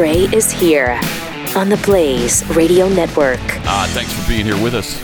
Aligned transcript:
Gray 0.00 0.20
is 0.32 0.50
here 0.50 0.98
on 1.54 1.68
the 1.68 1.78
Blaze 1.84 2.42
Radio 2.56 2.88
Network. 2.88 3.38
Uh, 3.42 3.86
thanks 3.88 4.10
for 4.10 4.26
being 4.26 4.46
here 4.46 4.56
with 4.62 4.74
us. 4.74 4.98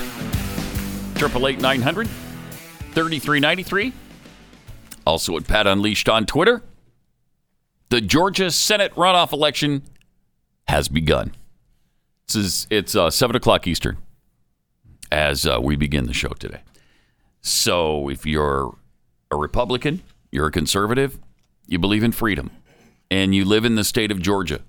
Triple 1.19 1.49
eight 1.49 1.61
nine 1.61 1.83
hundred 1.83 2.09
thirty 2.93 3.19
three 3.19 3.39
ninety 3.39 3.63
three. 3.63 3.93
Also 5.07 5.37
at 5.37 5.47
Pat 5.47 5.67
Unleashed 5.67 6.09
on 6.09 6.25
Twitter. 6.25 6.63
The 7.91 8.01
Georgia 8.01 8.51
Senate 8.51 8.95
runoff 8.95 9.35
election 9.35 9.83
has 10.67 10.89
begun. 10.89 11.33
This 12.27 12.37
is 12.37 12.67
it's 12.71 12.97
uh, 12.97 13.11
seven 13.11 13.37
o'clock 13.37 13.67
Eastern 13.67 13.99
as 15.13 15.47
uh, 15.47 15.59
we 15.61 15.77
begin 15.77 16.07
the 16.07 16.15
show 16.15 16.31
today. 16.31 16.63
So 17.43 18.09
if 18.09 18.25
you're 18.25 18.75
a 19.31 19.37
Republican, 19.37 20.03
you're 20.33 20.47
a 20.47 20.51
conservative, 20.51 21.19
you 21.67 21.79
believe 21.79 22.03
in 22.03 22.13
freedom, 22.13 22.51
and 23.11 23.35
you 23.35 23.45
live 23.45 23.67
in 23.67 23.75
the 23.75 23.85
state 23.85 24.11
of 24.11 24.23
Georgia, 24.23 24.63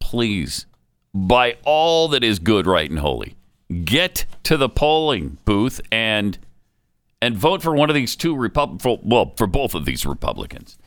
please, 0.00 0.66
by 1.14 1.56
all 1.64 2.08
that 2.08 2.22
is 2.24 2.38
good, 2.38 2.66
right, 2.66 2.88
and 2.88 2.98
holy, 2.98 3.36
get 3.84 4.24
to 4.44 4.56
the 4.56 4.68
polling 4.68 5.38
booth 5.44 5.80
and 5.90 6.38
and 7.20 7.36
vote 7.36 7.62
for 7.62 7.74
one 7.74 7.90
of 7.90 7.94
these 7.94 8.14
two 8.14 8.36
Repub- 8.36 8.80
for, 8.80 9.00
well, 9.02 9.34
for 9.36 9.46
both 9.48 9.74
of 9.74 9.84
these 9.84 10.06
Republicans. 10.06 10.78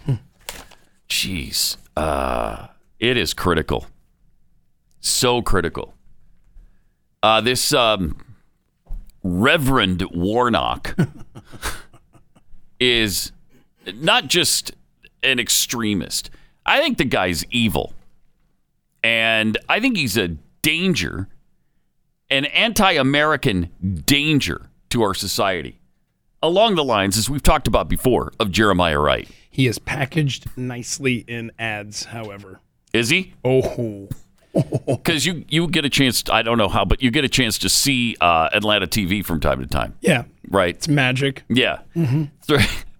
Jeez, 1.09 1.75
uh, 1.97 2.67
it 2.99 3.17
is 3.17 3.33
critical, 3.33 3.87
so 5.01 5.41
critical. 5.41 5.93
Uh, 7.21 7.41
this 7.41 7.73
um, 7.73 8.17
Reverend 9.23 10.03
Warnock 10.11 10.95
is 12.79 13.33
not 13.95 14.27
just 14.27 14.71
an 15.21 15.37
extremist. 15.37 16.29
I 16.65 16.79
think 16.79 16.97
the 16.97 17.05
guy's 17.05 17.43
evil. 17.51 17.93
And 19.03 19.57
I 19.67 19.79
think 19.79 19.97
he's 19.97 20.17
a 20.17 20.29
danger, 20.61 21.27
an 22.29 22.45
anti 22.45 22.91
American 22.93 23.69
danger 24.05 24.69
to 24.89 25.01
our 25.01 25.13
society. 25.13 25.79
Along 26.43 26.75
the 26.75 26.83
lines, 26.83 27.17
as 27.17 27.29
we've 27.29 27.43
talked 27.43 27.67
about 27.67 27.87
before, 27.87 28.33
of 28.39 28.51
Jeremiah 28.51 28.99
Wright. 28.99 29.29
He 29.49 29.67
is 29.67 29.77
packaged 29.79 30.45
nicely 30.57 31.17
in 31.27 31.51
ads, 31.59 32.05
however. 32.05 32.61
Is 32.93 33.09
he? 33.09 33.33
Oh, 33.43 34.09
Because 34.85 35.25
you, 35.25 35.45
you 35.47 35.67
get 35.69 35.85
a 35.85 35.89
chance, 35.89 36.23
I 36.29 36.41
don't 36.41 36.57
know 36.57 36.67
how, 36.67 36.83
but 36.83 37.01
you 37.01 37.09
get 37.09 37.23
a 37.23 37.29
chance 37.29 37.57
to 37.59 37.69
see 37.69 38.17
uh, 38.19 38.49
Atlanta 38.53 38.85
TV 38.85 39.23
from 39.23 39.39
time 39.39 39.61
to 39.61 39.65
time, 39.65 39.95
yeah, 40.01 40.23
right? 40.49 40.75
it's 40.75 40.89
magic. 40.89 41.43
Yeah. 41.47 41.79
Through, 41.93 42.57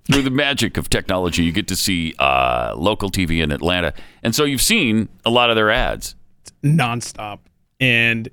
through 0.10 0.22
the 0.24 0.30
magic 0.32 0.78
of 0.78 0.90
technology, 0.90 1.44
you 1.44 1.52
get 1.52 1.68
to 1.68 1.76
see 1.76 2.14
uh, 2.20 2.74
local 2.76 3.10
TV 3.10 3.42
in 3.44 3.52
Atlanta. 3.52 3.94
And 4.24 4.34
so 4.36 4.44
you've 4.44 4.62
seen 4.62 5.10
a 5.26 5.30
lot 5.30 5.50
of 5.50 5.56
their 5.56 5.70
ads. 5.72 6.16
nonstop, 6.64 7.40
and 7.80 8.30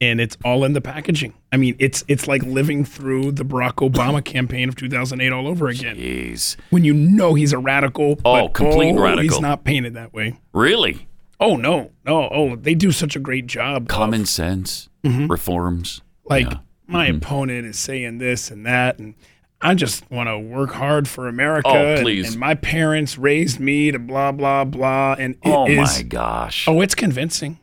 and 0.00 0.20
it's 0.20 0.36
all 0.44 0.64
in 0.64 0.74
the 0.74 0.80
packaging. 0.80 1.34
I 1.52 1.56
mean, 1.56 1.74
it's 1.78 2.04
it's 2.08 2.28
like 2.28 2.42
living 2.44 2.84
through 2.84 3.32
the 3.32 3.44
Barack 3.44 3.74
Obama 3.88 4.24
campaign 4.24 4.68
of 4.68 4.76
2008 4.76 5.32
all 5.32 5.48
over 5.48 5.68
again. 5.68 5.96
Jeez. 5.96 6.56
When 6.70 6.84
you 6.84 6.94
know 6.94 7.34
he's 7.34 7.52
a 7.52 7.58
radical, 7.58 8.12
Oh, 8.24 8.46
but, 8.46 8.54
complete 8.54 8.92
oh, 8.94 9.00
radical. 9.02 9.22
He's 9.24 9.40
not 9.40 9.64
painted 9.64 9.94
that 9.94 10.12
way. 10.12 10.38
Really? 10.52 11.08
Oh 11.40 11.56
no, 11.56 11.90
no. 12.04 12.28
Oh, 12.30 12.56
they 12.56 12.74
do 12.74 12.90
such 12.92 13.16
a 13.16 13.20
great 13.20 13.46
job. 13.46 13.82
of- 13.82 13.88
Common 13.88 14.26
sense, 14.26 14.88
reforms. 15.04 16.00
like 16.24 16.46
Yeah. 16.50 16.58
my 16.86 17.08
Mm-hmm. 17.08 17.16
opponent 17.18 17.66
is 17.66 17.78
saying 17.78 18.18
this 18.18 18.50
and 18.50 18.64
that, 18.66 18.98
and 18.98 19.14
I 19.60 19.74
just 19.74 20.08
want 20.10 20.28
to 20.28 20.38
work 20.38 20.70
hard 20.72 21.08
for 21.08 21.26
America. 21.28 21.68
Oh, 21.68 21.74
and- 21.94 22.02
please. 22.02 22.30
And, 22.32 22.38
my 22.40 22.54
parents 22.54 23.18
raised 23.18 23.58
me 23.58 23.90
to 23.90 23.98
blah 23.98 24.32
blah 24.32 24.64
blah, 24.64 25.16
and 25.18 25.34
it 25.34 25.40
Oh, 25.44 25.66
is- 25.66 25.96
my 25.98 26.02
gosh. 26.02 26.66
Oh, 26.68 26.80
it's 26.80 26.94
convincing. 26.94 27.58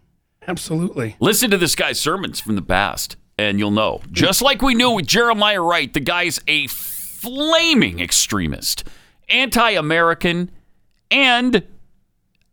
Absolutely. 0.47 1.15
Listen 1.19 1.49
to 1.51 1.57
this 1.57 1.73
guy's 1.75 1.99
sermons 1.99 2.39
from 2.39 2.55
the 2.55 2.61
past, 2.61 3.15
and 3.37 3.57
you'll 3.59 3.71
know. 3.71 4.01
Just 4.11 4.41
like 4.41 4.61
we 4.61 4.75
knew 4.75 4.91
with 4.91 5.07
Jeremiah 5.07 5.61
Wright, 5.61 5.91
the 5.91 5.99
guy's 5.99 6.39
a 6.47 6.67
flaming 6.67 7.99
extremist, 7.99 8.83
anti 9.29 9.71
American, 9.71 10.51
and, 11.09 11.63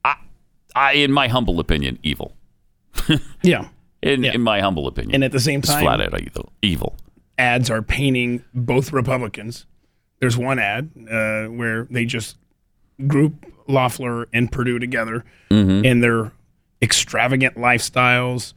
I, 0.04 0.14
I, 0.74 0.92
in 0.94 1.12
my 1.12 1.28
humble 1.28 1.60
opinion, 1.60 1.98
evil. 2.02 2.34
Yeah. 3.42 3.68
In, 4.02 4.22
Yeah. 4.24 4.32
in 4.34 4.40
my 4.40 4.60
humble 4.60 4.86
opinion. 4.86 5.14
And 5.16 5.24
at 5.24 5.32
the 5.32 5.40
same 5.40 5.60
It's 5.60 5.68
time, 5.68 5.82
flat 5.84 6.00
out 6.00 6.20
evil. 6.20 6.52
evil. 6.62 6.96
Ads 7.42 7.70
are 7.70 7.82
painting 7.82 8.44
both 8.54 8.92
Republicans. 8.92 9.66
There's 10.20 10.38
one 10.38 10.58
ad 10.60 10.90
uh, 11.10 11.46
where 11.46 11.88
they 11.90 12.04
just 12.04 12.36
group 13.08 13.44
Loeffler 13.66 14.28
and 14.32 14.50
Perdue 14.52 14.78
together 14.78 15.24
Mm-hmm. 15.50 15.84
and 15.84 16.02
their 16.02 16.32
extravagant 16.80 17.56
lifestyles. 17.56 18.54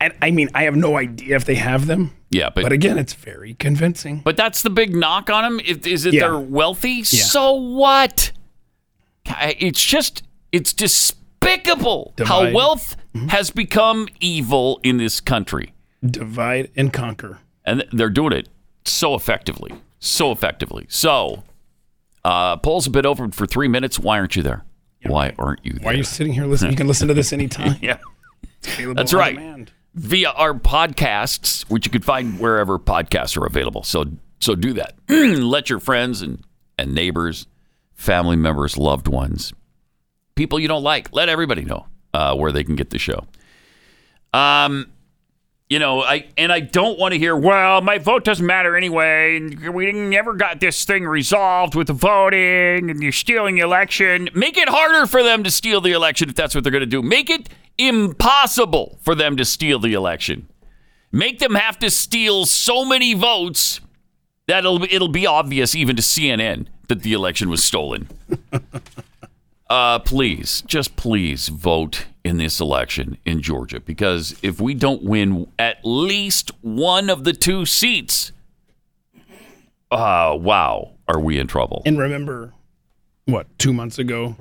And 0.00 0.12
I 0.20 0.30
mean, 0.32 0.50
I 0.54 0.64
have 0.64 0.76
no 0.76 0.96
idea 0.98 1.36
if 1.36 1.44
they 1.44 1.54
have 1.54 1.86
them, 1.86 2.10
Yeah, 2.30 2.50
but 2.50 2.64
but 2.64 2.72
again, 2.72 2.98
it's 2.98 3.14
very 3.14 3.54
convincing. 3.54 4.20
But 4.24 4.36
that's 4.36 4.60
the 4.62 4.70
big 4.70 4.94
knock 4.94 5.30
on 5.30 5.42
them. 5.44 5.60
Is, 5.60 5.86
is 5.86 6.04
it 6.06 6.12
Yeah. 6.14 6.20
they're 6.28 6.38
wealthy? 6.38 7.02
So 7.04 7.52
what? 7.52 8.32
It's 9.40 9.82
just 9.82 10.22
it's 10.52 10.72
despicable 10.74 12.14
how 12.18 12.40
Divide. 12.40 12.54
wealth 12.54 12.96
has 13.28 13.50
become 13.50 14.08
evil 14.20 14.80
in 14.82 14.96
this 14.98 15.20
country, 15.20 15.72
Divide 16.04 16.70
and 16.76 16.92
conquer. 16.92 17.38
And 17.64 17.84
they're 17.92 18.10
doing 18.10 18.32
it 18.32 18.48
so 18.84 19.14
effectively, 19.14 19.72
so 19.98 20.32
effectively. 20.32 20.86
So, 20.88 21.42
uh, 22.24 22.56
polls 22.58 22.84
have 22.84 22.92
been 22.92 23.06
open 23.06 23.30
for 23.30 23.46
three 23.46 23.68
minutes. 23.68 23.98
Why 23.98 24.18
aren't 24.18 24.36
you 24.36 24.42
there? 24.42 24.64
Why 25.06 25.34
aren't 25.38 25.64
you 25.64 25.72
there? 25.72 25.84
Why 25.84 25.92
are 25.92 25.96
you 25.96 26.04
sitting 26.04 26.32
here 26.32 26.46
listening? 26.46 26.70
You 26.72 26.76
can 26.78 26.86
listen 26.86 27.08
to 27.08 27.14
this 27.14 27.32
anytime. 27.32 27.76
yeah. 27.82 27.98
Available 28.64 28.94
That's 28.94 29.12
right. 29.12 29.34
demand. 29.36 29.72
via 29.94 30.30
our 30.30 30.54
podcasts, 30.54 31.62
which 31.70 31.84
you 31.84 31.92
can 31.92 32.00
find 32.00 32.40
wherever 32.40 32.78
podcasts 32.78 33.36
are 33.36 33.44
available. 33.44 33.82
So 33.82 34.06
so 34.40 34.54
do 34.54 34.72
that. 34.74 34.94
Let 35.08 35.70
your 35.70 35.78
friends 35.78 36.22
and, 36.22 36.42
and 36.78 36.94
neighbors, 36.94 37.46
family 37.94 38.36
members, 38.36 38.76
loved 38.78 39.08
ones, 39.08 39.52
people 40.34 40.58
you 40.58 40.68
don't 40.68 40.82
like, 40.82 41.12
let 41.12 41.28
everybody 41.28 41.64
know 41.64 41.86
uh, 42.12 42.34
where 42.34 42.52
they 42.52 42.64
can 42.64 42.76
get 42.76 42.90
the 42.90 42.98
show. 42.98 43.26
Um, 44.32 44.90
you 45.68 45.78
know, 45.78 46.02
I 46.02 46.26
and 46.36 46.52
I 46.52 46.60
don't 46.60 46.98
want 46.98 47.12
to 47.12 47.18
hear, 47.18 47.36
well, 47.36 47.80
my 47.80 47.98
vote 47.98 48.24
doesn't 48.24 48.44
matter 48.44 48.76
anyway, 48.76 49.36
and 49.36 49.74
we 49.74 49.92
never 49.92 50.34
got 50.34 50.60
this 50.60 50.84
thing 50.84 51.04
resolved 51.04 51.74
with 51.74 51.86
the 51.86 51.94
voting, 51.94 52.90
and 52.90 53.02
you're 53.02 53.12
stealing 53.12 53.54
the 53.56 53.62
election. 53.62 54.28
Make 54.34 54.56
it 54.58 54.68
harder 54.68 55.06
for 55.06 55.22
them 55.22 55.42
to 55.44 55.50
steal 55.50 55.80
the 55.80 55.92
election 55.92 56.28
if 56.28 56.34
that's 56.34 56.54
what 56.54 56.64
they're 56.64 56.70
going 56.70 56.80
to 56.80 56.86
do. 56.86 57.02
Make 57.02 57.30
it 57.30 57.48
impossible 57.78 58.98
for 59.02 59.14
them 59.14 59.36
to 59.36 59.44
steal 59.44 59.78
the 59.78 59.94
election. 59.94 60.48
Make 61.10 61.38
them 61.38 61.54
have 61.54 61.78
to 61.78 61.90
steal 61.90 62.44
so 62.44 62.84
many 62.84 63.14
votes 63.14 63.80
that 64.46 64.60
it'll 64.60 64.82
it'll 64.84 65.08
be 65.08 65.26
obvious 65.26 65.74
even 65.74 65.96
to 65.96 66.02
CNN 66.02 66.66
that 66.88 67.02
the 67.02 67.14
election 67.14 67.48
was 67.48 67.64
stolen. 67.64 68.08
Uh, 69.70 69.98
please, 69.98 70.62
just 70.66 70.94
please 70.94 71.48
vote 71.48 72.04
in 72.24 72.38
this 72.38 72.58
election 72.58 73.18
in 73.26 73.42
Georgia 73.42 73.80
because 73.80 74.34
if 74.42 74.60
we 74.60 74.72
don't 74.74 75.02
win 75.02 75.46
at 75.58 75.78
least 75.84 76.50
one 76.62 77.10
of 77.10 77.24
the 77.24 77.34
two 77.34 77.66
seats, 77.66 78.32
uh, 79.90 80.36
wow, 80.38 80.92
are 81.06 81.20
we 81.20 81.38
in 81.38 81.46
trouble? 81.46 81.82
And 81.84 81.98
remember, 81.98 82.52
what, 83.26 83.46
two 83.58 83.72
months 83.72 83.98
ago, 83.98 84.36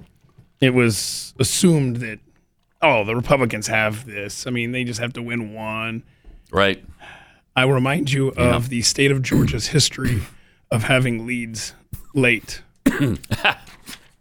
it 0.62 0.74
was 0.74 1.34
assumed 1.40 1.98
that, 1.98 2.20
oh, 2.82 3.04
the 3.04 3.16
Republicans 3.16 3.68
have 3.68 4.06
this. 4.06 4.48
I 4.48 4.50
mean, 4.50 4.72
they 4.72 4.84
just 4.86 5.00
have 5.00 5.14
to 5.14 5.22
win 5.22 5.54
one. 5.54 6.04
right? 6.52 6.84
I 7.56 7.66
remind 7.66 8.12
you 8.12 8.30
of 8.30 8.70
the 8.70 8.82
state 8.82 9.12
of 9.12 9.22
Georgia's 9.22 9.68
history 9.68 10.24
of 10.72 10.84
having 10.86 11.28
leads 11.28 11.76
late, 12.16 12.64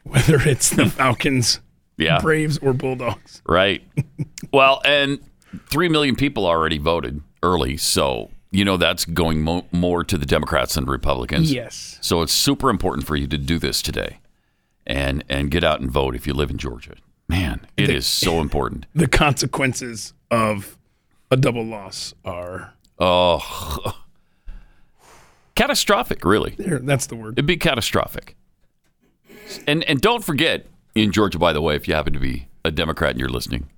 whether 0.04 0.36
it's 0.46 0.68
the 0.68 0.84
Falcons, 0.86 1.60
Yeah. 1.98 2.20
Braves, 2.20 2.58
or 2.58 2.72
Bulldogs. 2.72 3.42
Right. 3.46 3.82
well, 4.52 4.80
and 4.84 5.20
3 5.68 5.88
million 5.88 6.16
people 6.16 6.46
already 6.46 6.78
voted 6.78 7.20
early. 7.42 7.76
So, 7.76 8.30
you 8.50 8.64
know, 8.64 8.76
that's 8.76 9.04
going 9.04 9.42
mo- 9.42 9.66
more 9.72 10.02
to 10.04 10.16
the 10.18 10.26
Democrats 10.26 10.74
than 10.74 10.84
Republicans. 10.86 11.52
Yes. 11.52 11.98
So 12.00 12.22
it's 12.22 12.32
super 12.32 12.70
important 12.70 13.06
for 13.06 13.16
you 13.16 13.26
to 13.28 13.38
do 13.38 13.58
this 13.58 13.82
today 13.82 14.18
and, 14.86 15.24
and 15.28 15.50
get 15.50 15.62
out 15.64 15.80
and 15.80 15.90
vote 15.90 16.14
if 16.16 16.26
you 16.26 16.34
live 16.34 16.50
in 16.50 16.58
Georgia. 16.58 16.94
Man, 17.28 17.66
it 17.76 17.88
is 17.90 18.06
so 18.06 18.40
important. 18.40 18.86
The 18.94 19.08
consequences 19.08 20.12
of 20.30 20.76
a 21.30 21.36
double 21.36 21.64
loss 21.64 22.14
are 22.24 22.74
Oh, 22.98 23.94
catastrophic, 25.54 26.24
really. 26.24 26.54
there. 26.58 26.78
That's 26.78 27.06
the 27.06 27.16
word. 27.16 27.34
It'd 27.34 27.46
be 27.46 27.56
catastrophic. 27.56 28.36
And 29.66 29.82
and 29.84 30.00
don't 30.00 30.24
forget 30.24 30.66
in 30.94 31.12
Georgia, 31.12 31.38
by 31.38 31.52
the 31.52 31.60
way, 31.62 31.74
if 31.76 31.88
you 31.88 31.94
happen 31.94 32.12
to 32.12 32.18
be 32.20 32.48
a 32.64 32.70
Democrat 32.70 33.10
and 33.12 33.20
you're 33.20 33.28
listening, 33.28 33.68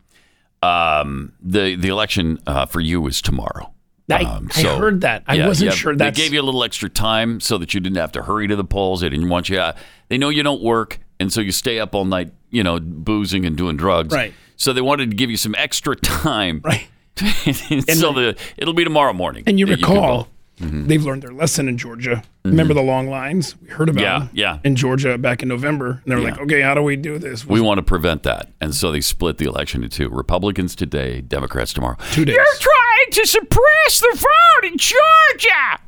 um, 0.63 1.33
the 1.43 1.77
the 1.77 1.89
election 1.89 2.39
uh, 2.47 2.67
for 2.67 2.81
you 2.81 3.07
is 3.07 3.21
tomorrow. 3.23 3.73
I, 4.11 4.23
Um, 4.25 4.51
I 4.55 4.63
heard 4.63 5.01
that. 5.01 5.25
I 5.27 5.37
Yeah, 5.37 5.47
wasn't 5.47 5.71
yeah, 5.71 5.77
sure 5.77 5.97
that's 5.97 6.17
They 6.19 6.25
gave 6.25 6.35
you 6.35 6.41
a 6.41 6.45
little 6.45 6.63
extra 6.63 6.91
time 6.91 7.41
so 7.41 7.57
that 7.59 7.73
you 7.73 7.81
didn't 7.81 7.97
have 7.97 8.13
to 8.13 8.23
hurry 8.23 8.47
to 8.49 8.57
the 8.57 8.65
polls. 8.65 9.01
They 9.01 9.09
didn't 9.09 9.31
want 9.31 9.49
you. 9.49 9.59
Uh, 9.59 9.73
they 10.09 10.19
know 10.19 10.29
you 10.29 10.43
don't 10.43 10.63
work, 10.63 10.99
and 11.19 11.33
so 11.33 11.41
you 11.41 11.53
stay 11.53 11.79
up 11.81 11.95
all 11.95 12.05
night, 12.05 12.33
you 12.51 12.63
know, 12.63 12.79
boozing 12.81 13.47
and 13.47 13.57
doing 13.57 13.77
drugs. 13.79 14.15
Right. 14.15 14.35
So 14.57 14.73
they 14.73 14.83
wanted 14.83 15.11
to 15.11 15.17
give 15.17 15.31
you 15.31 15.39
some 15.39 15.55
extra 15.55 15.97
time. 16.27 16.61
Right. 16.63 16.87
so 17.17 18.13
the 18.13 18.37
it'll 18.57 18.75
be 18.75 18.85
tomorrow 18.85 19.13
morning. 19.13 19.45
And 19.47 19.59
you 19.59 19.67
recall. 19.67 20.29
Mm-hmm. 20.61 20.87
they've 20.87 21.03
learned 21.05 21.23
their 21.23 21.33
lesson 21.33 21.67
in 21.69 21.77
Georgia. 21.79 22.23
Remember 22.45 22.75
the 22.75 22.83
long 22.83 23.09
lines? 23.09 23.57
We 23.61 23.69
heard 23.69 23.89
about 23.89 24.03
Yeah, 24.03 24.29
yeah. 24.33 24.59
in 24.63 24.77
Georgia 24.77 25.19
back 25.19 25.43
in 25.43 25.49
November. 25.49 26.01
And 26.05 26.13
they 26.13 26.15
were 26.15 26.23
like, 26.23 26.39
okay, 26.39 26.61
how 26.61 26.75
do 26.75 26.83
we 26.83 26.95
do 26.97 27.19
this? 27.19 27.45
we 27.45 27.61
want 27.61 27.79
to 27.79 27.83
prevent 27.83 28.23
that, 28.23 28.51
and 28.61 28.73
so 28.75 28.93
they 28.93 29.01
split 29.01 29.39
the 29.39 29.47
election 29.47 29.83
into 29.83 29.97
two: 29.97 30.09
Republicans 30.09 30.77
today, 30.77 31.21
Democrats 31.21 31.73
tomorrow. 31.73 31.97
Two 32.13 32.25
days. 32.25 32.37
You're 32.37 32.45
trying 32.61 33.11
to 33.13 33.27
suppress 33.27 34.01
the 34.01 34.13
vote 34.17 34.69
in 34.71 34.79
Georgia. 34.79 35.81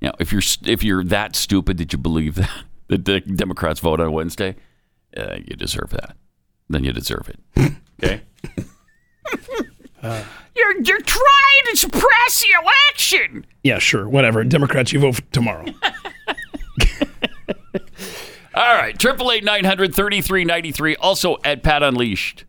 Now, 0.00 0.12
if 0.18 0.32
you're 0.32 0.42
if 0.64 0.82
you're 0.82 1.04
that 1.04 1.36
stupid 1.36 1.78
that 1.78 1.92
you 1.92 1.98
believe 1.98 2.34
that 2.88 3.04
that 3.04 3.04
the 3.04 3.20
Democrats 3.20 3.78
vote 3.78 4.00
on 4.00 4.10
Wednesday, 4.12 4.56
uh, 5.16 5.36
you 5.36 5.54
deserve 5.54 5.90
that. 5.90 6.16
Then 6.68 6.82
you 6.84 6.92
deserve 6.92 7.28
it. 7.28 7.72
Okay. 8.02 8.22
You're 10.56 10.80
you're 10.82 11.00
trying 11.00 11.64
to 11.70 11.76
suppress 11.76 12.42
the 12.42 12.48
election. 12.62 13.46
Yeah, 13.62 13.78
sure. 13.78 14.08
Whatever. 14.08 14.44
Democrats, 14.44 14.92
you 14.92 15.00
vote 15.00 15.20
tomorrow. 15.32 15.66
All 18.54 18.74
right, 18.76 18.98
triple 18.98 19.32
eight 19.32 19.44
nine 19.44 19.64
hundred 19.64 19.94
thirty 19.94 20.20
three 20.20 20.44
ninety 20.44 20.72
three. 20.72 20.94
Also 20.96 21.38
at 21.42 21.62
Pat 21.62 21.82
Unleashed 21.82 22.44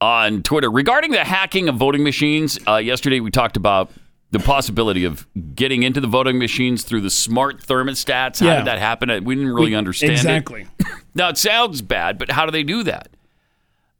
on 0.00 0.42
Twitter 0.42 0.70
regarding 0.70 1.10
the 1.12 1.24
hacking 1.24 1.68
of 1.70 1.76
voting 1.76 2.02
machines. 2.04 2.58
Uh, 2.68 2.76
yesterday 2.76 3.18
we 3.18 3.30
talked 3.30 3.56
about 3.56 3.90
the 4.30 4.38
possibility 4.38 5.04
of 5.04 5.26
getting 5.54 5.82
into 5.84 6.00
the 6.00 6.06
voting 6.06 6.38
machines 6.38 6.84
through 6.84 7.00
the 7.00 7.10
smart 7.10 7.62
thermostats. 7.62 8.40
How 8.40 8.46
Yeah. 8.46 8.56
did 8.58 8.66
that 8.66 8.78
happen? 8.78 9.08
Uh, 9.10 9.20
We 9.22 9.34
didn't 9.34 9.52
really 9.52 9.74
understand 9.74 10.12
exactly. 10.12 10.66
it. 10.78 10.86
Now 11.14 11.28
it 11.28 11.36
sounds 11.38 11.82
bad, 11.82 12.16
but 12.18 12.30
how 12.30 12.46
do 12.46 12.50
they 12.52 12.62
do 12.62 12.82
that? 12.84 13.08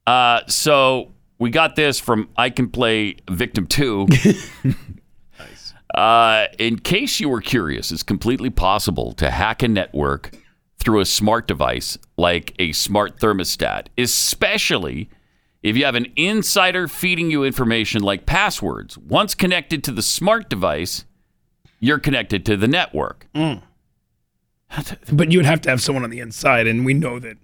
Uh, 0.06 0.40
so 0.48 1.12
we 1.42 1.50
got 1.50 1.74
this 1.74 1.98
from 1.98 2.28
I 2.36 2.50
Can 2.50 2.68
Play 2.68 3.16
Victim 3.28 3.66
Two. 3.66 4.06
Uh, 5.94 6.46
in 6.58 6.78
case 6.78 7.20
you 7.20 7.28
were 7.28 7.42
curious, 7.42 7.92
it's 7.92 8.02
completely 8.02 8.48
possible 8.48 9.12
to 9.12 9.30
hack 9.30 9.62
a 9.62 9.68
network 9.68 10.34
through 10.78 11.00
a 11.00 11.04
smart 11.04 11.46
device 11.46 11.98
like 12.16 12.54
a 12.58 12.72
smart 12.72 13.18
thermostat, 13.18 13.88
especially 13.98 15.10
if 15.62 15.76
you 15.76 15.84
have 15.84 15.94
an 15.94 16.06
insider 16.16 16.88
feeding 16.88 17.30
you 17.30 17.44
information 17.44 18.02
like 18.02 18.24
passwords. 18.24 18.96
Once 18.96 19.34
connected 19.34 19.84
to 19.84 19.92
the 19.92 20.00
smart 20.00 20.48
device, 20.48 21.04
you're 21.78 21.98
connected 21.98 22.46
to 22.46 22.56
the 22.56 22.68
network. 22.68 23.26
But 25.12 25.30
you 25.30 25.40
would 25.40 25.46
have 25.46 25.60
to 25.60 25.68
have 25.68 25.82
someone 25.82 26.04
on 26.04 26.10
the 26.10 26.20
inside. 26.20 26.66
And 26.66 26.86
we 26.86 26.94
know 26.94 27.18
that 27.18 27.36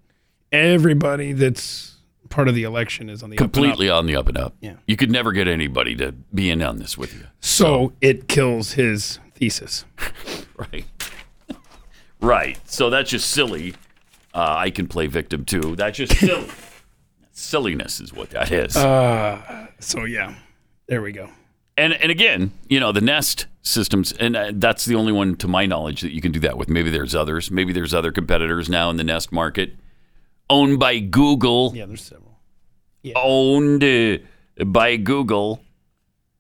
everybody 0.51 1.35
that's 1.35 1.98
part 2.29 2.49
of 2.49 2.55
the 2.55 2.63
election 2.65 3.09
is 3.11 3.23
on 3.23 3.31
the 3.31 3.37
up 3.37 3.41
and 3.41 3.47
up. 3.49 3.53
Completely 3.53 3.91
on 3.91 4.07
the 4.07 4.17
up 4.17 4.29
and 4.29 4.37
up. 4.39 4.55
Yeah. 4.61 4.75
You 4.87 4.97
could 4.97 5.11
never 5.11 5.33
get 5.33 5.49
anybody 5.49 5.95
to 5.97 6.13
be 6.35 6.51
in 6.51 6.63
on 6.63 6.79
this 6.79 6.97
with 6.99 7.15
you. 7.15 7.27
So 7.41 7.93
it 8.01 8.29
kills 8.29 8.73
his 8.73 9.19
thesis. 9.35 9.85
Right. 10.57 10.85
right. 12.21 12.59
So 12.69 12.91
that's 12.91 13.11
just 13.11 13.31
silly. 13.31 13.75
Uh, 14.35 14.57
I 14.59 14.71
can 14.71 14.89
play 14.89 15.07
victim 15.07 15.45
too. 15.45 15.77
That's 15.77 15.97
just 15.99 16.17
silly. 16.19 16.49
Silliness 17.33 18.01
is 18.01 18.13
what 18.13 18.31
that 18.31 18.51
is. 18.51 18.73
So 18.75 20.05
yeah, 20.05 20.35
there 20.89 21.01
we 21.03 21.13
go. 21.13 21.29
and 21.77 21.93
and 21.93 22.11
again, 22.11 22.51
you 22.69 22.81
know, 22.81 22.91
the 22.91 23.01
Nest 23.01 23.47
systems, 23.63 24.11
and 24.13 24.35
uh, 24.35 24.51
that's 24.55 24.85
the 24.85 24.97
only 24.97 25.13
one 25.13 25.37
to 25.37 25.47
my 25.47 25.65
knowledge 25.67 26.01
that 26.01 26.13
you 26.13 26.21
can 26.21 26.33
do 26.33 26.41
that 26.41 26.59
with. 26.59 26.69
Maybe 26.69 26.91
there's 26.91 27.15
others. 27.15 27.51
Maybe 27.53 27.73
there's 27.73 27.95
other 27.95 28.11
competitors 28.11 28.69
now 28.69 28.91
in 28.91 28.97
the 28.97 29.05
Nest 29.05 29.31
market, 29.31 29.77
owned 30.51 30.79
by 30.79 30.99
Google. 30.99 31.73
Yeah, 31.75 31.87
there's 31.87 32.03
several. 32.03 32.39
Yeah. 33.03 33.15
owned 33.17 33.85
uh, 33.85 34.19
by 34.65 34.97
Google. 34.97 35.63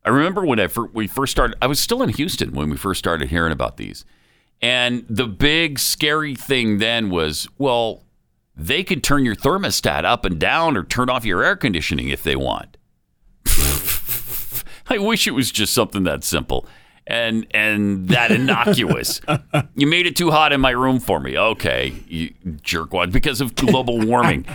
I 0.04 0.10
remember 0.10 0.44
when 0.44 0.58
I 0.58 0.66
fir- 0.66 0.90
we 0.92 1.06
first 1.06 1.30
started. 1.30 1.56
I 1.62 1.66
was 1.66 1.78
still 1.80 2.02
in 2.02 2.08
Houston 2.10 2.52
when 2.52 2.70
we 2.70 2.76
first 2.76 2.98
started 2.98 3.28
hearing 3.28 3.52
about 3.52 3.76
these, 3.76 4.04
and 4.60 5.04
the 5.08 5.26
big 5.26 5.78
scary 5.78 6.34
thing 6.34 6.78
then 6.78 7.10
was, 7.10 7.48
well, 7.58 8.04
they 8.56 8.82
could 8.82 9.04
turn 9.04 9.24
your 9.24 9.36
thermostat 9.36 10.04
up 10.04 10.24
and 10.24 10.38
down 10.38 10.76
or 10.76 10.82
turn 10.82 11.08
off 11.08 11.24
your 11.24 11.44
air 11.44 11.56
conditioning 11.56 12.08
if 12.08 12.22
they 12.22 12.36
want. 12.36 12.76
I 14.90 14.98
wish 14.98 15.26
it 15.26 15.32
was 15.32 15.52
just 15.52 15.72
something 15.72 16.04
that 16.04 16.24
simple 16.24 16.66
and 17.08 17.46
and 17.50 18.08
that 18.08 18.30
innocuous. 18.30 19.20
you 19.74 19.86
made 19.86 20.06
it 20.06 20.14
too 20.14 20.30
hot 20.30 20.52
in 20.52 20.60
my 20.60 20.70
room 20.70 21.00
for 21.00 21.18
me. 21.18 21.36
Okay, 21.36 21.94
you 22.06 22.32
jerkwad, 22.62 23.10
because 23.10 23.40
of 23.40 23.56
global 23.56 23.98
warming. 24.00 24.46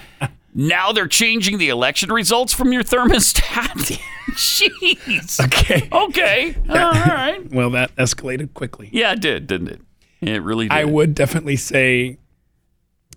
Now 0.55 0.91
they're 0.91 1.07
changing 1.07 1.57
the 1.57 1.69
election 1.69 2.11
results 2.11 2.53
from 2.53 2.71
your 2.71 2.83
thermostat. 2.83 4.00
Jeez. 4.31 5.44
Okay. 5.44 5.89
Okay. 5.91 6.55
All 6.69 6.75
right. 6.75 7.41
Well, 7.51 7.71
that 7.71 7.95
escalated 7.95 8.53
quickly. 8.53 8.89
Yeah, 8.94 9.13
it 9.13 9.19
did, 9.19 9.47
didn't 9.47 9.69
it? 9.69 9.81
It 10.21 10.44
really 10.44 10.65
did. 10.65 10.73
I 10.73 10.85
would 10.85 11.15
definitely 11.15 11.56
say 11.56 12.19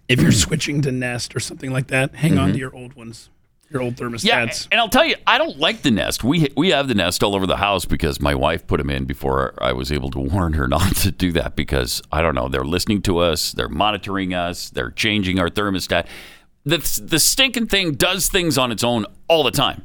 if 0.08 0.20
you're 0.20 0.32
switching 0.32 0.80
to 0.82 0.92
Nest 0.92 1.36
or 1.36 1.40
something 1.40 1.70
like 1.70 1.88
that, 1.88 2.14
hang 2.14 2.32
mm-hmm. 2.32 2.40
on 2.40 2.52
to 2.52 2.58
your 2.58 2.74
old 2.74 2.94
ones, 2.94 3.28
your 3.70 3.82
old 3.82 3.96
thermostats. 3.96 4.24
Yeah, 4.24 4.68
and 4.70 4.80
I'll 4.80 4.88
tell 4.88 5.04
you, 5.04 5.16
I 5.26 5.38
don't 5.38 5.58
like 5.58 5.82
the 5.82 5.90
Nest. 5.90 6.22
We 6.22 6.48
we 6.56 6.70
have 6.70 6.88
the 6.88 6.94
Nest 6.94 7.22
all 7.22 7.34
over 7.34 7.46
the 7.46 7.56
house 7.56 7.84
because 7.84 8.20
my 8.20 8.34
wife 8.34 8.66
put 8.66 8.78
them 8.78 8.90
in 8.90 9.04
before 9.04 9.54
I 9.58 9.72
was 9.72 9.90
able 9.90 10.10
to 10.12 10.18
warn 10.34 10.52
her 10.54 10.68
not 10.68 10.94
to 10.96 11.10
do 11.10 11.32
that 11.32 11.56
because 11.56 12.02
I 12.12 12.22
don't 12.22 12.34
know, 12.34 12.48
they're 12.48 12.64
listening 12.64 13.02
to 13.02 13.18
us, 13.18 13.52
they're 13.52 13.68
monitoring 13.68 14.34
us, 14.34 14.70
they're 14.70 14.90
changing 14.90 15.38
our 15.38 15.48
thermostat. 15.48 16.06
The 16.64 16.78
the 17.04 17.18
stinking 17.20 17.66
thing 17.68 17.92
does 17.92 18.28
things 18.28 18.58
on 18.58 18.72
its 18.72 18.84
own 18.84 19.06
all 19.28 19.42
the 19.44 19.50
time. 19.50 19.84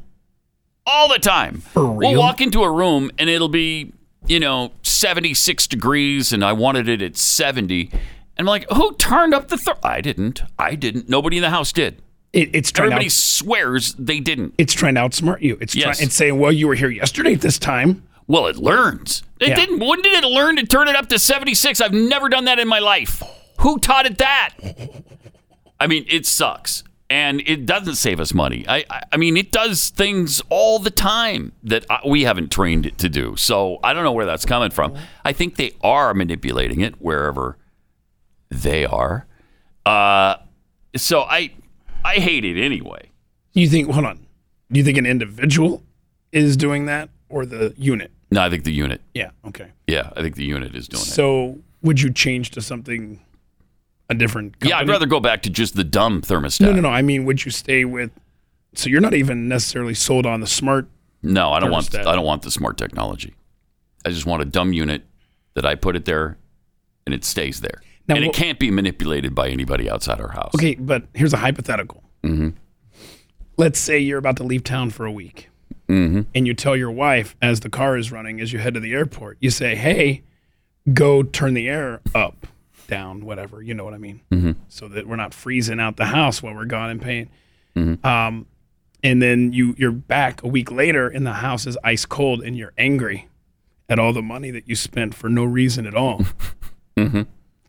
All 0.86 1.08
the 1.08 1.20
time. 1.20 1.58
For 1.62 1.92
We'll 1.92 2.18
walk 2.20 2.42
into 2.42 2.64
a 2.64 2.72
room 2.72 3.12
and 3.20 3.30
it'll 3.30 3.50
be, 3.50 3.94
you 4.26 4.40
know, 4.40 4.72
76 4.82 5.68
degrees 5.68 6.34
and 6.34 6.44
I 6.44 6.54
wanted 6.54 6.90
it 6.90 7.04
at 7.04 7.18
70. 7.18 7.90
And 7.92 8.00
I'm 8.40 8.46
like, 8.46 8.66
"Who 8.72 8.94
turned 8.96 9.36
up 9.36 9.50
the 9.50 9.58
ther-? 9.58 9.78
I 9.84 10.02
didn't. 10.02 10.42
I 10.58 10.74
didn't. 10.76 11.08
Nobody 11.08 11.38
in 11.38 11.44
the 11.44 11.52
house 11.52 11.72
did. 11.72 12.02
It, 12.34 12.50
it's 12.54 12.72
trying 12.72 12.88
Everybody 12.88 13.06
to 13.10 13.10
out, 13.10 13.12
swears 13.12 13.94
they 13.96 14.20
didn't. 14.20 14.54
it's 14.58 14.74
trying 14.74 14.96
to 14.96 15.02
outsmart 15.02 15.42
you. 15.42 15.58
It's 15.60 15.76
Yes. 15.76 15.98
trying 15.98 16.08
it's 16.08 16.16
saying, 16.16 16.40
well, 16.40 16.52
you 16.52 16.68
were 16.68 16.76
here 16.76 16.90
yesterday 16.90 17.34
at 17.34 17.42
this 17.42 17.60
time. 17.60 18.04
Well, 18.28 18.48
it 18.48 18.56
learns. 18.56 19.24
It 19.40 19.50
Yeah. 19.50 19.56
didn't. 19.56 19.80
When 19.86 20.02
did 20.02 20.24
it 20.24 20.28
learn 20.28 20.56
to 20.56 20.66
turn 20.66 20.88
it 20.88 20.96
up 20.96 21.10
to 21.10 21.20
76? 21.20 21.82
I've 21.82 21.92
never 21.94 22.30
done 22.30 22.46
that 22.46 22.60
in 22.60 22.68
my 22.70 22.80
life. 22.80 23.22
Who 23.60 23.78
taught 23.80 24.06
it 24.06 24.18
that? 24.20 24.52
I 25.80 25.88
mean, 25.88 26.06
it 26.08 26.26
sucks. 26.26 26.84
And 27.10 27.42
it 27.46 27.66
doesn't 27.66 27.96
save 27.96 28.22
us 28.22 28.34
money. 28.34 28.64
I, 28.70 28.86
I, 28.90 29.02
I 29.12 29.18
mean, 29.18 29.36
it 29.36 29.52
does 29.52 29.90
things 29.90 30.42
all 30.48 30.80
the 30.80 30.90
time 30.92 31.52
that 31.64 31.86
I, 31.90 32.00
we 32.08 32.24
haven't 32.24 32.50
trained 32.54 32.86
it 32.86 32.98
to 33.00 33.10
do. 33.10 33.36
So 33.36 33.80
I 33.84 33.92
don't 33.92 34.06
know 34.06 34.14
where 34.14 34.26
that's 34.26 34.46
coming 34.46 34.70
from. 34.72 34.96
I 35.26 35.34
think 35.34 35.58
they 35.58 35.74
are 35.84 36.14
manipulating 36.14 36.80
it 36.80 37.02
wherever 37.02 37.58
they 38.50 38.86
are. 38.86 39.28
Uh, 39.86 40.36
so 40.96 41.24
I, 41.24 41.52
I 42.04 42.16
hate 42.16 42.46
it 42.46 42.62
anyway. 42.62 43.10
You 43.54 43.68
think? 43.68 43.90
Hold 43.90 44.06
on. 44.06 44.26
Do 44.72 44.80
you 44.80 44.84
think 44.84 44.98
an 44.98 45.06
individual 45.06 45.84
is 46.32 46.56
doing 46.56 46.86
that 46.86 47.10
or 47.30 47.46
the 47.46 47.74
unit? 47.78 48.12
No, 48.32 48.42
I 48.42 48.50
think 48.50 48.64
the 48.64 48.72
unit. 48.72 49.02
Yeah. 49.14 49.32
Okay. 49.46 49.68
Yeah, 49.88 50.12
I 50.16 50.22
think 50.22 50.36
the 50.36 50.46
unit 50.46 50.74
is 50.76 50.88
doing 50.88 51.02
it. 51.02 51.08
So 51.08 51.60
would 51.82 52.00
you 52.00 52.12
change 52.12 52.52
to 52.52 52.62
something 52.62 53.20
a 54.10 54.14
different? 54.14 54.54
Company? 54.54 54.70
Yeah, 54.70 54.78
I'd 54.78 54.88
rather 54.88 55.06
go 55.06 55.20
back 55.20 55.42
to 55.44 55.50
just 55.50 55.76
the 55.76 55.84
dumb 55.84 56.22
thermostat. 56.22 56.62
No, 56.62 56.72
no, 56.72 56.82
no. 56.82 56.90
I 56.90 57.02
mean, 57.02 57.26
would 57.26 57.44
you 57.44 57.52
stay 57.52 57.84
with? 57.84 58.12
So 58.74 58.90
you're 58.90 59.02
not 59.02 59.14
even 59.14 59.50
necessarily 59.50 59.94
sold 59.94 60.26
on 60.26 60.40
the 60.40 60.48
smart. 60.48 60.88
No, 61.22 61.52
I 61.52 61.60
don't 61.60 61.72
want. 61.72 61.88
Thermostat. 61.88 62.08
I 62.08 62.16
don't 62.16 62.26
want 62.26 62.44
the 62.44 62.52
smart 62.52 62.78
technology. 62.78 63.36
I 64.06 64.10
just 64.10 64.26
want 64.26 64.42
a 64.42 64.46
dumb 64.46 64.72
unit 64.74 65.04
that 65.54 65.66
I 65.66 65.76
put 65.76 65.96
it 65.98 66.06
there, 66.06 66.38
and 67.06 67.14
it 67.14 67.26
stays 67.26 67.60
there, 67.60 67.82
Now, 68.12 68.18
and 68.18 68.26
it 68.26 68.34
can't 68.34 68.60
be 68.60 68.72
manipulated 68.72 69.34
by 69.34 69.50
anybody 69.50 69.90
outside 69.90 70.20
our 70.20 70.32
house. 70.32 70.54
Okay, 70.56 70.76
but 70.76 71.04
here's 71.14 71.34
a 71.34 71.38
hypothetical. 71.38 72.04
Mm-hmm. 72.24 72.50
Let's 73.58 73.80
say 73.80 74.00
you're 74.00 74.20
about 74.20 74.38
to 74.38 74.44
leave 74.44 74.64
town 74.64 74.90
for 74.90 75.06
a 75.06 75.12
week, 75.12 75.50
mm-hmm. 75.88 76.22
and 76.34 76.48
you 76.48 76.54
tell 76.54 76.76
your 76.76 76.92
wife 76.92 77.36
as 77.42 77.62
the 77.62 77.70
car 77.70 77.98
is 77.98 78.12
running, 78.12 78.40
as 78.42 78.54
you 78.54 78.60
head 78.60 78.74
to 78.74 78.80
the 78.80 78.94
airport, 78.94 79.38
you 79.40 79.50
say, 79.50 79.76
"Hey, 79.76 80.24
go 80.94 81.24
turn 81.24 81.54
the 81.54 81.70
air 81.70 82.02
up, 82.14 82.48
down, 82.88 83.26
whatever." 83.26 83.62
You 83.62 83.74
know 83.74 83.84
what 83.84 83.94
I 83.94 83.98
mean? 83.98 84.22
Mm-hmm. 84.32 84.52
So 84.68 84.88
that 84.88 85.08
we're 85.08 85.16
not 85.16 85.34
freezing 85.34 85.80
out 85.80 85.98
the 85.98 86.06
house 86.06 86.42
while 86.42 86.56
we're 86.56 86.66
gone 86.66 86.90
and 86.90 87.02
paying. 87.02 87.30
Um, 88.04 88.48
and 89.04 89.22
then 89.22 89.54
you 89.54 89.76
you're 89.78 89.92
back 89.92 90.44
a 90.44 90.48
week 90.48 90.72
later, 90.72 91.08
and 91.08 91.26
the 91.26 91.34
house 91.34 91.66
is 91.66 91.78
ice 91.84 92.06
cold, 92.06 92.44
and 92.44 92.58
you're 92.58 92.74
angry 92.78 93.28
at 93.90 94.00
all 94.00 94.14
the 94.14 94.22
money 94.22 94.52
that 94.52 94.68
you 94.68 94.76
spent 94.76 95.14
for 95.14 95.30
no 95.30 95.44
reason 95.44 95.86
at 95.86 95.96
all. 95.96 96.26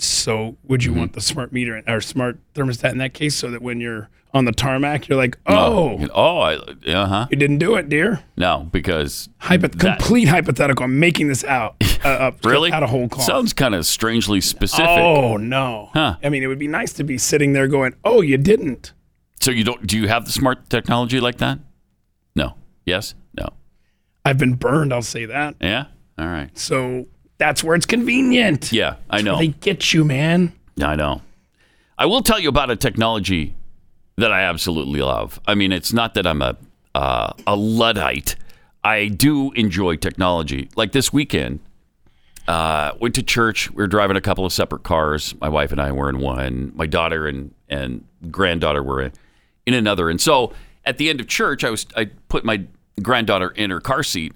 So, 0.03 0.57
would 0.65 0.85
you 0.85 0.93
want 0.93 1.13
the 1.13 1.21
smart 1.21 1.53
meter 1.53 1.81
or 1.87 2.01
smart 2.01 2.39
thermostat 2.55 2.93
in 2.93 2.99
that 2.99 3.15
case, 3.15 3.35
so 3.37 3.51
that 3.51 3.63
when 3.63 3.81
you're 3.81 4.09
on 4.35 4.47
the 4.47 4.53
tarmac, 4.53 5.09
you're 5.09 5.19
like, 5.19 5.39
"Oh, 5.47 6.05
oh, 6.13 6.39
I, 6.41 6.55
uh 6.91 7.07
huh. 7.07 7.27
you 7.31 7.37
didn't 7.37 7.59
do 7.59 7.77
it, 7.77 7.89
dear." 7.89 8.21
No, 8.37 8.69
because 8.73 9.29
Hypo- 9.39 9.69
that- 9.69 9.79
complete 9.99 10.27
hypothetical. 10.29 10.85
I'm 10.85 10.99
making 10.99 11.29
this 11.29 11.45
out. 11.45 11.77
Uh, 12.05 12.09
up, 12.09 12.45
really 12.45 12.73
out 12.73 12.83
of 12.83 12.91
whole 12.91 13.09
cloth. 13.09 13.25
sounds 13.25 13.53
kind 13.53 13.77
of 13.77 13.87
strangely 13.87 14.41
specific. 14.41 14.89
oh 14.89 15.37
no! 15.37 15.89
Huh. 15.93 16.17
I 16.21 16.31
mean, 16.31 16.43
it 16.43 16.49
would 16.49 16.59
be 16.59 16.67
nice 16.67 16.93
to 16.95 17.05
be 17.05 17.17
sitting 17.17 17.53
there 17.53 17.69
going, 17.69 17.95
"Oh, 18.05 18.23
you 18.23 18.37
didn't." 18.39 18.93
So 19.41 19.53
you 19.53 19.63
don't? 19.63 19.87
Do 19.87 19.97
you 19.97 20.09
have 20.09 20.25
the 20.25 20.33
smart 20.33 20.69
technology 20.69 21.21
like 21.21 21.39
that? 21.39 21.61
No. 22.35 22.57
Yes. 22.85 23.15
No. 23.39 23.51
I've 24.25 24.37
been 24.37 24.55
burned. 24.55 24.93
I'll 24.93 25.01
say 25.03 25.27
that. 25.27 25.55
Yeah. 25.61 25.85
All 26.19 26.27
right. 26.27 26.51
So 26.59 27.07
that's 27.43 27.65
where 27.65 27.75
it's 27.75 27.87
convenient. 27.87 28.71
Yeah, 28.71 28.97
I 29.11 29.21
know. 29.21 29.37
They 29.37 29.49
get 29.49 29.93
you, 29.93 30.05
man. 30.05 30.53
I 30.81 30.95
know. 30.95 31.23
I 31.99 32.07
will 32.07 32.23
tell 32.23 32.39
you 32.39 32.49
about 32.49 32.71
a 32.71 32.77
technology 32.77 33.57
that 34.17 34.33
I 34.33 34.43
absolutely 34.43 35.01
love. 35.01 35.41
I 35.45 35.57
mean, 35.57 35.73
it's 35.73 35.93
not 35.93 36.15
that 36.15 36.25
I'm 36.25 36.41
a 36.41 36.57
uh, 36.95 37.33
a 37.45 37.57
luddite. 37.57 38.37
I 38.85 39.09
do 39.09 39.51
enjoy 39.53 39.97
technology. 39.97 40.69
Like 40.77 40.93
this 40.93 41.13
weekend, 41.13 41.59
uh, 42.47 42.93
went 43.01 43.17
to 43.17 43.25
church. 43.25 43.71
We 43.71 43.83
were 43.83 43.89
driving 43.89 44.17
a 44.17 44.21
couple 44.21 44.47
of 44.47 44.53
separate 44.53 44.85
cars. 44.85 45.35
My 45.41 45.49
wife 45.49 45.73
and 45.73 45.81
I 45.81 45.91
were 45.91 46.09
in 46.09 46.21
one. 46.21 46.71
My 46.77 46.87
daughter 46.87 47.27
and 47.27 47.53
and 47.69 48.05
granddaughter 48.31 48.85
were 48.85 49.03
in, 49.03 49.13
in 49.67 49.75
another. 49.75 50.11
And 50.11 50.21
so 50.21 50.53
at 50.85 50.99
the 50.99 51.11
end 51.11 51.21
of 51.21 51.27
church, 51.27 51.65
I 51.65 51.71
was 51.71 51.87
I 51.97 52.05
put 52.29 52.45
my 52.45 52.67
granddaughter 53.03 53.51
in 53.51 53.71
her 53.71 53.81
car 53.81 54.05
seat, 54.05 54.33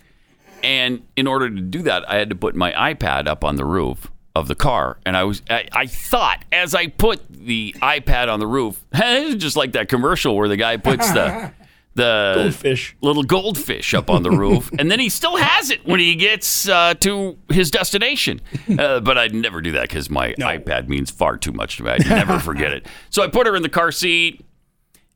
and 0.66 1.02
in 1.14 1.28
order 1.28 1.48
to 1.48 1.60
do 1.60 1.82
that, 1.82 2.10
I 2.10 2.16
had 2.16 2.28
to 2.30 2.34
put 2.34 2.56
my 2.56 2.72
iPad 2.72 3.28
up 3.28 3.44
on 3.44 3.54
the 3.54 3.64
roof 3.64 4.10
of 4.34 4.48
the 4.48 4.56
car. 4.56 4.98
And 5.06 5.16
I 5.16 5.22
was 5.22 5.40
I, 5.48 5.68
I 5.72 5.86
thought 5.86 6.44
as 6.50 6.74
I 6.74 6.88
put 6.88 7.26
the 7.30 7.72
iPad 7.80 8.28
on 8.32 8.40
the 8.40 8.48
roof, 8.48 8.84
just 8.92 9.54
like 9.56 9.72
that 9.72 9.88
commercial 9.88 10.34
where 10.36 10.48
the 10.48 10.56
guy 10.56 10.76
puts 10.76 11.08
the 11.12 11.52
the 11.94 12.32
Goldfish. 12.34 12.96
little 13.00 13.22
goldfish 13.22 13.94
up 13.94 14.10
on 14.10 14.24
the 14.24 14.30
roof, 14.30 14.68
and 14.78 14.90
then 14.90 14.98
he 14.98 15.08
still 15.08 15.36
has 15.36 15.70
it 15.70 15.86
when 15.86 16.00
he 16.00 16.16
gets 16.16 16.68
uh, 16.68 16.94
to 16.94 17.38
his 17.48 17.70
destination. 17.70 18.40
Uh, 18.76 18.98
but 18.98 19.16
I'd 19.16 19.34
never 19.34 19.60
do 19.62 19.70
that 19.72 19.82
because 19.82 20.10
my 20.10 20.32
iPad 20.32 20.88
means 20.88 21.12
far 21.12 21.38
too 21.38 21.52
much 21.52 21.76
to 21.76 21.84
me. 21.84 21.92
I'd 21.92 22.06
never 22.08 22.40
forget 22.40 22.72
it. 22.72 22.86
So 23.10 23.22
I 23.22 23.28
put 23.28 23.46
her 23.46 23.54
in 23.54 23.62
the 23.62 23.68
car 23.68 23.92
seat 23.92 24.44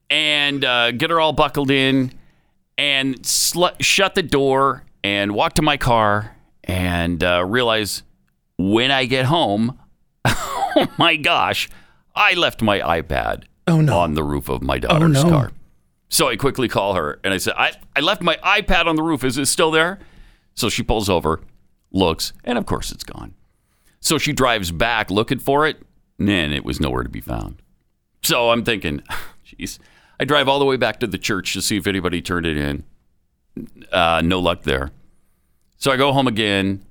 and 0.08 0.64
uh, 0.64 0.92
get 0.92 1.10
her 1.10 1.20
all 1.20 1.32
buckled 1.32 1.72
in, 1.72 2.12
and 2.78 3.26
sl- 3.26 3.76
shut 3.80 4.14
the 4.14 4.22
door 4.22 4.84
and 5.02 5.32
walk 5.32 5.54
to 5.54 5.62
my 5.62 5.76
car 5.76 6.36
and 6.64 7.22
uh, 7.24 7.44
realize 7.44 8.02
when 8.58 8.90
I 8.90 9.06
get 9.06 9.26
home, 9.26 9.78
oh 10.24 10.86
my 10.98 11.16
gosh, 11.16 11.68
I 12.14 12.34
left 12.34 12.62
my 12.62 12.80
iPad 12.80 13.44
Oh, 13.66 13.80
no. 13.80 13.98
on 13.98 14.14
the 14.14 14.22
roof 14.24 14.48
of 14.48 14.62
my 14.62 14.78
daughter's 14.78 15.24
no. 15.24 15.30
car. 15.30 15.52
So 16.08 16.28
I 16.28 16.36
quickly 16.36 16.68
call 16.68 16.94
her 16.94 17.20
and 17.22 17.32
I 17.32 17.36
said, 17.38 17.54
I, 17.56 17.72
I 17.94 18.00
left 18.00 18.20
my 18.22 18.36
iPad 18.44 18.86
on 18.86 18.96
the 18.96 19.02
roof. 19.02 19.22
Is 19.24 19.38
it 19.38 19.46
still 19.46 19.70
there? 19.70 20.00
So 20.54 20.68
she 20.68 20.82
pulls 20.82 21.08
over, 21.08 21.40
looks, 21.92 22.32
and 22.44 22.58
of 22.58 22.66
course 22.66 22.90
it's 22.90 23.04
gone. 23.04 23.34
So 24.00 24.18
she 24.18 24.32
drives 24.32 24.72
back 24.72 25.10
looking 25.10 25.38
for 25.38 25.66
it, 25.66 25.80
and 26.18 26.52
it 26.52 26.64
was 26.64 26.80
nowhere 26.80 27.02
to 27.02 27.08
be 27.08 27.20
found. 27.20 27.62
So 28.22 28.50
I'm 28.50 28.64
thinking, 28.64 29.02
jeez. 29.46 29.78
I 30.18 30.24
drive 30.24 30.48
all 30.48 30.58
the 30.58 30.64
way 30.66 30.76
back 30.76 31.00
to 31.00 31.06
the 31.06 31.16
church 31.16 31.54
to 31.54 31.62
see 31.62 31.78
if 31.78 31.86
anybody 31.86 32.20
turned 32.20 32.44
it 32.44 32.56
in. 32.58 32.84
Uh, 33.92 34.22
no 34.24 34.38
luck 34.40 34.62
there. 34.62 34.90
So 35.78 35.90
I 35.90 35.96
go 35.96 36.12
home 36.12 36.26
again, 36.26 36.84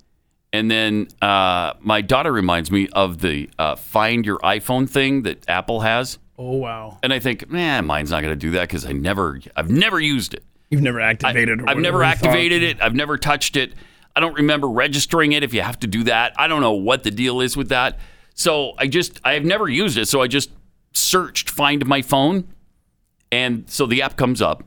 and 0.51 0.69
then 0.69 1.07
uh, 1.21 1.73
my 1.79 2.01
daughter 2.01 2.31
reminds 2.31 2.71
me 2.71 2.87
of 2.93 3.19
the 3.19 3.49
uh, 3.59 3.75
Find 3.75 4.25
Your 4.25 4.39
iPhone 4.39 4.89
thing 4.89 5.23
that 5.23 5.47
Apple 5.47 5.81
has. 5.81 6.17
Oh 6.37 6.55
wow. 6.55 6.97
And 7.03 7.13
I 7.13 7.19
think, 7.19 7.49
man, 7.49 7.85
mine's 7.85 8.11
not 8.11 8.21
going 8.21 8.31
to 8.31 8.37
do 8.39 8.51
that 8.51 8.61
because 8.61 8.85
I 8.85 8.93
never, 8.93 9.39
I've 9.55 9.69
never 9.69 9.99
used 9.99 10.33
it. 10.33 10.43
You've 10.69 10.81
never 10.81 10.99
activated. 11.01 11.61
or 11.61 11.69
I've 11.69 11.77
never 11.77 11.97
you 11.97 12.03
thought. 12.03 12.25
activated 12.25 12.63
it. 12.63 12.81
I've 12.81 12.95
never 12.95 13.17
touched 13.17 13.57
it. 13.57 13.73
I 14.15 14.19
don't 14.21 14.35
remember 14.35 14.69
registering 14.69 15.33
it 15.33 15.43
if 15.43 15.53
you 15.53 15.61
have 15.61 15.79
to 15.79 15.87
do 15.87 16.03
that. 16.05 16.33
I 16.37 16.47
don't 16.47 16.61
know 16.61 16.73
what 16.73 17.03
the 17.03 17.11
deal 17.11 17.41
is 17.41 17.57
with 17.57 17.69
that. 17.69 17.99
So 18.35 18.73
I 18.77 18.87
just, 18.87 19.19
I've 19.23 19.43
never 19.43 19.67
used 19.67 19.97
it. 19.97 20.07
So 20.07 20.21
I 20.21 20.27
just 20.27 20.49
searched 20.93 21.49
Find 21.49 21.85
My 21.85 22.01
Phone. 22.01 22.47
And 23.31 23.69
so 23.69 23.85
the 23.85 24.01
app 24.01 24.15
comes 24.15 24.41
up. 24.41 24.63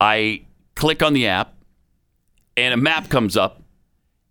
I 0.00 0.42
click 0.74 1.02
on 1.02 1.12
the 1.12 1.26
app, 1.26 1.54
and 2.56 2.74
a 2.74 2.76
map 2.76 3.08
comes 3.08 3.36
up. 3.36 3.62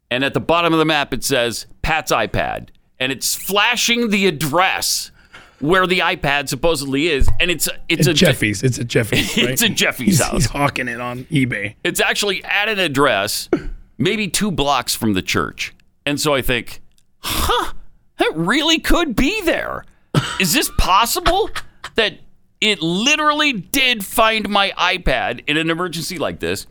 And 0.10 0.24
at 0.24 0.34
the 0.34 0.42
bottom 0.42 0.74
of 0.74 0.80
the 0.80 0.86
map, 0.86 1.14
it 1.14 1.24
says 1.24 1.68
Pat's 1.82 2.12
iPad. 2.12 2.70
And 3.00 3.12
it's 3.12 3.34
flashing 3.34 4.10
the 4.10 4.28
address 4.28 5.12
where 5.60 5.88
the 5.88 6.00
iPad 6.00 6.50
supposedly 6.50 7.08
is. 7.08 7.30
And 7.40 7.50
it's, 7.50 7.70
it's, 7.88 8.08
a 8.08 8.14
Jeffy's. 8.14 8.62
It's 8.62 8.78
a 8.78 8.84
Jeffy's. 8.84 9.38
Right? 9.38 9.50
It's 9.50 9.62
a 9.62 9.70
Jeffy's 9.70 10.08
he's, 10.18 10.22
house. 10.22 10.34
He's 10.34 10.46
hawking 10.48 10.88
it 10.88 11.00
on 11.00 11.24
eBay. 11.26 11.76
It's 11.84 12.00
actually 12.00 12.44
at 12.44 12.68
an 12.68 12.80
address, 12.80 13.50
maybe 13.98 14.28
two 14.28 14.52
blocks 14.52 14.96
from 14.96 15.14
the 15.14 15.22
church. 15.22 15.74
And 16.06 16.20
so 16.20 16.34
I 16.34 16.42
think, 16.42 16.82
huh, 17.20 17.74
that 18.18 18.36
really 18.36 18.80
could 18.80 19.16
be 19.16 19.42
there. 19.42 19.86
Is 20.40 20.54
this 20.54 20.70
possible 20.78 21.50
that 21.96 22.20
it 22.62 22.82
literally 22.82 23.52
did 23.54 24.06
find 24.06 24.48
my 24.48 24.72
iPad 24.78 25.44
in 25.48 25.58
an 25.58 25.70
emergency 25.70 26.18
like 26.18 26.40
this? 26.40 26.66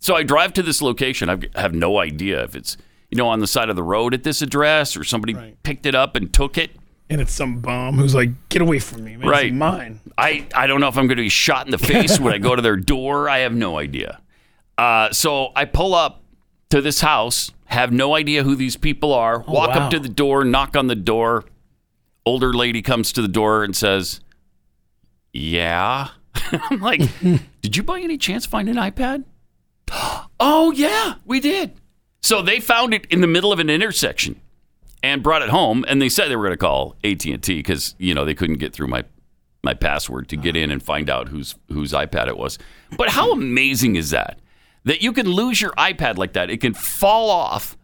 So 0.00 0.16
I 0.16 0.22
drive 0.22 0.52
to 0.54 0.62
this 0.62 0.82
location. 0.82 1.28
I've- 1.28 1.48
no 1.72 1.98
idea 1.98 2.42
if 2.42 2.56
it's, 2.56 2.76
you 3.10 3.16
know, 3.16 3.28
on 3.28 3.40
the 3.40 3.46
side 3.46 3.68
of 3.70 3.76
the 3.76 3.82
road 3.82 4.12
at 4.14 4.24
this 4.24 4.42
address 4.42 4.96
or 4.96 5.04
somebody 5.04 5.34
Right. 5.34 5.62
picked 5.62 5.86
it 5.86 5.94
up 5.94 6.16
and 6.16 6.32
took 6.32 6.58
it. 6.58 6.72
And 7.08 7.20
it's 7.20 7.32
some 7.32 7.58
bum 7.60 7.98
who's 7.98 8.14
like, 8.14 8.30
"Get 8.50 8.62
away 8.62 8.78
from 8.78 9.02
me, 9.04 9.16
man! 9.16 9.28
Right. 9.28 9.46
It's 9.46 9.54
mine." 9.54 10.00
I, 10.16 10.46
I 10.54 10.66
don't 10.68 10.80
know 10.80 10.86
if 10.88 10.96
I'm 10.96 11.06
going 11.08 11.16
to 11.16 11.22
be 11.22 11.28
shot 11.28 11.66
in 11.66 11.72
the 11.72 11.78
face 11.78 12.20
when 12.20 12.32
I 12.32 12.38
go 12.38 12.54
to 12.54 12.62
their 12.62 12.76
door. 12.94 13.28
I 13.28 13.38
have 13.38 13.52
no 13.52 13.78
idea. 13.78 14.20
Uh, 14.78 15.10
so 15.12 15.50
I 15.56 15.64
pull 15.64 15.94
up 15.94 16.22
to 16.70 16.80
this 16.80 17.00
house, 17.00 17.50
have 17.66 17.92
no 17.92 18.14
idea 18.14 18.44
who 18.44 18.54
these 18.54 18.76
people 18.76 19.12
are, 19.12 19.40
walk 19.40 19.70
wow. 19.74 19.86
up 19.86 19.90
to 19.90 19.98
the 19.98 20.08
door, 20.08 20.44
knock 20.44 20.76
on 20.76 20.86
the 20.86 20.94
door. 20.94 21.44
Older 22.24 22.52
lady 22.52 22.80
comes 22.80 23.12
to 23.12 23.22
the 23.22 23.28
door 23.28 23.64
and 23.64 23.74
says, 23.74 24.20
Yeah. 25.32 26.08
I'm 26.52 26.80
like, 26.80 27.00
Did 27.62 27.76
you 27.76 27.82
by 27.82 28.00
any 28.00 28.18
chance 28.18 28.46
find 28.46 28.68
an 28.68 28.76
iPad? 28.76 29.24
oh, 30.40 30.72
yeah, 30.74 31.14
we 31.24 31.40
did. 31.40 31.72
So 32.22 32.42
they 32.42 32.60
found 32.60 32.94
it 32.94 33.06
in 33.06 33.20
the 33.20 33.26
middle 33.26 33.52
of 33.52 33.58
an 33.58 33.70
intersection 33.70 34.40
and 35.02 35.22
brought 35.22 35.42
it 35.42 35.48
home 35.48 35.84
and 35.88 36.00
they 36.00 36.08
said 36.08 36.28
they 36.28 36.36
were 36.36 36.44
going 36.44 36.52
to 36.52 36.58
call 36.58 36.94
AT&T 37.02 37.38
because 37.38 37.94
you 37.98 38.14
know 38.14 38.24
they 38.24 38.34
couldn't 38.34 38.58
get 38.58 38.72
through 38.72 38.88
my 38.88 39.04
my 39.62 39.74
password 39.74 40.28
to 40.28 40.36
get 40.36 40.56
uh-huh. 40.56 40.64
in 40.64 40.70
and 40.70 40.82
find 40.82 41.10
out 41.10 41.28
whose 41.28 41.54
whose 41.68 41.92
iPad 41.92 42.28
it 42.28 42.36
was. 42.36 42.58
But 42.96 43.10
how 43.10 43.32
amazing 43.32 43.96
is 43.96 44.10
that? 44.10 44.38
That 44.84 45.02
you 45.02 45.12
can 45.12 45.26
lose 45.26 45.60
your 45.60 45.72
iPad 45.72 46.16
like 46.16 46.32
that. 46.34 46.50
It 46.50 46.60
can 46.60 46.74
fall 46.74 47.30
off 47.30 47.76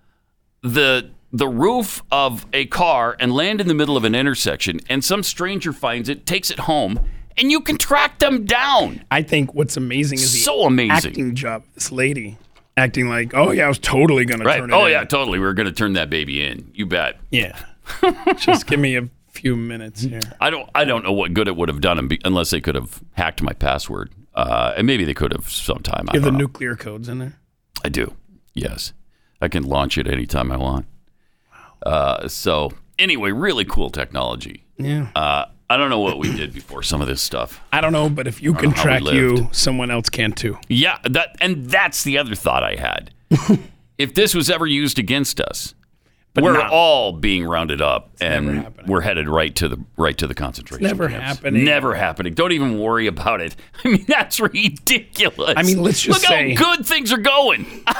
the 0.63 1.11
the 1.33 1.49
roof 1.49 2.03
of 2.11 2.47
a 2.53 2.67
car 2.67 3.17
and 3.21 3.35
land 3.35 3.61
in 3.61 3.69
the 3.69 3.75
middle 3.75 3.97
of 3.97 4.05
an 4.05 4.15
intersection 4.15 4.81
and 4.89 5.05
some 5.05 5.23
stranger 5.23 5.73
finds 5.73 6.09
it, 6.09 6.25
takes 6.25 6.51
it 6.51 6.61
home, 6.61 7.01
and 7.39 7.51
you 7.51 7.61
can 7.61 7.77
track 7.79 8.19
them 8.19 8.45
down. 8.45 9.05
I 9.11 9.23
think 9.23 9.55
what's 9.55 9.77
amazing 9.77 10.19
is 10.19 10.33
the 10.33 10.39
So 10.39 10.63
amazing. 10.67 10.93
acting 11.11 11.35
job 11.35 11.65
this 11.75 11.91
lady, 11.93 12.39
acting 12.77 13.09
like, 13.09 13.33
"Oh 13.35 13.51
yeah, 13.53 13.67
I 13.67 13.69
was 13.69 13.79
totally 13.79 14.25
gonna 14.25 14.45
Right. 14.45 14.59
turn 14.59 14.71
it." 14.71 14.75
Oh 14.75 14.87
in." 14.87 14.93
yeah, 14.93 15.05
totally. 15.05 15.39
We're 15.39 15.53
going 15.55 15.67
to 15.67 15.73
turn 15.73 15.93
that 15.95 16.11
baby 16.11 16.43
in. 16.45 16.71
You 16.75 16.87
bet. 16.87 17.19
yeah. 17.31 17.59
Just 18.39 18.67
give 18.67 18.81
me 18.81 18.97
a 18.97 19.09
few 19.29 19.55
minutes 19.57 20.01
here. 20.03 20.21
I 20.41 20.51
don't. 20.51 20.69
I 20.75 20.85
don't 20.85 21.05
know 21.05 21.13
what 21.13 21.35
good 21.35 21.47
it 21.49 21.57
would 21.57 21.69
have 21.69 21.81
done 21.81 22.11
unless 22.25 22.51
they 22.51 22.61
could 22.61 22.75
have 22.75 23.01
hacked 23.13 23.43
my 23.43 23.53
password. 23.53 24.11
Uh, 24.35 24.75
and 24.77 24.87
maybe 24.87 25.05
they 25.05 25.15
could 25.15 25.33
have 25.33 25.49
sometime. 25.49 26.07
I 26.11 26.15
You 26.15 26.21
have 26.21 26.25
the 26.25 26.33
know. 26.33 26.39
nuclear 26.39 26.75
codes 26.77 27.09
in 27.09 27.19
there. 27.19 27.39
I 27.85 27.89
do. 27.89 28.15
Yes, 28.55 28.93
I 29.41 29.49
can 29.49 29.63
launch 29.63 29.97
it 29.99 30.07
anytime 30.09 30.51
I 30.53 30.57
want. 30.57 30.87
Uh, 31.85 32.27
so 32.29 32.73
anyway, 32.99 33.31
really 33.31 33.65
cool 33.65 33.91
technology. 33.91 34.65
Yeah. 34.79 35.09
Uh, 35.15 35.47
I 35.69 35.77
don't 35.77 35.91
know 35.91 35.99
what 36.01 36.19
we 36.19 36.35
did 36.37 36.53
before 36.55 36.83
some 36.83 37.01
of 37.01 37.09
this 37.09 37.21
stuff. 37.21 37.61
I 37.73 37.81
don't 37.81 37.93
know, 37.93 38.09
but 38.09 38.27
if 38.27 38.41
you 38.43 38.55
can 38.55 38.71
know 38.71 38.77
how 38.77 38.83
we 38.95 39.01
track 39.01 39.15
you, 39.15 39.49
someone 39.53 39.91
else 39.91 40.09
can 40.09 40.33
too. 40.33 40.59
Yeah, 40.69 40.99
that 41.05 41.37
and 41.41 41.67
that's 41.67 42.05
the 42.05 42.19
other 42.19 42.35
thought 42.35 42.63
I 42.63 42.77
had. 42.77 43.11
if 43.99 44.15
this 44.15 44.35
was 44.35 44.49
ever 44.49 44.67
used 44.67 44.99
against 44.99 45.41
us, 45.41 45.75
we're 46.37 46.53
not- 46.53 46.71
all 46.71 47.13
being 47.13 47.45
rounded 47.45 47.81
up 47.81 48.11
and 48.21 48.73
we're 48.87 49.01
headed 49.01 49.29
right 49.29 49.55
to 49.57 49.69
the 49.69 49.83
right 49.97 50.17
to 50.19 50.27
the 50.27 50.35
concentration. 50.35 50.87
Camps. 50.87 50.99
Never 51.01 51.09
camps. 51.09 51.27
happening. 51.41 51.65
Never 51.65 51.95
happening. 51.95 52.35
Don't 52.35 52.53
even 52.53 52.79
worry 52.79 53.07
about 53.09 53.41
it. 53.41 53.57
I 53.85 53.89
mean, 53.89 54.05
that's 54.07 54.39
ridiculous. 54.39 55.55
I 55.57 55.63
mean, 55.63 55.83
let's 55.83 56.01
just 56.01 56.21
look 56.23 56.29
say- 56.31 56.55
how 56.55 56.75
good 56.77 56.87
things 56.87 57.13
are 57.13 57.19
going. 57.19 57.67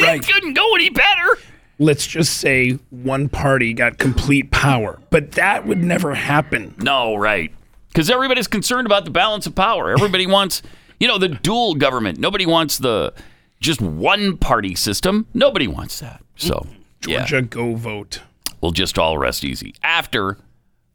Right. 0.00 0.20
It 0.20 0.32
couldn't 0.32 0.54
go 0.54 0.74
any 0.74 0.90
better. 0.90 1.38
Let's 1.78 2.06
just 2.06 2.38
say 2.38 2.72
one 2.90 3.28
party 3.28 3.72
got 3.72 3.98
complete 3.98 4.50
power, 4.50 5.00
but 5.10 5.32
that 5.32 5.66
would 5.66 5.78
never 5.82 6.14
happen. 6.14 6.74
No, 6.78 7.14
right. 7.14 7.52
Because 7.88 8.10
everybody's 8.10 8.48
concerned 8.48 8.86
about 8.86 9.04
the 9.04 9.10
balance 9.12 9.46
of 9.46 9.54
power. 9.54 9.90
Everybody 9.92 10.26
wants, 10.36 10.62
you 10.98 11.06
know, 11.06 11.18
the 11.18 11.28
dual 11.28 11.74
government. 11.76 12.18
Nobody 12.18 12.46
wants 12.46 12.78
the 12.78 13.14
just 13.60 13.80
one 13.80 14.36
party 14.36 14.74
system. 14.74 15.26
Nobody 15.34 15.66
wants 15.68 16.00
that. 16.00 16.20
So, 16.36 16.66
yeah, 17.06 17.24
Georgia, 17.24 17.42
go 17.42 17.74
vote. 17.74 18.20
we'll 18.60 18.72
just 18.72 18.98
all 18.98 19.16
rest 19.18 19.44
easy 19.44 19.74
after 19.82 20.36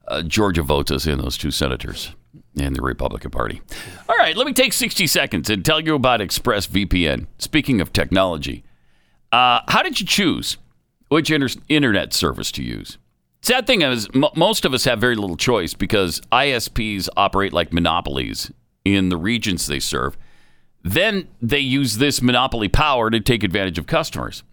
uh, 0.07 0.21
Georgia 0.21 0.63
votes 0.63 0.91
us 0.91 1.07
in 1.07 1.17
those 1.19 1.37
two 1.37 1.51
senators 1.51 2.13
in 2.55 2.73
the 2.73 2.81
Republican 2.81 3.31
Party. 3.31 3.61
All 4.09 4.15
right, 4.17 4.35
let 4.35 4.45
me 4.45 4.53
take 4.53 4.73
60 4.73 5.07
seconds 5.07 5.49
and 5.49 5.63
tell 5.65 5.79
you 5.79 5.95
about 5.95 6.19
ExpressVPN. 6.19 7.27
Speaking 7.37 7.79
of 7.81 7.91
technology, 7.93 8.63
uh, 9.31 9.61
how 9.69 9.81
did 9.81 9.99
you 9.99 10.05
choose 10.05 10.57
which 11.13 11.32
inter- 11.32 11.62
internet 11.70 12.13
service 12.13 12.51
to 12.51 12.63
use? 12.63 12.98
Sad 13.41 13.67
thing 13.67 13.82
is, 13.82 14.08
m- 14.15 14.25
most 14.36 14.65
of 14.65 14.74
us 14.74 14.86
have 14.86 15.00
very 15.00 15.15
little 15.15 15.38
choice 15.38 15.74
because 15.74 16.22
ISPs 16.32 17.08
operate 17.15 17.53
like 17.53 17.72
monopolies 17.74 18.51
in 18.86 19.10
the 19.10 19.17
regions 19.17 19.67
they 19.67 19.79
serve. 19.79 20.17
Then 20.84 21.27
they 21.41 21.60
use 21.60 21.98
this 21.98 22.22
monopoly 22.22 22.67
power 22.67 23.10
to 23.10 23.20
take 23.20 23.43
advantage 23.43 23.77
of 23.77 23.86
customers. 23.86 24.43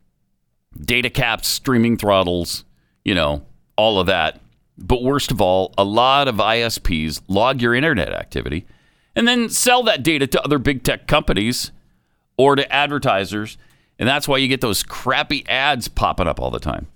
Data 0.78 1.10
caps, 1.10 1.48
streaming 1.48 1.96
throttles, 1.96 2.64
you 3.04 3.14
know, 3.14 3.44
all 3.76 3.98
of 3.98 4.06
that. 4.06 4.40
But 4.76 5.02
worst 5.02 5.30
of 5.30 5.40
all, 5.40 5.74
a 5.76 5.84
lot 5.84 6.28
of 6.28 6.36
ISPs 6.36 7.20
log 7.28 7.60
your 7.60 7.74
internet 7.74 8.12
activity 8.12 8.66
and 9.16 9.26
then 9.26 9.48
sell 9.48 9.82
that 9.84 10.02
data 10.02 10.26
to 10.28 10.42
other 10.42 10.58
big 10.58 10.82
tech 10.82 11.06
companies 11.06 11.72
or 12.36 12.56
to 12.56 12.72
advertisers. 12.72 13.58
And 14.00 14.08
that's 14.08 14.26
why 14.26 14.38
you 14.38 14.48
get 14.48 14.62
those 14.62 14.82
crappy 14.82 15.46
ads 15.46 15.86
popping 15.86 16.26
up 16.26 16.40
all 16.40 16.50
the 16.50 16.58
time. 16.58 16.88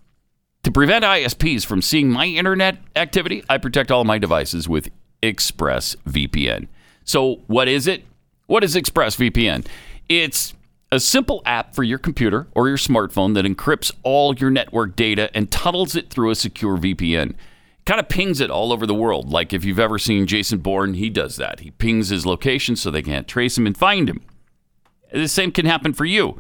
To 0.63 0.73
prevent 0.73 1.05
ISPs 1.05 1.65
from 1.65 1.83
seeing 1.83 2.11
my 2.11 2.25
internet 2.25 2.79
activity, 2.97 3.45
I 3.51 3.59
protect 3.59 3.91
all 3.91 4.05
my 4.05 4.17
devices 4.17 4.67
with 4.67 4.89
ExpressVPN. 5.23 6.67
So, 7.05 7.43
what 7.47 7.69
is 7.69 7.87
it? 7.87 8.05
What 8.47 8.65
is 8.65 8.75
ExpressVPN? 8.75 9.67
It's 10.09 10.55
a 10.91 10.99
simple 10.99 11.43
app 11.45 11.75
for 11.75 11.83
your 11.83 11.99
computer 11.99 12.47
or 12.55 12.69
your 12.69 12.79
smartphone 12.79 13.35
that 13.35 13.45
encrypts 13.45 13.93
all 14.03 14.35
your 14.35 14.51
network 14.51 14.97
data 14.97 15.31
and 15.35 15.53
tunnels 15.53 15.95
it 15.95 16.09
through 16.09 16.31
a 16.31 16.35
secure 16.35 16.79
VPN. 16.79 17.35
Kind 17.85 18.01
of 18.01 18.09
pings 18.09 18.41
it 18.41 18.51
all 18.51 18.73
over 18.73 18.87
the 18.87 18.95
world. 18.95 19.29
Like 19.29 19.53
if 19.53 19.63
you've 19.63 19.79
ever 19.79 19.99
seen 19.99 20.27
Jason 20.27 20.61
Bourne, 20.61 20.95
he 20.95 21.11
does 21.11 21.37
that. 21.37 21.61
He 21.61 21.71
pings 21.73 22.09
his 22.09 22.25
location 22.25 22.77
so 22.77 22.91
they 22.91 23.03
can't 23.03 23.29
trace 23.29 23.59
him 23.59 23.67
and 23.67 23.77
find 23.77 24.09
him. 24.09 24.23
The 25.13 25.29
same 25.29 25.53
can 25.53 25.67
happen 25.67 25.93
for 25.93 26.07
you. 26.07 26.39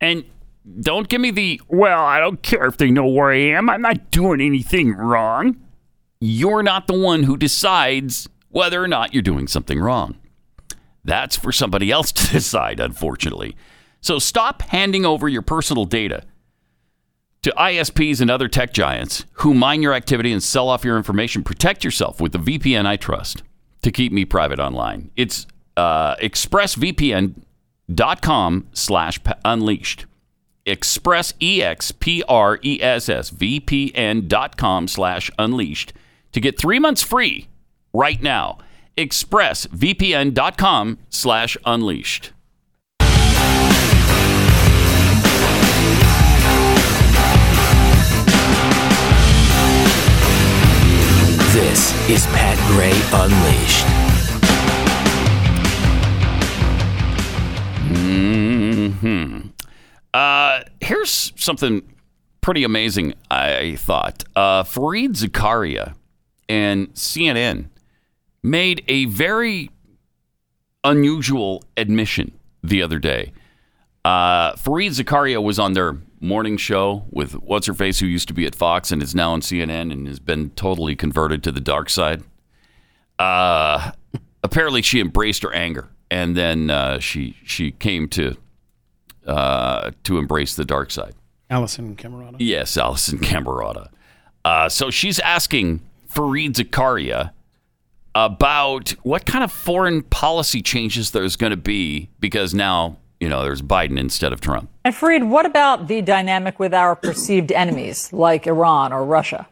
And 0.00 0.24
don't 0.80 1.08
give 1.08 1.20
me 1.20 1.30
the, 1.30 1.60
well, 1.68 2.04
I 2.04 2.20
don't 2.20 2.42
care 2.42 2.66
if 2.66 2.76
they 2.76 2.90
know 2.90 3.06
where 3.06 3.30
I 3.30 3.38
am. 3.38 3.68
I'm 3.68 3.82
not 3.82 4.10
doing 4.10 4.40
anything 4.40 4.92
wrong. 4.94 5.56
You're 6.20 6.62
not 6.62 6.86
the 6.86 6.98
one 6.98 7.22
who 7.22 7.36
decides 7.36 8.28
whether 8.50 8.82
or 8.82 8.88
not 8.88 9.14
you're 9.14 9.22
doing 9.22 9.46
something 9.46 9.78
wrong. 9.78 10.16
That's 11.04 11.36
for 11.36 11.52
somebody 11.52 11.90
else 11.90 12.12
to 12.12 12.32
decide, 12.32 12.80
unfortunately. 12.80 13.56
So 14.00 14.18
stop 14.18 14.62
handing 14.62 15.04
over 15.04 15.28
your 15.28 15.42
personal 15.42 15.84
data 15.84 16.22
to 17.42 17.50
ISPs 17.56 18.20
and 18.20 18.30
other 18.30 18.48
tech 18.48 18.72
giants 18.72 19.24
who 19.34 19.54
mine 19.54 19.82
your 19.82 19.94
activity 19.94 20.32
and 20.32 20.42
sell 20.42 20.68
off 20.68 20.84
your 20.84 20.96
information. 20.96 21.44
Protect 21.44 21.84
yourself 21.84 22.20
with 22.20 22.32
the 22.32 22.38
VPN 22.38 22.86
I 22.86 22.96
trust 22.96 23.42
to 23.82 23.90
keep 23.90 24.12
me 24.12 24.24
private 24.24 24.58
online. 24.58 25.10
It's 25.16 25.46
uh, 25.76 26.16
expressvpn.com 27.90 28.68
slash 28.72 29.20
unleashed. 29.44 30.06
Express, 30.66 31.32
E-X-P-R-E-S-S, 31.40 33.30
VPN 33.30 34.28
dot 34.28 34.56
com 34.58 34.86
slash 34.86 35.30
unleashed 35.38 35.94
to 36.32 36.40
get 36.40 36.58
three 36.58 36.78
months 36.78 37.02
free 37.02 37.48
right 37.94 38.22
now. 38.22 38.58
Expressvpn.com 38.98 40.98
slash 41.08 41.56
unleashed. 41.64 42.32
This 51.54 51.94
is 52.10 52.26
Pat 52.26 52.58
Gray 52.68 52.92
Unleashed. 53.12 53.97
Uh, 60.14 60.62
here's 60.80 61.32
something 61.36 61.82
pretty 62.40 62.64
amazing, 62.64 63.14
I 63.30 63.76
thought. 63.76 64.24
Uh, 64.34 64.62
Fareed 64.62 65.10
Zakaria 65.10 65.94
and 66.48 66.88
CNN 66.94 67.68
made 68.42 68.84
a 68.88 69.04
very 69.06 69.70
unusual 70.84 71.62
admission 71.76 72.32
the 72.62 72.82
other 72.82 72.98
day. 72.98 73.32
Uh, 74.04 74.54
Fareed 74.54 74.90
Zakaria 74.90 75.42
was 75.42 75.58
on 75.58 75.74
their 75.74 75.98
morning 76.20 76.56
show 76.56 77.04
with 77.10 77.34
what's 77.34 77.66
her 77.66 77.74
face, 77.74 78.00
who 78.00 78.06
used 78.06 78.28
to 78.28 78.34
be 78.34 78.46
at 78.46 78.54
Fox 78.54 78.90
and 78.90 79.02
is 79.02 79.14
now 79.14 79.32
on 79.32 79.40
CNN 79.40 79.92
and 79.92 80.06
has 80.08 80.18
been 80.18 80.50
totally 80.50 80.96
converted 80.96 81.42
to 81.44 81.52
the 81.52 81.60
dark 81.60 81.90
side. 81.90 82.22
Uh, 83.18 83.92
apparently, 84.42 84.82
she 84.82 85.00
embraced 85.00 85.42
her 85.42 85.52
anger, 85.52 85.90
and 86.10 86.36
then 86.36 86.70
uh, 86.70 86.98
she 86.98 87.36
she 87.44 87.72
came 87.72 88.08
to 88.08 88.36
uh, 89.26 89.90
to 90.04 90.18
embrace 90.18 90.56
the 90.56 90.64
dark 90.64 90.90
side. 90.90 91.14
Alisyn 91.50 91.96
Camerota. 91.96 92.36
Yes, 92.38 92.76
Alisyn 92.76 93.18
Camerota. 93.20 93.88
Uh, 94.44 94.68
so 94.68 94.90
she's 94.90 95.18
asking 95.20 95.80
Fareed 96.12 96.52
Zakaria 96.54 97.32
about 98.14 98.90
what 99.02 99.26
kind 99.26 99.44
of 99.44 99.52
foreign 99.52 100.02
policy 100.02 100.62
changes 100.62 101.10
there's 101.10 101.36
going 101.36 101.50
to 101.50 101.56
be 101.56 102.08
because 102.20 102.54
now, 102.54 102.96
you 103.20 103.28
know, 103.28 103.42
there's 103.42 103.62
Biden 103.62 103.98
instead 103.98 104.32
of 104.32 104.40
Trump. 104.40 104.70
And 104.84 104.94
Fareed, 104.94 105.28
what 105.28 105.46
about 105.46 105.88
the 105.88 106.02
dynamic 106.02 106.58
with 106.58 106.74
our 106.74 106.96
perceived 106.96 107.52
enemies 107.52 108.12
like 108.12 108.46
Iran 108.46 108.92
or 108.92 109.04
Russia? 109.04 109.46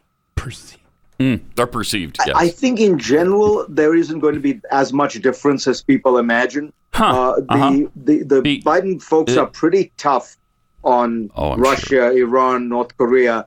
Percy. 1.19 1.41
They're 1.55 1.67
perceived, 1.67 2.17
yes. 2.25 2.35
I 2.35 2.47
think 2.49 2.79
in 2.79 2.99
general 2.99 3.65
there 3.69 3.95
isn't 3.95 4.19
going 4.19 4.35
to 4.35 4.39
be 4.41 4.59
as 4.71 4.93
much 4.93 5.13
difference 5.21 5.67
as 5.67 5.81
people 5.81 6.17
imagine. 6.17 6.71
Huh. 6.93 7.05
Uh, 7.05 7.35
the, 7.35 7.45
Uh-huh. 7.49 7.71
the 8.05 8.23
the 8.23 8.41
The- 8.41 8.61
Biden 8.61 9.01
folks 9.01 9.35
Uh, 9.35 9.41
are 9.41 9.47
pretty 9.47 9.91
tough 9.97 10.37
on 10.83 11.29
Oh, 11.35 11.51
I'm 11.53 11.59
Russia, 11.59 12.11
Iran, 12.11 12.69
North 12.69 12.95
Korea. 12.97 13.45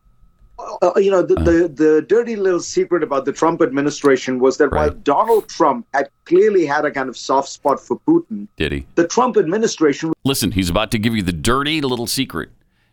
Uh, 0.82 0.92
you 0.96 1.10
know, 1.10 1.22
the, 1.22 1.36
Uh-huh. 1.36 1.44
the 1.50 1.68
the 1.68 2.02
dirty 2.02 2.36
little 2.36 2.60
secret 2.60 3.02
about 3.02 3.24
the 3.24 3.32
Trump 3.32 3.62
administration 3.62 4.38
was 4.40 4.58
that 4.58 4.70
while 4.72 4.90
Donald 4.90 5.48
Trump 5.48 5.86
had 5.94 6.10
clearly 6.26 6.66
had 6.66 6.84
a 6.84 6.90
kind 6.90 7.08
of 7.08 7.16
soft 7.16 7.48
spot 7.48 7.80
for 7.80 7.98
Putin, 8.06 8.46
Did 8.56 8.72
he? 8.72 8.84
the 8.96 9.06
Trump 9.06 9.36
administration 9.38 10.12
Listen, 10.24 10.50
he's 10.52 10.68
about 10.68 10.90
to 10.90 10.98
give 10.98 11.16
you 11.16 11.22
the 11.22 11.32
dirty 11.32 11.80
little 11.80 12.06
secret. 12.06 12.50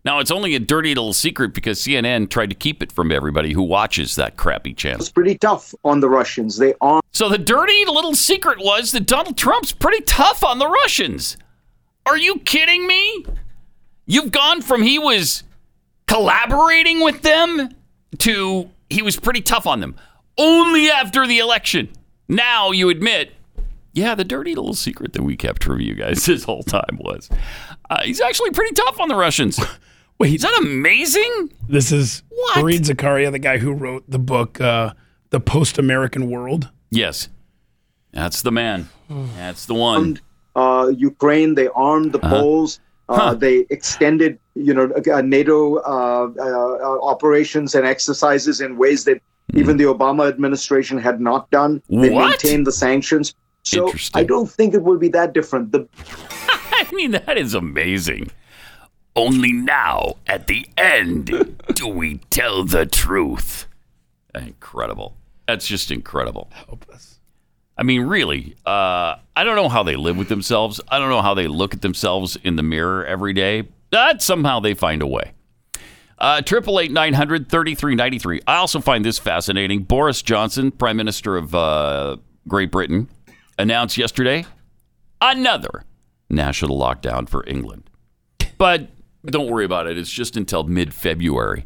Now, 0.07 0.19
it's 0.19 0.31
only 0.31 0.55
a 0.55 0.59
dirty 0.59 0.95
little 0.95 1.11
secret 1.11 1.53
because 1.53 1.81
CNN 1.81 2.29
tried 2.29 2.49
to 2.49 2.55
keep 2.55 2.81
it 2.81 2.93
from 2.93 3.11
everybody 3.11 3.51
who 3.51 3.61
watches 3.61 4.15
that 4.15 4.37
crappy 4.37 4.73
channel. 4.73 4.99
was 4.99 5.09
pretty 5.09 5.37
tough 5.37 5.75
on 5.83 5.99
the 5.99 6.07
Russians. 6.07 6.55
They 6.55 6.75
armed 6.79 7.03
So 7.11 7.27
the 7.27 7.37
dirty 7.37 7.83
little 7.85 8.15
secret 8.15 8.57
was 8.59 8.93
that 8.93 9.05
Donald 9.05 9.37
Trump's 9.37 9.73
pretty 9.73 10.01
tough 10.05 10.45
on 10.45 10.59
the 10.59 10.69
Russians. 10.69 11.35
Are 12.05 12.15
you 12.15 12.39
kidding 12.39 12.87
me? 12.87 13.25
You've 14.05 14.31
gone 14.31 14.61
from 14.61 14.81
he 14.81 14.97
was 14.97 15.43
collaborating 16.07 17.01
with 17.01 17.21
them 17.21 17.75
to 18.19 18.69
he 18.89 19.01
was 19.01 19.19
pretty 19.19 19.41
tough 19.41 19.67
on 19.67 19.81
them 19.81 19.97
only 20.37 20.89
after 20.89 21.27
the 21.27 21.39
election. 21.39 21.89
Now 22.29 22.71
you 22.71 22.87
admit, 22.87 23.33
yeah, 23.91 24.15
the 24.15 24.23
dirty 24.23 24.55
little 24.55 24.73
secret 24.73 25.11
that 25.11 25.23
we 25.23 25.35
kept 25.35 25.65
from 25.65 25.81
you 25.81 25.95
guys 25.95 26.25
this 26.27 26.45
whole 26.45 26.63
time 26.63 26.97
was 26.97 27.29
uh, 27.89 28.03
he's 28.03 28.21
actually 28.21 28.51
pretty 28.51 28.73
tough 28.73 29.01
on 29.01 29.09
the 29.09 29.15
Russians. 29.15 29.59
Wait, 30.19 30.33
Is 30.33 30.41
that 30.41 30.57
amazing? 30.61 31.51
this 31.69 31.91
is 31.91 32.23
What? 32.29 32.57
Fareed 32.57 32.81
Zakaria, 32.85 33.31
the 33.31 33.39
guy 33.39 33.57
who 33.57 33.71
wrote 33.73 34.03
the 34.09 34.19
book 34.19 34.59
uh, 34.59 34.93
"The 35.29 35.39
Post-American 35.39 36.29
World." 36.29 36.69
Yes, 36.89 37.29
that's 38.13 38.41
the 38.41 38.51
man. 38.51 38.89
That's 39.37 39.65
the 39.65 39.73
one. 39.75 40.19
uh, 40.55 40.91
Ukraine. 40.95 41.55
They 41.55 41.67
armed 41.69 42.11
the 42.13 42.19
Poles. 42.19 42.79
Uh, 42.79 42.83
Uh-huh. 43.09 43.33
They 43.35 43.65
extended, 43.69 44.37
you 44.55 44.73
know, 44.73 44.91
uh, 45.17 45.21
NATO 45.21 45.77
uh, 45.77 46.27
uh, 46.37 46.43
uh, 46.43 46.99
operations 47.13 47.73
and 47.73 47.85
exercises 47.87 48.59
in 48.59 48.75
ways 48.75 49.05
that 49.05 49.21
even 49.53 49.77
the 49.77 49.85
Obama 49.85 50.27
administration 50.27 50.97
had 50.97 51.21
not 51.21 51.49
done. 51.51 51.81
They. 51.89 52.09
What? 52.09 52.29
maintained 52.31 52.65
the 52.67 52.73
sanctions. 52.73 53.33
So 53.63 53.93
I 54.13 54.23
don't 54.23 54.49
think 54.49 54.73
it 54.73 54.83
will 54.83 54.97
be 54.97 55.07
that 55.09 55.31
different. 55.33 55.71
The 55.71 55.87
I 56.79 56.85
mean, 56.91 57.11
that 57.11 57.37
is 57.37 57.53
amazing. 57.53 58.29
Only 59.17 59.51
now, 59.51 60.13
at 60.27 60.47
the 60.47 60.67
end, 60.77 61.57
do 61.73 61.87
we 61.87 62.19
tell 62.29 62.63
the 62.63 62.85
truth. 62.85 63.67
Incredible. 64.35 65.17
That's 65.47 65.67
just 65.67 65.89
incredible. 65.91 66.51
Hopeless. 66.69 67.19
I 67.77 67.83
mean, 67.83 68.01
really, 68.03 68.55
uh, 68.65 69.15
I 69.35 69.43
don't 69.43 69.55
know 69.55 69.69
how 69.69 69.83
they 69.83 69.95
live 69.95 70.17
with 70.17 70.29
themselves. 70.29 70.79
I 70.87 70.99
don't 70.99 71.09
know 71.09 71.21
how 71.21 71.33
they 71.33 71.47
look 71.47 71.73
at 71.73 71.81
themselves 71.81 72.37
in 72.43 72.55
the 72.55 72.63
mirror 72.63 73.05
every 73.05 73.33
day, 73.33 73.63
but 73.89 74.21
somehow 74.21 74.59
they 74.59 74.73
find 74.73 75.01
a 75.01 75.07
way. 75.07 75.31
Uh, 76.19 76.41
Triple 76.41 76.79
eight 76.79 76.91
nine 76.91 77.13
hundred 77.13 77.49
thirty 77.49 77.75
three 77.75 77.95
ninety 77.95 78.19
three. 78.19 78.41
I 78.47 78.55
also 78.57 78.79
find 78.79 79.05
this 79.05 79.19
fascinating. 79.19 79.83
Boris 79.83 80.21
Johnson, 80.21 80.71
Prime 80.71 80.97
Minister 80.97 81.37
of 81.37 81.53
uh, 81.53 82.17
Great 82.47 82.71
Britain, 82.71 83.09
announced 83.59 83.97
yesterday 83.97 84.45
another 85.21 85.83
national 86.29 86.79
lockdown 86.79 87.29
for 87.29 87.43
England. 87.47 87.89
But 88.57 88.89
don't 89.31 89.49
worry 89.49 89.65
about 89.65 89.87
it. 89.87 89.97
It's 89.97 90.11
just 90.11 90.37
until 90.37 90.63
mid 90.63 90.93
February. 90.93 91.65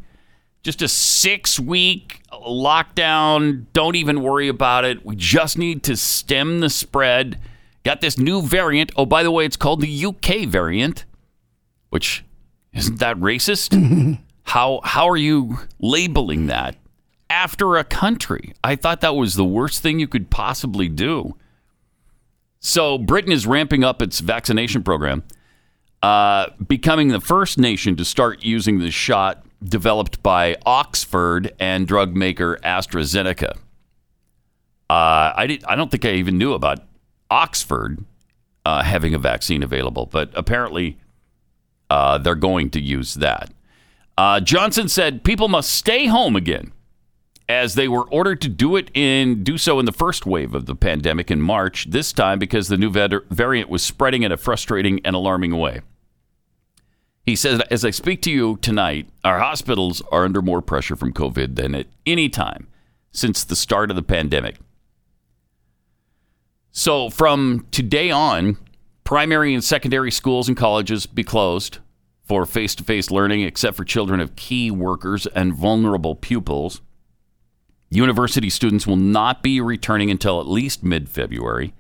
Just 0.63 0.82
a 0.82 0.88
six 0.88 1.60
week 1.60 2.21
lockdown. 2.32 3.65
Don't 3.74 3.95
even 3.95 4.21
worry 4.21 4.47
about 4.47 4.86
it. 4.86 5.06
We 5.06 5.15
just 5.15 5.58
need 5.58 5.84
to 5.84 5.97
stem 5.97 6.60
the 6.60 6.69
spread. 6.69 7.39
Got 7.84 8.02
this 8.02 8.17
new 8.17 8.41
variant. 8.41 8.91
Oh, 8.95 9.06
by 9.06 9.24
the 9.24 9.32
way, 9.32 9.45
it's 9.45 9.58
called 9.58 9.82
the 9.82 10.06
UK 10.06 10.47
variant, 10.47 11.06
which 11.89 12.24
isn't 12.74 13.00
that 13.00 13.17
racist? 13.17 14.19
how 14.43 14.82
how 14.84 15.10
are 15.10 15.17
you 15.17 15.58
labeling 15.80 16.47
that? 16.47 16.76
after 17.32 17.78
a 17.78 17.84
country. 17.86 18.54
I 18.62 18.76
thought 18.76 19.00
that 19.02 19.15
was 19.15 19.36
the 19.36 19.45
worst 19.45 19.82
thing 19.82 20.00
you 20.00 20.08
could 20.08 20.30
possibly 20.30 20.89
do. 20.89 21.38
So, 22.60 22.97
Britain 22.97 23.32
is 23.32 23.47
ramping 23.47 23.86
up 23.86 24.02
its 24.02 24.19
vaccination 24.19 24.84
program, 24.84 25.24
uh, 26.02 26.50
becoming 26.68 27.10
the 27.10 27.22
first 27.22 27.58
nation 27.58 27.96
to 27.96 28.06
start 28.06 28.44
using 28.44 28.80
the 28.80 28.92
shot 28.92 29.46
developed 29.64 30.24
by 30.24 30.58
Oxford 30.66 31.54
and 31.60 31.88
drug 31.88 32.16
maker 32.16 32.60
AstraZeneca. 32.64 33.58
Uh, 34.90 35.34
I, 35.36 35.46
did, 35.48 35.64
I 35.66 35.76
don't 35.76 35.92
think 35.92 36.04
I 36.04 36.14
even 36.14 36.38
knew 36.38 36.54
about 36.54 36.80
Oxford 37.30 38.04
uh, 38.66 38.84
having 38.84 39.14
a 39.14 39.20
vaccine 39.20 39.64
available, 39.64 40.06
but 40.06 40.32
apparently 40.34 40.98
uh, 41.90 42.18
they're 42.18 42.36
going 42.36 42.70
to 42.72 42.82
use 42.82 43.16
that. 43.16 43.52
Uh, 44.18 44.40
Johnson 44.40 44.88
said 44.88 45.24
people 45.24 45.48
must 45.48 45.72
stay 45.72 46.08
home 46.08 46.36
again, 46.36 46.74
as 47.48 47.76
they 47.76 47.88
were 47.88 48.10
ordered 48.10 48.42
to 48.42 48.50
do 48.50 48.76
it 48.76 48.90
in 48.94 49.44
do 49.44 49.58
so 49.58 49.80
in 49.80 49.86
the 49.86 49.92
first 49.92 50.26
wave 50.26 50.54
of 50.54 50.66
the 50.66 50.76
pandemic 50.76 51.32
in 51.32 51.42
March. 51.42 51.90
This 51.90 52.14
time 52.14 52.40
because 52.40 52.68
the 52.68 52.78
new 52.78 52.90
variant 52.90 53.70
was 53.70 53.84
spreading 53.84 54.24
in 54.24 54.32
a 54.32 54.38
frustrating 54.38 55.00
and 55.06 55.16
alarming 55.16 55.58
way. 55.58 55.82
He 57.26 57.36
says, 57.36 57.62
as 57.70 57.86
I 57.86 57.92
speak 57.92 58.22
to 58.24 58.32
you 58.32 58.58
tonight, 58.62 59.08
our 59.24 59.40
hospitals 59.40 60.02
are 60.12 60.26
under 60.26 60.42
more 60.42 60.62
pressure 60.62 60.96
from 60.96 61.14
COVID 61.14 61.56
than 61.56 61.76
at 61.76 61.88
any 62.06 62.30
time 62.30 62.68
since 63.12 63.44
the 63.44 63.56
start 63.56 63.90
of 63.90 63.96
the 63.96 64.02
pandemic. 64.02 64.58
So 66.72 67.10
from 67.10 67.68
today 67.72 68.10
on, 68.10 68.58
primary 69.04 69.54
and 69.54 69.64
secondary 69.64 70.10
schools 70.10 70.48
and 70.48 70.58
colleges 70.58 71.06
be 71.06 71.24
closed 71.24 71.78
for 72.24 72.46
face-to-face 72.46 73.12
learning 73.12 73.42
except 73.44 73.76
for 73.76 73.84
children 73.84 74.20
of 74.20 74.36
key 74.36 74.72
workers 74.72 75.28
and 75.28 75.54
vulnerable 75.54 76.16
pupils. 76.16 76.82
University 77.90 78.50
students 78.50 78.88
will 78.88 78.96
not 78.96 79.44
be 79.44 79.60
returning 79.60 80.10
until 80.10 80.40
at 80.40 80.48
least 80.48 80.82
mid-February. 80.82 81.74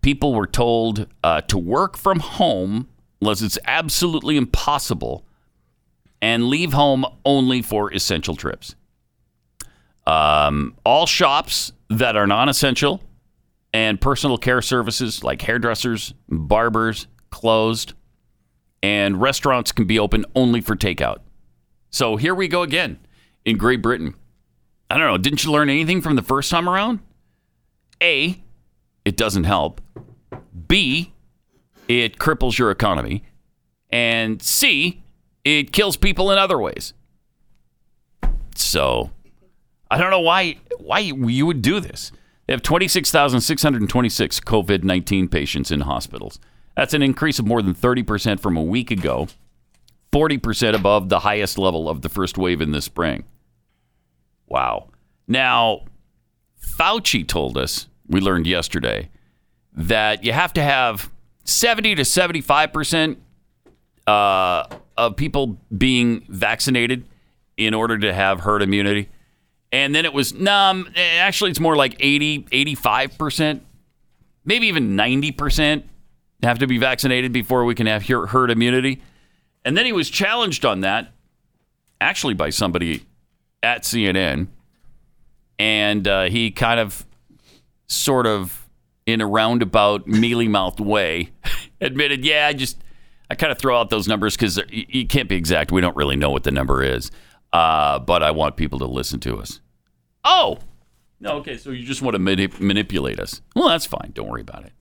People 0.00 0.32
were 0.32 0.46
told 0.46 1.06
uh, 1.22 1.42
to 1.42 1.58
work 1.58 1.98
from 1.98 2.20
home 2.20 2.88
unless 3.20 3.42
it's 3.42 3.58
absolutely 3.64 4.36
impossible 4.36 5.24
and 6.20 6.48
leave 6.48 6.72
home 6.72 7.04
only 7.24 7.62
for 7.62 7.92
essential 7.92 8.36
trips. 8.36 8.74
Um, 10.06 10.76
all 10.84 11.06
shops 11.06 11.72
that 11.90 12.16
are 12.16 12.26
non-essential 12.26 13.02
and 13.72 14.00
personal 14.00 14.38
care 14.38 14.62
services 14.62 15.22
like 15.24 15.42
hairdressers, 15.42 16.14
barbers 16.28 17.06
closed, 17.30 17.92
and 18.82 19.20
restaurants 19.20 19.72
can 19.72 19.84
be 19.86 19.98
open 19.98 20.24
only 20.34 20.60
for 20.60 20.76
takeout. 20.76 21.18
So 21.90 22.16
here 22.16 22.34
we 22.34 22.48
go 22.48 22.62
again 22.62 22.98
in 23.44 23.58
Great 23.58 23.82
Britain. 23.82 24.14
I 24.88 24.96
don't 24.96 25.06
know, 25.06 25.18
didn't 25.18 25.44
you 25.44 25.50
learn 25.50 25.68
anything 25.68 26.00
from 26.00 26.16
the 26.16 26.22
first 26.22 26.50
time 26.50 26.68
around? 26.68 27.00
A, 28.02 28.42
it 29.04 29.16
doesn't 29.16 29.44
help. 29.44 29.80
B, 30.68 31.12
it 31.88 32.18
cripples 32.18 32.58
your 32.58 32.70
economy. 32.70 33.24
And 33.90 34.42
C, 34.42 35.02
it 35.44 35.72
kills 35.72 35.96
people 35.96 36.30
in 36.30 36.38
other 36.38 36.58
ways. 36.58 36.92
So, 38.54 39.10
I 39.90 39.98
don't 39.98 40.10
know 40.10 40.20
why 40.20 40.58
why 40.78 40.98
you 41.00 41.46
would 41.46 41.62
do 41.62 41.80
this. 41.80 42.12
They 42.46 42.52
have 42.52 42.62
26,626 42.62 44.40
COVID 44.40 44.84
19 44.84 45.28
patients 45.28 45.70
in 45.70 45.80
hospitals. 45.80 46.38
That's 46.76 46.94
an 46.94 47.02
increase 47.02 47.38
of 47.38 47.46
more 47.46 47.62
than 47.62 47.74
30% 47.74 48.38
from 48.38 48.56
a 48.56 48.62
week 48.62 48.90
ago, 48.90 49.28
40% 50.12 50.74
above 50.74 51.08
the 51.08 51.20
highest 51.20 51.58
level 51.58 51.88
of 51.88 52.02
the 52.02 52.08
first 52.08 52.36
wave 52.36 52.60
in 52.60 52.72
the 52.72 52.82
spring. 52.82 53.24
Wow. 54.46 54.90
Now, 55.26 55.84
Fauci 56.60 57.26
told 57.26 57.56
us, 57.56 57.88
we 58.06 58.20
learned 58.20 58.46
yesterday, 58.46 59.08
that 59.72 60.22
you 60.22 60.32
have 60.32 60.52
to 60.52 60.62
have 60.62 61.10
70 61.46 61.94
to 61.96 62.02
75% 62.02 63.16
uh, 64.06 64.66
of 64.96 65.16
people 65.16 65.58
being 65.76 66.24
vaccinated 66.28 67.06
in 67.56 67.74
order 67.74 67.98
to 67.98 68.12
have 68.12 68.40
herd 68.40 68.62
immunity. 68.62 69.08
And 69.72 69.94
then 69.94 70.04
it 70.04 70.12
was, 70.12 70.34
no, 70.34 70.84
actually, 70.96 71.50
it's 71.50 71.60
more 71.60 71.76
like 71.76 71.96
80, 71.98 72.42
85%, 72.44 73.60
maybe 74.44 74.66
even 74.68 74.96
90% 74.96 75.84
have 76.42 76.58
to 76.58 76.66
be 76.66 76.78
vaccinated 76.78 77.32
before 77.32 77.64
we 77.64 77.74
can 77.74 77.86
have 77.86 78.06
herd 78.06 78.50
immunity. 78.50 79.02
And 79.64 79.76
then 79.76 79.86
he 79.86 79.92
was 79.92 80.08
challenged 80.08 80.64
on 80.64 80.80
that, 80.80 81.12
actually, 82.00 82.34
by 82.34 82.50
somebody 82.50 83.04
at 83.62 83.82
CNN. 83.82 84.48
And 85.58 86.06
uh, 86.06 86.24
he 86.24 86.50
kind 86.50 86.78
of, 86.78 87.04
sort 87.88 88.26
of, 88.26 88.65
in 89.06 89.20
a 89.20 89.26
roundabout, 89.26 90.06
mealy 90.06 90.48
mouthed 90.48 90.80
way, 90.80 91.30
admitted, 91.80 92.24
yeah, 92.24 92.48
I 92.48 92.52
just, 92.52 92.82
I 93.30 93.34
kind 93.34 93.52
of 93.52 93.58
throw 93.58 93.78
out 93.78 93.90
those 93.90 94.06
numbers 94.06 94.36
because 94.36 94.60
you 94.68 95.06
can't 95.06 95.28
be 95.28 95.36
exact. 95.36 95.72
We 95.72 95.80
don't 95.80 95.96
really 95.96 96.16
know 96.16 96.30
what 96.30 96.42
the 96.42 96.50
number 96.50 96.82
is. 96.82 97.10
Uh, 97.52 97.98
but 98.00 98.22
I 98.22 98.32
want 98.32 98.56
people 98.56 98.78
to 98.80 98.86
listen 98.86 99.20
to 99.20 99.38
us. 99.38 99.60
Oh, 100.24 100.58
no, 101.20 101.36
okay. 101.36 101.56
So 101.56 101.70
you 101.70 101.84
just 101.84 102.02
want 102.02 102.14
to 102.14 102.18
manip- 102.18 102.60
manipulate 102.60 103.18
us? 103.18 103.40
Well, 103.54 103.68
that's 103.68 103.86
fine. 103.86 104.10
Don't 104.12 104.28
worry 104.28 104.42
about 104.42 104.66
it. 104.66 104.72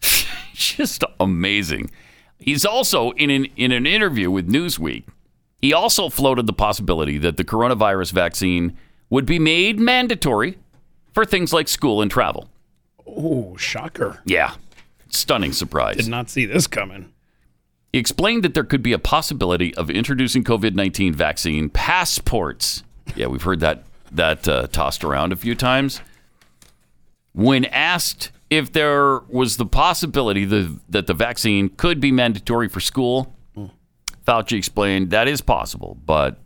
just 0.54 1.04
amazing. 1.20 1.90
He's 2.38 2.64
also 2.64 3.10
in 3.12 3.30
an 3.30 3.46
in 3.56 3.70
an 3.70 3.86
interview 3.86 4.30
with 4.30 4.48
Newsweek. 4.48 5.04
He 5.60 5.74
also 5.74 6.08
floated 6.08 6.46
the 6.46 6.54
possibility 6.54 7.18
that 7.18 7.36
the 7.36 7.44
coronavirus 7.44 8.12
vaccine 8.12 8.76
would 9.10 9.26
be 9.26 9.38
made 9.38 9.78
mandatory 9.78 10.58
for 11.12 11.26
things 11.26 11.52
like 11.52 11.68
school 11.68 12.00
and 12.00 12.10
travel. 12.10 12.48
Oh, 13.16 13.56
shocker. 13.56 14.20
Yeah. 14.24 14.54
Stunning 15.08 15.52
surprise. 15.52 15.96
Did 15.96 16.08
not 16.08 16.30
see 16.30 16.46
this 16.46 16.66
coming. 16.66 17.12
He 17.92 17.98
explained 17.98 18.44
that 18.44 18.54
there 18.54 18.64
could 18.64 18.82
be 18.82 18.92
a 18.92 18.98
possibility 18.98 19.74
of 19.74 19.90
introducing 19.90 20.44
COVID 20.44 20.74
19 20.74 21.14
vaccine 21.14 21.68
passports. 21.68 22.84
Yeah, 23.16 23.26
we've 23.26 23.42
heard 23.42 23.60
that 23.60 23.84
that 24.12 24.46
uh, 24.48 24.66
tossed 24.68 25.04
around 25.04 25.32
a 25.32 25.36
few 25.36 25.54
times. 25.54 26.00
When 27.32 27.64
asked 27.66 28.30
if 28.48 28.72
there 28.72 29.20
was 29.28 29.56
the 29.56 29.66
possibility 29.66 30.44
the, 30.44 30.78
that 30.88 31.06
the 31.06 31.14
vaccine 31.14 31.68
could 31.68 32.00
be 32.00 32.10
mandatory 32.10 32.68
for 32.68 32.80
school, 32.80 33.32
Fauci 34.26 34.58
explained 34.58 35.10
that 35.10 35.28
is 35.28 35.40
possible, 35.40 35.96
but 36.04 36.38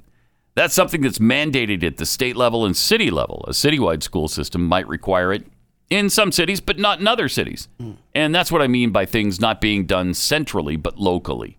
that's 0.55 0.75
something 0.75 1.01
that's 1.01 1.19
mandated 1.19 1.83
at 1.83 1.97
the 1.97 2.07
state 2.07 2.37
level 2.37 2.65
and 2.65 2.77
city 2.77 3.11
level. 3.11 3.45
A 3.49 3.51
citywide 3.51 4.03
school 4.03 4.29
system 4.29 4.65
might 4.67 4.87
require 4.87 5.33
it 5.33 5.47
in 5.95 6.11
some 6.11 6.33
cities, 6.33 6.61
but 6.61 6.77
not 6.77 6.99
in 6.99 7.07
other 7.07 7.29
cities. 7.29 7.69
Mm. 7.81 7.97
And 8.17 8.35
that's 8.35 8.51
what 8.51 8.61
I 8.61 8.67
mean 8.67 8.91
by 8.91 9.07
things 9.07 9.41
not 9.41 9.61
being 9.61 9.87
done 9.87 10.13
centrally, 10.13 10.77
but 10.77 10.99
locally. 10.99 11.57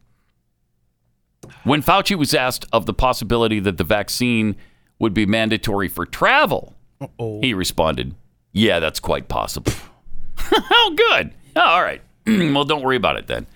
When 1.63 1.82
Fauci 1.82 2.17
was 2.17 2.34
asked 2.34 2.65
of 2.74 2.86
the 2.86 2.93
possibility 2.93 3.62
that 3.62 3.78
the 3.78 3.86
vaccine 3.86 4.58
would 5.00 5.13
be 5.13 5.26
mandatory 5.26 5.88
for 5.88 6.06
travel, 6.06 6.74
Uh-oh. 7.00 7.39
he 7.39 7.54
responded, 7.54 8.13
Yeah, 8.52 8.82
that's 8.82 9.00
quite 9.00 9.30
possible. 9.30 9.71
oh, 10.52 10.95
good. 10.98 11.34
Oh, 11.56 11.62
all 11.62 11.82
right. 11.82 12.02
well, 12.28 12.65
don't 12.65 12.84
worry 12.84 12.98
about 12.98 13.15
it 13.15 13.28
then. 13.28 13.48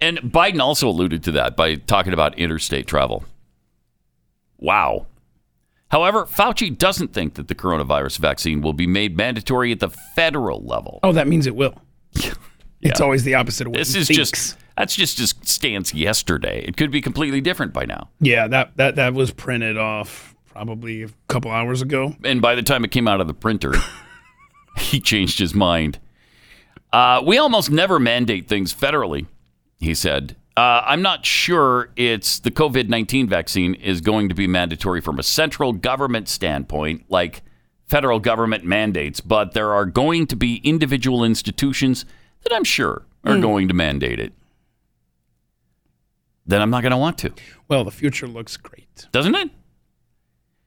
And 0.00 0.18
Biden 0.18 0.60
also 0.60 0.88
alluded 0.88 1.24
to 1.24 1.32
that 1.32 1.56
by 1.56 1.74
talking 1.76 2.12
about 2.12 2.38
interstate 2.38 2.86
travel. 2.86 3.24
Wow. 4.58 5.06
However, 5.92 6.24
Fauci 6.24 6.76
doesn't 6.76 7.12
think 7.12 7.34
that 7.34 7.48
the 7.48 7.54
coronavirus 7.54 8.18
vaccine 8.18 8.62
will 8.62 8.72
be 8.72 8.86
made 8.86 9.14
mandatory 9.14 9.70
at 9.72 9.80
the 9.80 9.90
federal 9.90 10.64
level. 10.64 10.98
Oh, 11.02 11.12
that 11.12 11.28
means 11.28 11.46
it 11.46 11.54
will. 11.54 11.74
It's 12.84 13.00
always 13.00 13.22
the 13.22 13.36
opposite 13.36 13.68
of 13.68 13.70
what 13.70 13.78
this 13.78 13.94
is 13.94 14.08
thinks. 14.08 14.16
just 14.16 14.58
that's 14.76 14.96
just 14.96 15.18
his 15.18 15.32
stance 15.42 15.94
yesterday. 15.94 16.64
It 16.66 16.76
could 16.76 16.90
be 16.90 17.00
completely 17.00 17.40
different 17.40 17.72
by 17.72 17.84
now. 17.84 18.10
Yeah, 18.18 18.48
that, 18.48 18.76
that, 18.76 18.96
that 18.96 19.14
was 19.14 19.30
printed 19.30 19.78
off 19.78 20.34
probably 20.46 21.04
a 21.04 21.08
couple 21.28 21.52
hours 21.52 21.80
ago. 21.80 22.16
And 22.24 22.42
by 22.42 22.56
the 22.56 22.62
time 22.62 22.84
it 22.84 22.90
came 22.90 23.06
out 23.06 23.20
of 23.20 23.28
the 23.28 23.34
printer, 23.34 23.74
he 24.78 24.98
changed 24.98 25.38
his 25.38 25.54
mind. 25.54 26.00
Uh, 26.92 27.22
we 27.24 27.38
almost 27.38 27.70
never 27.70 28.00
mandate 28.00 28.48
things 28.48 28.74
federally, 28.74 29.26
he 29.78 29.94
said. 29.94 30.34
Uh, 30.56 30.82
I'm 30.84 31.00
not 31.00 31.24
sure 31.24 31.90
it's 31.96 32.38
the 32.40 32.50
COVID 32.50 32.88
19 32.88 33.28
vaccine 33.28 33.74
is 33.74 34.00
going 34.00 34.28
to 34.28 34.34
be 34.34 34.46
mandatory 34.46 35.00
from 35.00 35.18
a 35.18 35.22
central 35.22 35.72
government 35.72 36.28
standpoint, 36.28 37.04
like 37.08 37.42
federal 37.86 38.20
government 38.20 38.64
mandates, 38.64 39.20
but 39.20 39.52
there 39.52 39.72
are 39.72 39.86
going 39.86 40.26
to 40.26 40.36
be 40.36 40.56
individual 40.64 41.24
institutions 41.24 42.04
that 42.42 42.54
I'm 42.54 42.64
sure 42.64 43.06
are 43.24 43.38
going 43.38 43.68
to 43.68 43.74
mandate 43.74 44.18
it. 44.18 44.32
Then 46.46 46.60
I'm 46.60 46.70
not 46.70 46.82
going 46.82 46.90
to 46.90 46.96
want 46.96 47.18
to. 47.18 47.32
Well, 47.68 47.84
the 47.84 47.90
future 47.90 48.26
looks 48.26 48.56
great. 48.56 49.06
Doesn't 49.12 49.34
it? 49.34 49.50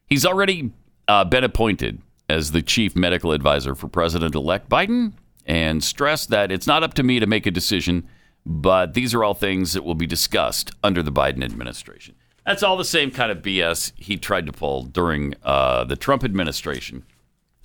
He's 0.07 0.25
already 0.25 0.71
uh, 1.07 1.25
been 1.25 1.43
appointed 1.43 2.01
as 2.29 2.51
the 2.51 2.61
chief 2.61 2.95
medical 2.95 3.31
advisor 3.31 3.75
for 3.75 3.87
President 3.87 4.35
elect 4.35 4.69
Biden 4.69 5.13
and 5.45 5.83
stressed 5.83 6.29
that 6.29 6.51
it's 6.51 6.65
not 6.65 6.83
up 6.83 6.93
to 6.95 7.03
me 7.03 7.19
to 7.19 7.27
make 7.27 7.45
a 7.45 7.51
decision, 7.51 8.07
but 8.45 8.93
these 8.93 9.13
are 9.13 9.23
all 9.23 9.33
things 9.33 9.73
that 9.73 9.83
will 9.83 9.95
be 9.95 10.05
discussed 10.05 10.71
under 10.83 11.01
the 11.01 11.11
Biden 11.11 11.43
administration. 11.43 12.15
That's 12.45 12.61
all 12.61 12.77
the 12.77 12.85
same 12.85 13.09
kind 13.09 13.31
of 13.31 13.39
BS 13.39 13.91
he 13.95 14.17
tried 14.17 14.45
to 14.45 14.51
pull 14.51 14.83
during 14.83 15.33
uh, 15.43 15.83
the 15.85 15.95
Trump 15.95 16.23
administration 16.23 17.03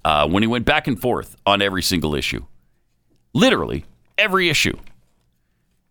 uh, 0.05 0.27
when 0.27 0.43
he 0.43 0.47
went 0.47 0.65
back 0.65 0.87
and 0.87 0.99
forth 0.99 1.37
on 1.45 1.61
every 1.61 1.83
single 1.83 2.15
issue. 2.15 2.47
Literally, 3.35 3.85
every 4.17 4.49
issue. 4.49 4.77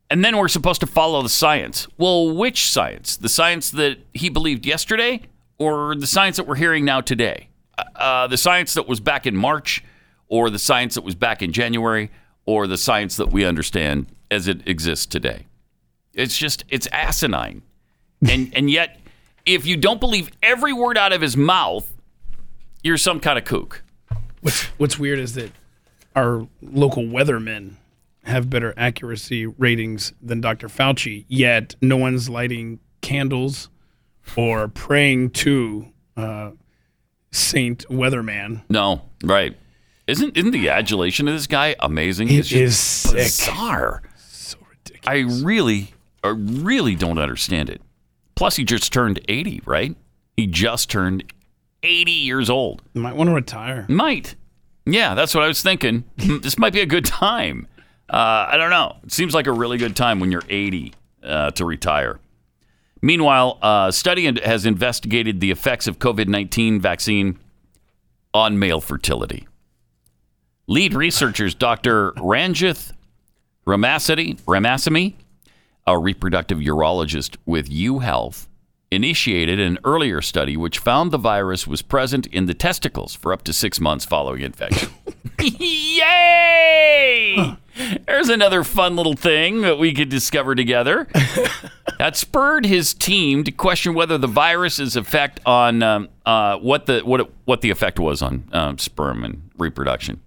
And 0.09 0.25
then 0.25 0.37
we're 0.37 0.47
supposed 0.47 0.81
to 0.81 0.87
follow 0.87 1.21
the 1.21 1.29
science. 1.29 1.87
Well, 1.97 2.35
which 2.35 2.67
science? 2.67 3.15
The 3.15 3.29
science 3.29 3.69
that 3.71 3.99
he 4.13 4.29
believed 4.29 4.65
yesterday 4.65 5.21
or 5.59 5.93
the 5.93 6.07
science 6.07 6.37
that 6.37 6.47
we're 6.47 6.55
hearing 6.55 6.83
now 6.83 6.99
today? 6.99 7.49
Uh, 7.95 8.25
the 8.25 8.37
science 8.37 8.73
that 8.73 8.87
was 8.87 8.99
back 8.99 9.27
in 9.27 9.35
March 9.35 9.83
or 10.27 10.49
the 10.49 10.59
science 10.59 10.95
that 10.95 11.03
was 11.03 11.13
back 11.13 11.43
in 11.43 11.53
January 11.53 12.09
or 12.45 12.65
the 12.65 12.77
science 12.77 13.17
that 13.17 13.31
we 13.31 13.45
understand 13.45 14.07
as 14.31 14.47
it 14.47 14.67
exists 14.67 15.05
today? 15.05 15.45
It's 16.13 16.37
just, 16.37 16.63
it's 16.69 16.87
asinine. 16.91 17.61
And, 18.29 18.53
and 18.53 18.69
yet, 18.69 18.99
if 19.45 19.65
you 19.65 19.77
don't 19.77 20.01
believe 20.01 20.29
every 20.43 20.73
word 20.73 20.97
out 20.97 21.13
of 21.13 21.21
his 21.21 21.37
mouth, 21.37 21.89
you're 22.83 22.97
some 22.97 23.21
kind 23.21 23.39
of 23.39 23.45
kook. 23.45 23.81
What's 24.41 24.63
What's 24.77 24.99
weird 24.99 25.19
is 25.19 25.35
that 25.35 25.51
our 26.17 26.45
local 26.61 27.03
weathermen 27.03 27.75
have 28.25 28.49
better 28.49 28.73
accuracy 28.75 29.45
ratings 29.45 30.11
than 30.21 30.41
Dr. 30.41 30.67
Fauci. 30.67 31.23
Yet 31.29 31.75
no 31.81 31.95
one's 31.95 32.27
lighting 32.29 32.79
candles 32.99 33.69
or 34.35 34.67
praying 34.67 35.29
to 35.29 35.87
uh, 36.17 36.51
Saint 37.31 37.87
Weatherman. 37.87 38.63
No, 38.69 39.01
right. 39.23 39.55
Isn't 40.07 40.35
isn't 40.35 40.51
the 40.51 40.67
adulation 40.67 41.29
of 41.29 41.35
this 41.35 41.47
guy 41.47 41.77
amazing? 41.79 42.27
It 42.27 42.39
It's 42.39 42.49
just 42.49 42.61
is 42.61 42.77
sick. 42.77 43.15
bizarre. 43.53 44.01
I 45.09 45.25
really, 45.41 45.95
I 46.23 46.27
really 46.27 46.93
don't 46.93 47.17
understand 47.17 47.67
it. 47.67 47.81
Plus, 48.35 48.57
he 48.57 48.63
just 48.63 48.93
turned 48.93 49.19
80, 49.27 49.63
right? 49.65 49.95
He 50.37 50.45
just 50.45 50.87
turned 50.91 51.33
80 51.81 52.11
years 52.11 52.47
old. 52.47 52.83
You 52.93 53.01
might 53.01 53.15
want 53.15 53.27
to 53.27 53.33
retire. 53.33 53.87
Might. 53.89 54.35
Yeah, 54.85 55.15
that's 55.15 55.33
what 55.33 55.43
I 55.43 55.47
was 55.47 55.63
thinking. 55.63 56.03
this 56.17 56.59
might 56.59 56.73
be 56.73 56.81
a 56.81 56.85
good 56.85 57.05
time. 57.05 57.67
Uh, 58.07 58.49
I 58.51 58.57
don't 58.57 58.69
know. 58.69 58.97
It 59.03 59.11
seems 59.11 59.33
like 59.33 59.47
a 59.47 59.51
really 59.51 59.79
good 59.79 59.95
time 59.95 60.19
when 60.19 60.31
you're 60.31 60.43
80 60.47 60.93
uh, 61.23 61.49
to 61.51 61.65
retire. 61.65 62.19
Meanwhile, 63.01 63.57
a 63.63 63.91
study 63.91 64.31
has 64.43 64.67
investigated 64.67 65.39
the 65.39 65.49
effects 65.49 65.87
of 65.87 65.97
COVID 65.97 66.27
19 66.27 66.79
vaccine 66.79 67.39
on 68.31 68.59
male 68.59 68.79
fertility. 68.79 69.47
Lead 70.67 70.93
researchers 70.93 71.55
Dr. 71.55 72.13
Ranjith 72.17 72.93
Ramasady, 73.69 74.41
Ramasamy, 74.47 75.13
a 75.85 75.95
reproductive 75.95 76.57
urologist 76.57 77.37
with 77.45 77.69
UHealth, 77.69 78.47
initiated 78.89 79.59
an 79.59 79.77
earlier 79.83 80.23
study 80.23 80.57
which 80.57 80.79
found 80.79 81.11
the 81.11 81.19
virus 81.19 81.67
was 81.67 81.83
present 81.83 82.25
in 82.27 82.47
the 82.47 82.55
testicles 82.55 83.13
for 83.13 83.31
up 83.31 83.43
to 83.43 83.53
six 83.53 83.79
months 83.79 84.05
following 84.05 84.41
infection. 84.41 84.89
Yay! 85.39 86.07
There's 88.07 88.29
another 88.29 88.63
fun 88.63 88.95
little 88.95 89.15
thing 89.15 89.61
that 89.61 89.77
we 89.77 89.93
could 89.93 90.09
discover 90.09 90.55
together. 90.55 91.07
that 91.99 92.17
spurred 92.17 92.65
his 92.65 92.95
team 92.95 93.43
to 93.43 93.51
question 93.51 93.93
whether 93.93 94.17
the 94.17 94.25
virus's 94.27 94.95
effect 94.95 95.41
on 95.45 95.83
um, 95.83 96.09
uh, 96.25 96.57
what 96.57 96.87
the 96.87 97.01
what 97.01 97.19
it, 97.19 97.31
what 97.45 97.61
the 97.61 97.69
effect 97.69 97.99
was 97.99 98.23
on 98.23 98.45
um, 98.51 98.79
sperm 98.79 99.23
and 99.23 99.51
reproduction. 99.59 100.21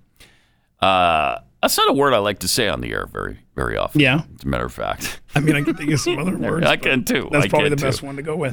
Uh, 0.81 1.39
that's 1.63 1.77
not 1.79 1.89
a 1.89 1.93
word 1.93 2.13
I 2.13 2.19
like 2.19 2.41
to 2.41 2.49
say 2.49 2.69
on 2.69 2.81
the 2.81 2.93
air 2.93 3.07
very 3.07 3.39
very 3.55 3.77
often. 3.77 4.01
Yeah. 4.01 4.23
as 4.37 4.45
a 4.45 4.49
matter 4.49 4.65
of 4.67 4.73
fact. 4.73 5.21
I 5.35 5.41
mean, 5.41 5.57
I 5.57 5.63
can 5.63 5.75
think 5.77 5.91
of 5.93 6.01
some 6.01 6.19
other 6.19 6.37
words. 6.51 6.67
I 6.67 6.77
can 6.77 7.05
too. 7.05 7.29
That's 7.31 7.47
I 7.47 7.49
probably 7.49 7.69
the 7.71 7.77
too. 7.77 7.85
best 7.85 8.03
one 8.03 8.17
to 8.17 8.23
go 8.23 8.37
with. 8.37 8.53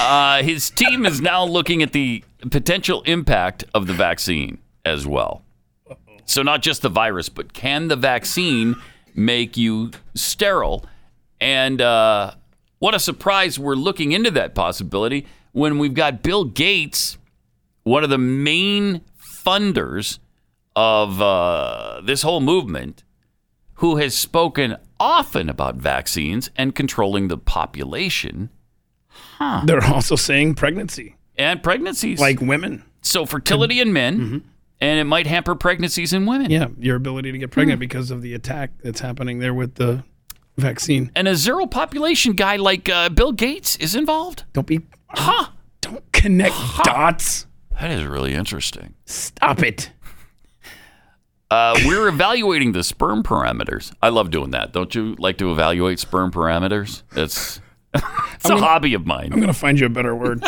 Uh, 0.00 0.42
his 0.42 0.70
team 0.70 1.04
is 1.04 1.20
now 1.20 1.44
looking 1.44 1.82
at 1.82 1.92
the 1.92 2.24
potential 2.50 3.02
impact 3.02 3.64
of 3.74 3.86
the 3.86 3.92
vaccine 3.92 4.58
as 4.84 5.06
well. 5.06 5.42
So, 6.24 6.42
not 6.42 6.62
just 6.62 6.80
the 6.82 6.88
virus, 6.88 7.28
but 7.28 7.52
can 7.52 7.88
the 7.88 7.96
vaccine 7.96 8.76
make 9.14 9.56
you 9.58 9.90
sterile? 10.14 10.86
And 11.38 11.82
uh, 11.82 12.32
what 12.78 12.94
a 12.94 12.98
surprise 12.98 13.58
we're 13.58 13.74
looking 13.74 14.12
into 14.12 14.30
that 14.30 14.54
possibility 14.54 15.26
when 15.52 15.78
we've 15.78 15.92
got 15.92 16.22
Bill 16.22 16.44
Gates, 16.44 17.18
one 17.82 18.04
of 18.04 18.10
the 18.10 18.16
main 18.18 19.02
funders 19.20 20.18
of 20.76 21.20
uh, 21.22 22.00
this 22.04 22.22
whole 22.22 22.40
movement, 22.40 23.04
who 23.74 23.96
has 23.96 24.16
spoken 24.16 24.76
often 25.00 25.48
about 25.48 25.76
vaccines 25.76 26.50
and 26.56 26.74
controlling 26.74 27.28
the 27.28 27.38
population 27.38 28.50
Huh. 29.38 29.62
They're 29.64 29.84
also 29.84 30.16
saying 30.16 30.54
pregnancy, 30.54 31.16
and 31.36 31.62
pregnancies. 31.62 32.20
like 32.20 32.40
women. 32.40 32.84
so 33.02 33.26
fertility 33.26 33.80
in 33.80 33.92
men, 33.92 34.44
and 34.80 34.98
it 34.98 35.04
might 35.04 35.26
hamper 35.26 35.54
pregnancies 35.54 36.12
in 36.12 36.26
women. 36.26 36.50
Yeah, 36.50 36.68
your 36.78 36.96
ability 36.96 37.32
to 37.32 37.38
get 37.38 37.50
pregnant 37.50 37.80
because 37.80 38.10
of 38.10 38.22
the 38.22 38.34
attack 38.34 38.70
that's 38.82 39.00
happening 39.00 39.38
there 39.38 39.54
with 39.54 39.74
the 39.76 40.04
vaccine. 40.56 41.10
And 41.14 41.28
a 41.28 41.34
zero 41.34 41.66
population 41.66 42.34
guy 42.34 42.56
like 42.56 42.88
uh, 42.88 43.08
Bill 43.08 43.32
Gates 43.32 43.76
is 43.76 43.94
involved. 43.94 44.44
Don't 44.52 44.66
be. 44.66 44.80
Huh. 45.08 45.48
Don't 45.80 46.12
connect 46.12 46.56
dots. 46.84 47.46
That 47.80 47.90
is 47.90 48.04
really 48.04 48.34
interesting. 48.34 48.94
Stop 49.04 49.62
it. 49.62 49.90
Uh, 51.50 51.78
we're 51.84 52.08
evaluating 52.08 52.72
the 52.72 52.82
sperm 52.82 53.22
parameters. 53.22 53.92
I 54.02 54.08
love 54.08 54.30
doing 54.30 54.50
that. 54.52 54.72
Don't 54.72 54.94
you 54.94 55.14
like 55.18 55.38
to 55.38 55.52
evaluate 55.52 55.98
sperm 56.00 56.30
parameters? 56.32 57.02
It's 57.14 57.60
it's 57.94 58.50
a 58.50 58.56
hobby 58.56 58.94
of 58.94 59.06
mine. 59.06 59.32
I'm 59.32 59.40
gonna 59.40 59.52
find 59.52 59.78
you 59.78 59.86
a 59.86 59.90
better 59.90 60.14
word. 60.16 60.42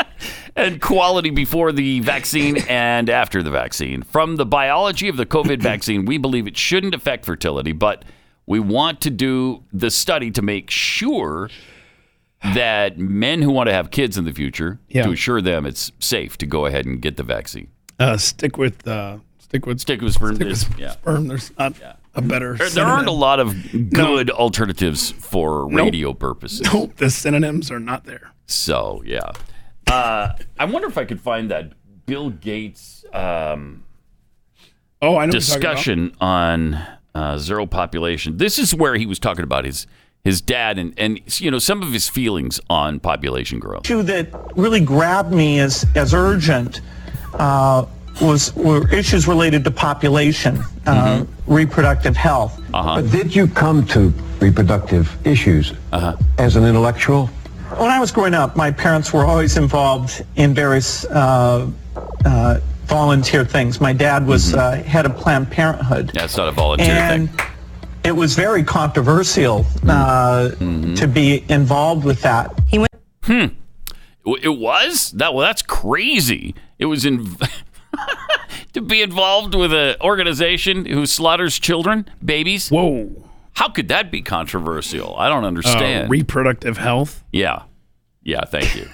and 0.56 0.80
quality 0.80 1.30
before 1.30 1.72
the 1.72 2.00
vaccine 2.00 2.56
and 2.68 3.10
after 3.10 3.42
the 3.42 3.50
vaccine. 3.50 4.02
From 4.02 4.36
the 4.36 4.46
biology 4.46 5.08
of 5.08 5.16
the 5.18 5.26
COVID 5.26 5.58
vaccine, 5.60 6.06
we 6.06 6.16
believe 6.16 6.46
it 6.46 6.56
shouldn't 6.56 6.94
affect 6.94 7.26
fertility, 7.26 7.72
but 7.72 8.04
we 8.46 8.58
want 8.60 9.00
to 9.02 9.10
do 9.10 9.64
the 9.72 9.90
study 9.90 10.30
to 10.30 10.40
make 10.40 10.70
sure 10.70 11.50
that 12.54 12.96
men 12.98 13.42
who 13.42 13.50
want 13.50 13.66
to 13.68 13.72
have 13.72 13.90
kids 13.90 14.16
in 14.16 14.24
the 14.24 14.32
future, 14.32 14.78
Yeah. 14.88 15.02
to 15.02 15.10
assure 15.10 15.42
them 15.42 15.66
it's 15.66 15.90
safe 15.98 16.38
to 16.38 16.46
go 16.46 16.64
ahead 16.66 16.86
and 16.86 17.02
get 17.02 17.16
the 17.16 17.22
vaccine. 17.24 17.68
Uh, 17.98 18.16
stick 18.16 18.56
with 18.56 18.86
uh, 18.86 19.18
stick 19.48 19.64
with 19.66 19.80
Stick 19.80 20.00
with 20.02 20.12
sperm. 20.14 20.34
stick 20.36 20.48
with 20.48 20.78
yeah. 20.78 20.90
sperm. 20.92 21.28
There's 21.28 21.50
not 21.58 21.74
a 22.14 22.22
better. 22.22 22.54
There, 22.56 22.68
there 22.70 22.84
aren't 22.84 23.08
a 23.08 23.12
lot 23.12 23.40
of 23.40 23.54
good 23.92 24.30
alternatives 24.30 25.12
for 25.12 25.68
radio 25.72 26.12
purposes. 26.12 26.62
Nope, 26.72 26.96
the 26.96 27.10
synonyms 27.10 27.70
are 27.70 27.80
not 27.80 28.04
there. 28.04 28.32
So, 28.46 29.02
yeah. 29.06 29.32
Uh, 29.86 30.30
I 30.58 30.64
wonder 30.64 30.88
if 30.88 30.98
I 30.98 31.04
could 31.04 31.20
find 31.20 31.50
that 31.50 31.72
Bill 32.06 32.30
Gates 32.30 33.04
um, 33.12 33.84
Oh, 35.02 35.08
I 35.08 35.10
know. 35.10 35.12
what 35.12 35.18
you're 35.18 35.26
about. 35.28 35.32
discussion 35.40 36.16
on 36.20 36.74
uh, 37.14 37.38
zero 37.38 37.66
population. 37.66 38.36
This 38.38 38.58
is 38.58 38.74
where 38.74 38.96
he 38.96 39.06
was 39.06 39.18
talking 39.18 39.44
about 39.44 39.64
his 39.64 39.86
his 40.24 40.40
dad 40.40 40.76
and 40.78 40.92
and 40.98 41.20
you 41.40 41.50
know 41.52 41.58
some 41.60 41.82
of 41.82 41.92
his 41.92 42.08
feelings 42.08 42.58
on 42.68 42.98
population 42.98 43.58
growth. 43.60 43.84
issue 43.84 44.02
that 44.02 44.28
really 44.56 44.80
grabbed 44.80 45.32
me 45.32 45.60
as, 45.60 45.86
as 45.94 46.12
urgent 46.14 46.80
uh, 47.34 47.84
was 48.20 48.54
were 48.56 48.88
issues 48.92 49.26
related 49.28 49.64
to 49.64 49.70
population, 49.70 50.62
uh, 50.86 51.24
reproductive 51.46 52.16
health. 52.16 52.60
Uh-huh. 52.74 53.00
But 53.02 53.10
did 53.10 53.34
you 53.34 53.46
come 53.46 53.86
to 53.88 54.12
reproductive 54.40 55.14
issues 55.26 55.72
as 56.38 56.56
an 56.56 56.64
intellectual? 56.64 57.26
When 57.78 57.90
I 57.90 57.98
was 57.98 58.12
growing 58.12 58.34
up, 58.34 58.56
my 58.56 58.70
parents 58.70 59.12
were 59.12 59.24
always 59.24 59.56
involved 59.56 60.24
in 60.36 60.54
various 60.54 61.04
uh, 61.06 61.68
uh, 62.24 62.60
volunteer 62.84 63.44
things. 63.44 63.80
My 63.80 63.92
dad 63.92 64.24
was 64.26 64.54
uh, 64.54 64.76
head 64.82 65.04
of 65.04 65.16
Planned 65.16 65.50
Parenthood. 65.50 66.10
That's 66.14 66.36
not 66.36 66.48
a 66.48 66.52
volunteer 66.52 66.92
and 66.94 67.28
thing. 67.30 67.46
it 68.04 68.12
was 68.12 68.34
very 68.34 68.62
controversial 68.62 69.66
uh, 69.88 70.50
to 70.50 71.08
be 71.12 71.44
involved 71.48 72.04
with 72.04 72.22
that. 72.22 72.54
W- 73.26 73.50
It 74.42 74.48
was 74.58 75.10
that. 75.12 75.34
Well, 75.34 75.44
that's 75.46 75.62
crazy. 75.62 76.54
It 76.78 76.86
was 76.86 77.04
in 77.04 77.36
to 78.76 78.82
be 78.82 79.00
involved 79.00 79.54
with 79.54 79.72
an 79.72 79.96
organization 80.02 80.84
who 80.84 81.06
slaughters 81.06 81.58
children, 81.58 82.06
babies. 82.22 82.68
Whoa. 82.68 83.10
How 83.54 83.70
could 83.70 83.88
that 83.88 84.10
be 84.10 84.20
controversial? 84.20 85.16
I 85.16 85.30
don't 85.30 85.44
Uh, 85.44 85.48
understand. 85.48 86.10
reproductive 86.10 86.76
health. 86.76 87.24
yeah, 87.32 87.62
yeah. 88.22 88.44
Thank 88.44 88.76
you. 88.76 88.86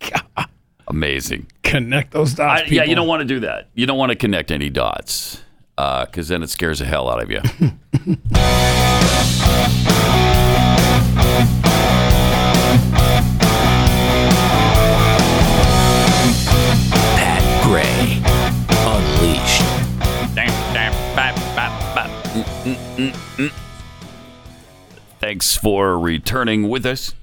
Amazing. 0.86 1.48
Connect 1.64 2.12
those 2.12 2.34
dots. 2.34 2.62
I, 2.62 2.66
yeah, 2.66 2.84
you 2.84 2.94
don't 2.94 3.08
want 3.08 3.20
to 3.20 3.24
do 3.26 3.40
that. 3.40 3.68
You 3.74 3.86
don't 3.86 3.98
want 3.98 4.10
to 4.10 4.16
connect 4.16 4.52
any 4.52 4.70
dots 4.70 5.42
because 5.76 6.28
then 6.28 6.42
it 6.44 6.50
scares 6.50 6.78
the 6.78 6.84
hell 6.84 7.08
out 7.10 7.20
of 7.22 7.30
you. 7.30 7.40
Thanks 25.30 25.56
for 25.56 25.96
returning 25.96 26.68
with 26.68 26.84
us. 26.84 27.14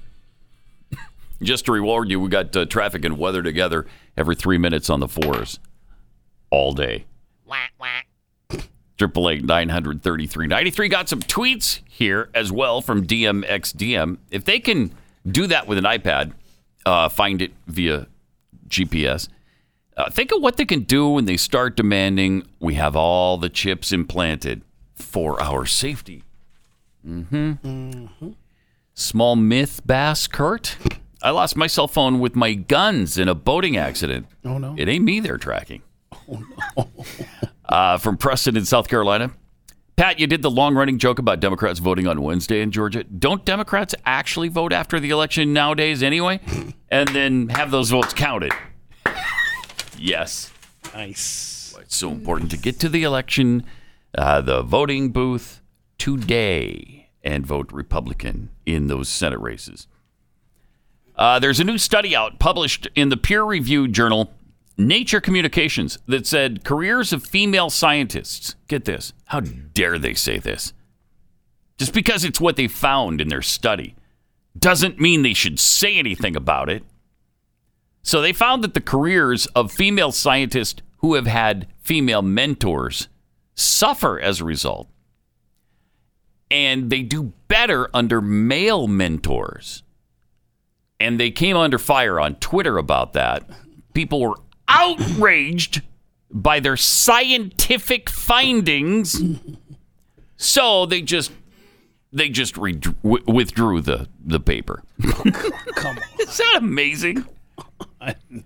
Just 1.42 1.66
to 1.66 1.72
reward 1.72 2.08
you, 2.08 2.18
we 2.18 2.30
got 2.30 2.56
uh, 2.56 2.64
traffic 2.64 3.04
and 3.04 3.18
weather 3.18 3.42
together 3.42 3.84
every 4.16 4.34
three 4.34 4.56
minutes 4.56 4.88
on 4.88 5.00
the 5.00 5.08
fours 5.08 5.58
all 6.48 6.72
day. 6.72 7.04
Triple 8.96 9.28
eight 9.28 9.44
nine 9.44 9.68
hundred 9.68 10.02
thirty 10.02 10.26
three 10.26 10.46
ninety 10.46 10.70
three. 10.70 10.88
Got 10.88 11.10
some 11.10 11.20
tweets 11.20 11.80
here 11.86 12.30
as 12.34 12.50
well 12.50 12.80
from 12.80 13.06
DMXDM. 13.06 14.16
If 14.30 14.42
they 14.42 14.58
can 14.58 14.94
do 15.30 15.46
that 15.46 15.66
with 15.68 15.76
an 15.76 15.84
iPad, 15.84 16.32
uh, 16.86 17.10
find 17.10 17.42
it 17.42 17.52
via 17.66 18.06
GPS. 18.68 19.28
Uh, 19.98 20.08
think 20.08 20.32
of 20.32 20.40
what 20.40 20.56
they 20.56 20.64
can 20.64 20.84
do 20.84 21.10
when 21.10 21.26
they 21.26 21.36
start 21.36 21.76
demanding 21.76 22.46
we 22.58 22.72
have 22.72 22.96
all 22.96 23.36
the 23.36 23.50
chips 23.50 23.92
implanted 23.92 24.62
for 24.94 25.38
our 25.42 25.66
safety. 25.66 26.22
Mm-hmm. 27.06 28.30
Small 28.94 29.36
myth, 29.36 29.80
Bass 29.86 30.26
Kurt. 30.26 30.76
I 31.22 31.30
lost 31.30 31.56
my 31.56 31.66
cell 31.66 31.88
phone 31.88 32.20
with 32.20 32.36
my 32.36 32.54
guns 32.54 33.18
in 33.18 33.28
a 33.28 33.34
boating 33.34 33.76
accident. 33.76 34.26
Oh, 34.44 34.58
no. 34.58 34.74
It 34.78 34.88
ain't 34.88 35.04
me 35.04 35.20
they're 35.20 35.38
tracking. 35.38 35.82
Oh, 36.12 36.44
no. 36.76 36.88
uh, 37.68 37.98
from 37.98 38.16
Preston 38.16 38.56
in 38.56 38.64
South 38.64 38.88
Carolina. 38.88 39.32
Pat, 39.96 40.20
you 40.20 40.28
did 40.28 40.42
the 40.42 40.50
long 40.50 40.76
running 40.76 40.98
joke 40.98 41.18
about 41.18 41.40
Democrats 41.40 41.80
voting 41.80 42.06
on 42.06 42.22
Wednesday 42.22 42.60
in 42.60 42.70
Georgia. 42.70 43.02
Don't 43.02 43.44
Democrats 43.44 43.96
actually 44.06 44.48
vote 44.48 44.72
after 44.72 45.00
the 45.00 45.10
election 45.10 45.52
nowadays 45.52 46.02
anyway? 46.02 46.40
And 46.90 47.06
then 47.10 47.50
have 47.50 47.70
those 47.70 47.90
votes 47.90 48.14
counted? 48.14 48.50
yes. 49.98 50.50
Nice. 50.94 51.76
It's 51.82 51.96
so 51.96 52.10
important 52.10 52.50
to 52.52 52.56
get 52.56 52.80
to 52.80 52.88
the 52.88 53.02
election, 53.02 53.64
uh, 54.16 54.40
the 54.40 54.62
voting 54.62 55.10
booth 55.10 55.60
today, 55.98 57.10
and 57.22 57.46
vote 57.46 57.70
Republican 57.72 58.50
in 58.64 58.86
those 58.86 59.08
Senate 59.08 59.40
races. 59.40 59.86
Uh, 61.16 61.38
there's 61.38 61.60
a 61.60 61.64
new 61.64 61.78
study 61.78 62.14
out 62.14 62.38
published 62.38 62.86
in 62.94 63.08
the 63.08 63.16
peer 63.16 63.42
reviewed 63.42 63.92
journal 63.92 64.32
Nature 64.76 65.20
Communications 65.20 65.98
that 66.06 66.24
said 66.24 66.64
careers 66.64 67.12
of 67.12 67.26
female 67.26 67.68
scientists, 67.68 68.54
get 68.68 68.84
this, 68.84 69.12
how 69.26 69.40
dare 69.40 69.98
they 69.98 70.14
say 70.14 70.38
this? 70.38 70.72
Just 71.78 71.92
because 71.92 72.24
it's 72.24 72.40
what 72.40 72.54
they 72.54 72.68
found 72.68 73.20
in 73.20 73.28
their 73.28 73.42
study 73.42 73.96
doesn't 74.56 75.00
mean 75.00 75.22
they 75.22 75.34
should 75.34 75.58
say 75.58 75.96
anything 75.96 76.36
about 76.36 76.68
it. 76.68 76.84
So 78.02 78.20
they 78.20 78.32
found 78.32 78.62
that 78.62 78.74
the 78.74 78.80
careers 78.80 79.46
of 79.48 79.72
female 79.72 80.12
scientists 80.12 80.80
who 80.98 81.14
have 81.14 81.26
had 81.26 81.66
female 81.80 82.22
mentors 82.22 83.08
suffer 83.54 84.20
as 84.20 84.40
a 84.40 84.44
result. 84.44 84.88
And 86.50 86.90
they 86.90 87.02
do 87.02 87.32
better 87.48 87.90
under 87.92 88.20
male 88.20 88.86
mentors. 88.86 89.82
And 91.00 91.20
they 91.20 91.30
came 91.30 91.56
under 91.56 91.78
fire 91.78 92.18
on 92.18 92.36
Twitter 92.36 92.78
about 92.78 93.12
that. 93.12 93.48
People 93.94 94.20
were 94.20 94.36
outraged 94.66 95.82
by 96.30 96.60
their 96.60 96.76
scientific 96.76 98.10
findings. 98.10 99.20
So 100.36 100.86
they 100.86 101.02
just 101.02 101.32
they 102.12 102.28
just 102.28 102.56
re- 102.56 102.80
withdrew 103.02 103.80
the 103.80 104.08
the 104.24 104.40
paper. 104.40 104.82
Come 105.74 105.98
on. 105.98 106.02
Is 106.20 106.36
that 106.38 106.56
amazing? 106.58 107.26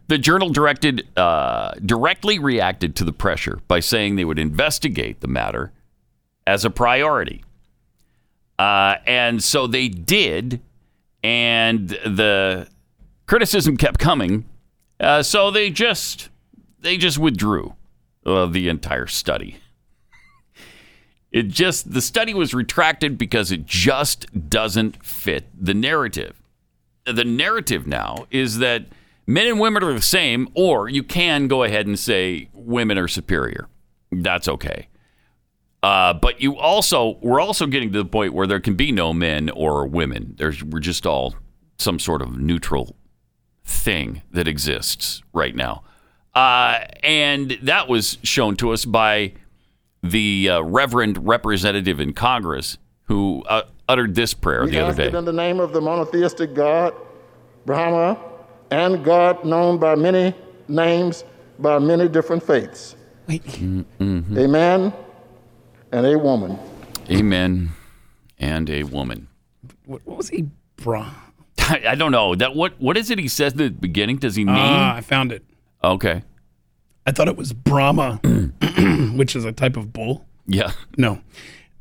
The 0.08 0.18
journal 0.18 0.48
directed 0.48 1.06
uh, 1.16 1.72
directly 1.84 2.38
reacted 2.38 2.96
to 2.96 3.04
the 3.04 3.12
pressure 3.12 3.60
by 3.68 3.80
saying 3.80 4.16
they 4.16 4.24
would 4.24 4.38
investigate 4.38 5.20
the 5.20 5.28
matter 5.28 5.72
as 6.46 6.64
a 6.64 6.70
priority, 6.70 7.44
uh, 8.62 8.98
and 9.06 9.42
so 9.42 9.66
they 9.66 9.88
did. 9.88 10.60
And 11.24 11.88
the 11.88 12.68
criticism 13.26 13.76
kept 13.76 13.98
coming, 14.00 14.44
uh, 14.98 15.22
so 15.22 15.50
they 15.50 15.70
just 15.70 16.30
they 16.80 16.96
just 16.96 17.16
withdrew 17.16 17.74
uh, 18.26 18.46
the 18.46 18.68
entire 18.68 19.06
study. 19.06 19.58
It 21.30 21.48
just 21.48 21.94
the 21.94 22.02
study 22.02 22.34
was 22.34 22.52
retracted 22.52 23.16
because 23.16 23.50
it 23.50 23.64
just 23.64 24.50
doesn't 24.50 25.02
fit 25.02 25.46
the 25.58 25.72
narrative. 25.72 26.42
The 27.06 27.24
narrative 27.24 27.86
now 27.86 28.26
is 28.30 28.58
that 28.58 28.88
men 29.26 29.46
and 29.46 29.58
women 29.58 29.82
are 29.82 29.94
the 29.94 30.02
same, 30.02 30.50
or 30.52 30.90
you 30.90 31.02
can 31.02 31.48
go 31.48 31.62
ahead 31.62 31.86
and 31.86 31.98
say 31.98 32.50
women 32.52 32.98
are 32.98 33.08
superior. 33.08 33.66
That's 34.10 34.46
okay. 34.46 34.88
Uh, 35.82 36.14
but 36.14 36.40
you 36.40 36.56
also 36.56 37.18
we're 37.22 37.40
also 37.40 37.66
getting 37.66 37.92
to 37.92 37.98
the 37.98 38.08
point 38.08 38.32
where 38.32 38.46
there 38.46 38.60
can 38.60 38.74
be 38.74 38.92
no 38.92 39.12
men 39.12 39.50
or 39.50 39.86
women. 39.86 40.34
There's 40.38 40.62
we're 40.62 40.80
just 40.80 41.06
all 41.06 41.34
some 41.78 41.98
sort 41.98 42.22
of 42.22 42.38
neutral 42.38 42.96
thing 43.64 44.22
that 44.30 44.46
exists 44.46 45.22
right 45.32 45.54
now. 45.56 45.82
Uh, 46.34 46.84
and 47.02 47.58
that 47.62 47.88
was 47.88 48.18
shown 48.22 48.56
to 48.56 48.70
us 48.72 48.84
by 48.84 49.32
the 50.02 50.48
uh, 50.48 50.62
Reverend 50.62 51.26
representative 51.26 52.00
in 52.00 52.12
Congress 52.12 52.78
who 53.04 53.42
uh, 53.48 53.62
uttered 53.88 54.14
this 54.14 54.32
prayer 54.34 54.64
We 54.64 54.70
the 54.70 54.80
other 54.80 54.90
ask 54.90 54.98
it 55.00 55.10
day. 55.12 55.18
in 55.18 55.24
the 55.24 55.32
name 55.32 55.60
of 55.60 55.72
the 55.72 55.80
monotheistic 55.80 56.54
God, 56.54 56.94
Brahma, 57.66 58.18
and 58.70 59.04
God 59.04 59.44
known 59.44 59.78
by 59.78 59.94
many 59.94 60.34
names, 60.68 61.24
by 61.58 61.78
many 61.78 62.08
different 62.08 62.42
faiths. 62.42 62.96
Wait. 63.28 63.44
Mm-hmm. 63.44 64.38
A 64.38 64.48
man 64.48 64.92
and 65.92 66.06
a 66.06 66.18
woman. 66.18 66.58
Amen. 67.10 67.70
And 68.38 68.68
a 68.70 68.82
woman. 68.84 69.28
What, 69.84 70.00
what 70.04 70.16
was 70.16 70.28
he? 70.30 70.48
Bra. 70.76 71.12
I, 71.58 71.82
I 71.90 71.94
don't 71.94 72.10
know 72.12 72.34
that. 72.34 72.56
What 72.56 72.80
what 72.80 72.96
is 72.96 73.10
it 73.10 73.18
he 73.18 73.28
says 73.28 73.52
at 73.52 73.58
the 73.58 73.70
beginning? 73.70 74.16
Does 74.16 74.34
he 74.34 74.44
name? 74.44 74.56
Ah, 74.56 74.96
I 74.96 75.00
found 75.00 75.30
it. 75.32 75.44
okay. 75.84 76.22
I 77.04 77.10
thought 77.10 77.26
it 77.26 77.36
was 77.36 77.52
Brahma, 77.52 78.20
which 79.16 79.34
is 79.34 79.44
a 79.44 79.50
type 79.50 79.76
of 79.76 79.92
bull. 79.92 80.24
Yeah. 80.46 80.70
No. 80.96 81.20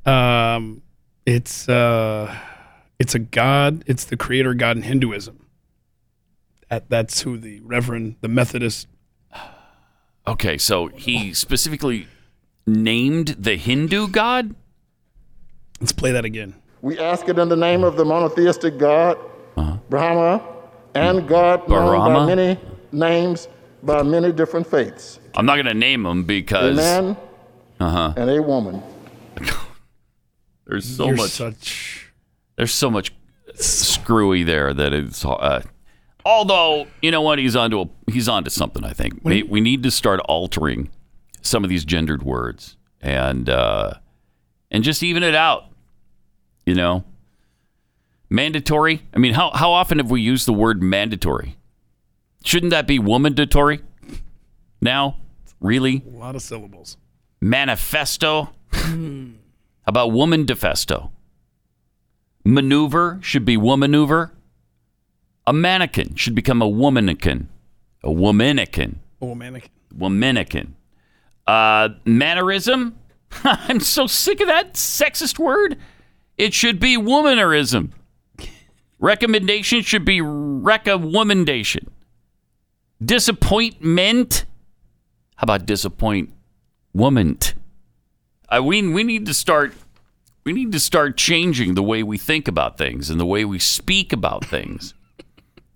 Um, 0.03 0.81
it's 1.27 1.69
uh, 1.69 2.35
it's 2.97 3.13
a 3.13 3.19
god. 3.19 3.83
It's 3.85 4.03
the 4.03 4.17
creator 4.17 4.53
god 4.55 4.77
in 4.77 4.83
Hinduism. 4.83 5.45
That, 6.69 6.89
that's 6.89 7.21
who 7.21 7.37
the 7.37 7.59
Reverend, 7.59 8.15
the 8.21 8.29
Methodist. 8.29 8.87
Okay. 10.25 10.57
So 10.57 10.87
he 10.87 11.33
specifically 11.33 12.07
named 12.67 13.29
the 13.39 13.55
Hindu 13.55 14.07
god. 14.09 14.55
Let's 15.79 15.91
play 15.91 16.11
that 16.11 16.25
again. 16.25 16.55
We 16.81 16.97
ask 16.99 17.27
it 17.29 17.37
in 17.37 17.49
the 17.49 17.55
name 17.55 17.83
of 17.83 17.95
the 17.95 18.05
monotheistic 18.05 18.77
God, 18.77 19.17
Brahma, 19.89 20.41
and 20.95 21.27
God 21.27 21.67
known 21.67 21.97
by 22.13 22.25
many 22.25 22.59
names, 22.91 23.47
by 23.83 24.03
many 24.03 24.31
different 24.31 24.67
faiths. 24.67 25.19
I'm 25.35 25.45
not 25.45 25.55
going 25.55 25.65
to 25.67 25.73
name 25.73 26.05
him 26.05 26.21
A 26.21 26.23
because 26.23 26.75
man 26.77 27.17
Uh-huh. 27.79 28.13
and 28.17 28.29
a 28.29 28.41
woman. 28.41 28.81
there's 30.67 30.85
so 30.85 31.07
You're 31.07 31.15
much. 31.17 31.29
such. 31.31 32.11
there's 32.57 32.73
so 32.73 32.89
much 32.89 33.11
screwy 33.55 34.43
there 34.43 34.73
that 34.73 34.93
it's. 34.93 35.23
Uh, 35.25 35.61
although 36.25 36.87
you 37.01 37.11
know 37.11 37.21
what, 37.21 37.39
he's 37.39 37.55
onto 37.55 37.81
a, 37.81 37.89
he's 38.11 38.27
onto 38.27 38.49
something. 38.49 38.83
I 38.83 38.93
think 38.93 39.19
we, 39.23 39.43
we 39.43 39.61
need 39.61 39.83
to 39.83 39.91
start 39.91 40.19
altering 40.21 40.89
some 41.41 41.63
of 41.63 41.69
these 41.69 41.85
gendered 41.85 42.23
words 42.23 42.77
and 43.01 43.49
uh, 43.49 43.93
and 44.69 44.83
just 44.83 45.03
even 45.03 45.23
it 45.23 45.35
out. 45.35 45.65
You 46.65 46.75
know, 46.75 47.03
mandatory. 48.29 49.01
I 49.13 49.19
mean, 49.19 49.33
how 49.33 49.51
how 49.51 49.71
often 49.71 49.97
have 49.97 50.11
we 50.11 50.21
used 50.21 50.47
the 50.47 50.53
word 50.53 50.81
mandatory? 50.83 51.57
Shouldn't 52.43 52.71
that 52.71 52.87
be 52.87 52.99
womandatory? 52.99 53.81
Now, 54.81 55.17
really, 55.59 56.03
A 56.07 56.17
lot 56.17 56.35
of 56.35 56.41
syllables. 56.41 56.97
manifesto. 57.39 58.49
How 58.71 59.27
about 59.85 60.11
woman 60.11 60.45
defesto? 60.45 61.11
Maneuver 62.43 63.19
should 63.21 63.45
be 63.45 63.57
womaneuver. 63.57 64.31
A 65.45 65.53
mannequin 65.53 66.15
should 66.15 66.33
become 66.35 66.61
a 66.61 66.65
womanican. 66.69 67.47
A 68.03 68.09
womanican. 68.09 68.95
Oh, 69.21 69.35
mannequin. 69.35 69.69
Womanican. 69.95 70.69
Uh, 71.47 71.89
mannerism. 72.05 72.97
I'm 73.43 73.79
so 73.79 74.07
sick 74.07 74.41
of 74.41 74.47
that 74.47 74.73
sexist 74.73 75.39
word. 75.39 75.77
It 76.37 76.53
should 76.53 76.79
be 76.79 76.97
womanerism. 76.97 77.91
Recommendation 78.99 79.81
should 79.81 80.05
be 80.05 80.21
recommendation. 80.21 81.89
Disappointment. 83.03 84.45
How 85.35 85.45
about 85.45 85.65
disappoint 85.65 86.31
woman? 86.93 87.39
I 88.47 88.59
we 88.59 88.87
we 88.87 89.03
need 89.03 89.25
to 89.25 89.33
start 89.33 89.73
we 90.43 90.53
need 90.53 90.71
to 90.71 90.79
start 90.79 91.17
changing 91.17 91.73
the 91.73 91.83
way 91.83 92.03
we 92.03 92.17
think 92.17 92.47
about 92.47 92.77
things 92.77 93.09
and 93.09 93.19
the 93.19 93.25
way 93.25 93.43
we 93.43 93.57
speak 93.57 94.13
about 94.13 94.45
things. 94.45 94.93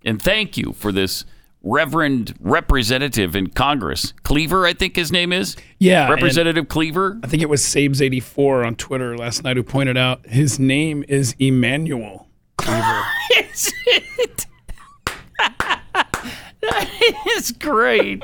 and 0.04 0.22
thank 0.22 0.56
you 0.56 0.72
for 0.72 0.92
this 0.92 1.24
Reverend 1.68 2.32
representative 2.38 3.34
in 3.34 3.48
Congress, 3.48 4.14
Cleaver, 4.22 4.64
I 4.64 4.72
think 4.72 4.94
his 4.94 5.10
name 5.10 5.32
is. 5.32 5.56
Yeah. 5.80 6.08
Representative 6.08 6.68
Cleaver. 6.68 7.18
I 7.24 7.26
think 7.26 7.42
it 7.42 7.48
was 7.48 7.60
Sabes84 7.60 8.64
on 8.64 8.76
Twitter 8.76 9.18
last 9.18 9.42
night 9.42 9.56
who 9.56 9.64
pointed 9.64 9.96
out 9.96 10.24
his 10.26 10.60
name 10.60 11.04
is 11.08 11.34
Emmanuel 11.40 12.28
Cleaver. 12.56 13.02
Is 13.38 13.72
it? 13.86 14.46
is 17.36 17.52
great. 17.52 18.22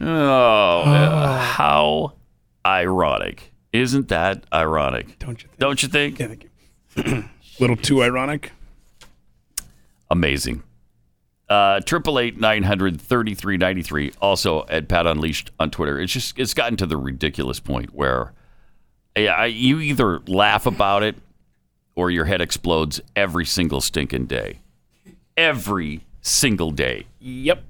Oh, 0.00 0.82
uh, 0.82 1.38
how 1.38 2.14
ironic. 2.64 3.52
Isn't 3.72 4.08
that 4.08 4.44
ironic? 4.52 5.18
Don't 5.18 5.42
you 5.42 5.48
think? 5.48 5.58
Don't 5.58 5.82
you 5.82 5.88
think? 5.88 6.18
Yeah, 6.18 6.26
thank 6.28 6.48
you. 6.96 7.24
Little 7.60 7.76
too 7.76 8.02
ironic. 8.02 8.52
Amazing. 10.10 10.62
Uh, 11.48 11.80
Triple 11.80 12.18
eight 12.18 12.38
nine 12.38 12.62
hundred 12.62 13.00
thirty 13.00 13.34
three 13.34 13.56
ninety 13.56 13.82
three. 13.82 14.12
Also 14.20 14.66
at 14.66 14.88
Pat 14.88 15.06
Unleashed 15.06 15.50
on 15.58 15.70
Twitter. 15.70 15.98
It's 15.98 16.12
just 16.12 16.38
it's 16.38 16.52
gotten 16.54 16.76
to 16.76 16.86
the 16.86 16.96
ridiculous 16.98 17.58
point 17.58 17.94
where, 17.94 18.32
yeah, 19.16 19.32
I- 19.32 19.46
you 19.46 19.80
either 19.80 20.20
laugh 20.26 20.66
about 20.66 21.02
it 21.02 21.16
or 21.94 22.10
your 22.10 22.26
head 22.26 22.40
explodes 22.42 23.00
every 23.16 23.44
single 23.46 23.80
stinking 23.80 24.26
day. 24.26 24.60
Every 25.36 26.04
single 26.20 26.70
day. 26.70 27.06
Yep. 27.20 27.64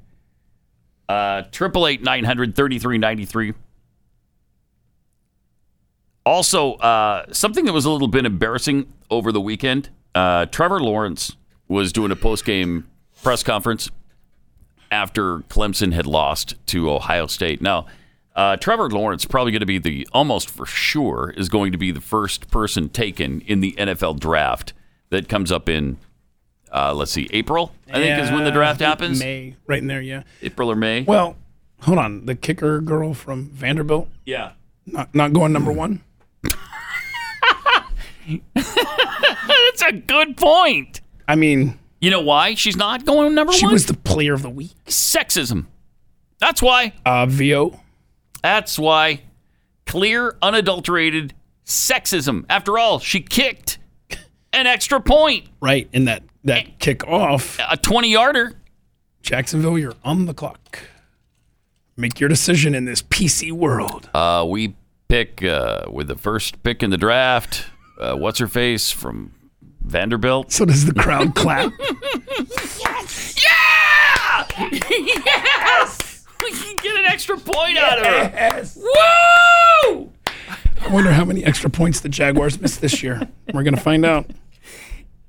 Uh, 1.08 1.42
Triple 1.52 1.86
eight 1.86 2.02
nine 2.02 2.24
hundred 2.24 2.56
thirty 2.56 2.78
three 2.80 2.98
ninety 2.98 3.24
three. 3.26 3.54
Also, 6.26 6.74
uh, 6.74 7.24
something 7.32 7.64
that 7.64 7.72
was 7.72 7.84
a 7.84 7.90
little 7.90 8.08
bit 8.08 8.26
embarrassing 8.26 8.92
over 9.10 9.32
the 9.32 9.40
weekend. 9.40 9.88
Uh, 10.14 10.44
Trevor 10.46 10.80
Lawrence 10.80 11.36
was 11.68 11.92
doing 11.92 12.10
a 12.10 12.16
post 12.16 12.44
game 12.44 12.86
press 13.22 13.42
conference 13.42 13.90
after 14.90 15.40
Clemson 15.40 15.92
had 15.92 16.06
lost 16.06 16.54
to 16.66 16.90
Ohio 16.90 17.26
State. 17.26 17.60
Now, 17.60 17.86
uh, 18.34 18.56
Trevor 18.56 18.88
Lawrence 18.88 19.24
probably 19.24 19.52
going 19.52 19.60
to 19.60 19.66
be 19.66 19.78
the 19.78 20.06
almost 20.12 20.48
for 20.48 20.64
sure 20.64 21.34
is 21.36 21.48
going 21.48 21.72
to 21.72 21.78
be 21.78 21.90
the 21.90 22.00
first 22.00 22.50
person 22.50 22.88
taken 22.88 23.40
in 23.42 23.60
the 23.60 23.72
NFL 23.72 24.20
draft 24.20 24.72
that 25.10 25.28
comes 25.28 25.50
up 25.50 25.68
in. 25.68 25.98
Uh, 26.72 26.94
let's 26.94 27.10
see, 27.10 27.28
April. 27.32 27.72
I 27.90 27.94
think 27.94 28.22
is 28.22 28.30
when 28.30 28.44
the 28.44 28.50
draft 28.50 28.80
happens. 28.80 29.20
May, 29.20 29.56
right 29.66 29.80
in 29.80 29.88
there. 29.88 30.02
Yeah. 30.02 30.22
April 30.42 30.70
or 30.70 30.76
May. 30.76 31.02
Well, 31.02 31.36
hold 31.80 31.98
on. 31.98 32.26
The 32.26 32.34
kicker 32.34 32.80
girl 32.80 33.14
from 33.14 33.48
Vanderbilt, 33.48 34.08
yeah. 34.24 34.52
not 34.86 35.14
not 35.14 35.32
going 35.32 35.52
number 35.52 35.72
one. 35.72 36.02
That's 38.54 39.82
a 39.82 39.92
good 39.92 40.36
point. 40.36 41.00
I 41.26 41.34
mean, 41.34 41.78
You 42.00 42.10
know 42.10 42.20
why 42.20 42.54
she's 42.54 42.76
not 42.76 43.04
going 43.04 43.34
number 43.34 43.52
she 43.52 43.64
one? 43.66 43.70
She 43.70 43.74
was 43.74 43.86
the 43.86 43.94
player 43.94 44.34
of 44.34 44.42
the 44.42 44.50
week. 44.50 44.72
Sexism. 44.86 45.66
That's 46.38 46.62
why. 46.62 46.92
Vo. 47.04 47.80
That's 48.42 48.78
why. 48.78 49.22
Clear, 49.86 50.36
unadulterated 50.42 51.34
sexism. 51.64 52.44
After 52.48 52.78
all, 52.78 52.98
she 53.00 53.20
kicked 53.20 53.78
an 54.52 54.66
extra 54.66 55.00
point, 55.00 55.46
Right 55.60 55.88
in 55.92 56.04
that 56.04 56.22
that 56.44 56.78
kick 56.78 57.04
off. 57.06 57.58
a 57.70 57.76
20 57.76 58.10
yarder. 58.12 58.52
Jacksonville, 59.22 59.76
you're 59.78 59.94
on 60.04 60.26
the 60.26 60.34
clock. 60.34 60.78
Make 61.96 62.20
your 62.20 62.28
decision 62.28 62.74
in 62.74 62.84
this 62.84 63.02
PC 63.02 63.50
world. 63.50 64.08
Uh, 64.14 64.46
we 64.48 64.76
pick 65.08 65.42
uh, 65.42 65.82
with 65.90 66.06
the 66.06 66.14
first 66.16 66.62
pick 66.62 66.82
in 66.82 66.90
the 66.90 66.96
draft. 66.96 67.66
Uh, 68.00 68.14
what's 68.14 68.38
her 68.38 68.46
face 68.46 68.90
from 68.92 69.32
Vanderbilt? 69.82 70.52
So 70.52 70.64
does 70.64 70.84
the 70.84 70.94
crowd 70.94 71.34
clap? 71.34 71.72
Yes! 72.80 73.34
Yeah! 73.44 74.46
yes! 74.88 76.24
We 76.42 76.52
can 76.52 76.76
get 76.76 76.96
an 76.96 77.04
extra 77.06 77.36
point 77.36 77.76
out 77.76 77.98
of 77.98 78.06
her. 78.06 78.12
Yes. 78.34 78.76
Woo! 78.76 80.12
I 80.80 80.88
wonder 80.92 81.12
how 81.12 81.24
many 81.24 81.44
extra 81.44 81.68
points 81.68 82.00
the 82.00 82.08
Jaguars 82.08 82.60
missed 82.60 82.80
this 82.80 83.02
year. 83.02 83.28
We're 83.52 83.64
gonna 83.64 83.76
find 83.76 84.06
out. 84.06 84.30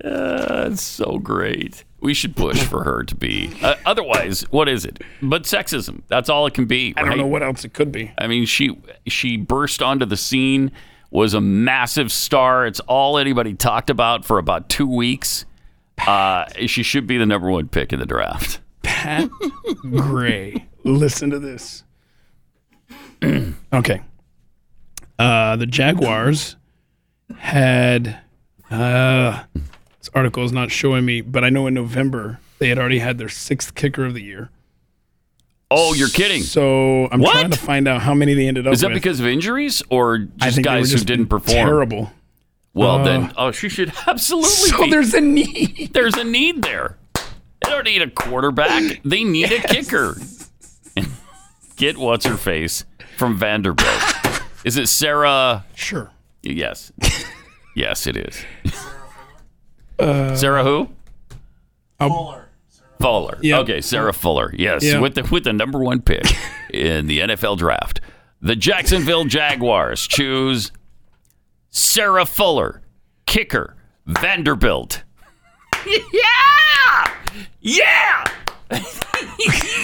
That's 0.02 0.82
so 0.82 1.18
great. 1.20 1.84
We 2.00 2.14
should 2.14 2.36
push 2.36 2.64
for 2.64 2.84
her 2.84 3.04
to 3.04 3.16
be. 3.16 3.52
Uh, 3.62 3.76
otherwise, 3.86 4.42
what 4.52 4.70
is 4.70 4.86
it? 4.86 5.02
But 5.22 5.44
sexism. 5.44 6.04
That's 6.08 6.30
all 6.30 6.46
it 6.48 6.54
can 6.54 6.66
be. 6.66 6.94
I 6.96 7.02
don't 7.02 7.10
right? 7.10 7.18
know 7.18 7.28
what 7.28 7.44
else 7.44 7.66
it 7.66 7.74
could 7.74 7.92
be. 7.92 8.12
I 8.18 8.28
mean, 8.28 8.46
she 8.46 8.80
she 9.08 9.36
burst 9.36 9.82
onto 9.82 10.06
the 10.06 10.18
scene, 10.18 10.72
was 11.12 11.34
a 11.34 11.42
massive 11.42 12.12
star. 12.12 12.66
It's 12.66 12.80
all 12.82 13.18
anybody 13.18 13.54
talked 13.54 13.90
about 13.90 14.26
for 14.26 14.38
about 14.38 14.70
two 14.70 14.88
weeks. 14.88 15.46
Uh, 16.08 16.46
she 16.66 16.84
should 16.84 17.08
be 17.08 17.18
the 17.18 17.26
number 17.26 17.50
one 17.50 17.68
pick 17.68 17.92
in 17.92 18.00
the 18.00 18.06
draft. 18.06 18.62
Pat 18.84 19.30
Gray. 19.92 20.68
Listen 20.84 21.30
to 21.30 21.40
this. 21.40 21.84
okay. 23.74 24.02
Uh, 25.18 25.56
the 25.56 25.66
Jaguars 25.66 26.56
had. 27.38 28.20
Uh, 28.72 29.44
this 29.98 30.10
article 30.14 30.44
is 30.44 30.52
not 30.52 30.72
showing 30.72 31.06
me, 31.06 31.22
but 31.22 31.44
I 31.44 31.50
know 31.50 31.68
in 31.68 31.74
November 31.74 32.40
they 32.60 32.70
had 32.70 32.78
already 32.78 33.00
had 33.00 33.18
their 33.18 33.30
sixth 33.30 33.76
kicker 33.76 34.06
of 34.06 34.14
the 34.14 34.24
year. 34.24 34.50
Oh, 35.72 35.94
you're 35.94 36.10
kidding? 36.10 36.42
So 36.42 37.08
I'm 37.12 37.22
What? 37.22 37.32
trying 37.34 37.52
to 37.52 37.60
find 37.60 37.88
out 37.88 38.02
how 38.02 38.14
many 38.16 38.34
they 38.34 38.48
ended 38.48 38.66
up 38.68 38.74
Is 38.74 38.82
that 38.82 38.88
with. 38.88 38.96
because 38.96 39.20
of 39.20 39.28
injuries 39.28 39.84
or 39.90 40.18
just 40.18 40.56
think 40.56 40.66
they 40.68 40.72
were 40.74 40.78
guys 40.80 40.90
just 40.92 41.04
who 41.04 41.06
didn't 41.08 41.28
perform? 41.28 41.56
Terrible. 41.56 42.12
Well, 42.74 43.00
Uh, 43.00 43.04
then, 43.04 43.34
oh, 43.38 43.52
she 43.52 43.70
should 43.70 43.94
absolutely. 44.08 44.50
So 44.50 44.84
be. 44.86 44.90
there's 44.90 45.14
a 45.14 45.22
need. 45.22 45.90
there's 45.94 46.16
a 46.16 46.24
need 46.24 46.62
there. 46.64 46.98
They 47.16 47.70
don't 47.70 47.84
need 47.86 48.02
a 48.02 48.10
quarterback. 48.10 49.00
They 49.04 49.24
need 49.24 49.52
a 49.52 49.60
kicker. 49.62 50.18
Get 51.76 51.98
what's 51.98 52.26
her 52.26 52.38
face 52.38 52.84
from 53.18 53.38
Vanderbilt. 53.38 53.88
Is 54.66 54.76
it 54.78 54.88
Sarah? 54.88 55.66
Sure. 55.76 56.10
Yes. 56.42 56.92
Yes, 57.76 58.08
it 58.08 58.18
is. 58.18 58.44
Sarah 60.40 60.64
who? 60.64 60.90
Fuller. 62.00 62.49
Yep. 63.02 63.60
Okay, 63.62 63.82
Sarah 63.82 64.14
Fuller. 64.14 64.54
Yes, 64.58 64.84
Yep. 64.84 65.02
with 65.02 65.16
the 65.16 65.24
with 65.32 65.44
the 65.46 65.54
number 65.54 65.80
one 65.80 66.02
pick 66.02 66.24
in 66.74 67.08
the 67.08 67.20
NFL 67.20 67.58
draft, 67.58 68.02
the 68.42 68.56
Jacksonville 68.56 69.26
Jaguars 69.26 70.08
choose 70.08 70.72
Sarah 71.70 72.26
Fuller, 72.26 72.82
kicker, 73.26 73.76
Vanderbilt. 74.06 75.04
yeah, 75.88 77.14
yeah, 77.62 78.26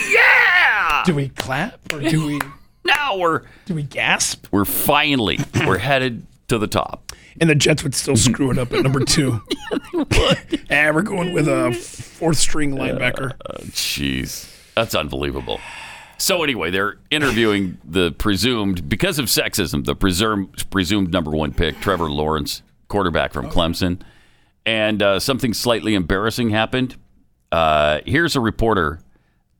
yeah. 0.09 1.03
Do 1.05 1.15
we 1.15 1.29
clap 1.29 1.79
or 1.93 2.01
do 2.01 2.25
we 2.25 2.39
Now 2.83 3.17
we're 3.17 3.43
do 3.65 3.75
we 3.75 3.83
gasp? 3.83 4.47
we're 4.51 4.65
finally 4.65 5.39
we're 5.65 5.77
headed 5.77 6.25
to 6.49 6.57
the 6.57 6.67
top. 6.67 7.04
And 7.39 7.49
the 7.49 7.55
Jets 7.55 7.83
would 7.83 7.93
still 7.93 8.15
screw 8.15 8.51
it 8.51 8.57
up 8.57 8.71
at 8.71 8.83
number 8.83 9.03
two. 9.03 9.41
and 10.69 10.95
we're 10.95 11.01
going 11.01 11.33
with 11.33 11.47
a 11.47 11.73
fourth 11.73 12.37
string 12.37 12.71
linebacker. 12.71 13.37
Jeez, 13.71 14.49
that's 14.73 14.95
unbelievable. 14.95 15.59
So 16.17 16.43
anyway, 16.43 16.71
they're 16.71 16.97
interviewing 17.11 17.77
the 17.83 18.11
presumed 18.13 18.87
because 18.87 19.19
of 19.19 19.25
sexism, 19.25 19.85
the 19.85 19.95
presumed 19.95 20.69
presumed 20.69 21.11
number 21.11 21.31
one 21.31 21.53
pick, 21.53 21.79
Trevor 21.81 22.09
Lawrence, 22.09 22.61
quarterback 22.87 23.33
from 23.33 23.49
Clemson, 23.49 23.99
and 24.65 25.01
uh, 25.03 25.19
something 25.19 25.53
slightly 25.53 25.93
embarrassing 25.93 26.51
happened. 26.51 26.95
Uh, 27.51 27.99
here's 28.05 28.35
a 28.35 28.39
reporter 28.39 28.99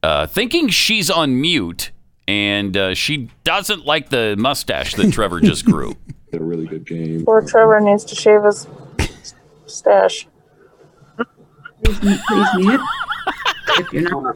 uh, 0.02 0.28
thinking 0.28 0.70
she's 0.70 1.10
on 1.10 1.40
mute, 1.40 1.92
and 2.28 2.78
uh, 2.78 2.94
she 2.94 3.30
doesn't 3.44 3.86
like 3.86 4.10
the 4.10 4.36
mustache 4.38 4.94
that 4.96 5.12
Trevor 5.12 5.42
just 5.42 5.66
grew. 5.66 5.96
had 6.36 6.42
a 6.42 6.46
really 6.46 6.68
good 6.68 6.86
game. 6.86 7.26
Poor 7.26 7.42
Trevor 7.42 7.80
needs 7.80 8.04
to 8.06 8.16
shave 8.16 8.44
his 8.44 8.68
stash. 9.66 10.28
Please 11.84 12.04
mute, 12.04 12.20
please 12.28 12.48
mute. 12.58 12.82
if 13.68 13.94
you're 13.94 14.22
not 14.22 14.36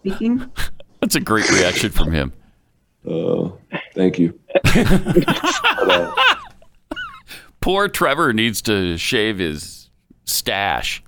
speaking. 0.00 0.50
That's 1.00 1.14
a 1.14 1.20
great 1.20 1.48
reaction 1.50 1.90
from 1.92 2.12
him. 2.12 2.32
Uh, 3.08 3.50
thank 3.94 4.18
you. 4.18 4.38
But, 4.52 4.66
uh, 5.78 6.14
Poor 7.60 7.88
Trevor 7.88 8.32
needs 8.32 8.62
to 8.62 8.96
shave 8.96 9.38
his 9.38 9.90
stash. 10.24 11.02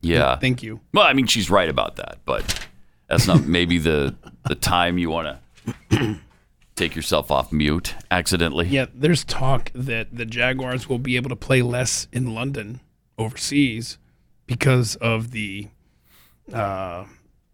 Yeah. 0.00 0.36
Thank 0.36 0.62
you. 0.62 0.80
Well, 0.92 1.06
I 1.06 1.12
mean, 1.12 1.26
she's 1.26 1.50
right 1.50 1.68
about 1.68 1.96
that, 1.96 2.18
but 2.24 2.66
that's 3.08 3.26
not 3.26 3.44
maybe 3.44 3.78
the 3.78 4.16
the 4.46 4.54
time 4.54 4.98
you 4.98 5.10
want 5.10 5.38
to 5.90 6.18
take 6.78 6.94
yourself 6.96 7.30
off 7.30 7.52
mute 7.52 7.94
accidentally. 8.10 8.68
Yeah, 8.68 8.86
there's 8.94 9.24
talk 9.24 9.70
that 9.74 10.08
the 10.16 10.24
Jaguars 10.24 10.88
will 10.88 10.98
be 10.98 11.16
able 11.16 11.28
to 11.30 11.36
play 11.36 11.60
less 11.62 12.06
in 12.12 12.34
London 12.34 12.80
overseas 13.18 13.98
because 14.46 14.94
of 14.96 15.32
the 15.32 15.68
uh, 16.52 17.04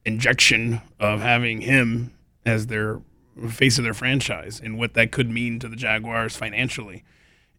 injection 0.05 0.81
of 1.01 1.21
having 1.21 1.63
him 1.63 2.13
as 2.45 2.67
their 2.67 3.01
face 3.49 3.79
of 3.79 3.85
their 3.85 3.95
franchise 3.95 4.61
and 4.63 4.79
what 4.79 4.95
that 4.95 5.11
could 5.11 5.29
mean 5.31 5.59
to 5.59 5.69
the 5.69 5.77
Jaguars 5.77 6.37
financially. 6.37 7.03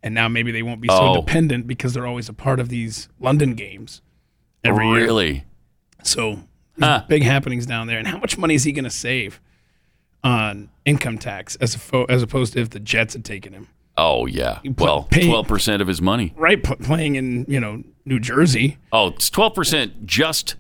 And 0.04 0.14
now 0.14 0.28
maybe 0.28 0.52
they 0.52 0.62
won't 0.64 0.82
be 0.82 0.88
so 0.88 1.14
Oh. 1.14 1.16
dependent 1.22 1.68
because 1.68 1.94
they're 1.94 2.06
always 2.08 2.30
a 2.30 2.34
part 2.34 2.60
of 2.60 2.70
these 2.70 3.10
London 3.20 3.56
games 3.56 4.02
every 4.64 4.86
year. 4.88 4.96
really? 4.96 5.44
So 6.04 6.42
there's 6.78 7.02
big 7.10 7.24
happenings 7.24 7.66
down 7.66 7.88
there. 7.88 7.98
And 7.98 8.08
how 8.08 8.20
much 8.20 8.38
money 8.38 8.54
is 8.54 8.64
he 8.64 8.72
going 8.72 8.84
to 8.84 8.90
save 8.92 9.42
on 10.26 10.70
income 10.84 11.18
tax 11.18 11.56
as, 11.58 11.76
fo- 11.76 12.06
as 12.06 12.22
opposed 12.22 12.54
to 12.54 12.60
if 12.60 12.72
the 12.72 12.80
Jets 12.80 13.14
had 13.14 13.24
taken 13.24 13.54
him? 13.54 13.68
Oh 13.98 14.26
yeah. 14.26 14.60
Well, 14.78 15.08
twelve 15.10 15.48
percent 15.48 15.82
of 15.82 15.88
his 15.88 16.02
money. 16.02 16.34
Right, 16.36 16.62
playing 16.62 17.16
in 17.16 17.46
you 17.48 17.62
know 17.62 17.82
New 18.04 18.20
Jersey. 18.20 18.78
Oh, 18.92 19.08
it's 19.08 19.30
twelve 19.30 19.56
percent 19.56 20.06
just 20.06 20.56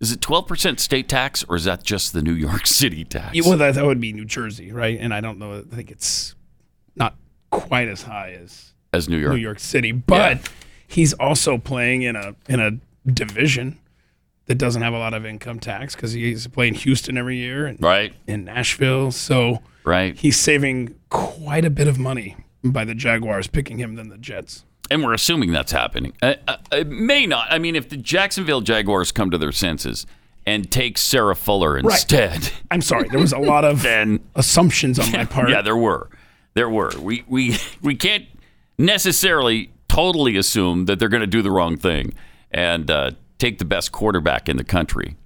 Is 0.00 0.12
it 0.12 0.20
12% 0.20 0.78
state 0.78 1.08
tax 1.08 1.44
or 1.48 1.56
is 1.56 1.64
that 1.64 1.82
just 1.82 2.12
the 2.12 2.22
New 2.22 2.34
York 2.34 2.66
City 2.80 3.04
tax? 3.04 3.34
Yeah, 3.34 3.42
well, 3.48 3.58
that, 3.58 3.74
that 3.74 3.84
would 3.84 4.00
be 4.00 4.12
New 4.12 4.24
Jersey, 4.24 4.70
right? 4.70 4.96
And 5.00 5.12
I 5.12 5.20
don't 5.20 5.40
know. 5.40 5.58
I 5.58 5.74
think 5.74 5.90
it's 5.90 6.36
not 6.94 7.16
quite 7.50 7.88
as 7.88 8.02
high 8.02 8.38
as 8.40 8.74
As 8.92 9.08
New 9.08 9.16
York. 9.18 9.34
New 9.34 9.40
York 9.40 9.58
City, 9.58 9.90
but 9.90 10.48
he's 10.86 11.14
also 11.14 11.58
playing 11.58 12.02
in 12.02 12.14
a 12.14 12.36
in 12.48 12.60
a 12.60 12.78
division 13.10 13.80
that 14.48 14.56
doesn't 14.58 14.82
have 14.82 14.92
a 14.94 14.98
lot 14.98 15.14
of 15.14 15.24
income 15.24 15.60
tax 15.60 15.94
because 15.94 16.12
he's 16.12 16.46
playing 16.48 16.74
Houston 16.74 17.16
every 17.16 17.36
year 17.36 17.66
and 17.66 17.80
Right. 17.80 18.12
in 18.26 18.44
Nashville. 18.44 19.10
So 19.12 19.62
Right. 19.84 20.16
he's 20.18 20.36
saving 20.38 20.94
quite 21.10 21.64
a 21.64 21.70
bit 21.70 21.86
of 21.88 21.98
money 21.98 22.36
by 22.64 22.84
the 22.84 22.94
Jaguars 22.94 23.46
picking 23.46 23.78
him 23.78 23.94
than 23.94 24.08
the 24.08 24.18
Jets. 24.18 24.64
And 24.90 25.02
we're 25.04 25.12
assuming 25.14 25.52
that's 25.52 25.72
happening. 25.72 26.14
Uh, 26.22 26.34
uh, 26.48 26.56
it 26.72 26.88
may 26.88 27.26
not. 27.26 27.46
I 27.50 27.58
mean, 27.58 27.76
if 27.76 27.88
the 27.90 27.96
Jacksonville 27.98 28.62
Jaguars 28.62 29.12
come 29.12 29.30
to 29.30 29.38
their 29.38 29.52
senses 29.52 30.06
and 30.46 30.70
take 30.70 30.96
Sarah 30.96 31.36
Fuller 31.36 31.74
Right. 31.74 31.84
instead, 31.84 32.50
I'm 32.70 32.80
sorry, 32.80 33.08
there 33.10 33.20
was 33.20 33.34
a 33.34 33.38
lot 33.38 33.64
of 33.66 33.82
then 33.82 34.20
assumptions 34.34 34.98
on 34.98 35.12
my 35.12 35.24
part. 35.26 35.50
yeah, 35.50 35.60
there 35.60 35.76
were, 35.76 36.08
there 36.54 36.70
were. 36.70 36.90
We 36.98 37.22
we 37.28 37.58
we 37.82 37.94
can't 37.96 38.24
necessarily 38.78 39.70
totally 39.88 40.36
assume 40.36 40.86
that 40.86 40.98
they're 40.98 41.08
going 41.10 41.20
to 41.20 41.26
do 41.26 41.42
the 41.42 41.50
wrong 41.50 41.76
thing 41.76 42.14
and 42.50 42.90
uh, 42.90 43.10
take 43.38 43.58
the 43.58 43.64
best 43.64 43.92
quarterback 43.92 44.48
in 44.48 44.56
the 44.56 44.64
country. 44.64 45.16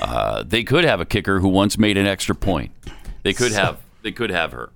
Uh, 0.00 0.42
they 0.42 0.64
could 0.64 0.84
have 0.84 1.00
a 1.00 1.04
kicker 1.04 1.40
who 1.40 1.48
once 1.48 1.78
made 1.78 1.96
an 1.96 2.06
extra 2.06 2.34
point. 2.34 2.72
They 3.22 3.32
could 3.32 3.52
have. 3.52 3.78
They 4.02 4.12
could 4.12 4.30
have 4.30 4.52
her. 4.52 4.70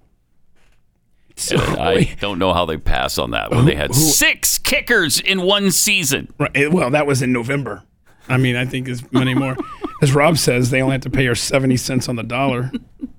So, 1.37 1.57
And 1.57 1.77
I 1.81 2.17
don't 2.21 2.39
know 2.39 2.53
how 2.53 2.65
they 2.65 2.77
pass 2.77 3.19
on 3.19 3.33
that 3.33 3.51
when 3.51 3.65
they 3.67 3.75
had 3.75 3.95
six 3.95 4.59
kickers 4.59 5.19
in 5.19 5.43
one 5.43 5.71
season. 5.73 6.33
Right. 6.39 6.71
Well, 6.73 6.91
that 6.91 7.07
was 7.07 7.23
in 7.23 7.33
November. 7.33 7.83
I 8.29 8.37
mean, 8.37 8.57
I 8.57 8.65
think 8.65 8.89
as 8.89 9.11
many 9.13 9.35
more. 9.35 9.57
As 10.03 10.15
Rob 10.15 10.39
says, 10.39 10.71
they 10.71 10.81
only 10.83 10.93
have 10.93 11.03
to 11.03 11.11
pay 11.11 11.25
her 11.27 11.35
70 11.35 11.77
cents 11.77 12.09
on 12.09 12.17
the 12.17 12.23
dollar. 12.23 12.71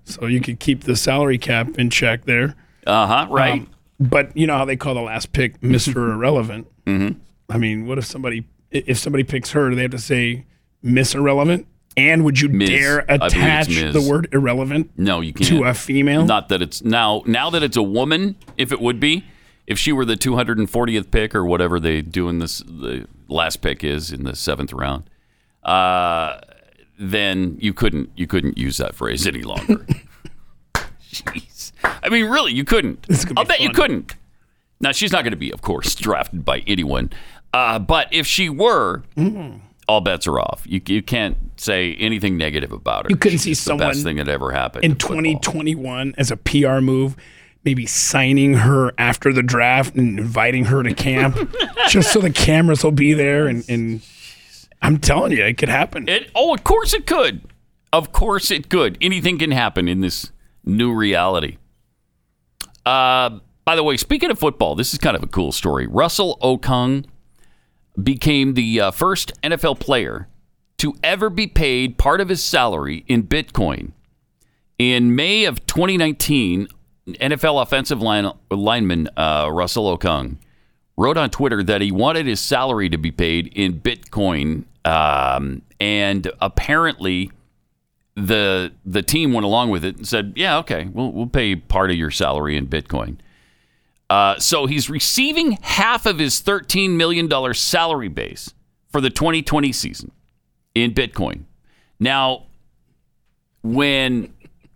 So 0.04 0.28
you 0.28 0.40
could 0.40 0.60
keep 0.60 0.84
the 0.84 0.96
salary 0.96 1.38
cap 1.38 1.78
in 1.78 1.90
check 1.90 2.26
there. 2.26 2.56
Uh 2.86 3.08
huh. 3.08 3.28
Right. 3.30 3.54
Um, 3.54 3.70
but 4.00 4.36
you 4.38 4.46
know 4.48 4.58
how 4.58 4.66
they 4.66 4.76
call 4.76 4.94
the 4.94 5.02
last 5.02 5.32
pick 5.32 5.60
Mr. 5.62 5.96
Irrelevant? 6.14 6.68
Mm-hmm. 6.86 7.20
I 7.50 7.58
mean, 7.58 7.86
what 7.88 7.98
if 7.98 8.06
somebody, 8.06 8.46
if 8.76 8.98
somebody 8.98 9.24
picks 9.24 9.52
her, 9.52 9.70
do 9.70 9.76
they 9.76 9.84
have 9.84 9.92
to 9.92 10.00
say 10.00 10.46
Miss 10.82 11.16
Irrelevant? 11.16 11.68
And 11.98 12.26
would 12.26 12.42
you 12.42 12.50
Ms. 12.50 12.70
dare 12.70 13.02
I 13.10 13.18
believe 13.18 13.24
it's 13.24 13.34
attach 13.34 13.68
the 13.94 14.06
word 14.10 14.28
irrelevant 14.34 14.92
no, 14.98 15.22
you 15.22 15.32
can't. 15.32 15.50
to 15.50 15.64
a 15.64 15.74
female? 15.74 16.26
Not 16.26 16.50
that 16.50 16.62
it's 16.62 16.84
now. 16.84 17.24
Now 17.26 17.50
that 17.50 17.64
it's 17.64 17.78
a 17.78 17.84
woman, 17.84 18.36
if 18.58 18.74
it 18.74 18.82
would 18.82 19.00
be, 19.00 19.24
if 19.66 19.80
she 19.80 19.94
were 19.94 20.04
the 20.04 20.16
240th 20.16 21.10
pick 21.10 21.34
or 21.34 21.46
whatever 21.46 21.80
they 21.80 22.02
do 22.02 22.28
in 22.28 22.40
this, 22.40 22.60
the 22.60 23.08
last 23.30 23.62
pick 23.62 23.84
is 23.84 24.12
in 24.12 24.24
the 24.24 24.36
seventh 24.36 24.74
round, 24.74 25.10
uh, 25.64 26.42
then 27.00 27.58
you 27.62 27.74
couldn't 27.74 28.10
you 28.16 28.28
couldn't 28.28 28.58
use 28.58 28.78
that 28.78 28.94
phrase 28.94 29.26
any 29.26 29.44
longer. 29.44 29.86
Jeez, 31.12 31.72
I 32.04 32.10
mean, 32.10 32.26
really, 32.26 32.52
you 32.52 32.66
couldn't. 32.66 33.08
I'll 33.38 33.46
bet 33.46 33.62
you 33.62 33.70
couldn't. 33.70 34.16
Now 34.82 34.92
she's 34.92 35.14
not 35.14 35.24
going 35.24 35.32
to 35.32 35.38
be, 35.38 35.52
of 35.52 35.62
course, 35.62 35.96
drafted 35.96 36.44
by 36.44 36.60
anyone. 36.68 37.12
Uh, 37.56 37.80
but 37.80 38.08
if 38.12 38.28
she 38.28 38.50
were, 38.50 39.04
Mm. 39.16 39.62
all 39.88 40.02
bets 40.02 40.28
are 40.28 40.40
off. 40.40 40.64
You, 40.66 40.82
you 40.88 41.02
can't 41.02 41.38
say 41.56 41.96
anything 41.96 42.36
negative 42.38 42.74
about 42.74 43.06
her. 43.06 43.10
You 43.10 43.16
couldn't 43.16 43.38
She's 43.40 43.60
see 43.60 43.72
the 43.72 43.78
best 43.78 44.02
someone 44.02 44.04
thing 44.04 44.18
that 44.18 44.28
ever 44.28 44.52
happened 44.52 44.84
in 44.84 44.96
2021 44.98 46.16
as 46.18 46.32
a 46.32 46.36
PR 46.38 46.80
move, 46.82 47.16
maybe 47.64 47.86
signing 47.86 48.56
her 48.56 48.92
after 48.98 49.32
the 49.32 49.42
draft 49.42 49.96
and 49.96 50.20
inviting 50.20 50.66
her 50.66 50.84
to 50.84 50.94
camp 50.94 51.38
just 51.88 52.12
so 52.12 52.20
the 52.20 52.30
cameras 52.30 52.84
will 52.84 52.92
be 52.92 53.14
there. 53.14 53.48
And, 53.48 53.64
and 53.70 54.02
I'm 54.82 54.98
telling 54.98 55.32
you, 55.32 55.44
it 55.46 55.58
could 55.58 55.70
happen. 55.70 56.10
It, 56.10 56.30
oh, 56.36 56.54
of 56.54 56.66
course 56.66 56.94
it 56.94 57.08
could. 57.08 57.42
Of 57.94 58.12
course 58.12 58.52
it 58.52 58.70
could. 58.70 58.98
Anything 59.00 59.40
can 59.40 59.52
happen 59.52 59.88
in 59.88 60.02
this 60.02 60.32
new 60.66 60.94
reality. 60.94 61.56
Uh, 62.86 63.40
by 63.64 63.76
the 63.78 63.84
way, 63.84 63.96
speaking 63.98 64.30
of 64.30 64.38
football, 64.38 64.76
this 64.76 64.92
is 64.94 65.00
kind 65.00 65.16
of 65.16 65.24
a 65.24 65.28
cool 65.28 65.52
story. 65.54 65.88
Russell 65.88 66.38
Okung 66.42 67.06
became 68.02 68.54
the 68.54 68.82
uh, 68.82 68.92
first 68.92 69.32
NFL 69.42 69.80
player 69.80 70.28
to 70.78 70.94
ever 71.04 71.30
be 71.30 71.48
paid 71.48 71.98
part 71.98 72.22
of 72.22 72.30
his 72.30 72.44
salary 72.44 73.06
in 73.08 73.24
Bitcoin. 73.24 73.92
In 74.78 75.16
May 75.16 75.46
of 75.46 75.66
2019, 75.66 76.68
NFL 77.08 77.62
offensive 77.62 78.02
line, 78.02 78.30
lineman 78.50 79.08
uh, 79.16 79.50
Russell 79.52 79.98
Okung 79.98 80.38
wrote 80.98 81.18
on 81.18 81.30
Twitter 81.30 81.64
that 81.64 81.82
he 81.82 81.92
wanted 81.92 82.26
his 82.26 82.40
salary 82.40 82.90
to 82.90 82.98
be 82.98 83.12
paid 83.12 83.48
in 83.56 83.80
Bitcoin, 83.80 84.66
um, 84.84 85.62
and 85.80 86.30
apparently 86.42 87.32
the 88.16 88.72
the 88.86 89.02
team 89.02 89.34
went 89.34 89.46
along 89.46 89.70
with 89.70 89.86
it 89.86 89.98
and 89.98 90.08
said, 90.08 90.34
"Yeah, 90.36 90.58
okay, 90.60 90.90
we'll 90.92 91.12
we'll 91.12 91.28
pay 91.28 91.56
part 91.56 91.92
of 91.92 91.98
your 91.98 92.12
salary 92.12 92.58
in 92.58 92.68
Bitcoin." 92.68 93.18
Uh, 94.10 94.38
so 94.38 94.66
he's 94.68 94.90
receiving 94.90 95.54
half 95.62 96.06
of 96.06 96.20
his 96.20 96.40
thirteen 96.40 96.96
million 96.98 97.28
dollar 97.28 97.54
salary 97.54 98.08
base 98.08 98.54
for 98.90 99.02
the 99.02 99.10
2020 99.10 99.72
season 99.72 100.12
in 100.76 100.94
Bitcoin. 100.94 101.44
Now, 102.00 102.44
when 103.64 104.34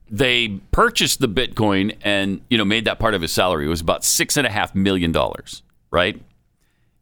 they 0.09 0.59
purchased 0.71 1.19
the 1.19 1.29
Bitcoin 1.29 1.95
and 2.01 2.41
you 2.49 2.57
know 2.57 2.65
made 2.65 2.85
that 2.85 2.97
part 2.99 3.13
of 3.13 3.21
his 3.21 3.31
salary, 3.31 3.65
it 3.65 3.69
was 3.69 3.81
about 3.81 4.03
six 4.03 4.35
and 4.35 4.47
a 4.47 4.49
half 4.49 4.73
million 4.73 5.11
dollars, 5.11 5.61
right? 5.91 6.19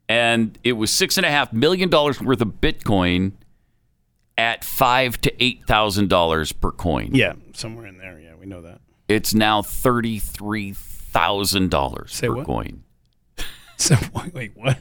And 0.09 0.57
it 0.63 0.73
was 0.73 0.91
six 0.91 1.17
and 1.17 1.25
a 1.25 1.29
half 1.29 1.53
million 1.53 1.89
dollars 1.89 2.21
worth 2.21 2.41
of 2.41 2.59
Bitcoin 2.61 3.33
at 4.37 4.63
five 4.63 5.19
to 5.21 5.43
eight 5.43 5.65
thousand 5.65 6.09
dollars 6.09 6.51
per 6.51 6.71
coin. 6.71 7.11
Yeah, 7.13 7.33
somewhere 7.53 7.87
in 7.87 7.97
there. 7.97 8.19
Yeah, 8.19 8.35
we 8.39 8.45
know 8.45 8.61
that. 8.61 8.81
It's 9.07 9.33
now 9.33 9.61
thirty 9.61 10.19
three 10.19 10.73
thousand 11.11 11.69
dollars 11.71 12.19
per 12.19 12.33
what? 12.35 12.45
coin. 12.45 12.83
So 13.77 13.95
wait, 14.33 14.51
what? 14.55 14.79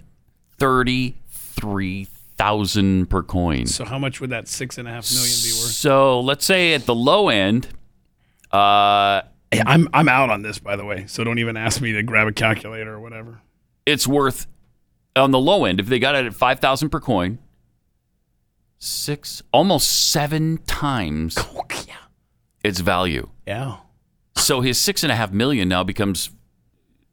Thirty 0.59 1.17
three 1.31 2.05
thousand 2.37 3.09
per 3.11 3.23
coin. 3.23 3.67
So 3.67 3.85
how 3.85 3.99
much 3.99 4.21
would 4.21 4.31
that 4.31 4.49
six 4.49 4.79
and 4.79 4.87
a 4.89 4.91
half 4.91 5.11
million 5.13 5.37
be 5.43 5.51
worth? 5.51 5.73
So 5.73 6.21
let's 6.21 6.45
say 6.45 6.75
at 6.75 6.87
the 6.87 6.95
low 6.95 7.29
end, 7.29 7.69
uh, 8.53 9.23
Hey, 9.53 9.63
I'm 9.65 9.89
I'm 9.93 10.09
out 10.09 10.31
on 10.31 10.43
this, 10.43 10.59
by 10.59 10.77
the 10.77 10.85
way. 10.85 11.07
So 11.07 11.25
don't 11.25 11.39
even 11.39 11.57
ask 11.57 11.81
me 11.81 11.93
to 11.93 12.03
grab 12.03 12.27
a 12.27 12.33
calculator 12.33 12.95
or 12.95 13.01
whatever. 13.01 13.41
it's 13.85 14.07
worth 14.07 14.47
on 15.15 15.31
the 15.31 15.39
low 15.39 15.65
end 15.65 15.79
if 15.81 15.87
they 15.87 15.99
got 15.99 16.15
it 16.15 16.27
at 16.27 16.35
five 16.35 16.59
thousand 16.61 16.89
per 16.91 17.01
coin, 17.01 17.39
six 18.79 19.43
almost 19.53 20.11
seven 20.11 20.59
times 20.67 21.39
its 22.65 22.81
value. 22.81 23.29
Yeah. 23.47 23.77
So 24.37 24.61
his 24.61 24.79
six 24.79 25.03
and 25.03 25.11
a 25.13 25.17
half 25.17 25.33
million 25.33 25.69
now 25.69 25.83
becomes 25.85 26.31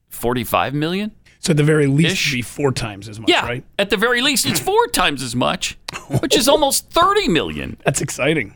forty 0.10 0.44
five 0.44 0.74
million. 0.74 1.12
So 1.40 1.52
at 1.52 1.58
the 1.58 1.64
very 1.64 1.88
least, 1.88 2.22
it'd 2.28 2.34
be 2.34 2.42
four 2.42 2.72
times 2.72 3.10
as 3.10 3.20
much, 3.20 3.30
Yeah, 3.30 3.46
right? 3.46 3.66
at 3.78 3.90
the 3.90 3.98
very 3.98 4.22
least, 4.22 4.46
it's 4.46 4.62
four 4.62 4.88
times 4.88 5.22
as 5.22 5.36
much, 5.36 5.78
which 6.22 6.36
is 6.38 6.48
almost 6.48 6.90
thirty 6.90 7.28
million. 7.28 7.78
That's 7.84 8.02
exciting. 8.02 8.56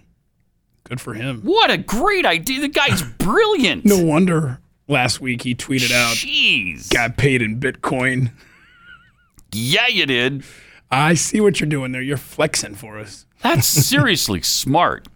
Good 0.86 1.02
for 1.02 1.14
him. 1.14 1.42
What 1.42 1.70
a 1.70 1.78
great 1.78 2.26
idea! 2.26 2.62
The 2.62 2.70
guy's 2.70 3.02
brilliant. 3.18 3.84
No 3.86 4.02
wonder 4.02 4.60
last 4.88 5.20
week 5.20 5.42
he 5.44 5.54
tweeted 5.54 5.92
out, 5.92 6.16
Jeez. 6.16 6.90
got 6.90 7.18
paid 7.18 7.42
in 7.42 7.60
Bitcoin. 7.60 8.32
Yeah, 9.54 9.88
you 9.88 10.06
did. 10.06 10.44
I 10.90 11.16
see 11.16 11.42
what 11.42 11.60
you're 11.60 11.68
doing 11.70 11.92
there. 11.92 12.02
You're 12.02 12.16
flexing 12.16 12.76
for 12.76 12.98
us. 12.98 13.26
That's 13.42 13.68
seriously 13.88 14.42
smart. 14.42 15.08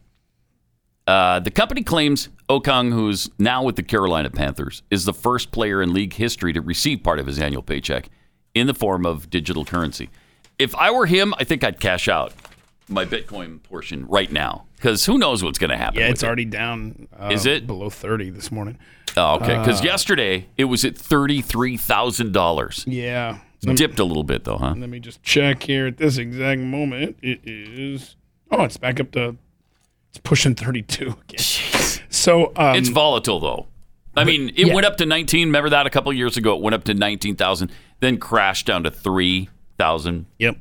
Uh, 1.12 1.42
the 1.42 1.52
company 1.52 1.84
claims 1.84 2.30
Okung, 2.48 2.94
who's 2.94 3.30
now 3.38 3.64
with 3.66 3.76
the 3.76 3.84
Carolina 3.84 4.30
Panthers, 4.30 4.82
is 4.90 5.04
the 5.04 5.12
first 5.14 5.52
player 5.52 5.82
in 5.82 5.94
league 5.94 6.14
history 6.14 6.54
to 6.54 6.62
receive 6.62 7.04
part 7.04 7.20
of 7.20 7.28
his 7.28 7.38
annual 7.38 7.62
paycheck 7.62 8.08
in 8.56 8.66
the 8.66 8.74
form 8.74 9.06
of 9.06 9.30
digital 9.30 9.66
currency. 9.66 10.10
If 10.58 10.74
I 10.76 10.90
were 10.90 11.08
him, 11.08 11.34
I 11.38 11.44
think 11.44 11.66
I'd 11.66 11.82
cash 11.82 12.08
out 12.08 12.32
my 12.88 13.04
Bitcoin 13.04 13.62
portion 13.62 14.06
right 14.08 14.32
now 14.32 14.68
because 14.78 15.06
who 15.06 15.18
knows 15.18 15.44
what's 15.44 15.60
going 15.60 15.72
to 15.72 15.76
happen. 15.76 16.00
Yeah, 16.00 16.08
it's 16.08 16.24
it. 16.24 16.28
already 16.28 16.46
down. 16.46 17.10
Uh, 17.20 17.30
Is 17.34 17.46
it? 17.46 17.68
below 17.68 17.90
30 17.90 18.30
this 18.30 18.50
morning? 18.50 18.78
Oh, 19.18 19.36
okay. 19.36 19.58
Because 19.58 19.82
Uh, 19.82 19.86
yesterday 19.86 20.48
it 20.58 20.66
was 20.66 20.86
at 20.86 20.98
thirty-three 20.98 21.76
thousand 21.76 22.32
dollars. 22.32 22.86
Yeah. 22.88 23.40
Dipped 23.60 24.00
a 24.00 24.06
little 24.06 24.24
bit 24.24 24.46
though, 24.46 24.58
huh? 24.58 24.76
Let 24.78 24.90
me 24.90 25.02
just 25.02 25.22
check 25.22 25.64
here 25.64 25.88
at 25.88 25.98
this 25.98 26.18
exact 26.18 26.62
moment. 26.62 27.18
It 27.22 27.42
is. 27.44 28.16
Oh, 28.50 28.64
it's 28.64 28.78
back 28.78 29.02
up 29.02 29.12
to. 29.12 29.36
It's 30.12 30.20
pushing 30.20 30.56
32 30.56 31.16
again. 31.24 32.00
So 32.10 32.52
um, 32.56 32.76
it's 32.76 32.90
volatile 32.90 33.40
though. 33.40 33.68
I 34.16 34.26
mean, 34.26 34.50
it 34.50 34.68
yeah. 34.68 34.74
went 34.74 34.86
up 34.86 34.98
to 34.98 35.06
19. 35.06 35.48
Remember 35.48 35.70
that 35.70 35.88
a 35.88 35.90
couple 35.90 36.12
years 36.12 36.36
ago? 36.36 36.56
It 36.56 36.62
went 36.62 36.76
up 36.76 36.84
to 36.84 36.94
19,000, 36.94 37.72
then 38.02 38.18
crashed 38.18 38.66
down 38.66 38.84
to 38.84 38.92
3,000. 38.92 40.26
Yep. 40.38 40.58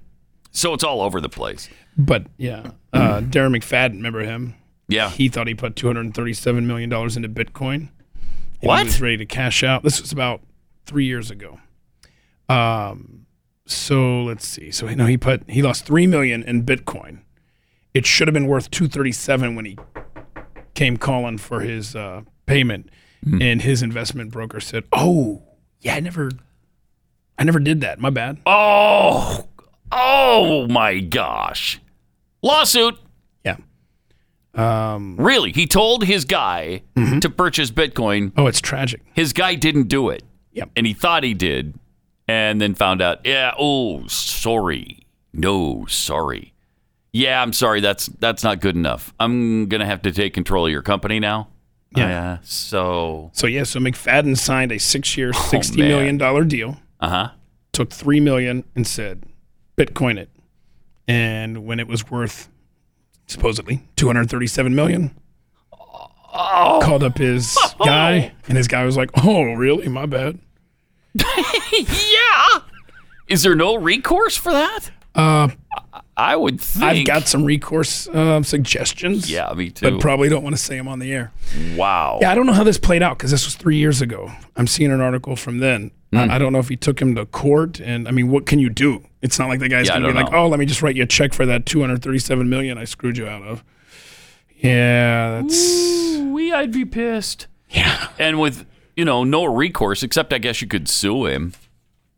So 0.52 0.72
it's 0.72 0.84
all 0.84 1.02
over 1.02 1.20
the 1.20 1.28
place. 1.28 1.68
But 1.96 2.26
yeah, 2.36 2.70
uh, 2.92 3.20
Darren 3.20 3.56
McFadden, 3.56 3.94
remember 3.94 4.20
him? 4.20 4.54
Yeah. 4.88 5.10
He 5.10 5.28
thought 5.28 5.48
he 5.48 5.54
put 5.54 5.76
237 5.76 6.66
million 6.66 6.88
dollars 6.88 7.16
into 7.16 7.28
Bitcoin. 7.28 7.88
What? 8.60 8.78
He 8.80 8.84
was 8.84 9.00
ready 9.00 9.16
to 9.18 9.26
cash 9.26 9.62
out. 9.64 9.82
This 9.82 10.00
was 10.00 10.12
about 10.12 10.42
three 10.86 11.06
years 11.06 11.30
ago. 11.30 11.58
Um, 12.48 13.26
so 13.66 14.22
let's 14.22 14.46
see. 14.46 14.70
So 14.70 14.86
no, 14.88 15.06
he 15.06 15.16
put 15.16 15.48
he 15.48 15.62
lost 15.62 15.86
three 15.86 16.06
million 16.06 16.42
in 16.42 16.64
Bitcoin, 16.64 17.20
it 17.94 18.06
should 18.06 18.28
have 18.28 18.34
been 18.34 18.46
worth 18.46 18.70
237 18.70 19.54
when 19.54 19.64
he 19.64 19.78
came 20.74 20.96
calling 20.96 21.38
for 21.38 21.60
his 21.60 21.94
uh, 21.96 22.22
payment, 22.46 22.88
Hmm. 23.24 23.42
and 23.42 23.60
his 23.62 23.82
investment 23.82 24.30
broker 24.32 24.60
said, 24.60 24.84
"Oh, 24.92 25.42
yeah, 25.80 25.96
I 25.96 26.00
never, 26.00 26.30
I 27.38 27.44
never 27.44 27.58
did 27.58 27.80
that. 27.82 27.98
My 28.00 28.08
bad." 28.10 28.38
Oh, 28.46 29.46
oh 29.92 30.66
my 30.68 31.00
gosh. 31.00 31.80
Lawsuit. 32.42 32.96
Yeah. 33.44 33.56
Um, 34.54 35.16
Really? 35.18 35.52
He 35.52 35.66
told 35.66 36.04
his 36.04 36.24
guy 36.24 36.82
to 37.20 37.28
purchase 37.30 37.70
Bitcoin. 37.70 38.32
oh, 38.36 38.46
it's 38.46 38.60
tragic. 38.60 39.02
His 39.12 39.32
guy 39.34 39.54
didn't 39.54 39.88
do 39.88 40.08
it. 40.08 40.22
Yep. 40.52 40.70
And 40.76 40.86
he 40.86 40.94
thought 40.94 41.22
he 41.22 41.34
did. 41.34 41.74
And 42.26 42.60
then 42.60 42.74
found 42.74 43.02
out, 43.02 43.20
yeah, 43.26 43.52
oh, 43.58 44.06
sorry. 44.06 45.00
No, 45.32 45.84
sorry. 45.86 46.54
Yeah, 47.12 47.42
I'm 47.42 47.52
sorry. 47.52 47.80
That's 47.80 48.06
that's 48.06 48.44
not 48.44 48.60
good 48.60 48.76
enough. 48.76 49.12
I'm 49.18 49.66
going 49.68 49.80
to 49.80 49.86
have 49.86 50.02
to 50.02 50.12
take 50.12 50.32
control 50.34 50.66
of 50.66 50.72
your 50.72 50.82
company 50.82 51.18
now. 51.20 51.48
Yeah. 51.96 52.34
Uh, 52.34 52.38
so, 52.42 53.30
So 53.34 53.48
yeah, 53.48 53.64
so 53.64 53.80
McFadden 53.80 54.38
signed 54.38 54.70
a 54.70 54.78
six-year, 54.78 55.32
sixty 55.32 55.80
Oh, 55.82 55.84
man. 55.84 55.88
million 55.88 56.18
dollar 56.18 56.44
deal. 56.44 56.76
uh-huh. 57.00 57.30
Took 57.72 57.90
three 57.92 58.20
million 58.20 58.62
and 58.76 58.86
said, 58.86 59.24
"Bitcoin 59.76 60.18
it." 60.18 60.30
And 61.08 61.64
when 61.66 61.80
it 61.80 61.88
was 61.88 62.08
worth 62.08 62.48
supposedly 63.26 63.80
237 63.96 64.74
million, 64.74 65.16
Oh. 66.32 66.78
called 66.82 67.02
up 67.02 67.18
his 67.18 67.58
guy, 67.84 68.32
and 68.46 68.56
his 68.56 68.68
guy 68.68 68.84
was 68.84 68.96
like, 68.96 69.10
"Oh, 69.24 69.42
really? 69.54 69.88
My 69.88 70.06
bad." 70.06 70.38
yeah. 71.14 72.60
Is 73.28 73.42
there 73.42 73.54
no 73.56 73.76
recourse 73.76 74.36
for 74.36 74.52
that? 74.52 74.90
Uh, 75.14 75.48
I 76.20 76.36
would 76.36 76.60
think. 76.60 76.84
I've 76.84 77.06
got 77.06 77.26
some 77.28 77.44
recourse 77.44 78.06
um, 78.08 78.44
suggestions. 78.44 79.30
Yeah, 79.30 79.52
me 79.54 79.70
too. 79.70 79.90
But 79.90 80.00
probably 80.00 80.28
don't 80.28 80.42
want 80.42 80.54
to 80.54 80.60
say 80.62 80.76
them 80.76 80.86
on 80.86 80.98
the 80.98 81.10
air. 81.12 81.32
Wow. 81.76 82.18
Yeah, 82.20 82.30
I 82.30 82.34
don't 82.34 82.46
know 82.46 82.52
how 82.52 82.64
this 82.64 82.76
played 82.78 83.02
out 83.02 83.16
because 83.16 83.30
this 83.30 83.44
was 83.46 83.54
three 83.54 83.76
years 83.76 84.02
ago. 84.02 84.30
I'm 84.56 84.66
seeing 84.66 84.92
an 84.92 85.00
article 85.00 85.34
from 85.34 85.58
then. 85.58 85.92
Hmm. 86.12 86.18
I, 86.18 86.34
I 86.34 86.38
don't 86.38 86.52
know 86.52 86.58
if 86.58 86.68
he 86.68 86.76
took 86.76 87.00
him 87.00 87.14
to 87.14 87.24
court, 87.24 87.80
and 87.80 88.06
I 88.06 88.10
mean, 88.10 88.28
what 88.30 88.44
can 88.44 88.58
you 88.58 88.68
do? 88.68 89.04
It's 89.22 89.38
not 89.38 89.48
like 89.48 89.60
the 89.60 89.68
guy's 89.68 89.86
Yeah, 89.86 89.94
gonna 89.94 90.08
be 90.08 90.12
don't 90.14 90.22
like, 90.24 90.32
know. 90.32 90.38
"Oh, 90.44 90.48
let 90.48 90.58
me 90.60 90.66
just 90.66 90.82
write 90.82 90.96
you 90.96 91.04
a 91.04 91.06
check 91.06 91.32
for 91.32 91.46
that 91.46 91.64
237 91.66 92.48
million 92.48 92.76
I 92.78 92.84
screwed 92.84 93.16
you 93.16 93.26
out 93.26 93.42
of." 93.42 93.64
Yeah, 94.58 95.40
that's 95.40 96.18
we. 96.18 96.52
I'd 96.52 96.72
be 96.72 96.84
pissed. 96.84 97.46
Yeah. 97.70 98.08
And 98.18 98.38
with 98.40 98.66
you 98.96 99.04
know 99.04 99.24
no 99.24 99.44
recourse, 99.44 100.02
except 100.02 100.32
I 100.32 100.38
guess 100.38 100.60
you 100.60 100.68
could 100.68 100.88
sue 100.88 101.26
him. 101.26 101.54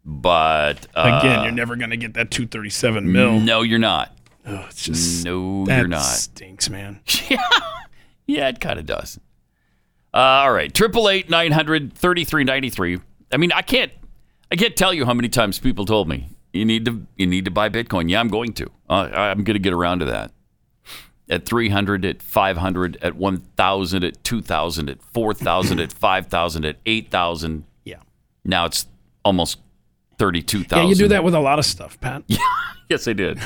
But 0.05 0.87
uh, 0.95 1.21
again, 1.21 1.45
you're 1.45 1.53
never 1.53 1.77
gonna 1.77 1.97
get 1.97 2.15
that 2.15 2.31
237 2.31 3.11
mil. 3.11 3.39
No, 3.41 3.63
you're 3.63 3.79
not. 3.79 4.17
Oh, 4.45 4.67
it's 4.69 4.85
just 4.85 5.25
no, 5.25 5.65
you're 5.69 5.87
not. 5.89 6.03
Stinks, 6.03 6.69
man. 6.69 7.01
Yeah, 8.27 8.49
it 8.49 8.61
kind 8.61 8.79
of 8.79 8.87
does. 8.87 9.19
Uh, 10.15 10.17
all 10.17 10.53
right, 10.53 10.73
triple 10.73 11.09
eight 11.09 11.29
nine 11.29 11.53
hundred 11.53 11.93
thirty 11.93 12.25
three 12.25 12.45
ninety 12.45 12.71
three. 12.71 13.01
I 13.33 13.37
mean, 13.37 13.51
I 13.53 13.63
can't, 13.63 13.91
I 14.51 14.57
can't 14.57 14.77
tell 14.77 14.95
you 14.95 15.05
how 15.05 15.13
many 15.15 15.29
times 15.29 15.59
people 15.59 15.85
told 15.85 16.09
me 16.09 16.29
you 16.53 16.65
need 16.65 16.85
to, 16.85 17.07
you 17.17 17.27
need 17.27 17.45
to 17.47 17.51
buy 17.51 17.69
Bitcoin. 17.69 18.09
Yeah, 18.11 18.21
I'm 18.21 18.29
going 18.29 18.53
to. 18.55 18.71
Uh, 18.89 19.09
I'm 19.13 19.43
going 19.43 19.55
to 19.55 19.61
get 19.61 19.73
around 19.73 20.01
to 20.01 20.05
that. 20.07 20.33
At 21.29 21.47
three 21.47 21.71
hundred, 21.71 22.05
at 22.05 22.23
five 22.23 22.59
hundred, 22.59 22.97
at 23.03 23.17
one 23.17 23.39
thousand, 23.57 24.05
at 24.05 24.23
two 24.23 24.41
thousand, 24.43 24.89
at 24.91 25.03
four 25.03 25.35
thousand, 25.35 25.81
at 25.81 25.93
five 25.93 26.27
thousand, 26.27 26.65
at 26.65 26.77
eight 26.87 27.11
thousand. 27.11 27.65
Yeah. 27.85 27.97
Now 28.45 28.67
it's 28.67 28.87
almost 29.25 29.59
thirty-two 30.23 30.65
Yeah, 30.71 30.85
you 30.85 30.95
do 30.95 31.09
that 31.09 31.25
with 31.25 31.35
a 31.35 31.41
lot 31.41 31.59
of 31.59 31.65
stuff, 31.65 32.01
Pat. 32.01 32.23
yes, 32.89 33.09
I 33.09 33.13
did. 33.13 33.41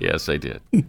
yes, 0.00 0.28
I 0.28 0.36
did. 0.36 0.60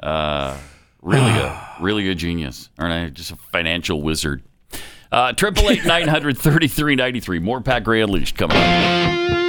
Uh, 0.00 0.56
really 1.02 1.28
a 1.32 1.76
really 1.80 2.08
a 2.08 2.14
genius, 2.14 2.70
aren't 2.78 2.92
I? 2.92 3.08
Just 3.10 3.32
a 3.32 3.36
financial 3.50 4.00
wizard. 4.00 4.44
Uh, 5.10 5.32
Triple 5.32 5.68
eight 5.70 5.84
nine 5.84 6.06
hundred 6.06 6.38
thirty 6.38 6.68
three 6.68 6.94
ninety 6.94 7.18
three. 7.18 7.40
More 7.40 7.60
Pat 7.60 7.82
Gray 7.82 8.00
Unleashed 8.00 8.36
coming 8.36 8.56
up. 8.56 9.47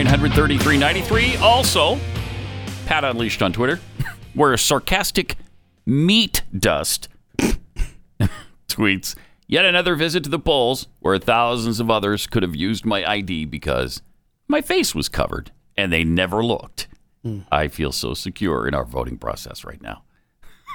Nine 0.00 0.06
hundred 0.06 0.32
thirty-three 0.32 0.78
ninety-three. 0.78 1.36
3393. 1.36 1.46
Also, 1.46 2.00
Pat 2.86 3.04
Unleashed 3.04 3.42
on 3.42 3.52
Twitter. 3.52 3.78
where 4.34 4.56
sarcastic 4.56 5.36
meat 5.84 6.40
dust 6.58 7.10
tweets 8.66 9.14
yet 9.46 9.66
another 9.66 9.94
visit 9.94 10.24
to 10.24 10.30
the 10.30 10.38
polls 10.38 10.88
where 11.00 11.18
thousands 11.18 11.80
of 11.80 11.90
others 11.90 12.26
could 12.26 12.42
have 12.42 12.56
used 12.56 12.86
my 12.86 13.04
ID 13.04 13.44
because 13.44 14.00
my 14.48 14.62
face 14.62 14.94
was 14.94 15.10
covered 15.10 15.52
and 15.76 15.92
they 15.92 16.02
never 16.02 16.42
looked. 16.42 16.88
Mm. 17.22 17.44
I 17.52 17.68
feel 17.68 17.92
so 17.92 18.14
secure 18.14 18.66
in 18.66 18.72
our 18.72 18.86
voting 18.86 19.18
process 19.18 19.66
right 19.66 19.82
now. 19.82 20.04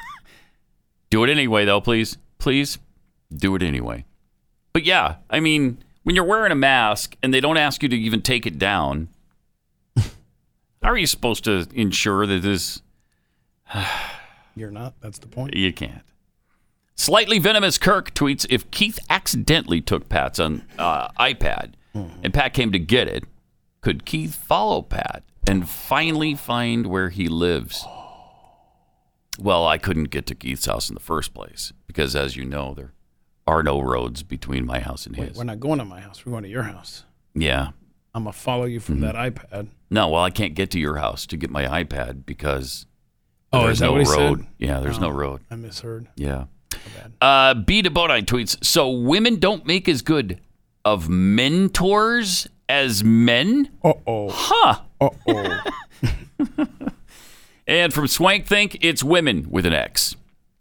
do 1.09 1.23
it 1.23 1.31
anyway, 1.31 1.65
though, 1.65 1.81
please. 1.81 2.19
Please 2.37 2.77
do 3.35 3.55
it 3.55 3.63
anyway. 3.63 4.05
But 4.71 4.85
yeah, 4.85 5.15
I 5.31 5.39
mean, 5.39 5.79
when 6.03 6.13
you're 6.13 6.25
wearing 6.25 6.51
a 6.51 6.55
mask 6.55 7.17
and 7.23 7.33
they 7.33 7.41
don't 7.41 7.57
ask 7.57 7.81
you 7.81 7.89
to 7.89 7.97
even 7.97 8.21
take 8.21 8.45
it 8.45 8.59
down, 8.59 9.09
how 10.85 10.91
are 10.91 10.97
you 10.97 11.07
supposed 11.07 11.43
to 11.45 11.67
ensure 11.73 12.27
that 12.27 12.43
this? 12.43 12.83
You're 14.55 14.69
not. 14.69 14.93
That's 15.01 15.17
the 15.17 15.27
point. 15.27 15.55
You 15.55 15.73
can't. 15.73 16.03
Slightly 16.93 17.39
venomous 17.39 17.79
Kirk 17.79 18.13
tweets: 18.13 18.45
If 18.51 18.69
Keith 18.69 18.99
accidentally 19.09 19.81
took 19.81 20.09
Pat's 20.09 20.39
on 20.39 20.61
uh, 20.77 21.07
iPad 21.19 21.73
and 21.95 22.33
Pat 22.33 22.53
came 22.53 22.71
to 22.71 22.77
get 22.77 23.07
it, 23.07 23.23
could 23.81 24.05
Keith 24.05 24.35
follow 24.35 24.83
Pat 24.83 25.23
and 25.47 25.67
finally 25.67 26.35
find 26.35 26.85
where 26.85 27.09
he 27.09 27.27
lives? 27.27 27.83
Well, 29.39 29.65
I 29.65 29.79
couldn't 29.79 30.11
get 30.11 30.27
to 30.27 30.35
Keith's 30.35 30.67
house 30.67 30.87
in 30.87 30.93
the 30.93 31.01
first 31.01 31.33
place 31.33 31.73
because, 31.87 32.15
as 32.15 32.37
you 32.37 32.45
know, 32.45 32.75
there 32.75 32.93
are 33.47 33.63
no 33.63 33.81
roads 33.81 34.21
between 34.21 34.67
my 34.67 34.81
house 34.81 35.07
and 35.07 35.17
Wait, 35.17 35.29
his. 35.29 35.37
we're 35.37 35.45
not 35.45 35.59
going 35.59 35.79
to 35.79 35.85
my 35.85 35.99
house. 35.99 36.25
We're 36.25 36.31
going 36.31 36.43
to 36.43 36.49
your 36.49 36.63
house. 36.63 37.05
Yeah. 37.33 37.69
I'm 38.15 38.23
gonna 38.23 38.33
follow 38.33 38.63
you 38.65 38.79
from 38.79 38.95
Mm-hmm. 39.01 39.03
that 39.05 39.15
iPad. 39.15 39.67
No, 39.91 40.09
well, 40.09 40.23
I 40.23 40.31
can't 40.31 40.55
get 40.55 40.71
to 40.71 40.79
your 40.79 40.95
house 40.97 41.27
to 41.27 41.37
get 41.37 41.49
my 41.51 41.83
iPad 41.83 42.25
because 42.25 42.87
Oh, 43.53 43.65
there's 43.65 43.73
is 43.73 43.79
that 43.81 43.85
no 43.87 43.91
what 43.91 43.99
he 43.99 44.05
said? 44.05 44.17
road. 44.17 44.47
Yeah, 44.57 44.79
there's 44.79 44.99
no 44.99 45.07
Oh, 45.07 45.11
road. 45.11 45.41
I 45.51 45.55
misheard. 45.55 46.07
Yeah. 46.15 46.45
Uh, 47.21 47.53
B. 47.53 47.81
DeBonite 47.83 48.25
tweets 48.25 48.63
So 48.65 48.89
women 48.89 49.37
don't 49.39 49.65
make 49.65 49.87
as 49.87 50.01
good 50.01 50.39
of 50.83 51.07
mentors 51.09 52.47
as 52.67 53.03
men? 53.03 53.69
Uh 53.83 53.93
oh. 54.07 54.29
Huh. 54.31 54.79
Uh 54.99 55.09
oh. 55.27 55.63
And 57.67 57.91
from 57.93 58.05
Swank 58.07 58.45
Think, 58.45 58.77
it's 58.81 59.03
women 59.03 59.47
with 59.49 59.65
an 59.65 59.73
X. 59.73 60.15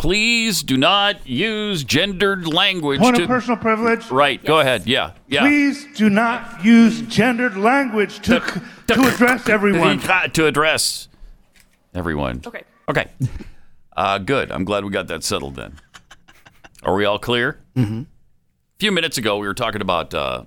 Please 0.04 0.62
do 0.62 0.76
not 0.76 1.26
use 1.26 1.82
gendered 1.82 2.46
language. 2.46 3.00
Point 3.00 3.16
to- 3.16 3.22
of 3.22 3.28
personal 3.28 3.56
privilege. 3.56 4.10
Right. 4.10 4.44
Go 4.44 4.60
ahead. 4.60 4.86
Yeah. 4.86 5.12
Yeah. 5.28 5.40
Please 5.40 5.86
do 5.96 6.10
not 6.10 6.62
use 6.62 7.00
gendered 7.08 7.56
language 7.56 8.20
to 8.26 8.40
to 8.88 9.00
address 9.08 9.48
everyone. 9.48 10.00
to 10.34 10.44
address 10.44 11.08
everyone. 11.94 12.42
Okay. 12.46 12.64
Okay. 12.86 13.06
Uh, 13.96 14.18
good. 14.18 14.52
I'm 14.52 14.66
glad 14.66 14.84
we 14.84 14.90
got 14.90 15.06
that 15.06 15.24
settled 15.24 15.54
then. 15.56 15.78
Are 16.82 16.94
we 16.94 17.06
all 17.06 17.18
clear? 17.18 17.58
Mm-hmm. 17.74 18.00
A 18.00 18.06
few 18.78 18.92
minutes 18.92 19.16
ago, 19.16 19.38
we 19.38 19.46
were 19.46 19.54
talking 19.54 19.80
about 19.80 20.12
uh, 20.12 20.44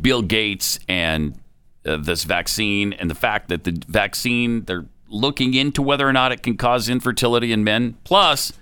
Bill 0.00 0.20
Gates 0.22 0.80
and 0.88 1.38
uh, 1.86 1.98
this 1.98 2.24
vaccine 2.24 2.92
and 2.92 3.08
the 3.08 3.14
fact 3.14 3.50
that 3.50 3.62
the 3.62 3.80
vaccine, 3.86 4.64
they're 4.64 4.86
looking 5.08 5.54
into 5.54 5.80
whether 5.80 6.08
or 6.08 6.12
not 6.12 6.32
it 6.32 6.42
can 6.42 6.56
cause 6.56 6.88
infertility 6.88 7.52
in 7.52 7.62
men, 7.62 7.96
plus 8.02 8.52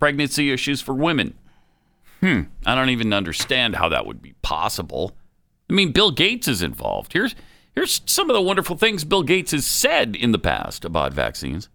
pregnancy 0.00 0.50
issues 0.50 0.80
for 0.80 0.94
women. 0.94 1.34
Hmm. 2.20 2.42
I 2.66 2.74
don't 2.74 2.90
even 2.90 3.12
understand 3.12 3.76
how 3.76 3.88
that 3.90 4.06
would 4.06 4.20
be 4.20 4.34
possible. 4.42 5.12
I 5.68 5.72
mean, 5.72 5.92
Bill 5.92 6.10
Gates 6.10 6.48
is 6.48 6.62
involved. 6.62 7.12
Here's 7.12 7.34
here's 7.74 8.02
some 8.06 8.28
of 8.28 8.34
the 8.34 8.42
wonderful 8.42 8.76
things 8.76 9.04
Bill 9.04 9.22
Gates 9.22 9.52
has 9.52 9.64
said 9.66 10.16
in 10.16 10.32
the 10.32 10.38
past 10.38 10.84
about 10.84 11.12
vaccines. 11.12 11.68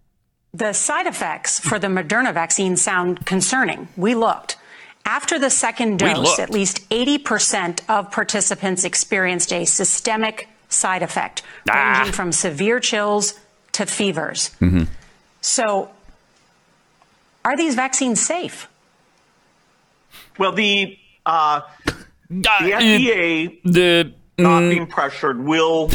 The 0.53 0.73
side 0.73 1.07
effects 1.07 1.59
for 1.59 1.79
the 1.79 1.87
Moderna 1.87 2.33
vaccine 2.33 2.75
sound 2.77 3.25
concerning. 3.25 3.87
We 3.97 4.15
looked. 4.15 4.57
After 5.05 5.37
the 5.37 5.49
second 5.49 5.99
dose, 5.99 6.39
at 6.39 6.49
least 6.49 6.89
80% 6.89 7.81
of 7.89 8.09
participants 8.11 8.83
experienced 8.83 9.53
a 9.53 9.65
systemic 9.65 10.47
side 10.69 11.03
effect, 11.03 11.43
Ah. 11.69 11.97
ranging 11.97 12.13
from 12.13 12.31
severe 12.31 12.79
chills 12.79 13.35
to 13.73 13.85
fevers. 13.85 14.49
Mm-hmm. 14.61 14.85
So, 15.41 15.89
are 17.45 17.55
these 17.55 17.75
vaccines 17.75 18.19
safe? 18.19 18.67
Well, 20.37 20.51
the 20.51 20.97
uh, 21.25 21.61
the 22.29 22.41
FDA 22.43 23.59
the 23.63 24.13
not 24.37 24.63
mm, 24.63 24.69
being 24.69 24.87
pressured 24.87 25.41
will 25.43 25.89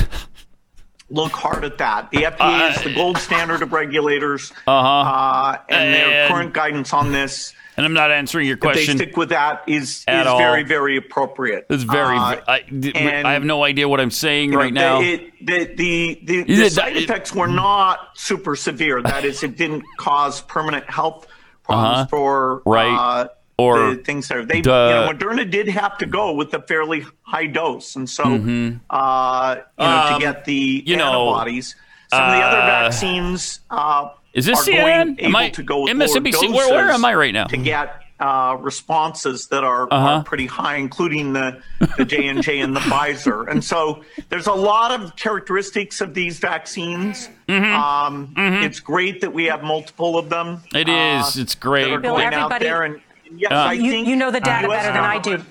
look 1.11 1.33
hard 1.33 1.65
at 1.65 1.77
that. 1.79 2.11
The 2.11 2.23
FDA 2.23 2.77
is 2.77 2.83
the 2.85 2.95
gold 2.95 3.19
standard 3.19 3.63
of 3.63 3.73
regulators, 3.73 4.53
Uh-huh. 4.67 4.89
uh, 4.89 5.59
and 5.69 5.93
their 5.95 6.29
current 6.29 6.55
guidance 6.55 6.93
on 6.95 7.13
this. 7.13 7.53
And 7.77 7.87
I'm 7.87 7.93
not 7.95 8.11
answering 8.11 8.47
your 8.47 8.57
If 8.57 8.61
they 8.61 8.73
question. 8.73 8.97
stick 8.99 9.17
with 9.17 9.31
that 9.31 9.63
is 9.67 10.05
at 10.07 10.23
is 10.23 10.27
all. 10.27 10.39
very 10.39 10.63
very 10.65 10.97
appropriate. 10.97 11.67
It's 11.71 11.83
very. 11.83 12.17
Uh, 12.17 12.41
I, 12.49 12.65
and- 12.71 13.27
I 13.27 13.33
have 13.35 13.45
no 13.45 13.63
idea 13.65 13.89
what 13.89 14.01
I'm 14.01 14.11
saying 14.11 14.51
you 14.53 14.57
know, 14.57 14.63
right 14.63 14.73
now. 14.73 15.01
The, 15.01 15.13
it, 15.15 15.47
the, 15.47 15.65
the, 15.75 16.21
the, 16.25 16.43
the 16.45 16.55
that- 16.63 16.73
side 16.73 16.97
effects 16.97 17.35
were 17.35 17.47
not 17.49 18.11
super 18.15 18.55
severe. 18.57 19.03
That 19.03 19.25
is, 19.25 19.43
it 19.43 19.57
didn't 19.57 19.85
cause 19.99 20.41
permanent 20.43 20.89
health 20.91 21.27
problems 21.71 21.97
Uh-huh. 21.99 22.07
for 22.09 22.63
Right. 22.67 22.95
uh, 22.95 23.29
Or 23.59 23.91
the 23.91 23.97
things 23.97 24.27
that 24.29 24.49
they, 24.49 24.63
the- 24.63 24.71
you 24.71 24.95
know, 24.95 25.09
Moderna 25.13 25.49
did 25.51 25.69
have 25.69 25.99
to 25.99 26.07
go 26.07 26.33
with 26.33 26.55
a 26.55 26.63
fairly 26.63 27.05
high 27.23 27.45
dose, 27.47 27.95
and 27.95 28.09
so 28.09 28.25
Mhm. 28.25 28.81
uh, 28.89 29.57
you 29.79 29.87
know 29.87 29.91
Um, 30.09 30.15
to 30.15 30.21
get 30.21 30.45
the 30.47 30.83
you 30.87 30.97
know, 30.97 31.29
antibodies. 31.29 31.77
Some 32.09 32.23
of 32.25 32.31
the 32.33 32.43
other 32.43 32.57
uh, 32.63 32.67
vaccines 32.67 33.61
uh, 33.71 34.09
Is 34.33 34.47
this 34.47 34.59
are 34.61 34.65
CNN? 34.71 34.81
going 35.17 35.21
Am 35.21 35.37
able 35.37 35.37
I- 35.37 35.49
to 35.51 35.63
go 35.63 35.83
with 35.83 35.91
MSNBC? 35.91 36.49
Where- 36.49 36.71
where 36.71 36.91
am 36.91 37.05
I 37.05 37.15
right 37.15 37.35
now? 37.35 37.45
To 37.49 37.57
get 37.59 38.00
uh, 38.21 38.57
responses 38.61 39.47
that 39.49 39.65
are, 39.65 39.89
Uh-huh. 39.91 40.07
are 40.09 40.25
pretty 40.25 40.47
high, 40.47 40.77
including 40.77 41.33
the 41.33 41.63
the 41.97 42.05
J 42.05 42.29
and 42.29 42.43
J 42.43 42.61
and 42.61 42.77
the 42.77 42.81
Pfizer. 42.81 43.49
And 43.51 43.65
so 43.65 44.05
there's 44.29 44.47
a 44.47 44.53
lot 44.53 44.91
of 44.93 45.17
characteristics 45.17 46.01
of 46.01 46.13
these 46.15 46.39
vaccines. 46.39 47.29
Mm-hmm. 47.49 47.73
Um, 47.75 48.35
It's 48.63 48.81
great 48.81 49.23
that 49.23 49.33
we 49.33 49.45
have 49.47 49.63
multiple 49.63 50.19
of 50.19 50.29
them. 50.29 50.61
It 50.75 50.89
uh, 50.89 51.25
is. 51.27 51.37
It's 51.39 51.55
great. 51.55 51.85
That 51.85 51.93
are 51.95 52.01
Bill, 52.01 52.15
going 52.17 52.27
out 52.27 52.53
everybody- 52.53 52.65
there, 52.65 52.83
and 52.85 53.01
yes, 53.35 53.51
Uh, 53.53 53.55
I 53.55 53.73
you, 53.73 53.91
think 53.91 54.07
you 54.09 54.17
know 54.17 54.31
the 54.31 54.41
data 54.41 54.69
US 54.69 54.83
better 54.83 54.93
than 54.93 55.05
I 55.05 55.19
do. 55.19 55.43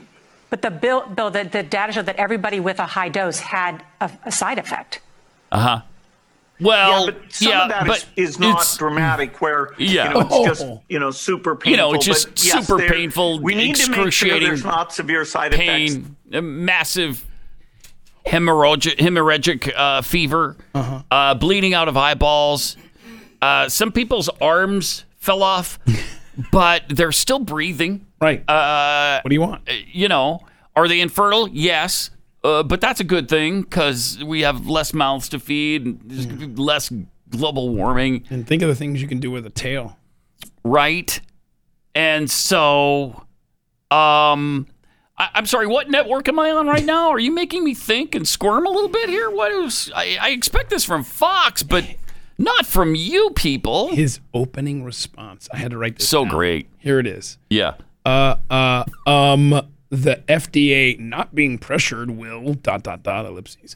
But 0.49 0.61
the 0.63 0.71
bill, 0.71 1.05
Bill, 1.07 1.29
the, 1.29 1.43
the 1.43 1.61
data 1.63 1.91
showed 1.93 2.07
that 2.07 2.15
everybody 2.15 2.59
with 2.59 2.79
a 2.79 2.85
high 2.85 3.09
dose 3.09 3.39
had 3.39 3.83
a, 4.01 4.09
a 4.25 4.31
side 4.31 4.57
effect. 4.57 4.99
Uh 5.51 5.59
huh. 5.59 5.81
Well, 6.61 7.05
yeah, 7.05 7.11
but 7.11 7.33
some 7.33 7.47
yeah, 7.51 7.63
of 7.63 7.69
that 7.69 7.87
but 7.87 8.05
is, 8.15 8.31
is 8.31 8.39
not 8.39 8.49
it's- 8.51 8.77
dramatic. 8.77 9.39
Where 9.41 9.73
Yeah. 9.77 10.07
you 10.09 10.13
know, 10.13 10.19
it's 10.21 10.45
just 10.49 10.61
Oh. 10.65 10.83
you 10.89 10.99
know 10.99 11.11
super 11.11 11.55
painful. 11.55 11.71
You 11.71 11.77
know, 11.77 11.93
it's 11.93 12.05
just 12.05 12.27
but 12.29 12.43
yes, 12.45 12.67
super 12.67 12.85
painful, 12.87 13.39
We 13.39 13.55
need 13.55 13.75
to 13.75 13.89
make 13.89 13.95
sure 13.95 14.07
excruciating 14.07 14.47
there's 14.49 14.63
not 14.65 14.93
severe 14.93 15.23
side 15.25 15.53
effects. 15.53 15.95
pain, 15.95 16.15
a 16.33 16.41
massive 16.41 17.25
hemorrhagic, 18.25 18.97
hemorrhagic 18.97 19.71
uh, 19.75 20.01
fever, 20.01 20.57
uh 20.75 21.33
bleeding 21.35 21.73
out 21.73 21.87
of 21.87 21.97
eyeballs. 21.97 22.77
Uh, 23.41 23.69
some 23.69 23.91
people's 23.91 24.27
arms 24.41 25.05
fell 25.17 25.41
off, 25.43 25.79
but 26.51 26.83
they're 26.89 27.11
still 27.13 27.39
breathing. 27.39 28.05
Right. 28.21 28.47
Uh, 28.49 29.21
what 29.21 29.29
do 29.29 29.33
you 29.33 29.39
want? 29.41 29.61
You 29.93 30.09
know, 30.09 30.41
are 30.75 30.87
they 30.89 30.99
infertile? 30.99 31.47
Yes. 31.47 32.09
Uh, 32.43 32.63
but 32.63 32.79
that's 32.81 32.99
a 32.99 33.03
good 33.03 33.27
thing 33.27 33.61
because 33.61 34.23
we 34.23 34.41
have 34.41 34.67
less 34.67 34.93
mouths 34.93 35.27
to 35.29 35.39
feed, 35.39 35.85
and 35.85 35.99
there's 36.05 36.25
gonna 36.25 36.47
be 36.47 36.61
less 36.61 36.91
global 37.29 37.69
warming. 37.69 38.23
And 38.29 38.47
think 38.47 38.61
of 38.61 38.69
the 38.69 38.75
things 38.75 39.01
you 39.01 39.07
can 39.07 39.19
do 39.19 39.29
with 39.31 39.45
a 39.45 39.49
tail. 39.49 39.97
right? 40.63 41.19
And 41.95 42.29
so, 42.31 43.25
um, 43.91 44.67
I, 45.17 45.29
I'm 45.33 45.45
sorry, 45.45 45.67
what 45.67 45.89
network 45.89 46.27
am 46.29 46.39
I 46.39 46.51
on 46.51 46.67
right 46.67 46.85
now? 46.85 47.09
Are 47.09 47.19
you 47.19 47.31
making 47.31 47.63
me 47.63 47.73
think 47.73 48.15
and 48.15 48.27
squirm 48.27 48.65
a 48.65 48.69
little 48.69 48.89
bit 48.89 49.09
here? 49.09 49.29
What 49.29 49.51
is? 49.51 49.91
I, 49.93 50.17
I 50.21 50.29
expect 50.29 50.69
this 50.69 50.85
from 50.85 51.03
Fox, 51.03 51.61
but 51.63 51.83
not 52.37 52.65
from 52.65 52.95
you 52.95 53.31
people. 53.31 53.93
His 53.93 54.19
opening 54.33 54.83
response. 54.83 55.49
I 55.51 55.57
had 55.57 55.71
to 55.71 55.77
write 55.77 55.97
this. 55.99 56.07
So 56.07 56.23
down. 56.23 56.33
great. 56.33 56.69
Here 56.77 56.99
it 56.99 57.07
is. 57.07 57.37
Yeah. 57.49 57.73
Uh, 58.05 58.35
uh, 58.49 58.83
um, 59.05 59.67
the 59.89 60.17
FDA 60.27 60.99
not 60.99 61.33
being 61.33 61.57
pressured 61.57 62.11
will 62.11 62.53
dot 62.53 62.83
dot 62.83 63.03
dot 63.03 63.25
ellipses. 63.25 63.75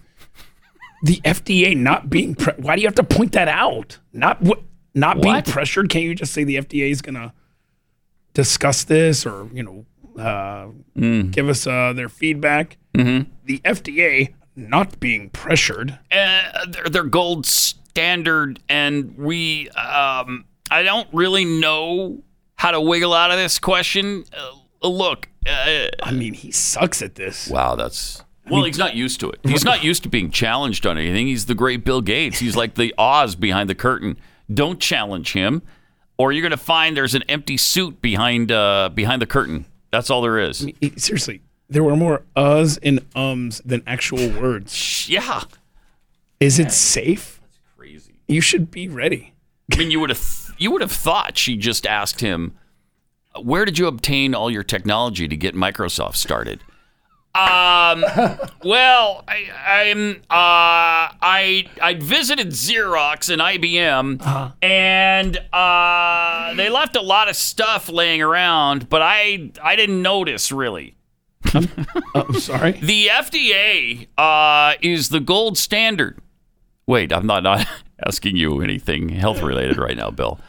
The 1.03 1.19
FDA 1.25 1.75
not 1.75 2.09
being 2.09 2.35
pre- 2.35 2.53
why 2.57 2.75
do 2.75 2.81
you 2.81 2.87
have 2.87 2.95
to 2.95 3.03
point 3.03 3.31
that 3.33 3.47
out? 3.47 3.97
Not 4.13 4.41
what 4.41 4.61
not 4.93 5.21
being 5.21 5.41
pressured. 5.41 5.89
Can't 5.89 6.05
you 6.05 6.15
just 6.15 6.33
say 6.33 6.43
the 6.43 6.55
FDA 6.57 6.89
is 6.91 7.01
gonna 7.01 7.33
discuss 8.33 8.83
this 8.83 9.25
or 9.25 9.49
you 9.53 9.63
know 9.63 9.85
uh, 10.21 10.67
Mm. 10.97 11.31
give 11.31 11.49
us 11.49 11.65
uh, 11.65 11.93
their 11.93 12.09
feedback? 12.09 12.77
Mm-hmm. 12.93 13.29
The 13.45 13.59
FDA 13.59 14.33
not 14.55 14.99
being 14.99 15.29
pressured. 15.31 15.97
uh, 16.11 16.65
they're, 16.67 16.83
they're 16.89 17.03
gold 17.03 17.45
standard, 17.47 18.59
and 18.69 19.17
we. 19.17 19.69
Um, 19.71 20.45
I 20.71 20.83
don't 20.83 21.07
really 21.11 21.45
know 21.45 22.21
how 22.55 22.71
to 22.71 22.79
wiggle 22.79 23.13
out 23.13 23.31
of 23.31 23.37
this 23.37 23.57
question. 23.59 24.23
Uh, 24.81 24.87
look, 24.87 25.27
uh, 25.47 25.87
I 26.03 26.11
mean, 26.11 26.33
he 26.33 26.51
sucks 26.51 27.01
at 27.01 27.15
this. 27.15 27.47
Wow, 27.49 27.75
that's 27.75 28.23
well. 28.49 28.63
he's 28.63 28.77
not 28.77 28.95
used 28.95 29.19
to 29.21 29.29
it. 29.29 29.39
He's 29.43 29.63
not 29.63 29.83
used 29.83 30.03
to 30.03 30.09
being 30.09 30.31
challenged 30.31 30.85
on 30.85 30.97
anything. 30.97 31.27
He's 31.27 31.45
the 31.45 31.55
great 31.55 31.83
Bill 31.85 32.01
Gates. 32.01 32.39
He's 32.39 32.55
like 32.55 32.75
the 32.75 32.93
Oz 32.97 33.35
behind 33.35 33.69
the 33.69 33.75
curtain. 33.75 34.17
Don't 34.53 34.79
challenge 34.79 35.33
him, 35.33 35.61
or 36.17 36.31
you're 36.31 36.41
going 36.41 36.51
to 36.51 36.57
find 36.57 36.95
there's 36.97 37.15
an 37.15 37.23
empty 37.29 37.57
suit 37.57 38.01
behind 38.01 38.51
uh, 38.51 38.89
behind 38.93 39.21
the 39.21 39.25
curtain. 39.27 39.65
That's 39.91 40.09
all 40.09 40.21
there 40.21 40.39
is. 40.39 40.67
He- 40.81 40.93
seriously, 40.97 41.41
there 41.69 41.83
were 41.83 41.95
more 41.95 42.23
uhs 42.35 42.77
and 42.83 42.99
ums 43.15 43.61
than 43.65 43.83
actual 43.87 44.29
words. 44.39 45.05
Yeah. 45.09 45.43
Is 46.39 46.59
it 46.59 46.71
safe? 46.71 47.39
That's 47.41 47.59
crazy. 47.77 48.19
You 48.27 48.41
should 48.41 48.69
be 48.71 48.89
ready. 48.89 49.33
I 49.71 49.77
mean, 49.77 49.91
you 49.91 49.99
would 50.01 50.09
have 50.09 50.53
you 50.57 50.71
would 50.71 50.81
have 50.81 50.91
thought 50.91 51.37
she 51.37 51.55
just 51.55 51.85
asked 51.85 52.19
him, 52.19 52.53
"Where 53.41 53.65
did 53.65 53.77
you 53.77 53.87
obtain 53.87 54.35
all 54.35 54.49
your 54.51 54.63
technology 54.63 55.27
to 55.27 55.35
get 55.35 55.55
Microsoft 55.55 56.15
started?" 56.15 56.61
Um. 57.35 58.05
well, 58.63 59.23
I, 59.27 59.49
I'm. 59.65 60.17
Uh. 60.29 61.09
I 61.25 61.65
I 61.81 61.95
visited 61.95 62.49
Xerox 62.49 63.31
and 63.31 63.41
IBM, 63.41 64.55
and 64.61 65.37
uh, 65.51 66.53
they 66.55 66.69
left 66.69 66.95
a 66.95 67.01
lot 67.01 67.29
of 67.29 67.35
stuff 67.35 67.89
laying 67.89 68.21
around, 68.21 68.87
but 68.89 69.01
I 69.01 69.51
I 69.63 69.75
didn't 69.75 70.01
notice 70.01 70.51
really. 70.51 70.95
I'm 71.53 71.67
Uh, 72.15 72.31
sorry. 72.33 72.73
The 72.73 73.07
FDA 73.07 74.07
uh, 74.17 74.75
is 74.81 75.09
the 75.09 75.19
gold 75.19 75.57
standard. 75.57 76.19
Wait, 76.85 77.11
I'm 77.11 77.25
not 77.25 77.41
not 77.41 77.67
asking 78.05 78.35
you 78.37 78.61
anything 78.61 79.09
health 79.09 79.41
related 79.41 79.77
right 79.77 79.97
now, 79.97 80.11
Bill. 80.11 80.39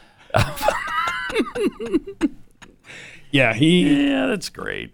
Yeah, 3.35 3.53
he. 3.53 4.07
Yeah, 4.09 4.27
that's 4.27 4.49
great. 4.49 4.93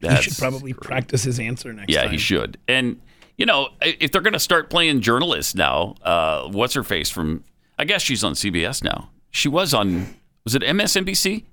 he 0.00 0.14
should 0.16 0.36
probably 0.36 0.72
practice 0.74 1.22
his 1.24 1.38
answer 1.40 1.72
next 1.72 1.92
yeah, 1.92 2.02
time. 2.02 2.10
he 2.12 2.18
should. 2.18 2.58
And 2.68 3.00
you 3.36 3.46
know, 3.46 3.68
if 3.80 4.12
they're 4.12 4.20
going 4.20 4.34
to 4.34 4.38
start 4.38 4.68
playing 4.68 5.00
journalists 5.00 5.54
now, 5.54 5.94
uh, 6.02 6.48
what's 6.48 6.74
her 6.74 6.82
face 6.84 7.08
from? 7.08 7.42
I 7.78 7.84
guess 7.86 8.02
she's 8.02 8.22
on 8.22 8.34
CBS 8.34 8.84
now. 8.84 9.08
She 9.30 9.48
was 9.48 9.72
on. 9.72 10.14
Was 10.44 10.54
it 10.54 10.62
MSNBC? 10.62 11.44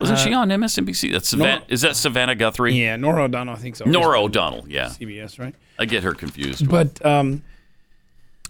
Wasn't 0.00 0.18
she 0.18 0.34
Uh, 0.34 0.40
on 0.40 0.48
MSNBC? 0.50 1.12
That's 1.12 1.28
Savannah. 1.28 1.60
Norah- 1.60 1.64
is 1.68 1.80
that 1.82 1.96
Savannah 1.96 2.34
Guthrie? 2.34 2.74
Yeah, 2.74 2.96
Norah 2.96 3.24
O'Donnell, 3.24 3.54
I 3.54 3.58
think 3.58 3.76
so. 3.76 3.84
Norah 3.86 4.20
O'Donnell. 4.22 4.64
Yeah. 4.68 4.88
CBS, 4.88 5.38
right? 5.38 5.54
I 5.78 5.86
get 5.86 6.02
her 6.02 6.12
confused. 6.14 6.68
But 6.68 7.04
um, 7.06 7.42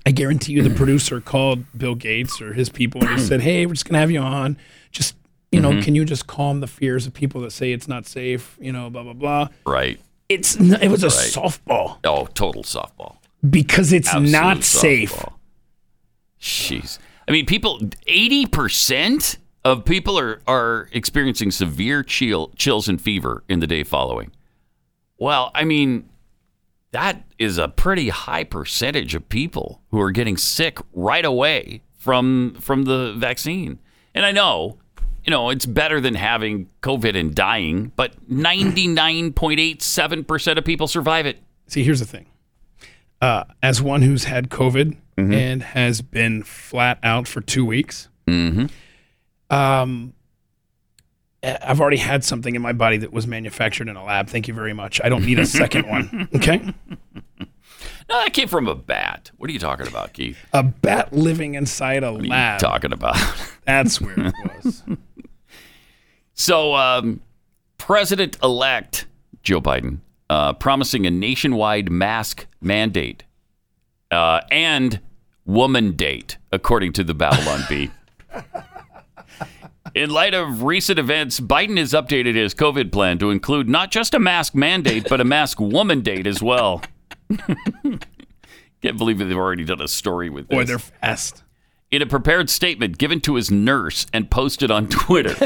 I 0.06 0.10
guarantee 0.10 0.52
you, 0.54 0.62
the 0.62 0.74
producer 0.74 1.20
called 1.20 1.64
Bill 1.76 1.94
Gates 1.94 2.40
or 2.42 2.54
his 2.54 2.68
people 2.70 3.00
and 3.02 3.10
he 3.10 3.18
said, 3.24 3.40
"Hey, 3.42 3.66
we're 3.66 3.74
just 3.74 3.84
gonna 3.86 3.98
have 4.00 4.10
you 4.10 4.20
on. 4.20 4.56
You 5.54 5.60
know, 5.60 5.70
Mhm. 5.72 5.82
can 5.84 5.94
you 5.94 6.04
just 6.04 6.26
calm 6.26 6.60
the 6.60 6.66
fears 6.66 7.06
of 7.06 7.14
people 7.14 7.40
that 7.42 7.52
say 7.52 7.72
it's 7.72 7.88
not 7.88 8.06
safe? 8.06 8.56
You 8.60 8.72
know, 8.72 8.90
blah 8.90 9.02
blah 9.04 9.12
blah." 9.14 9.48
Right. 9.66 9.98
It's 10.28 10.56
it 10.56 10.88
was 10.88 11.02
a 11.04 11.08
Right. 11.08 11.32
softball 11.32 11.98
Oh, 12.04 12.26
total 12.34 12.62
softball. 12.64 13.16
because 13.48 13.92
it's 13.92 14.08
Absolute 14.08 14.30
not 14.30 14.64
safe. 14.64 15.12
softball. 15.12 15.32
Jeez. 16.40 16.98
I 17.28 17.32
mean, 17.32 17.46
people, 17.46 17.80
80% 18.06 19.38
of 19.64 19.84
people 19.84 20.18
are, 20.18 20.42
are 20.46 20.88
experiencing 20.92 21.50
severe 21.50 22.02
chill, 22.02 22.52
chills 22.56 22.86
and 22.88 23.00
fever 23.00 23.44
in 23.48 23.60
the 23.60 23.66
day 23.66 23.82
following. 23.82 24.30
Well, 25.18 25.50
I 25.54 25.64
mean, 25.64 26.08
that 26.90 27.24
is 27.38 27.56
a 27.56 27.68
pretty 27.68 28.10
high 28.10 28.44
percentage 28.44 29.14
of 29.14 29.28
people 29.28 29.80
who 29.90 30.00
are 30.00 30.10
getting 30.10 30.36
sick 30.36 30.78
right 30.92 31.24
away 31.24 31.80
from 31.98 32.56
from 32.60 32.82
the 32.84 33.14
vaccine. 33.16 33.78
And 34.14 34.26
I 34.26 34.32
know, 34.32 34.78
you 35.24 35.30
know, 35.30 35.50
it's 35.50 35.66
better 35.66 36.00
than 36.00 36.14
having 36.14 36.68
COVID 36.82 37.14
and 37.18 37.34
dying, 37.34 37.92
but 37.96 38.12
99.87% 38.30 40.58
of 40.58 40.64
people 40.64 40.86
survive 40.88 41.26
it. 41.26 41.38
See, 41.66 41.82
here's 41.84 42.00
the 42.00 42.06
thing. 42.06 42.26
Uh, 43.20 43.44
as 43.62 43.80
one 43.82 44.02
who's 44.02 44.24
had 44.24 44.48
COVID 44.50 44.96
Mm-hmm. 45.16 45.32
and 45.32 45.62
has 45.62 46.02
been 46.02 46.42
flat 46.42 46.98
out 47.04 47.28
for 47.28 47.40
two 47.40 47.64
weeks, 47.64 48.08
Mm-hmm. 48.26 48.66
um, 49.54 50.12
I've 51.40 51.80
already 51.80 51.98
had 51.98 52.24
something 52.24 52.56
in 52.56 52.62
my 52.62 52.72
body 52.72 52.96
that 52.96 53.12
was 53.12 53.24
manufactured 53.26 53.88
in 53.88 53.94
a 53.94 54.02
lab. 54.04 54.28
Thank 54.28 54.48
you 54.48 54.54
very 54.54 54.72
much. 54.72 55.00
I 55.04 55.08
don't 55.08 55.24
need 55.24 55.38
a 55.38 55.46
second 55.46 55.86
one. 55.86 56.28
Okay. 56.34 56.60
No, 58.08 58.20
that 58.22 58.32
came 58.34 58.48
from 58.48 58.66
a 58.66 58.74
bat. 58.74 59.30
What 59.36 59.48
are 59.48 59.52
you 59.52 59.58
talking 59.60 59.86
about, 59.86 60.12
Keith? 60.14 60.36
A 60.52 60.64
bat 60.64 61.12
living 61.12 61.54
inside 61.54 62.02
a 62.02 62.10
What 62.12 62.22
are 62.22 62.24
you 62.24 62.30
lab. 62.30 62.58
talking 62.60 62.92
about? 62.92 63.16
That's 63.64 64.00
where 64.00 64.14
it 64.18 64.34
was. 64.64 64.82
So, 66.34 66.74
um, 66.74 67.20
President 67.78 68.36
elect 68.42 69.06
Joe 69.42 69.60
Biden 69.60 69.98
uh, 70.28 70.52
promising 70.54 71.06
a 71.06 71.10
nationwide 71.10 71.90
mask 71.90 72.46
mandate 72.60 73.22
uh, 74.10 74.40
and 74.50 75.00
woman 75.44 75.92
date, 75.92 76.38
according 76.50 76.92
to 76.94 77.04
the 77.04 77.14
Babylon 77.14 77.62
Bee. 77.68 77.90
In 79.94 80.10
light 80.10 80.34
of 80.34 80.64
recent 80.64 80.98
events, 80.98 81.38
Biden 81.38 81.78
has 81.78 81.92
updated 81.92 82.34
his 82.34 82.52
COVID 82.52 82.90
plan 82.90 83.18
to 83.18 83.30
include 83.30 83.68
not 83.68 83.92
just 83.92 84.12
a 84.12 84.18
mask 84.18 84.52
mandate, 84.54 85.06
but 85.08 85.20
a 85.20 85.24
mask 85.24 85.60
woman 85.60 86.00
date 86.00 86.26
as 86.26 86.42
well. 86.42 86.82
Can't 88.82 88.98
believe 88.98 89.18
they've 89.18 89.36
already 89.36 89.64
done 89.64 89.80
a 89.80 89.86
story 89.86 90.30
with 90.30 90.48
this. 90.48 90.56
Boy, 90.56 90.64
they're 90.64 90.80
fast. 90.80 91.43
In 91.94 92.02
a 92.02 92.06
prepared 92.06 92.50
statement 92.50 92.98
given 92.98 93.20
to 93.20 93.36
his 93.36 93.52
nurse 93.52 94.04
and 94.12 94.28
posted 94.28 94.68
on 94.68 94.88
Twitter, 94.88 95.32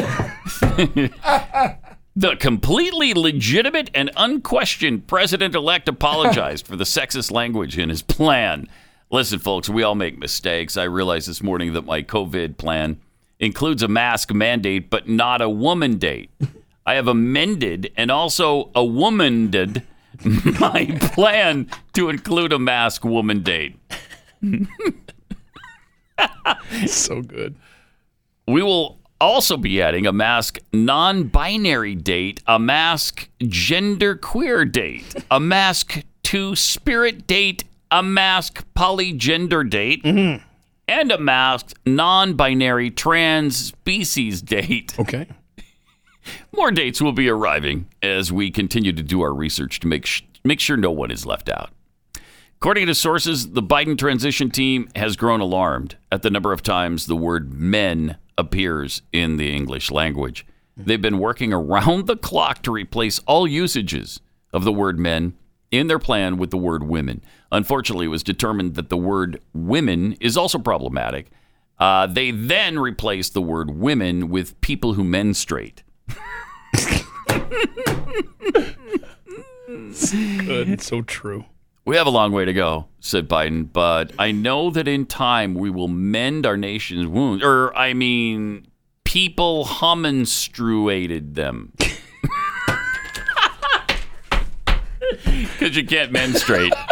the 2.16 2.36
completely 2.40 3.12
legitimate 3.12 3.90
and 3.92 4.10
unquestioned 4.16 5.06
president 5.06 5.54
elect 5.54 5.90
apologized 5.90 6.66
for 6.66 6.74
the 6.74 6.84
sexist 6.84 7.30
language 7.30 7.76
in 7.76 7.90
his 7.90 8.00
plan. 8.00 8.66
Listen, 9.10 9.38
folks, 9.38 9.68
we 9.68 9.82
all 9.82 9.94
make 9.94 10.16
mistakes. 10.16 10.78
I 10.78 10.84
realized 10.84 11.28
this 11.28 11.42
morning 11.42 11.74
that 11.74 11.84
my 11.84 12.02
COVID 12.02 12.56
plan 12.56 12.98
includes 13.38 13.82
a 13.82 13.88
mask 13.88 14.32
mandate, 14.32 14.88
but 14.88 15.06
not 15.06 15.42
a 15.42 15.50
woman 15.50 15.98
date. 15.98 16.30
I 16.86 16.94
have 16.94 17.08
amended 17.08 17.92
and 17.94 18.10
also 18.10 18.70
a 18.74 18.82
womaned 18.82 19.82
my 20.58 20.96
plan 21.12 21.68
to 21.92 22.08
include 22.08 22.54
a 22.54 22.58
mask 22.58 23.04
woman 23.04 23.42
date. 23.42 23.76
so 26.86 27.22
good. 27.22 27.54
We 28.46 28.62
will 28.62 28.98
also 29.20 29.56
be 29.56 29.82
adding 29.82 30.06
a 30.06 30.12
mask 30.12 30.58
non 30.72 31.24
binary 31.24 31.94
date, 31.94 32.42
a 32.46 32.58
mask 32.58 33.28
gender 33.42 34.16
queer 34.16 34.64
date, 34.64 35.24
a 35.30 35.40
mask 35.40 36.02
two 36.22 36.54
spirit 36.56 37.26
date, 37.26 37.64
a 37.90 38.02
mask 38.02 38.64
polygender 38.74 39.68
date, 39.68 40.02
mm-hmm. 40.02 40.44
and 40.86 41.12
a 41.12 41.18
mask 41.18 41.76
non 41.86 42.34
binary 42.34 42.90
trans 42.90 43.56
species 43.56 44.42
date. 44.42 44.98
Okay. 44.98 45.26
More 46.54 46.70
dates 46.70 47.00
will 47.00 47.12
be 47.12 47.28
arriving 47.28 47.86
as 48.02 48.32
we 48.32 48.50
continue 48.50 48.92
to 48.92 49.02
do 49.02 49.22
our 49.22 49.32
research 49.32 49.80
to 49.80 49.86
make, 49.86 50.04
sh- 50.04 50.22
make 50.44 50.60
sure 50.60 50.76
no 50.76 50.90
one 50.90 51.10
is 51.10 51.24
left 51.24 51.48
out. 51.48 51.70
According 52.60 52.88
to 52.88 52.94
sources, 52.96 53.52
the 53.52 53.62
Biden 53.62 53.96
transition 53.96 54.50
team 54.50 54.88
has 54.96 55.14
grown 55.14 55.38
alarmed 55.38 55.96
at 56.10 56.22
the 56.22 56.30
number 56.30 56.52
of 56.52 56.60
times 56.60 57.06
the 57.06 57.14
word 57.14 57.54
men 57.54 58.16
appears 58.36 59.02
in 59.12 59.36
the 59.36 59.54
English 59.54 59.92
language. 59.92 60.44
They've 60.76 61.00
been 61.00 61.20
working 61.20 61.52
around 61.52 62.08
the 62.08 62.16
clock 62.16 62.62
to 62.62 62.72
replace 62.72 63.20
all 63.20 63.46
usages 63.46 64.18
of 64.52 64.64
the 64.64 64.72
word 64.72 64.98
men 64.98 65.34
in 65.70 65.86
their 65.86 66.00
plan 66.00 66.36
with 66.36 66.50
the 66.50 66.56
word 66.56 66.82
women. 66.82 67.22
Unfortunately, 67.52 68.06
it 68.06 68.08
was 68.08 68.24
determined 68.24 68.74
that 68.74 68.88
the 68.88 68.96
word 68.96 69.40
women 69.54 70.14
is 70.20 70.36
also 70.36 70.58
problematic. 70.58 71.30
Uh, 71.78 72.08
they 72.08 72.32
then 72.32 72.76
replaced 72.80 73.34
the 73.34 73.40
word 73.42 73.70
women 73.70 74.30
with 74.30 74.60
people 74.62 74.94
who 74.94 75.04
menstruate. 75.04 75.84
Good. 79.68 80.80
So 80.80 81.02
true. 81.02 81.44
We 81.88 81.96
have 81.96 82.06
a 82.06 82.10
long 82.10 82.32
way 82.32 82.44
to 82.44 82.52
go, 82.52 82.84
said 83.00 83.30
Biden, 83.30 83.72
but 83.72 84.12
I 84.18 84.30
know 84.30 84.68
that 84.68 84.86
in 84.86 85.06
time 85.06 85.54
we 85.54 85.70
will 85.70 85.88
mend 85.88 86.44
our 86.44 86.58
nation's 86.58 87.06
wounds. 87.06 87.42
Or, 87.42 87.74
I 87.74 87.94
mean, 87.94 88.66
people 89.04 89.64
homenstruated 89.64 91.34
them. 91.34 91.72
Because 95.24 95.76
you 95.76 95.86
can't 95.86 96.12
menstruate. 96.12 96.74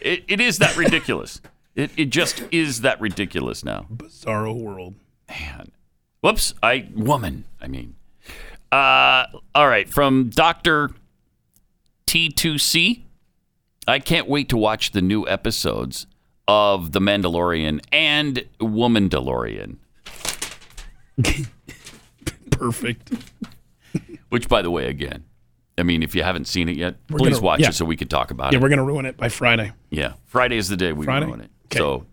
It, 0.00 0.24
it 0.28 0.40
is 0.40 0.58
that 0.58 0.76
ridiculous. 0.76 1.42
It, 1.74 1.90
it 1.96 2.06
just 2.06 2.44
is 2.50 2.80
that 2.80 3.00
ridiculous 3.00 3.62
now. 3.62 3.86
Bizarro 3.92 4.54
world. 4.54 4.94
Man. 5.28 5.72
Whoops. 6.22 6.54
I, 6.62 6.88
woman, 6.94 7.44
I 7.60 7.66
mean. 7.66 7.96
Uh, 8.72 9.26
all 9.54 9.68
right. 9.68 9.88
From 9.88 10.30
Dr. 10.30 10.92
T2C. 12.06 13.02
I 13.88 13.98
can't 13.98 14.28
wait 14.28 14.48
to 14.48 14.56
watch 14.56 14.90
the 14.92 15.02
new 15.02 15.26
episodes 15.28 16.06
of 16.48 16.92
The 16.92 17.00
Mandalorian 17.00 17.80
and 17.92 18.44
Woman 18.60 19.08
DeLorean. 19.08 19.76
Perfect. 22.50 23.12
Which, 24.28 24.48
by 24.48 24.62
the 24.62 24.70
way, 24.70 24.88
again, 24.88 25.24
I 25.78 25.82
mean, 25.82 26.02
if 26.02 26.14
you 26.14 26.22
haven't 26.22 26.46
seen 26.46 26.68
it 26.68 26.76
yet, 26.76 26.96
We're 27.10 27.18
please 27.18 27.34
gonna- 27.34 27.42
watch 27.44 27.60
yeah. 27.60 27.68
it 27.68 27.74
so 27.74 27.84
we 27.84 27.96
can 27.96 28.08
talk 28.08 28.30
about 28.30 28.52
Yeah, 28.52 28.56
it. 28.58 28.60
Yeah, 28.60 28.62
we're 28.62 28.68
gonna 28.70 28.84
ruin 28.84 29.06
it 29.06 29.16
by 29.16 29.28
Friday. 29.28 29.72
Yeah, 29.90 30.14
Friday 30.24 30.56
is 30.56 30.68
the 30.68 30.76
day 30.76 30.92
we 30.92 31.04
Friday? 31.04 31.26
ruin 31.26 31.40
it. 31.42 31.50
Okay. 31.66 31.78
So, 31.78 32.06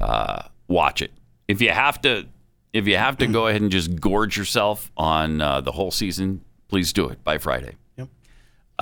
uh, 0.00 0.42
watch 0.68 1.02
it. 1.02 1.12
If 1.48 1.60
you 1.60 1.70
have 1.70 2.00
to, 2.02 2.26
if 2.72 2.86
you 2.88 2.96
have 2.96 3.18
to 3.18 3.26
go 3.26 3.46
ahead 3.48 3.60
and 3.60 3.70
just 3.70 4.00
gorge 4.00 4.36
yourself 4.36 4.90
on 4.96 5.40
uh, 5.40 5.60
the 5.60 5.72
whole 5.72 5.90
season, 5.90 6.42
please 6.68 6.92
do 6.92 7.08
it 7.08 7.22
by 7.24 7.38
Friday. 7.38 7.76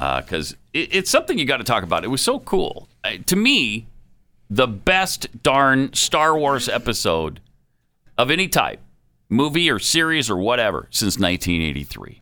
Because 0.01 0.57
it, 0.73 0.95
it's 0.95 1.11
something 1.11 1.39
you 1.39 1.45
got 1.45 1.59
to 1.59 1.65
talk 1.65 1.83
about. 1.83 2.05
It 2.05 2.09
was 2.09 2.23
so 2.23 2.41
cool 2.41 2.89
Uh, 3.05 3.13
to 3.27 3.37
me. 3.37 3.87
The 4.53 4.67
best 4.67 5.43
darn 5.45 5.93
Star 5.93 6.37
Wars 6.37 6.69
episode 6.69 7.39
of 8.19 8.33
any 8.33 8.49
type, 8.49 8.81
movie 9.29 9.71
or 9.71 9.79
series 9.79 10.29
or 10.29 10.37
whatever, 10.39 10.89
since 10.91 11.19
1983. 11.21 12.21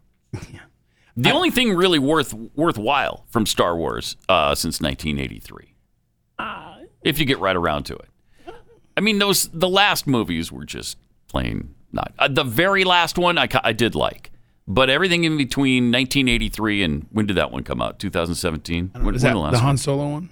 The 1.17 1.31
only 1.31 1.51
thing 1.51 1.73
really 1.75 1.99
worth 1.99 2.35
worthwhile 2.55 3.25
from 3.31 3.47
Star 3.47 3.75
Wars 3.77 4.17
uh, 4.29 4.55
since 4.55 4.79
1983, 4.81 5.75
if 7.03 7.19
you 7.19 7.25
get 7.25 7.39
right 7.39 7.57
around 7.57 7.85
to 7.85 7.95
it. 7.97 8.09
I 8.97 9.01
mean, 9.01 9.19
those 9.19 9.49
the 9.49 9.69
last 9.69 10.07
movies 10.07 10.53
were 10.53 10.65
just 10.67 10.99
plain 11.29 11.75
not. 11.93 12.13
Uh, 12.19 12.29
the 12.29 12.45
very 12.45 12.85
last 12.85 13.17
one 13.17 13.39
I, 13.39 13.49
I 13.65 13.73
did 13.73 13.95
like, 13.95 14.31
but 14.69 14.91
everything 14.91 15.25
in 15.25 15.37
between 15.37 15.85
1983 15.85 16.83
and 16.85 17.07
when 17.11 17.27
did 17.27 17.37
that 17.37 17.51
one 17.51 17.65
come 17.65 17.83
out? 17.83 17.99
2017. 17.99 18.91
When, 18.93 19.15
Is 19.15 19.25
when 19.25 19.33
that 19.33 19.39
last 19.39 19.53
the 19.53 19.57
one? 19.57 19.65
Han 19.65 19.77
Solo 19.79 20.09
one? 20.09 20.29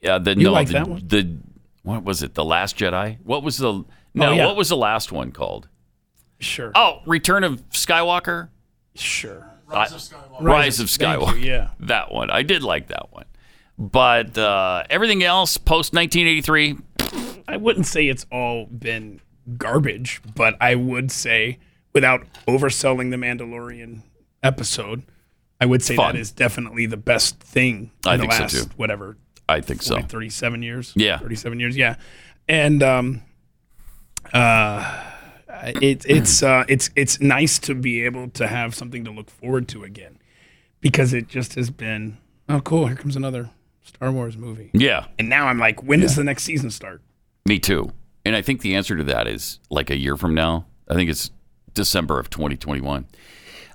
Yeah, 0.00 0.18
the 0.18 0.30
You 0.36 0.44
no, 0.44 0.52
like 0.52 0.68
the, 0.68 0.72
that 0.74 0.88
one? 0.88 1.02
The 1.04 1.36
what 1.82 2.04
was 2.04 2.22
it? 2.22 2.34
The 2.34 2.44
Last 2.44 2.78
Jedi. 2.78 3.18
What 3.24 3.42
was 3.42 3.58
the 3.58 3.84
no? 4.14 4.30
Oh, 4.30 4.32
yeah. 4.32 4.46
What 4.46 4.56
was 4.56 4.68
the 4.68 4.76
last 4.76 5.10
one 5.10 5.32
called? 5.32 5.68
Sure. 6.38 6.72
Oh, 6.74 7.00
Return 7.06 7.44
of 7.44 7.68
Skywalker. 7.70 8.48
Sure. 8.94 9.48
Rise 9.66 9.92
of 9.92 10.00
Skywalker. 10.00 10.42
Rise 10.42 10.80
of 10.80 10.90
Thank 10.90 11.36
you, 11.36 11.50
yeah. 11.50 11.68
that 11.80 12.12
one. 12.12 12.30
I 12.30 12.42
did 12.42 12.62
like 12.62 12.88
that 12.88 13.12
one, 13.12 13.24
but 13.78 14.36
uh, 14.38 14.84
everything 14.90 15.22
else 15.24 15.56
post 15.56 15.94
1983. 15.94 16.76
I 17.48 17.56
wouldn't 17.56 17.86
say 17.86 18.08
it's 18.08 18.26
all 18.30 18.66
been 18.66 19.20
garbage, 19.56 20.20
but 20.34 20.56
I 20.60 20.74
would 20.74 21.10
say, 21.10 21.58
without 21.94 22.22
overselling 22.48 23.10
the 23.10 23.16
Mandalorian 23.16 24.02
episode, 24.42 25.02
I 25.60 25.66
would 25.66 25.82
say 25.82 25.96
Fun. 25.96 26.14
that 26.14 26.20
is 26.20 26.30
definitely 26.32 26.86
the 26.86 26.96
best 26.96 27.38
thing 27.40 27.90
in 28.04 28.10
I 28.10 28.16
the 28.16 28.22
think 28.22 28.32
so, 28.32 28.40
last 28.42 28.52
too. 28.52 28.70
whatever 28.76 29.16
I 29.48 29.60
think 29.60 29.82
so. 29.82 29.94
40, 29.94 30.08
37 30.08 30.62
years. 30.62 30.92
Yeah. 30.96 31.18
37 31.18 31.60
years. 31.60 31.76
Yeah. 31.76 31.96
And 32.48 32.82
um, 32.82 33.22
uh, 34.32 35.04
it, 35.80 36.04
it's 36.08 36.42
uh, 36.42 36.64
it's 36.68 36.90
it's 36.96 37.20
nice 37.20 37.58
to 37.60 37.74
be 37.74 38.04
able 38.04 38.28
to 38.30 38.46
have 38.46 38.74
something 38.74 39.04
to 39.04 39.10
look 39.10 39.30
forward 39.30 39.68
to 39.68 39.84
again 39.84 40.18
because 40.80 41.12
it 41.12 41.28
just 41.28 41.54
has 41.54 41.70
been 41.70 42.18
oh 42.48 42.60
cool 42.60 42.86
here 42.86 42.96
comes 42.96 43.14
another 43.16 43.50
Star 43.82 44.10
Wars 44.10 44.36
movie 44.36 44.70
Yeah, 44.72 45.06
and 45.18 45.28
now 45.28 45.46
I'm 45.46 45.58
like 45.58 45.82
when 45.82 46.00
does 46.00 46.16
the 46.16 46.24
next 46.24 46.44
season 46.44 46.70
start 46.70 47.02
me 47.46 47.58
too. 47.58 47.92
And 48.24 48.34
I 48.36 48.42
think 48.42 48.60
the 48.60 48.76
answer 48.76 48.96
to 48.96 49.04
that 49.04 49.26
is 49.26 49.58
like 49.68 49.90
a 49.90 49.96
year 49.96 50.16
from 50.16 50.34
now. 50.34 50.66
I 50.88 50.94
think 50.94 51.10
it's 51.10 51.30
December 51.74 52.18
of 52.18 52.30
2021. 52.30 53.06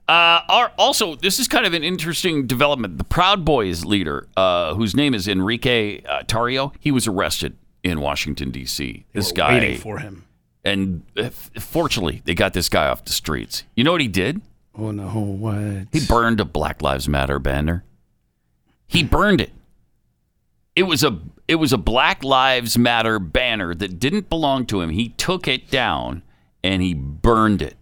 Uh, 0.08 0.40
our, 0.48 0.72
also, 0.78 1.16
this 1.16 1.38
is 1.38 1.48
kind 1.50 1.66
of 1.66 1.74
an 1.74 1.84
interesting 1.84 2.48
development. 2.48 2.98
The 2.98 3.04
Proud 3.04 3.44
Boys 3.44 3.84
leader, 3.84 4.28
uh, 4.38 4.74
whose 4.76 4.96
name 4.96 5.14
is 5.14 5.28
Enrique 5.28 6.02
uh, 6.04 6.24
Tarrio, 6.24 6.74
he 6.80 6.92
was 6.92 7.08
arrested 7.08 7.58
in 7.84 8.00
Washington 8.00 8.50
D.C. 8.52 9.06
This 9.14 9.32
guy 9.34 9.56
waiting 9.60 9.78
for 9.80 10.00
him. 10.00 10.26
and 10.64 11.04
uh, 11.18 11.30
fortunately, 11.60 12.22
they 12.26 12.34
got 12.36 12.54
this 12.54 12.70
guy 12.70 12.88
off 12.88 13.04
the 13.06 13.12
streets. 13.14 13.64
You 13.76 13.84
know 13.84 13.92
what 13.92 14.02
he 14.02 14.08
did? 14.08 14.42
oh 14.80 14.92
no 14.92 15.08
what 15.10 15.88
He 15.92 16.06
burned 16.06 16.40
a 16.40 16.46
Black 16.46 16.82
Lives 16.84 17.10
Matter 17.10 17.40
banner. 17.40 17.84
He 18.86 19.04
burned 19.04 19.42
it. 19.42 19.52
It 20.76 20.84
was 20.84 21.04
a 21.04 21.20
it 21.48 21.56
was 21.56 21.74
a 21.74 21.78
Black 21.78 22.24
Lives 22.24 22.78
Matter 22.78 23.20
banner 23.20 23.74
that 23.74 24.00
didn't 24.00 24.30
belong 24.30 24.66
to 24.68 24.82
him. 24.82 24.92
He 24.92 25.10
took 25.10 25.48
it 25.48 25.70
down 25.72 26.22
and 26.64 26.82
he 26.82 26.94
burned 26.94 27.62
it. 27.62 27.77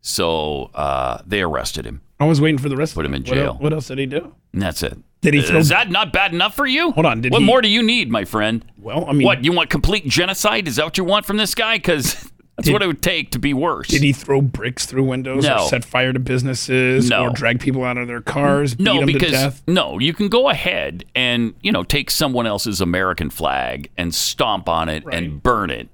So 0.00 0.70
uh, 0.74 1.22
they 1.26 1.42
arrested 1.42 1.86
him. 1.86 2.00
I 2.18 2.24
was 2.26 2.40
waiting 2.40 2.58
for 2.58 2.68
the 2.68 2.76
rest 2.76 2.94
Put 2.94 3.04
of 3.06 3.10
him 3.10 3.14
in 3.14 3.22
What 3.22 3.30
el- 3.38 3.44
jail. 3.44 3.54
What, 3.60 3.72
else 3.72 3.88
did 3.88 3.98
he 3.98 4.06
do? 4.06 4.34
And 4.52 4.60
that's 4.62 4.82
it. 4.82 4.98
Did 5.22 5.34
he 5.34 5.40
Is 5.40 5.68
that 5.68 5.90
not 5.90 6.12
bad 6.12 6.32
enough 6.32 6.54
for 6.56 6.66
you? 6.66 6.92
Hold 6.92 7.06
on, 7.06 7.20
did 7.20 7.32
what 7.32 7.40
he- 7.40 7.46
more 7.46 7.60
do 7.60 7.68
you 7.68 7.82
need, 7.82 8.10
my 8.10 8.24
friend? 8.24 8.64
Well, 8.78 9.04
I 9.06 9.12
mean- 9.12 9.26
what 9.26 9.44
you 9.44 9.52
want 9.52 9.70
complete 9.70 10.06
genocide? 10.06 10.66
Is 10.68 10.76
that 10.76 10.84
what 10.84 10.98
you 10.98 11.04
want 11.04 11.26
from 11.26 11.36
this 11.36 11.54
guy? 11.54 11.76
Because 11.76 12.30
That's 12.56 12.70
what 12.72 12.82
it 12.82 12.86
would 12.88 13.00
take 13.02 13.30
to 13.30 13.38
be 13.38 13.54
worse. 13.54 13.88
Did 13.88 14.02
he 14.02 14.12
throw 14.12 14.42
bricks 14.42 14.84
through 14.84 15.04
windows 15.04 15.44
No. 15.44 15.62
or 15.62 15.68
set 15.68 15.82
fire 15.82 16.12
to 16.12 16.18
businesses 16.18 17.08
No. 17.08 17.24
or 17.28 17.30
drag 17.30 17.58
people 17.58 17.84
out 17.84 17.96
of 17.96 18.06
their 18.06 18.20
cars, 18.20 18.74
beat 18.74 18.84
no, 18.84 18.98
them 18.98 19.06
to 19.06 19.12
because 19.14 19.30
death? 19.30 19.62
no, 19.66 19.98
you 19.98 20.12
can 20.12 20.28
go 20.28 20.50
ahead 20.50 21.06
and 21.14 21.54
you 21.62 21.72
know 21.72 21.84
take 21.84 22.10
someone 22.10 22.46
else's 22.46 22.82
American 22.82 23.30
flag 23.30 23.88
and 23.96 24.14
stomp 24.14 24.68
on 24.68 24.90
it 24.90 25.04
and 25.10 25.42
burn 25.42 25.70
it. 25.70 25.88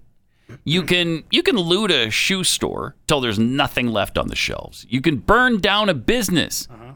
You 0.64 0.82
can 0.82 1.24
you 1.30 1.42
can 1.42 1.57
loot 1.57 1.90
a 1.90 2.11
shoe 2.11 2.44
store 2.44 2.94
till 3.07 3.20
there's 3.20 3.38
nothing 3.38 3.88
left 3.88 4.16
on 4.16 4.28
the 4.28 4.36
shelves. 4.36 4.86
You 4.88 5.01
can 5.01 5.16
burn 5.16 5.61
down 5.61 5.88
a 5.88 5.94
business. 5.94 6.68
Uh-huh. 6.70 6.92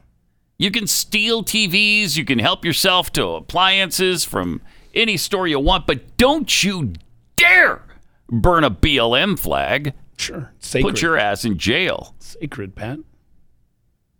You 0.59 0.70
can 0.70 0.86
steal 0.86 1.42
TVs. 1.42 2.16
You 2.16 2.24
can 2.24 2.38
help 2.38 2.64
yourself 2.64 3.11
to 3.12 3.26
appliances 3.26 4.24
from 4.24 4.61
any 4.94 5.16
store 5.16 5.46
you 5.46 5.59
want, 5.59 5.86
but 5.86 6.16
don't 6.16 6.62
you 6.62 6.92
dare 7.36 7.82
burn 8.28 8.64
a 8.64 8.70
BLM 8.70 9.38
flag. 9.38 9.94
Sure, 10.16 10.53
sacred. 10.59 10.92
Put 10.92 11.03
your 11.03 11.16
ass 11.16 11.44
in 11.44 11.57
jail. 11.57 12.14
Sacred, 12.18 12.76
Pat. 12.76 12.98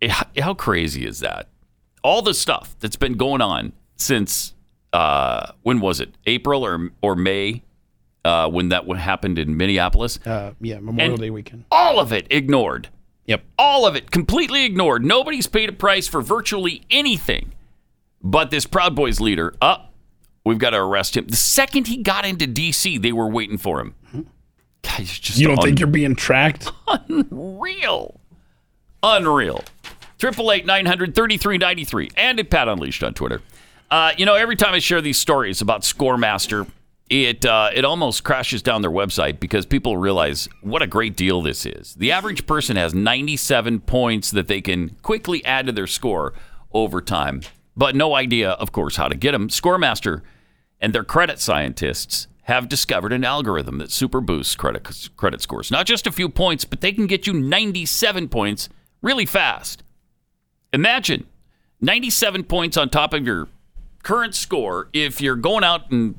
How, 0.09 0.25
how 0.39 0.53
crazy 0.55 1.05
is 1.05 1.19
that? 1.19 1.47
All 2.03 2.23
the 2.23 2.33
stuff 2.33 2.75
that's 2.79 2.95
been 2.95 3.13
going 3.13 3.41
on 3.41 3.73
since 3.95 4.55
uh, 4.93 5.51
when 5.61 5.79
was 5.79 5.99
it? 5.99 6.15
April 6.25 6.65
or 6.65 6.89
or 7.01 7.15
May 7.15 7.61
uh, 8.25 8.49
when 8.49 8.69
that 8.69 8.87
happened 8.97 9.39
in 9.39 9.55
Minneapolis. 9.57 10.19
Uh, 10.25 10.53
yeah, 10.61 10.79
Memorial 10.79 11.13
And 11.13 11.21
Day 11.21 11.29
weekend. 11.29 11.65
All 11.71 11.99
of 11.99 12.11
it 12.13 12.27
ignored. 12.29 12.89
Yep. 13.25 13.43
All 13.57 13.85
of 13.85 13.95
it 13.95 14.11
completely 14.11 14.65
ignored. 14.65 15.05
Nobody's 15.05 15.47
paid 15.47 15.69
a 15.69 15.73
price 15.73 16.07
for 16.07 16.21
virtually 16.21 16.83
anything. 16.89 17.53
But 18.23 18.51
this 18.51 18.65
Proud 18.65 18.95
Boys 18.95 19.19
leader, 19.19 19.53
up, 19.61 19.93
we've 20.45 20.57
got 20.59 20.71
to 20.71 20.77
arrest 20.77 21.15
him. 21.17 21.27
The 21.27 21.35
second 21.35 21.87
he 21.87 21.97
got 21.97 22.25
into 22.25 22.45
D.C., 22.47 22.97
they 22.97 23.11
were 23.11 23.27
waiting 23.29 23.57
for 23.57 23.79
him. 23.79 23.95
God, 24.83 24.93
he's 24.97 25.17
just 25.19 25.37
You 25.39 25.47
don't 25.47 25.59
un- 25.59 25.63
think 25.65 25.79
you're 25.79 25.87
being 25.87 26.15
tracked? 26.15 26.69
unreal. 26.87 28.19
Unreal. 29.03 29.63
Triple 30.17 30.51
eight 30.51 30.65
nine 30.65 30.85
hundred 30.85 31.15
thirty 31.15 31.37
three 31.37 31.57
ninety 31.57 31.83
three 31.83 32.09
and 32.15 32.39
at 32.39 32.49
Pat 32.51 32.67
Unleashed 32.67 33.03
on 33.03 33.13
Twitter. 33.13 33.41
Uh, 33.89 34.11
you 34.17 34.25
know, 34.25 34.35
every 34.35 34.55
time 34.55 34.73
I 34.73 34.79
share 34.79 35.01
these 35.01 35.17
stories 35.19 35.61
about 35.61 35.81
Scoremaster, 35.81 36.67
it 37.11 37.45
uh, 37.45 37.69
it 37.75 37.83
almost 37.83 38.23
crashes 38.23 38.61
down 38.61 38.81
their 38.81 38.91
website 38.91 39.41
because 39.41 39.65
people 39.65 39.97
realize 39.97 40.47
what 40.61 40.81
a 40.81 40.87
great 40.87 41.17
deal 41.17 41.41
this 41.41 41.65
is. 41.65 41.93
The 41.95 42.11
average 42.13 42.47
person 42.47 42.77
has 42.77 42.93
97 42.93 43.81
points 43.81 44.31
that 44.31 44.47
they 44.47 44.61
can 44.61 44.91
quickly 45.01 45.43
add 45.43 45.65
to 45.65 45.73
their 45.73 45.87
score 45.87 46.33
over 46.71 47.01
time, 47.01 47.41
but 47.75 47.97
no 47.97 48.15
idea, 48.15 48.51
of 48.51 48.71
course, 48.71 48.95
how 48.95 49.09
to 49.09 49.15
get 49.15 49.33
them. 49.33 49.49
Scoremaster 49.49 50.21
and 50.79 50.95
their 50.95 51.03
credit 51.03 51.39
scientists 51.41 52.27
have 52.43 52.69
discovered 52.69 53.11
an 53.11 53.25
algorithm 53.25 53.77
that 53.79 53.91
super 53.91 54.21
boosts 54.21 54.55
credit 54.55 55.09
credit 55.17 55.41
scores. 55.41 55.69
Not 55.69 55.85
just 55.85 56.07
a 56.07 56.13
few 56.13 56.29
points, 56.29 56.63
but 56.63 56.79
they 56.79 56.93
can 56.93 57.07
get 57.07 57.27
you 57.27 57.33
97 57.33 58.29
points 58.29 58.69
really 59.01 59.25
fast. 59.25 59.83
Imagine 60.71 61.27
97 61.81 62.45
points 62.45 62.77
on 62.77 62.89
top 62.89 63.13
of 63.13 63.25
your 63.25 63.49
current 64.01 64.33
score 64.33 64.87
if 64.93 65.19
you're 65.19 65.35
going 65.35 65.65
out 65.65 65.91
and 65.91 66.15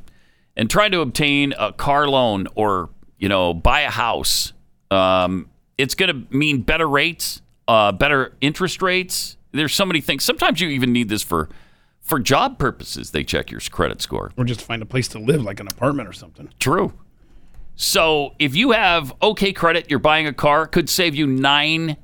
and 0.56 0.70
trying 0.70 0.92
to 0.92 1.00
obtain 1.00 1.54
a 1.58 1.72
car 1.72 2.08
loan 2.08 2.46
or 2.54 2.90
you 3.18 3.28
know 3.28 3.54
buy 3.54 3.80
a 3.80 3.90
house. 3.90 4.52
Um, 4.90 5.48
it's 5.78 5.94
going 5.94 6.26
to 6.28 6.36
mean 6.36 6.62
better 6.62 6.88
rates, 6.88 7.40
uh, 7.66 7.92
better 7.92 8.34
interest 8.40 8.82
rates. 8.82 9.36
There's 9.52 9.74
so 9.74 9.84
many 9.84 10.00
things. 10.00 10.24
Sometimes 10.24 10.60
you 10.60 10.68
even 10.68 10.92
need 10.92 11.08
this 11.08 11.22
for 11.22 11.48
for 12.00 12.18
job 12.18 12.58
purposes. 12.58 13.10
They 13.12 13.24
check 13.24 13.50
your 13.50 13.60
credit 13.60 14.02
score. 14.02 14.32
Or 14.36 14.44
just 14.44 14.62
find 14.62 14.82
a 14.82 14.86
place 14.86 15.08
to 15.08 15.18
live, 15.18 15.42
like 15.42 15.60
an 15.60 15.68
apartment 15.68 16.08
or 16.08 16.12
something. 16.12 16.50
True. 16.58 16.92
So 17.74 18.34
if 18.38 18.54
you 18.54 18.72
have 18.72 19.14
okay 19.22 19.52
credit, 19.52 19.88
you're 19.88 19.98
buying 19.98 20.26
a 20.26 20.32
car, 20.32 20.66
could 20.66 20.88
save 20.88 21.14
you 21.14 21.26
nine 21.26 21.96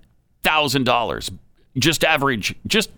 thousand 0.42 0.84
dollars. 0.84 1.30
Just 1.76 2.02
average, 2.04 2.54
just 2.66 2.90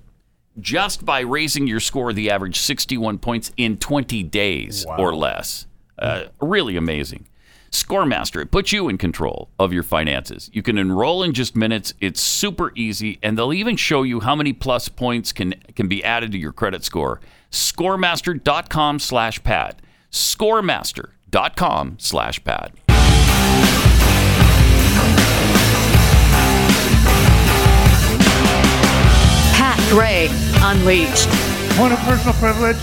just 0.59 1.05
by 1.05 1.21
raising 1.21 1.67
your 1.67 1.81
score, 1.81 2.13
the 2.13 2.31
average 2.31 2.59
sixty-one 2.59 3.19
points 3.19 3.53
in 3.57 3.77
twenty 3.77 4.23
days 4.23 4.85
or 4.99 5.15
less. 5.15 5.67
Uh, 5.99 6.25
really 6.41 6.77
amazing. 6.77 7.27
Scoremaster, 7.71 8.43
it 8.43 8.51
puts 8.51 8.73
you 8.73 8.89
in 8.89 8.99
control 8.99 9.49
of 9.59 9.73
your 9.73 9.85
finances. 9.85 10.51
You 10.53 10.61
can 10.61 10.77
enroll 10.77 11.23
in 11.23 11.33
just 11.33 11.55
minutes. 11.55 11.95
It's 12.01 12.21
super 12.21 12.73
easy, 12.75 13.21
and 13.23 13.39
they'll 13.39 13.53
even 13.53 13.77
show 13.77 14.03
you 14.03 14.19
how 14.19 14.35
many 14.35 14.53
plus 14.53 14.89
points 14.89 15.33
can 15.33 15.55
can 15.77 15.87
be 15.87 16.03
added 16.03 16.33
to 16.33 16.39
your 16.39 16.53
credit 16.53 16.85
score. 16.85 17.21
Scoremaster.com 17.53 18.99
slash 18.99 19.43
Pat. 19.45 19.81
Scoremaster.com 20.11 21.97
slash 21.99 22.43
Pat. 22.43 22.73
Gray 29.91 30.29
Unleashed. 30.63 31.29
Point 31.77 31.93
of 31.93 31.99
personal 32.01 32.33
privilege. 32.35 32.77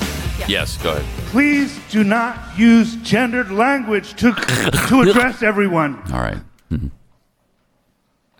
Yes, 0.48 0.78
go 0.78 0.92
ahead. 0.92 1.06
Please 1.28 1.80
do 1.90 2.04
not 2.04 2.38
use 2.60 2.96
gendered 2.98 3.50
language 3.50 4.14
to 4.16 4.34
to 4.34 5.02
address 5.10 5.42
everyone. 5.42 5.96
All 6.12 6.20
right. 6.20 6.38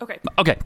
Okay. 0.00 0.18
Okay. 0.38 0.56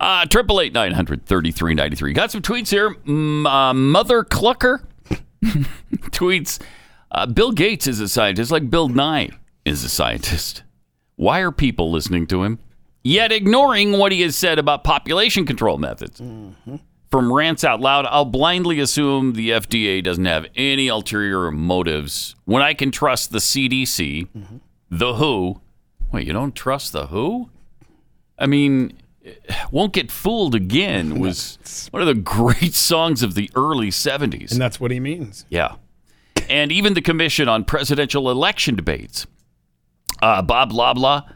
Uh, 0.00 0.26
Triple 0.26 0.60
eight 0.60 0.72
nine 0.72 0.92
hundred 0.92 1.24
thirty 1.24 1.50
three 1.52 1.74
ninety 1.74 1.96
three. 1.96 2.12
Got 2.12 2.30
some 2.32 2.42
tweets 2.42 2.68
here. 2.70 2.96
M- 3.06 3.46
uh, 3.46 3.72
Mother 3.72 4.24
Clucker 4.24 4.84
tweets. 6.10 6.60
Uh, 7.12 7.26
Bill 7.26 7.52
Gates 7.52 7.86
is 7.86 8.00
a 8.00 8.08
scientist, 8.08 8.50
like 8.50 8.70
Bill 8.70 8.88
Nye 8.88 9.30
is 9.64 9.84
a 9.84 9.88
scientist. 9.88 10.62
Why 11.16 11.40
are 11.40 11.52
people 11.52 11.90
listening 11.92 12.26
to 12.28 12.42
him, 12.42 12.58
yet 13.04 13.30
ignoring 13.30 13.92
what 13.98 14.10
he 14.12 14.22
has 14.22 14.34
said 14.34 14.58
about 14.58 14.82
population 14.82 15.46
control 15.46 15.78
methods? 15.78 16.20
From 17.12 17.30
rants 17.30 17.62
out 17.62 17.78
loud, 17.78 18.06
I'll 18.06 18.24
blindly 18.24 18.80
assume 18.80 19.34
the 19.34 19.50
FDA 19.50 20.02
doesn't 20.02 20.24
have 20.24 20.46
any 20.56 20.88
ulterior 20.88 21.50
motives 21.50 22.34
when 22.46 22.62
I 22.62 22.72
can 22.72 22.90
trust 22.90 23.32
the 23.32 23.38
CDC, 23.38 24.28
the 24.90 25.12
WHO. 25.12 25.60
Wait, 26.10 26.26
you 26.26 26.32
don't 26.32 26.54
trust 26.54 26.94
the 26.94 27.08
WHO? 27.08 27.50
I 28.38 28.46
mean, 28.46 28.96
won't 29.70 29.92
get 29.92 30.10
fooled 30.10 30.54
again 30.54 31.20
was 31.20 31.88
one 31.90 32.00
of 32.00 32.08
the 32.08 32.14
great 32.14 32.72
songs 32.72 33.22
of 33.22 33.34
the 33.34 33.50
early 33.54 33.90
70s. 33.90 34.50
And 34.50 34.58
that's 34.58 34.80
what 34.80 34.90
he 34.90 34.98
means. 34.98 35.44
Yeah. 35.50 35.74
And 36.48 36.72
even 36.72 36.94
the 36.94 37.02
Commission 37.02 37.46
on 37.46 37.64
Presidential 37.64 38.30
Election 38.30 38.74
Debates. 38.74 39.26
Uh, 40.22 40.40
Bob 40.40 40.72
Loblaw 40.72 41.30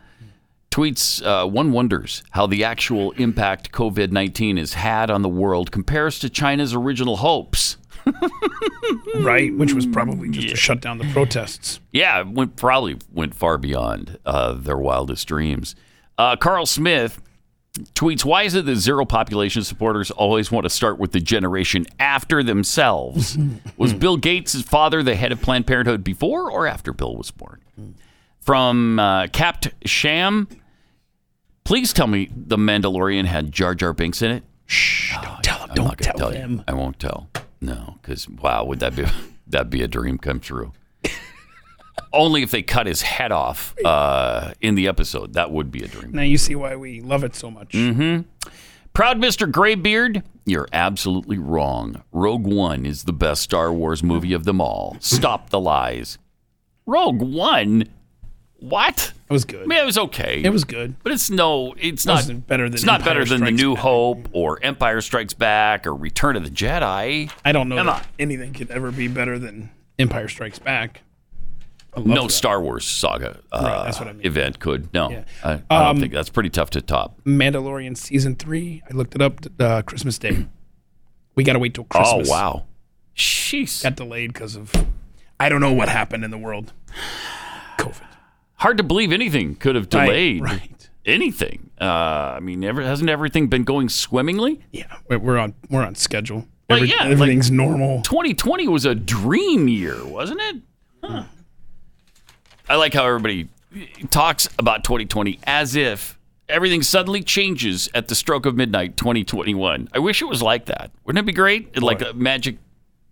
tweets 0.76 1.24
uh, 1.24 1.46
One 1.46 1.72
wonders 1.72 2.22
how 2.30 2.46
the 2.46 2.64
actual 2.64 3.12
impact 3.12 3.72
COVID 3.72 4.10
19 4.10 4.58
has 4.58 4.74
had 4.74 5.10
on 5.10 5.22
the 5.22 5.28
world 5.28 5.72
compares 5.72 6.18
to 6.18 6.28
China's 6.28 6.74
original 6.74 7.16
hopes. 7.16 7.78
right? 9.16 9.56
Which 9.56 9.72
was 9.72 9.86
probably 9.86 10.28
just 10.28 10.48
to 10.48 10.56
shut 10.56 10.80
down 10.80 10.98
the 10.98 11.10
protests. 11.12 11.80
Yeah, 11.92 12.20
it 12.20 12.28
went, 12.28 12.56
probably 12.56 12.98
went 13.10 13.34
far 13.34 13.56
beyond 13.56 14.18
uh, 14.26 14.52
their 14.52 14.76
wildest 14.76 15.26
dreams. 15.26 15.74
Uh, 16.18 16.36
Carl 16.36 16.66
Smith 16.66 17.22
tweets 17.94 18.22
Why 18.22 18.42
is 18.42 18.54
it 18.54 18.66
that 18.66 18.76
zero 18.76 19.06
population 19.06 19.64
supporters 19.64 20.10
always 20.10 20.52
want 20.52 20.64
to 20.64 20.70
start 20.70 20.98
with 20.98 21.12
the 21.12 21.20
generation 21.20 21.86
after 21.98 22.42
themselves? 22.42 23.38
was 23.78 23.94
Bill 23.94 24.18
Gates' 24.18 24.60
father 24.60 25.02
the 25.02 25.16
head 25.16 25.32
of 25.32 25.40
Planned 25.40 25.66
Parenthood 25.66 26.04
before 26.04 26.50
or 26.50 26.66
after 26.66 26.92
Bill 26.92 27.16
was 27.16 27.30
born? 27.30 27.62
From 28.40 29.00
uh, 29.00 29.26
Capt 29.28 29.70
Sham, 29.86 30.46
please 31.66 31.92
tell 31.92 32.06
me 32.06 32.30
the 32.34 32.56
Mandalorian 32.56 33.24
had 33.26 33.52
Jar 33.52 33.74
Jar 33.74 33.92
Binks 33.92 34.22
in 34.22 34.30
it. 34.30 34.44
Shh, 34.66 35.14
don't 35.20 35.42
tell 35.42 35.66
him. 35.66 35.74
don't 35.74 35.98
tell 35.98 36.14
tell 36.14 36.30
him. 36.30 36.62
I 36.66 36.72
won't 36.74 36.98
tell. 36.98 37.28
No, 37.60 37.98
because 38.00 38.28
wow, 38.28 38.64
would 38.64 38.80
that 38.80 38.96
be 38.96 39.04
that 39.48 39.68
be 39.68 39.82
a 39.82 39.88
dream 39.88 40.16
come 40.18 40.40
true? 40.40 40.72
Only 42.12 42.42
if 42.42 42.50
they 42.50 42.62
cut 42.62 42.86
his 42.86 43.02
head 43.02 43.32
off 43.32 43.74
uh, 43.84 44.52
in 44.60 44.74
the 44.76 44.88
episode. 44.88 45.34
That 45.34 45.50
would 45.50 45.70
be 45.70 45.82
a 45.82 45.88
dream. 45.88 46.12
Now 46.12 46.22
you 46.22 46.38
see 46.38 46.54
why 46.54 46.76
we 46.76 47.00
love 47.00 47.24
it 47.24 47.34
so 47.34 47.50
much. 47.50 47.70
Mm-hmm. 47.70 48.22
Proud 48.92 49.18
Mr. 49.18 49.50
Graybeard, 49.50 50.22
you're 50.46 50.68
absolutely 50.72 51.36
wrong. 51.36 52.02
Rogue 52.12 52.46
One 52.46 52.86
is 52.86 53.04
the 53.04 53.12
best 53.12 53.42
Star 53.42 53.72
Wars 53.72 54.02
movie 54.02 54.32
of 54.32 54.44
them 54.44 54.60
all. 54.60 54.96
Stop 55.00 55.50
the 55.50 55.60
lies. 55.60 56.16
Rogue 56.86 57.20
One? 57.20 57.84
What? 58.58 59.12
It 59.28 59.32
was 59.32 59.44
good. 59.44 59.64
I 59.64 59.66
mean, 59.66 59.78
it 59.78 59.84
was 59.84 59.98
okay. 59.98 60.40
It 60.42 60.50
was 60.50 60.64
good. 60.64 60.94
But 61.02 61.12
it's 61.12 61.28
no, 61.30 61.74
it's 61.78 62.04
It 62.04 62.08
not 62.08 62.46
better 62.46 62.64
than 62.64 62.74
It's 62.74 62.84
not 62.84 63.00
Empire 63.00 63.14
better 63.14 63.24
than 63.26 63.44
the 63.44 63.50
New 63.50 63.74
Back. 63.74 63.82
Hope 63.82 64.28
or 64.32 64.58
Empire 64.62 65.00
Strikes 65.02 65.34
Back 65.34 65.86
or 65.86 65.94
Return 65.94 66.36
of 66.36 66.44
the 66.44 66.50
Jedi. 66.50 67.30
I 67.44 67.52
don't 67.52 67.68
know 67.68 67.76
that 67.84 68.06
anything 68.18 68.52
could 68.54 68.70
ever 68.70 68.90
be 68.90 69.08
better 69.08 69.38
than 69.38 69.70
Empire 69.98 70.28
Strikes 70.28 70.58
Back. 70.58 71.02
No 71.98 72.24
that. 72.24 72.30
Star 72.30 72.60
Wars 72.60 72.84
saga 72.86 73.38
uh, 73.52 73.60
Right, 73.62 73.84
that's 73.84 73.98
what 73.98 74.08
I 74.08 74.12
mean. 74.12 74.26
event 74.26 74.58
could. 74.58 74.92
No, 74.92 75.10
Yeah. 75.10 75.24
I, 75.42 75.52
I 75.52 75.78
don't 75.78 75.86
Um, 75.96 76.00
think 76.00 76.12
that's 76.12 76.28
pretty 76.28 76.50
tough 76.50 76.68
to 76.70 76.82
top. 76.82 77.18
Mandalorian 77.24 77.96
season 77.96 78.36
three. 78.36 78.82
I 78.90 78.94
looked 78.94 79.14
it 79.14 79.22
up. 79.22 79.40
Uh, 79.58 79.80
Christmas 79.82 80.18
Day. 80.18 80.46
We 81.34 81.44
got 81.44 81.54
to 81.54 81.58
wait 81.58 81.74
till 81.74 81.84
Christmas. 81.84 82.28
Oh 82.28 82.32
wow, 82.32 82.64
jeez. 83.16 83.82
Got 83.82 83.96
delayed 83.96 84.32
because 84.32 84.56
of 84.56 84.72
I 85.40 85.48
don't 85.50 85.60
know 85.60 85.72
what 85.72 85.88
happened 85.90 86.24
in 86.24 86.30
the 86.30 86.38
world. 86.38 86.72
Hard 88.56 88.76
to 88.78 88.82
believe 88.82 89.12
anything 89.12 89.54
could 89.56 89.74
have 89.74 89.88
delayed 89.88 90.42
right. 90.42 90.88
anything. 91.04 91.70
Uh, 91.80 91.84
I 91.84 92.40
mean, 92.40 92.64
ever, 92.64 92.82
hasn't 92.82 93.10
everything 93.10 93.48
been 93.48 93.64
going 93.64 93.88
swimmingly? 93.88 94.60
Yeah, 94.72 94.84
we're- 95.08 95.38
on 95.40 95.54
we're 95.70 95.84
on 95.84 95.94
schedule. 95.94 96.46
Every- 96.68 96.88
yeah, 96.88 96.96
like- 97.02 97.10
everything's 97.12 97.50
normal. 97.50 98.02
2020 98.02 98.68
was 98.68 98.84
a 98.84 98.94
dream 98.94 99.68
year, 99.68 100.04
wasn't 100.04 100.40
it? 100.40 100.56
Huh. 101.04 101.24
I 102.68 102.76
like 102.76 102.94
how 102.94 103.06
everybody 103.06 103.48
talks 104.10 104.48
about 104.58 104.82
2020 104.82 105.38
as 105.44 105.76
if 105.76 106.18
everything 106.48 106.82
suddenly 106.82 107.22
changes 107.22 107.88
at 107.94 108.08
the 108.08 108.14
stroke 108.14 108.46
of 108.46 108.56
midnight 108.56 108.96
2021. 108.96 109.88
I 109.92 109.98
wish 109.98 110.22
it 110.22 110.24
was 110.26 110.42
like 110.42 110.66
that. 110.66 110.90
Wouldn't 111.04 111.22
it 111.22 111.26
be 111.26 111.32
great? 111.32 111.80
Like 111.80 112.02
a 112.02 112.12
magic 112.14 112.56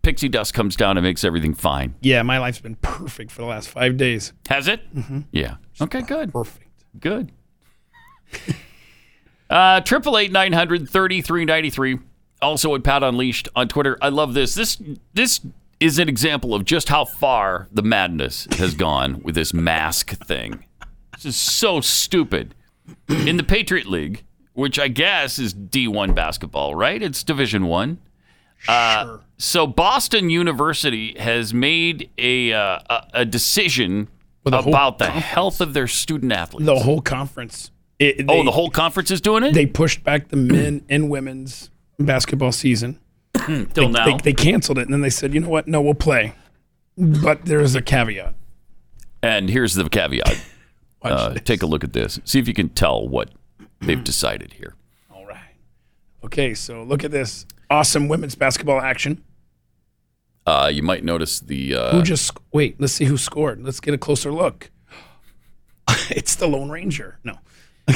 pixie 0.05 0.29
dust 0.29 0.55
comes 0.55 0.77
down 0.77 0.97
and 0.97 1.05
makes 1.05 1.25
everything 1.25 1.55
fine. 1.55 1.95
Yeah, 2.01 2.23
my 2.23 2.39
life's 2.39 2.61
been 2.61 2.77
perfect 2.77 3.31
for 3.33 3.41
the 3.43 3.49
last 3.49 3.69
five 3.69 3.97
days. 3.97 4.33
Has 4.49 4.69
it? 4.69 4.95
Mm-hmm. 4.95 5.21
Yeah. 5.33 5.57
Okay, 5.81 6.03
good. 6.03 6.33
Perfect. 6.33 6.69
Good. 7.01 7.33
Uh, 9.51 9.79
Triple 9.83 10.17
eight 10.17 10.33
nine 10.33 10.55
hundred 10.55 10.89
thirty 10.89 11.21
three 11.21 11.45
ninety 11.45 11.69
three. 11.69 11.99
Also 12.41 12.75
at 12.75 12.83
Pat 12.83 13.03
Unleashed 13.03 13.47
on 13.55 13.69
Twitter. 13.69 13.99
I 14.01 14.09
love 14.09 14.33
this. 14.33 14.55
This 14.55 14.79
this 15.13 15.41
is 15.81 15.99
an 15.99 16.09
example 16.09 16.55
of 16.55 16.65
just 16.65 16.89
how 16.89 17.05
far 17.05 17.69
the 17.71 17.83
madness 17.83 18.49
has 18.57 18.75
gone 18.87 19.21
with 19.23 19.35
this 19.35 19.53
mask 19.53 20.13
thing. 20.25 20.65
This 21.13 21.27
is 21.27 21.37
so 21.37 21.83
stupid. 21.83 22.55
In 23.09 23.37
the 23.37 23.45
Patriot 23.45 23.87
League, 23.87 24.25
which 24.55 24.79
I 24.79 24.89
guess 24.89 25.39
is 25.39 25.53
D 25.53 25.89
one 25.89 26.15
basketball, 26.15 26.75
right? 26.75 27.03
It's 27.03 27.23
Division 27.23 27.67
One. 27.67 27.99
Uh, 28.69 29.19
so 29.37 29.67
Boston 29.67 30.31
University 30.31 31.15
has 31.19 31.53
made 31.53 32.11
a 32.19 32.53
uh, 32.53 32.79
a, 32.89 33.07
a 33.15 33.25
decision 33.25 34.09
Well, 34.45 34.63
the 34.63 34.69
about 34.69 34.99
the 34.99 35.05
conference. 35.07 35.27
health 35.27 35.61
of 35.61 35.75
their 35.75 35.87
student 35.87 36.33
athletes. 36.33 36.67
The 36.67 36.79
whole 36.79 37.01
conference. 37.03 37.71
It- 37.99 38.25
oh, 38.29 38.43
the 38.43 38.51
whole 38.53 38.71
conference 38.71 39.11
is 39.11 39.21
doing 39.21 39.45
it. 39.45 39.53
They 39.55 39.67
pushed 39.67 40.03
back 40.03 40.29
the 40.29 40.37
men 40.37 40.85
and 40.89 41.11
women's 41.11 41.71
basketball 41.99 42.53
season. 42.53 42.99
Till 43.47 43.67
they, 43.75 43.87
now. 43.89 44.05
They, 44.17 44.17
they 44.17 44.33
canceled 44.33 44.79
it, 44.79 44.83
and 44.83 44.93
then 44.93 45.01
they 45.01 45.11
said, 45.11 45.35
you 45.35 45.41
know 45.41 45.49
what? 45.49 45.69
No, 45.69 45.81
we'll 45.83 45.95
play. 45.95 46.35
But 46.97 47.45
there 47.47 47.61
is 47.61 47.75
a 47.75 47.83
caveat. 47.83 48.35
And 49.23 49.49
here's 49.51 49.75
the 49.75 49.89
caveat. 49.89 50.41
Uh, 51.03 51.35
take 51.35 51.63
a 51.63 51.67
look 51.67 51.85
at 51.85 51.93
this. 51.93 52.19
See 52.25 52.39
if 52.39 52.49
you 52.49 52.55
can 52.55 52.71
tell 52.71 53.07
what 53.07 53.29
they've 53.83 54.03
decided 54.13 54.55
here. 54.55 54.75
All 55.15 55.27
right. 55.27 55.55
Okay, 56.25 56.55
so 56.55 56.83
look 56.83 57.05
at 57.05 57.11
this 57.11 57.45
awesome 57.71 58.09
women's 58.09 58.35
basketball 58.35 58.81
action. 58.81 59.23
Uh, 60.47 60.71
you 60.73 60.83
might 60.83 61.05
notice 61.05 61.41
the. 61.41 61.75
Uh, 61.75 61.91
who 61.97 62.03
just 62.03 62.33
wait? 62.53 62.79
Let's 62.81 62.93
see 62.93 63.07
who 63.07 63.17
scored. 63.17 63.62
Let's 63.62 63.81
get 63.81 63.95
a 63.95 63.99
closer 63.99 64.31
look. 64.33 64.71
it's 66.11 66.35
the 66.37 66.47
Lone 66.47 66.71
Ranger. 66.71 67.19
No, 67.25 67.39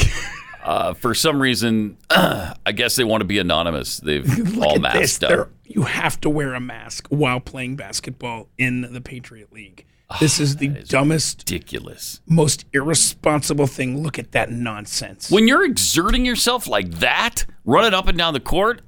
uh, 0.65 0.95
for 0.95 1.15
some 1.15 1.41
reason, 1.43 1.99
I 2.11 2.73
guess 2.75 2.97
they 2.97 3.05
want 3.05 3.21
to 3.21 3.27
be 3.27 3.39
anonymous. 3.39 3.99
They've 3.99 4.59
all 4.63 4.79
masked 4.79 5.25
up. 5.25 5.29
They're- 5.31 5.49
You 5.65 5.83
have 5.83 6.21
to 6.23 6.31
wear 6.31 6.55
a 6.55 6.61
mask 6.61 7.07
while 7.09 7.41
playing 7.41 7.77
basketball 7.77 8.49
in 8.57 8.93
the 8.95 9.01
Patriot 9.03 9.53
League. 9.53 9.85
This 10.21 10.41
is 10.41 10.57
the 10.57 10.69
dumbest, 10.89 11.41
ridiculous, 11.51 12.23
most 12.27 12.65
irresponsible 12.73 13.67
thing. 13.67 14.03
Look 14.03 14.19
at 14.19 14.33
that 14.33 14.51
nonsense. 14.51 15.31
When 15.31 15.47
you're 15.47 15.65
exerting 15.67 16.25
yourself 16.25 16.67
like 16.67 16.91
that, 17.01 17.45
running 17.67 17.93
up 17.93 18.09
and 18.09 18.17
down 18.17 18.33
the 18.33 18.41
court, 18.41 18.81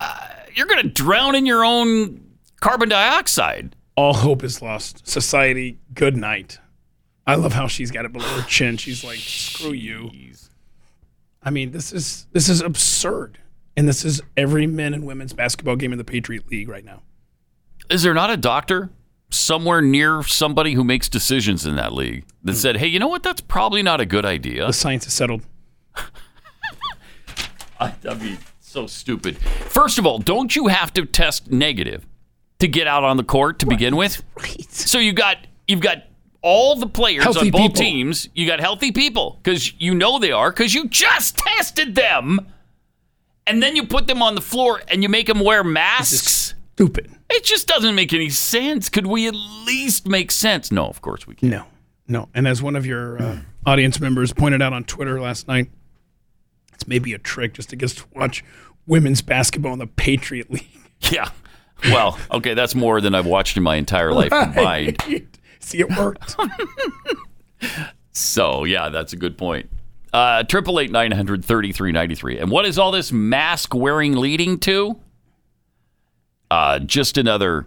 uh, 0.00 0.28
you're 0.54 0.66
going 0.66 0.82
to 0.82 0.88
drown 0.88 1.34
in 1.34 1.46
your 1.46 1.64
own 1.64 2.20
carbon 2.60 2.88
dioxide. 2.88 3.76
All 3.96 4.14
hope 4.14 4.42
is 4.44 4.60
lost. 4.62 5.06
Society, 5.08 5.78
good 5.94 6.16
night. 6.16 6.58
I 7.26 7.34
love 7.34 7.52
how 7.52 7.66
she's 7.66 7.90
got 7.90 8.04
it 8.04 8.12
below 8.12 8.26
her 8.26 8.46
chin. 8.48 8.76
She's 8.78 9.02
like, 9.02 9.18
"Screw 9.18 9.72
you." 9.72 10.10
I 11.42 11.50
mean, 11.50 11.70
this 11.72 11.92
is 11.92 12.26
this 12.32 12.48
is 12.48 12.60
absurd, 12.60 13.38
and 13.76 13.88
this 13.88 14.04
is 14.04 14.22
every 14.36 14.66
men 14.66 14.94
and 14.94 15.04
women's 15.06 15.32
basketball 15.32 15.76
game 15.76 15.92
in 15.92 15.98
the 15.98 16.04
Patriot 16.04 16.48
League 16.50 16.68
right 16.68 16.84
now. 16.84 17.02
Is 17.90 18.02
there 18.02 18.14
not 18.14 18.30
a 18.30 18.36
doctor 18.36 18.90
somewhere 19.30 19.80
near 19.82 20.22
somebody 20.22 20.74
who 20.74 20.84
makes 20.84 21.08
decisions 21.08 21.66
in 21.66 21.74
that 21.76 21.92
league 21.92 22.24
that 22.44 22.52
Hmm. 22.52 22.58
said, 22.58 22.76
hey, 22.76 22.86
you 22.86 22.98
know 23.00 23.08
what? 23.08 23.22
That's 23.24 23.40
probably 23.40 23.82
not 23.82 24.00
a 24.00 24.06
good 24.06 24.24
idea? 24.24 24.66
The 24.66 24.72
science 24.72 25.06
is 25.06 25.12
settled. 25.12 25.42
I, 27.80 27.92
I 28.08 28.14
mean, 28.14 28.38
so 28.66 28.86
stupid. 28.86 29.38
First 29.38 29.98
of 29.98 30.06
all, 30.06 30.18
don't 30.18 30.54
you 30.54 30.66
have 30.66 30.92
to 30.94 31.06
test 31.06 31.50
negative 31.50 32.06
to 32.58 32.68
get 32.68 32.86
out 32.86 33.04
on 33.04 33.16
the 33.16 33.24
court 33.24 33.58
to 33.60 33.66
begin 33.66 33.96
with? 33.96 34.22
Right. 34.36 34.70
So 34.70 34.98
you 34.98 35.12
got 35.12 35.38
you've 35.68 35.80
got 35.80 36.04
all 36.42 36.76
the 36.76 36.86
players 36.86 37.24
Healthy 37.24 37.46
on 37.46 37.50
both 37.50 37.60
people. 37.62 37.74
teams. 37.74 38.28
You 38.34 38.46
got 38.46 38.60
healthy 38.60 38.92
people 38.92 39.40
because 39.42 39.72
you 39.80 39.94
know 39.94 40.18
they 40.18 40.32
are 40.32 40.50
because 40.50 40.74
you 40.74 40.88
just 40.88 41.38
tested 41.38 41.94
them, 41.94 42.40
and 43.46 43.62
then 43.62 43.76
you 43.76 43.86
put 43.86 44.06
them 44.06 44.22
on 44.22 44.34
the 44.34 44.40
floor 44.40 44.82
and 44.88 45.02
you 45.02 45.08
make 45.08 45.26
them 45.26 45.40
wear 45.40 45.64
masks. 45.64 46.54
Stupid. 46.74 47.10
It 47.30 47.44
just 47.44 47.66
doesn't 47.66 47.94
make 47.94 48.12
any 48.12 48.28
sense. 48.28 48.88
Could 48.88 49.06
we 49.06 49.26
at 49.26 49.34
least 49.64 50.06
make 50.06 50.30
sense? 50.30 50.70
No, 50.70 50.86
of 50.86 51.00
course 51.00 51.26
we 51.26 51.34
can't. 51.34 51.50
No, 51.50 51.64
no. 52.06 52.28
And 52.34 52.46
as 52.46 52.62
one 52.62 52.76
of 52.76 52.84
your 52.86 53.20
uh, 53.20 53.38
audience 53.64 53.98
members 53.98 54.32
pointed 54.32 54.60
out 54.60 54.72
on 54.72 54.84
Twitter 54.84 55.20
last 55.20 55.48
night, 55.48 55.70
it's 56.76 56.86
maybe 56.86 57.12
a 57.12 57.18
trick 57.18 57.54
just 57.54 57.70
to 57.70 57.76
get 57.76 57.86
us 57.86 57.94
to 57.96 58.04
watch 58.14 58.44
women's 58.86 59.20
basketball 59.22 59.72
in 59.72 59.80
the 59.80 59.86
Patriot 59.88 60.50
League. 60.50 60.68
Yeah. 61.10 61.28
Well, 61.84 62.18
okay, 62.30 62.54
that's 62.54 62.74
more 62.74 63.02
than 63.02 63.14
I've 63.14 63.26
watched 63.26 63.58
in 63.58 63.62
my 63.62 63.76
entire 63.76 64.14
life 64.14 64.30
combined. 64.30 64.96
See, 65.60 65.78
it 65.80 65.90
worked. 65.90 66.36
So 68.12 68.64
yeah, 68.64 68.88
that's 68.88 69.12
a 69.12 69.16
good 69.16 69.36
point. 69.36 69.68
Uh, 70.10 70.42
Triple 70.44 70.80
eight 70.80 70.90
nine 70.90 71.10
hundred 71.10 71.44
thirty 71.44 71.70
three 71.70 71.92
ninety 71.92 72.14
three. 72.14 72.38
And 72.38 72.50
what 72.50 72.64
is 72.64 72.78
all 72.78 72.90
this 72.90 73.12
mask 73.12 73.74
wearing 73.74 74.14
leading 74.16 74.58
to? 74.60 74.98
Uh, 76.50 76.78
just 76.78 77.18
another 77.18 77.66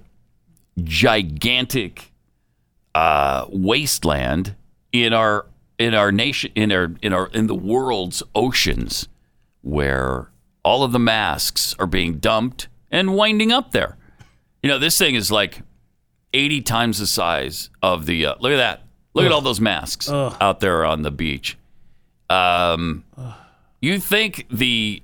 gigantic 0.83 2.11
uh, 2.95 3.45
wasteland 3.49 4.55
in 4.91 5.13
our 5.13 5.45
in 5.79 5.95
our 5.95 6.11
nation 6.11 6.51
in 6.53 6.71
our 6.71 6.91
in 7.01 7.13
our 7.13 7.27
in 7.27 7.47
the 7.47 7.55
world's 7.55 8.21
oceans, 8.35 9.07
where 9.61 10.29
all 10.63 10.83
of 10.83 10.91
the 10.91 10.99
masks 10.99 11.73
are 11.79 11.87
being 11.87 12.19
dumped 12.19 12.67
and 12.91 13.15
winding 13.15 13.51
up 13.51 13.71
there. 13.71 13.97
You 14.61 14.69
know, 14.69 14.77
this 14.77 14.97
thing 14.97 15.15
is 15.15 15.31
like 15.31 15.61
eighty 16.33 16.61
times 16.61 16.99
the 16.99 17.07
size 17.07 17.69
of 17.81 18.05
the. 18.05 18.27
Uh, 18.27 18.35
look 18.39 18.51
at 18.51 18.57
that. 18.57 18.83
Look 19.15 19.25
at 19.25 19.31
all 19.31 19.41
those 19.41 19.59
masks 19.59 20.07
out 20.09 20.59
there 20.59 20.85
on 20.85 21.01
the 21.01 21.11
beach. 21.11 21.57
Um, 22.29 23.03
you 23.81 23.99
think 23.99 24.45
the 24.51 25.01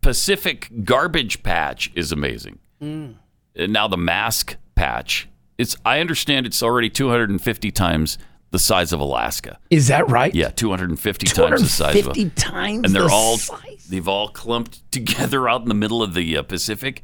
Pacific 0.00 0.70
garbage 0.84 1.42
patch 1.42 1.92
is 1.94 2.12
amazing? 2.12 2.58
Mm. 2.80 3.16
And 3.54 3.72
now 3.72 3.88
the 3.88 3.98
mask 3.98 4.56
patch. 4.74 5.28
It's. 5.58 5.76
I 5.84 6.00
understand 6.00 6.46
it's 6.46 6.62
already 6.62 6.88
250 6.88 7.70
times 7.72 8.18
the 8.52 8.58
size 8.58 8.92
of 8.92 9.00
Alaska. 9.00 9.58
Is 9.70 9.88
that 9.88 10.08
right? 10.08 10.32
Yeah, 10.32 10.50
250 10.50 11.26
times 11.26 11.62
the 11.62 11.68
size 11.68 11.94
250 11.94 12.30
times 12.38 12.84
and 12.84 12.94
they're 12.94 13.08
the 13.08 13.12
all 13.12 13.38
size? 13.38 13.86
they've 13.88 14.06
all 14.06 14.28
clumped 14.28 14.88
together 14.92 15.48
out 15.50 15.62
in 15.62 15.68
the 15.68 15.74
middle 15.74 16.02
of 16.02 16.14
the 16.14 16.36
uh, 16.36 16.42
Pacific. 16.42 17.02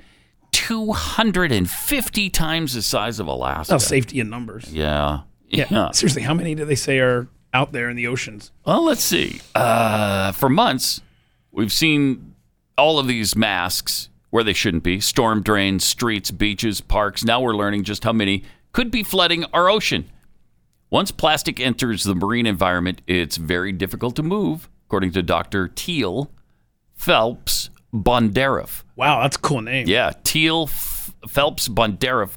250 0.52 2.30
times 2.30 2.74
the 2.74 2.82
size 2.82 3.18
of 3.18 3.26
Alaska. 3.26 3.74
Oh, 3.74 3.78
safety 3.78 4.20
in 4.20 4.30
numbers. 4.30 4.72
Yeah. 4.72 5.22
Yeah. 5.48 5.90
Seriously, 5.92 6.22
how 6.22 6.34
many 6.34 6.54
do 6.54 6.64
they 6.64 6.74
say 6.74 6.98
are 6.98 7.28
out 7.54 7.72
there 7.72 7.88
in 7.88 7.96
the 7.96 8.06
oceans? 8.06 8.52
Well, 8.66 8.84
let's 8.84 9.02
see. 9.02 9.40
Uh, 9.54 10.32
for 10.32 10.50
months, 10.50 11.00
we've 11.50 11.72
seen 11.72 12.34
all 12.76 12.98
of 12.98 13.06
these 13.06 13.34
masks 13.34 14.10
where 14.30 14.44
they 14.44 14.52
shouldn't 14.52 14.82
be 14.82 15.00
storm 15.00 15.42
drains, 15.42 15.84
streets, 15.84 16.30
beaches, 16.30 16.82
parks. 16.82 17.24
Now 17.24 17.40
we're 17.40 17.56
learning 17.56 17.84
just 17.84 18.04
how 18.04 18.12
many 18.12 18.44
could 18.72 18.90
be 18.90 19.02
flooding 19.02 19.44
our 19.54 19.70
ocean. 19.70 20.10
Once 20.90 21.10
plastic 21.10 21.60
enters 21.60 22.04
the 22.04 22.14
marine 22.14 22.46
environment, 22.46 23.02
it's 23.06 23.36
very 23.36 23.72
difficult 23.72 24.16
to 24.16 24.22
move, 24.22 24.68
according 24.86 25.12
to 25.12 25.22
Dr. 25.22 25.68
Teale 25.68 26.30
Phelps 26.94 27.70
Bondaroff. 27.92 28.82
Wow, 28.96 29.22
that's 29.22 29.36
a 29.36 29.40
cool 29.40 29.60
name. 29.60 29.86
Yeah, 29.86 30.12
Teale 30.24 30.64
F- 30.64 31.12
Phelps 31.28 31.68
Bondaroff, 31.68 32.30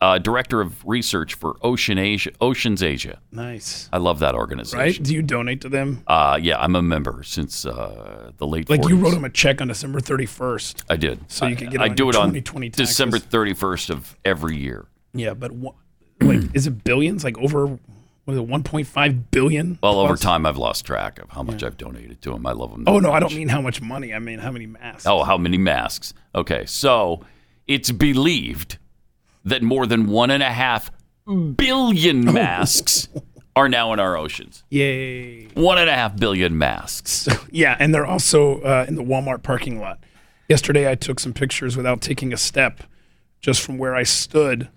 uh, 0.00 0.18
director 0.18 0.60
of 0.60 0.84
research 0.86 1.34
for 1.34 1.56
Ocean 1.62 1.98
Asia, 1.98 2.30
Oceans 2.40 2.82
Asia. 2.82 3.18
Nice. 3.32 3.88
I 3.92 3.96
love 3.98 4.18
that 4.20 4.34
organization. 4.34 4.78
Right? 4.78 5.02
Do 5.02 5.14
you 5.14 5.22
donate 5.22 5.62
to 5.62 5.68
them? 5.68 6.02
Uh, 6.06 6.38
yeah, 6.40 6.58
I'm 6.60 6.76
a 6.76 6.82
member 6.82 7.22
since 7.22 7.64
uh, 7.66 8.32
the 8.36 8.46
late 8.46 8.68
Like 8.70 8.82
40s. 8.82 8.88
you 8.90 8.96
wrote 8.96 9.10
them 9.14 9.24
a 9.24 9.30
check 9.30 9.60
on 9.60 9.68
December 9.68 10.00
31st. 10.00 10.84
I 10.90 10.96
did. 10.96 11.20
So 11.30 11.46
you 11.46 11.56
could 11.56 11.70
get 11.70 11.80
I, 11.80 11.86
it 11.86 11.90
I 11.92 11.94
do 11.94 12.08
it 12.10 12.16
on 12.16 12.32
taxes. 12.34 12.70
December 12.72 13.18
31st 13.18 13.90
of 13.90 14.16
every 14.24 14.56
year. 14.58 14.86
Yeah, 15.12 15.34
but 15.34 15.52
what, 15.52 15.74
like, 16.20 16.54
is 16.54 16.66
it 16.66 16.84
billions? 16.84 17.24
Like 17.24 17.36
over, 17.38 17.78
what 18.24 18.34
is 18.34 18.40
it, 18.40 18.46
1.5 18.46 19.24
billion? 19.30 19.78
Well, 19.82 19.98
over 19.98 20.16
time, 20.16 20.46
I've 20.46 20.56
lost 20.56 20.86
track 20.86 21.18
of 21.18 21.30
how 21.30 21.42
much 21.42 21.62
I've 21.62 21.76
donated 21.76 22.22
to 22.22 22.30
them. 22.30 22.46
I 22.46 22.52
love 22.52 22.70
them. 22.70 22.84
Oh, 22.86 22.98
no, 22.98 23.12
I 23.12 23.20
don't 23.20 23.34
mean 23.34 23.48
how 23.48 23.60
much 23.60 23.82
money. 23.82 24.14
I 24.14 24.18
mean 24.18 24.38
how 24.38 24.50
many 24.50 24.66
masks. 24.66 25.06
Oh, 25.06 25.24
how 25.24 25.36
many 25.36 25.58
masks? 25.58 26.14
Okay, 26.34 26.64
so 26.66 27.24
it's 27.66 27.90
believed 27.90 28.78
that 29.44 29.62
more 29.62 29.86
than 29.86 30.06
one 30.06 30.30
and 30.30 30.42
a 30.42 30.50
half 30.50 30.90
billion 31.56 32.24
masks 32.32 33.08
are 33.56 33.68
now 33.68 33.92
in 33.92 34.00
our 34.00 34.16
oceans. 34.16 34.64
Yay. 34.70 35.46
One 35.54 35.78
and 35.78 35.88
a 35.88 35.94
half 35.94 36.16
billion 36.16 36.56
masks. 36.58 37.28
Yeah, 37.50 37.76
and 37.78 37.94
they're 37.94 38.06
also 38.06 38.60
uh, 38.62 38.84
in 38.88 38.96
the 38.96 39.02
Walmart 39.04 39.42
parking 39.42 39.78
lot. 39.78 40.00
Yesterday, 40.48 40.90
I 40.90 40.94
took 40.94 41.20
some 41.20 41.32
pictures 41.32 41.76
without 41.76 42.00
taking 42.00 42.32
a 42.32 42.36
step, 42.36 42.82
just 43.40 43.62
from 43.62 43.78
where 43.78 43.94
I 43.94 44.02
stood, 44.02 44.68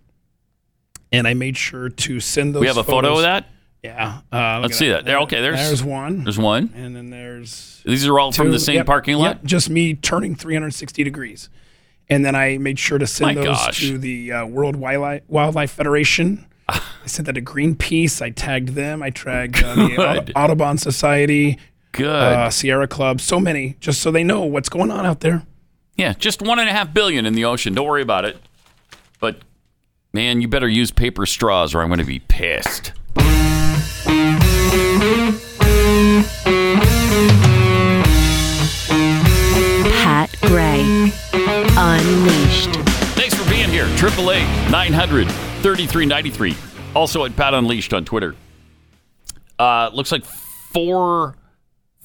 and 1.11 1.27
I 1.27 1.33
made 1.33 1.57
sure 1.57 1.89
to 1.89 2.19
send 2.19 2.55
those. 2.55 2.61
we 2.61 2.67
have 2.67 2.77
a 2.77 2.83
photo 2.83 3.15
of 3.15 3.21
that? 3.21 3.47
Yeah. 3.83 4.21
Uh, 4.31 4.59
Let's 4.61 4.77
see 4.77 4.89
that. 4.89 5.05
There, 5.05 5.19
okay, 5.19 5.39
there's 5.41 5.57
there's 5.59 5.83
one. 5.83 6.23
There's 6.23 6.37
one. 6.39 6.73
and 6.75 6.95
then 6.95 7.09
there's 7.09 7.81
These 7.85 8.05
are 8.07 8.19
all 8.19 8.31
from 8.31 8.51
the 8.51 8.59
same 8.59 8.75
yep, 8.77 8.85
parking 8.85 9.17
lot? 9.17 9.23
yep, 9.37 9.43
just 9.43 9.69
me 9.69 9.93
turning 9.93 10.35
360 10.35 11.03
degrees, 11.03 11.49
and 12.09 12.25
then 12.25 12.35
I 12.35 12.57
made 12.57 12.79
sure 12.79 12.97
to 12.97 13.07
send 13.07 13.35
My 13.37 13.43
those 13.45 13.57
gosh. 13.57 13.79
to 13.81 13.97
the 13.97 14.31
uh, 14.31 14.45
World 14.45 14.75
Wildlife, 14.75 15.21
Wildlife 15.27 15.71
Federation. 15.71 16.45
I 16.67 16.81
sent 17.05 17.27
that 17.27 17.33
to 17.33 17.41
Greenpeace. 17.41 18.21
I 18.21 18.31
tagged 18.31 18.69
them. 18.69 19.01
I 19.01 19.09
tagged 19.11 19.63
uh, 19.63 19.75
the 19.75 20.33
Audubon 20.35 20.77
Society. 20.77 21.57
Good. 21.93 22.07
Uh, 22.07 22.49
Sierra 22.49 22.87
Club. 22.87 23.21
So 23.21 23.39
many, 23.39 23.77
just 23.79 24.01
so 24.01 24.11
they 24.11 24.23
know 24.23 24.41
what's 24.43 24.69
going 24.69 24.91
on 24.91 25.05
out 25.05 25.21
there. 25.21 25.45
Yeah, 25.95 26.13
just 26.13 26.41
one 26.41 26.59
and 26.59 26.67
a 26.69 26.73
half 26.73 26.93
billion 26.93 27.25
in 27.25 27.33
the 27.33 27.45
ocean. 27.45 27.73
Don't 27.73 27.87
worry 27.87 28.01
about 28.03 28.25
it. 28.25 28.37
But 29.19 29.37
man, 30.13 30.41
you 30.41 30.47
better 30.47 30.67
use 30.67 30.91
paper 30.91 31.25
straws 31.25 31.73
or 31.75 31.81
I'm 31.81 31.87
going 31.87 31.99
to 31.99 32.05
be 32.05 32.19
pissed. 32.19 32.93
Pat 40.03 40.35
Gray 40.41 40.81
Unleashed. 41.77 42.73
Thanks 43.15 43.35
for 43.35 43.47
being 43.49 43.69
here. 43.69 43.85
888 43.85 44.71
900 44.71 45.27
3393. 45.27 46.55
Also 46.95 47.23
at 47.25 47.35
Pat 47.35 47.53
Unleashed 47.53 47.93
on 47.93 48.05
Twitter. 48.05 48.35
Uh, 49.59 49.89
looks 49.93 50.11
like 50.11 50.25
four. 50.25 51.35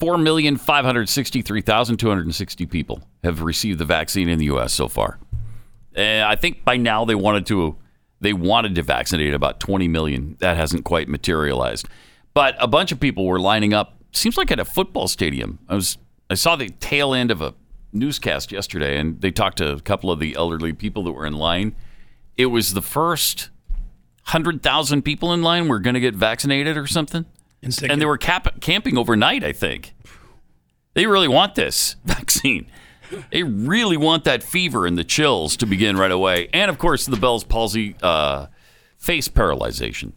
4,563,260 0.00 2.68
people 2.68 3.00
have 3.22 3.42
received 3.42 3.78
the 3.78 3.84
vaccine 3.84 4.28
in 4.28 4.40
the 4.40 4.46
U.S. 4.46 4.72
so 4.72 4.88
far. 4.88 5.16
Uh, 5.96 6.24
I 6.26 6.34
think 6.34 6.64
by 6.64 6.76
now 6.76 7.04
they 7.04 7.14
wanted 7.14 7.46
to 7.46 7.76
they 8.22 8.32
wanted 8.32 8.74
to 8.76 8.82
vaccinate 8.82 9.34
about 9.34 9.60
20 9.60 9.88
million. 9.88 10.36
That 10.40 10.56
hasn't 10.56 10.84
quite 10.84 11.08
materialized, 11.08 11.88
but 12.34 12.54
a 12.58 12.66
bunch 12.66 12.92
of 12.92 13.00
people 13.00 13.26
were 13.26 13.40
lining 13.40 13.74
up. 13.74 13.96
Seems 14.12 14.36
like 14.36 14.50
at 14.50 14.60
a 14.60 14.64
football 14.64 15.08
stadium. 15.08 15.58
I 15.68 15.74
was 15.74 15.98
I 16.30 16.34
saw 16.34 16.56
the 16.56 16.70
tail 16.70 17.12
end 17.14 17.30
of 17.30 17.42
a 17.42 17.54
newscast 17.92 18.52
yesterday, 18.52 18.98
and 18.98 19.20
they 19.20 19.30
talked 19.30 19.58
to 19.58 19.72
a 19.72 19.80
couple 19.80 20.10
of 20.10 20.18
the 20.18 20.34
elderly 20.34 20.72
people 20.72 21.04
that 21.04 21.12
were 21.12 21.26
in 21.26 21.34
line. 21.34 21.74
It 22.36 22.46
was 22.46 22.72
the 22.74 22.82
first 22.82 23.50
hundred 24.24 24.62
thousand 24.62 25.02
people 25.02 25.32
in 25.32 25.42
line 25.42 25.68
were 25.68 25.80
going 25.80 25.94
to 25.94 26.00
get 26.00 26.14
vaccinated 26.14 26.76
or 26.76 26.86
something, 26.86 27.26
and, 27.62 28.00
they 28.00 28.06
were 28.06 28.18
cap- 28.18 28.60
camping 28.60 28.96
overnight. 28.96 29.44
I 29.44 29.52
think 29.52 29.94
they 30.94 31.06
really 31.06 31.28
want 31.28 31.54
this 31.54 31.96
vaccine. 32.04 32.66
They 33.30 33.42
really 33.42 33.96
want 33.96 34.24
that 34.24 34.42
fever 34.42 34.86
and 34.86 34.96
the 34.98 35.04
chills 35.04 35.56
to 35.58 35.66
begin 35.66 35.96
right 35.96 36.10
away, 36.10 36.48
and 36.52 36.70
of 36.70 36.78
course 36.78 37.06
the 37.06 37.16
Bell's 37.16 37.44
palsy, 37.44 37.94
uh, 38.02 38.46
face 38.98 39.28
paralyzation, 39.28 40.12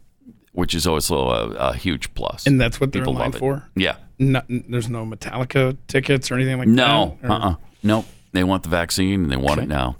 which 0.52 0.74
is 0.74 0.86
also 0.86 1.28
a, 1.28 1.48
a 1.70 1.74
huge 1.74 2.14
plus. 2.14 2.46
And 2.46 2.60
that's 2.60 2.80
what 2.80 2.92
they're 2.92 3.02
People 3.02 3.14
in 3.14 3.18
line 3.18 3.26
love 3.30 3.36
it. 3.36 3.38
for? 3.38 3.68
Yeah. 3.74 3.96
No, 4.18 4.42
there's 4.48 4.88
no 4.88 5.04
Metallica 5.04 5.76
tickets 5.88 6.30
or 6.30 6.34
anything 6.36 6.58
like 6.58 6.68
that. 6.68 6.72
No. 6.72 7.18
that. 7.22 7.30
Uh. 7.30 7.34
Or- 7.34 7.42
uh 7.42 7.54
Nope. 7.82 8.06
They 8.32 8.44
want 8.44 8.62
the 8.64 8.68
vaccine 8.68 9.22
and 9.24 9.30
they 9.32 9.36
want 9.36 9.60
it 9.60 9.68
now. 9.68 9.96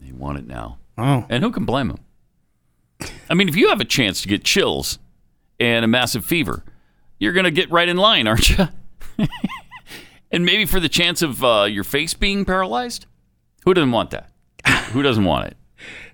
They 0.00 0.12
want 0.12 0.38
it 0.38 0.46
now. 0.46 0.78
Oh. 0.98 1.24
And 1.28 1.42
who 1.44 1.50
can 1.50 1.64
blame 1.64 1.88
them? 1.88 1.98
I 3.30 3.34
mean, 3.34 3.48
if 3.48 3.56
you 3.56 3.68
have 3.68 3.80
a 3.80 3.84
chance 3.84 4.20
to 4.22 4.28
get 4.28 4.44
chills 4.44 4.98
and 5.58 5.84
a 5.84 5.88
massive 5.88 6.24
fever, 6.24 6.64
you're 7.18 7.32
going 7.32 7.44
to 7.44 7.50
get 7.50 7.70
right 7.70 7.88
in 7.88 7.96
line, 7.96 8.26
aren't 8.26 8.50
you? 8.50 8.68
and 10.30 10.44
maybe 10.44 10.64
for 10.64 10.80
the 10.80 10.88
chance 10.88 11.22
of 11.22 11.42
uh, 11.44 11.64
your 11.64 11.84
face 11.84 12.14
being 12.14 12.44
paralyzed, 12.44 13.06
who 13.64 13.74
doesn't 13.74 13.90
want 13.92 14.10
that? 14.10 14.30
who 14.92 15.02
doesn't 15.02 15.24
want 15.24 15.46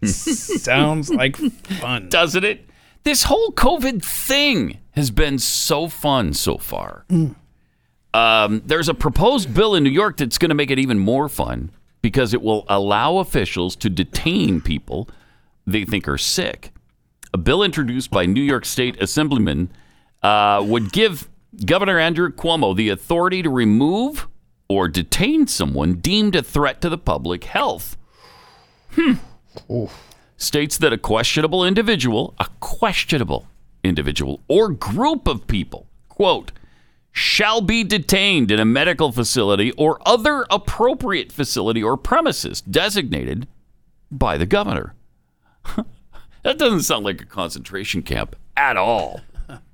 it? 0.02 0.06
Sounds 0.08 1.10
like 1.10 1.36
fun. 1.36 2.08
Doesn't 2.08 2.44
it? 2.44 2.68
This 3.04 3.24
whole 3.24 3.52
COVID 3.52 4.04
thing 4.04 4.78
has 4.92 5.10
been 5.10 5.38
so 5.38 5.88
fun 5.88 6.32
so 6.32 6.58
far. 6.58 7.04
Um, 8.14 8.62
there's 8.64 8.88
a 8.88 8.94
proposed 8.94 9.52
bill 9.54 9.74
in 9.74 9.84
New 9.84 9.90
York 9.90 10.16
that's 10.16 10.38
going 10.38 10.48
to 10.48 10.54
make 10.54 10.70
it 10.70 10.78
even 10.78 10.98
more 10.98 11.28
fun 11.28 11.70
because 12.02 12.34
it 12.34 12.42
will 12.42 12.64
allow 12.68 13.18
officials 13.18 13.76
to 13.76 13.90
detain 13.90 14.60
people 14.60 15.08
they 15.66 15.84
think 15.84 16.08
are 16.08 16.18
sick. 16.18 16.72
A 17.34 17.38
bill 17.38 17.62
introduced 17.62 18.10
by 18.10 18.26
New 18.26 18.42
York 18.42 18.64
State 18.64 19.00
Assemblyman 19.02 19.70
uh, 20.22 20.64
would 20.66 20.92
give 20.92 21.28
Governor 21.64 21.98
Andrew 21.98 22.30
Cuomo 22.30 22.74
the 22.76 22.88
authority 22.88 23.42
to 23.42 23.50
remove 23.50 24.28
or 24.68 24.88
detain 24.88 25.46
someone 25.46 25.94
deemed 25.94 26.34
a 26.34 26.42
threat 26.42 26.80
to 26.80 26.88
the 26.88 26.98
public 26.98 27.44
health. 27.44 27.96
Hmm. 28.92 29.14
States 30.36 30.76
that 30.78 30.92
a 30.92 30.98
questionable 30.98 31.64
individual, 31.64 32.34
a 32.38 32.48
questionable 32.60 33.46
individual 33.84 34.40
or 34.48 34.68
group 34.68 35.26
of 35.26 35.46
people, 35.46 35.86
quote, 36.08 36.52
shall 37.12 37.62
be 37.62 37.82
detained 37.82 38.50
in 38.50 38.60
a 38.60 38.64
medical 38.64 39.10
facility 39.10 39.72
or 39.72 39.98
other 40.04 40.44
appropriate 40.50 41.32
facility 41.32 41.82
or 41.82 41.96
premises 41.96 42.60
designated 42.60 43.48
by 44.10 44.36
the 44.36 44.44
governor. 44.44 44.94
that 46.42 46.58
doesn't 46.58 46.82
sound 46.82 47.04
like 47.04 47.22
a 47.22 47.26
concentration 47.26 48.02
camp 48.02 48.36
at 48.56 48.76
all. 48.76 49.20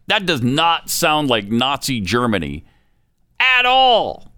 That 0.07 0.27
does 0.27 0.43
not 0.43 0.91
sound 0.91 1.29
like 1.29 1.47
Nazi 1.47 2.01
Germany 2.01 2.65
at 3.39 3.67
all. 3.67 4.33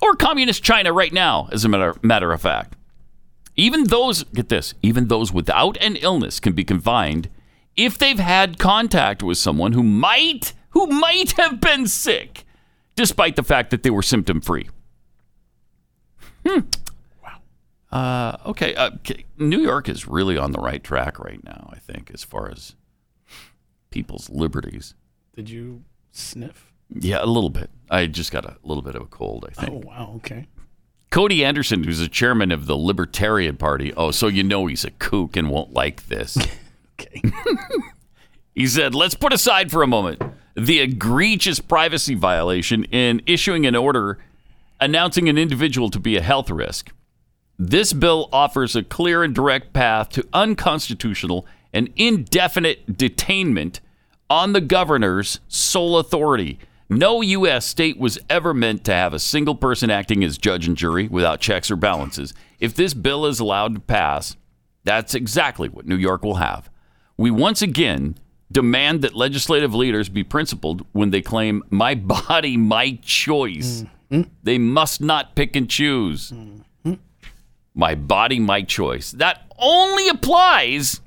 Or 0.00 0.14
communist 0.14 0.62
China 0.62 0.92
right 0.92 1.12
now, 1.12 1.48
as 1.50 1.64
a 1.64 1.68
matter, 1.68 1.94
matter 2.02 2.32
of 2.32 2.40
fact. 2.40 2.76
Even 3.56 3.84
those, 3.84 4.22
get 4.24 4.48
this, 4.48 4.74
even 4.82 5.08
those 5.08 5.32
without 5.32 5.76
an 5.78 5.96
illness 5.96 6.38
can 6.38 6.52
be 6.52 6.64
confined 6.64 7.28
if 7.76 7.98
they've 7.98 8.18
had 8.18 8.58
contact 8.58 9.22
with 9.22 9.38
someone 9.38 9.72
who 9.72 9.82
might 9.82 10.52
who 10.70 10.86
might 10.86 11.32
have 11.32 11.60
been 11.60 11.86
sick, 11.86 12.44
despite 12.94 13.36
the 13.36 13.42
fact 13.42 13.70
that 13.70 13.82
they 13.82 13.90
were 13.90 14.02
symptom 14.02 14.40
free. 14.40 14.68
Hmm. 16.46 16.60
Wow. 17.22 17.40
Uh, 17.90 18.36
okay. 18.46 18.74
Uh, 18.74 18.90
okay. 18.96 19.24
New 19.38 19.60
York 19.60 19.88
is 19.88 20.06
really 20.06 20.36
on 20.36 20.52
the 20.52 20.60
right 20.60 20.82
track 20.84 21.18
right 21.18 21.42
now, 21.42 21.70
I 21.72 21.78
think, 21.78 22.10
as 22.12 22.22
far 22.22 22.50
as 22.50 22.74
people's 23.98 24.30
liberties. 24.30 24.94
Did 25.34 25.50
you 25.50 25.82
sniff? 26.12 26.72
Yeah, 26.88 27.18
a 27.20 27.26
little 27.26 27.50
bit. 27.50 27.68
I 27.90 28.06
just 28.06 28.30
got 28.30 28.44
a 28.44 28.56
little 28.62 28.82
bit 28.82 28.94
of 28.94 29.02
a 29.02 29.06
cold, 29.06 29.44
I 29.50 29.60
think. 29.60 29.72
Oh, 29.72 29.88
wow. 29.88 30.12
Okay. 30.18 30.46
Cody 31.10 31.44
Anderson, 31.44 31.82
who's 31.82 31.98
the 31.98 32.06
chairman 32.08 32.52
of 32.52 32.66
the 32.66 32.76
Libertarian 32.76 33.56
Party, 33.56 33.92
oh, 33.96 34.12
so 34.12 34.28
you 34.28 34.44
know 34.44 34.66
he's 34.66 34.84
a 34.84 34.92
kook 34.92 35.36
and 35.36 35.50
won't 35.50 35.72
like 35.72 36.06
this. 36.06 36.38
okay. 37.00 37.20
he 38.54 38.68
said, 38.68 38.94
let's 38.94 39.16
put 39.16 39.32
aside 39.32 39.72
for 39.72 39.82
a 39.82 39.88
moment 39.88 40.22
the 40.54 40.78
egregious 40.78 41.58
privacy 41.58 42.14
violation 42.14 42.84
in 42.84 43.20
issuing 43.26 43.66
an 43.66 43.74
order 43.74 44.18
announcing 44.80 45.28
an 45.28 45.38
individual 45.38 45.90
to 45.90 45.98
be 45.98 46.16
a 46.16 46.22
health 46.22 46.50
risk. 46.50 46.92
This 47.58 47.92
bill 47.92 48.28
offers 48.32 48.76
a 48.76 48.84
clear 48.84 49.24
and 49.24 49.34
direct 49.34 49.72
path 49.72 50.10
to 50.10 50.26
unconstitutional 50.32 51.46
and 51.72 51.92
indefinite 51.96 52.96
detainment 52.96 53.80
on 54.30 54.52
the 54.52 54.60
governor's 54.60 55.40
sole 55.48 55.98
authority. 55.98 56.58
No 56.90 57.20
U.S. 57.20 57.66
state 57.66 57.98
was 57.98 58.18
ever 58.30 58.54
meant 58.54 58.84
to 58.84 58.92
have 58.92 59.12
a 59.12 59.18
single 59.18 59.54
person 59.54 59.90
acting 59.90 60.24
as 60.24 60.38
judge 60.38 60.66
and 60.66 60.76
jury 60.76 61.06
without 61.08 61.40
checks 61.40 61.70
or 61.70 61.76
balances. 61.76 62.32
If 62.60 62.74
this 62.74 62.94
bill 62.94 63.26
is 63.26 63.40
allowed 63.40 63.74
to 63.74 63.80
pass, 63.80 64.36
that's 64.84 65.14
exactly 65.14 65.68
what 65.68 65.86
New 65.86 65.96
York 65.96 66.22
will 66.22 66.36
have. 66.36 66.70
We 67.18 67.30
once 67.30 67.60
again 67.60 68.16
demand 68.50 69.02
that 69.02 69.14
legislative 69.14 69.74
leaders 69.74 70.08
be 70.08 70.24
principled 70.24 70.86
when 70.92 71.10
they 71.10 71.20
claim, 71.20 71.62
my 71.68 71.94
body, 71.94 72.56
my 72.56 72.98
choice. 73.02 73.84
They 74.42 74.56
must 74.56 75.02
not 75.02 75.34
pick 75.34 75.54
and 75.54 75.68
choose. 75.68 76.30
Mm-hmm. 76.30 76.94
My 77.74 77.94
body, 77.94 78.40
my 78.40 78.62
choice. 78.62 79.12
That 79.12 79.52
only 79.58 80.08
applies 80.08 81.00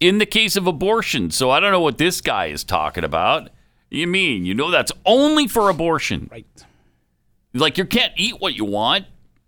in 0.00 0.18
the 0.18 0.26
case 0.26 0.56
of 0.56 0.66
abortion. 0.66 1.30
So 1.30 1.50
I 1.50 1.60
don't 1.60 1.72
know 1.72 1.80
what 1.80 1.98
this 1.98 2.20
guy 2.20 2.46
is 2.46 2.64
talking 2.64 3.04
about. 3.04 3.50
You 3.90 4.06
mean, 4.06 4.44
you 4.44 4.54
know, 4.54 4.70
that's 4.70 4.92
only 5.04 5.46
for 5.46 5.68
abortion. 5.68 6.28
Right. 6.30 6.46
Like 7.54 7.78
you 7.78 7.84
can't 7.84 8.12
eat 8.16 8.40
what 8.40 8.54
you 8.54 8.64
want. 8.64 9.06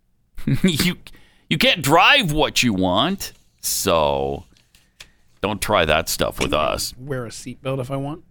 you 0.62 0.96
you 1.48 1.58
can't 1.58 1.82
drive 1.82 2.32
what 2.32 2.62
you 2.62 2.72
want. 2.72 3.32
So 3.60 4.44
don't 5.40 5.60
try 5.60 5.84
that 5.84 6.08
stuff 6.08 6.40
with 6.40 6.54
us. 6.54 6.94
Wear 6.96 7.26
a 7.26 7.30
seatbelt 7.30 7.80
if 7.80 7.90
I 7.90 7.96
want. 7.96 8.24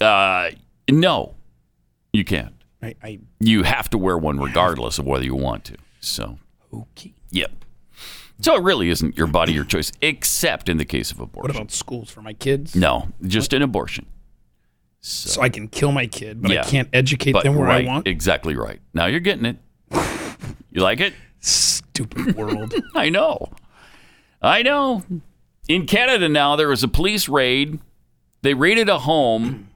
Uh, 0.00 0.50
no, 0.90 1.34
you 2.12 2.24
can't. 2.24 2.54
I, 2.82 2.94
I 3.02 3.18
You 3.40 3.64
have 3.64 3.90
to 3.90 3.98
wear 3.98 4.16
one 4.16 4.38
regardless 4.38 4.98
of 4.98 5.06
whether 5.06 5.24
you 5.24 5.34
want 5.34 5.64
to. 5.64 5.76
So, 6.00 6.38
okay. 6.72 7.12
yep. 7.30 7.64
So 8.40 8.54
it 8.54 8.62
really 8.62 8.88
isn't 8.88 9.16
your 9.18 9.26
body, 9.26 9.52
your 9.52 9.64
choice, 9.64 9.90
except 10.00 10.68
in 10.68 10.76
the 10.76 10.84
case 10.84 11.10
of 11.10 11.18
abortion. 11.20 11.48
What 11.48 11.56
about 11.56 11.72
schools 11.72 12.08
for 12.10 12.22
my 12.22 12.32
kids? 12.32 12.76
No, 12.76 13.08
just 13.26 13.52
an 13.52 13.62
abortion. 13.62 14.06
so 15.00 15.40
I 15.42 15.48
can 15.48 15.68
kill 15.68 15.90
my 15.92 16.06
kid, 16.06 16.40
but 16.42 16.50
Yeah. 16.50 16.62
I 16.62 16.64
can't 16.64 16.88
educate 16.92 17.32
them 17.42 17.54
where 17.56 17.66
right, 17.68 17.84
I 17.84 17.88
want. 17.88 18.06
Exactly 18.06 18.54
right. 18.56 18.80
Now 18.94 19.06
you're 19.06 19.20
getting 19.20 19.44
it. 19.44 19.56
You 20.70 20.82
like 20.82 21.00
it? 21.00 21.14
Stupid 21.40 22.36
world. 22.36 22.74
I 22.94 23.08
know. 23.08 23.48
I 24.42 24.62
know. 24.62 25.02
In 25.68 25.86
Canada 25.86 26.28
now, 26.28 26.56
there 26.56 26.68
was 26.68 26.82
a 26.82 26.88
police 26.88 27.28
raid. 27.28 27.80
They 28.42 28.54
raided 28.54 28.88
a 28.88 29.00
home 29.00 29.68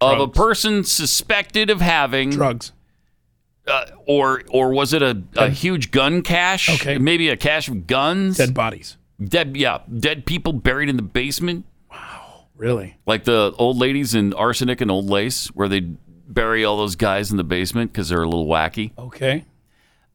of 0.00 0.20
a 0.20 0.28
person 0.28 0.84
suspected 0.84 1.70
of 1.70 1.80
having 1.80 2.30
drugs. 2.30 2.72
Uh, 3.66 3.86
or 4.06 4.42
or 4.50 4.70
was 4.70 4.92
it 4.92 5.02
a, 5.02 5.22
a 5.36 5.48
huge 5.48 5.90
gun 5.90 6.22
cache? 6.22 6.68
Okay. 6.80 6.98
Maybe 6.98 7.28
a 7.28 7.36
cache 7.36 7.68
of 7.68 7.86
guns? 7.86 8.36
Dead 8.36 8.54
bodies. 8.54 8.96
Dead 9.22 9.56
yeah, 9.56 9.78
dead 9.98 10.24
people 10.26 10.52
buried 10.52 10.88
in 10.88 10.96
the 10.96 11.02
basement. 11.02 11.66
Wow. 11.90 12.46
Really? 12.56 12.98
Like 13.06 13.24
the 13.24 13.54
old 13.58 13.76
ladies 13.76 14.14
in 14.14 14.34
Arsenic 14.34 14.80
and 14.80 14.90
Old 14.90 15.06
Lace, 15.10 15.48
where 15.48 15.68
they 15.68 15.80
bury 15.80 16.64
all 16.64 16.76
those 16.76 16.96
guys 16.96 17.30
in 17.30 17.36
the 17.36 17.44
basement 17.44 17.92
because 17.92 18.08
they're 18.08 18.22
a 18.22 18.28
little 18.28 18.46
wacky. 18.46 18.92
Okay. 18.98 19.44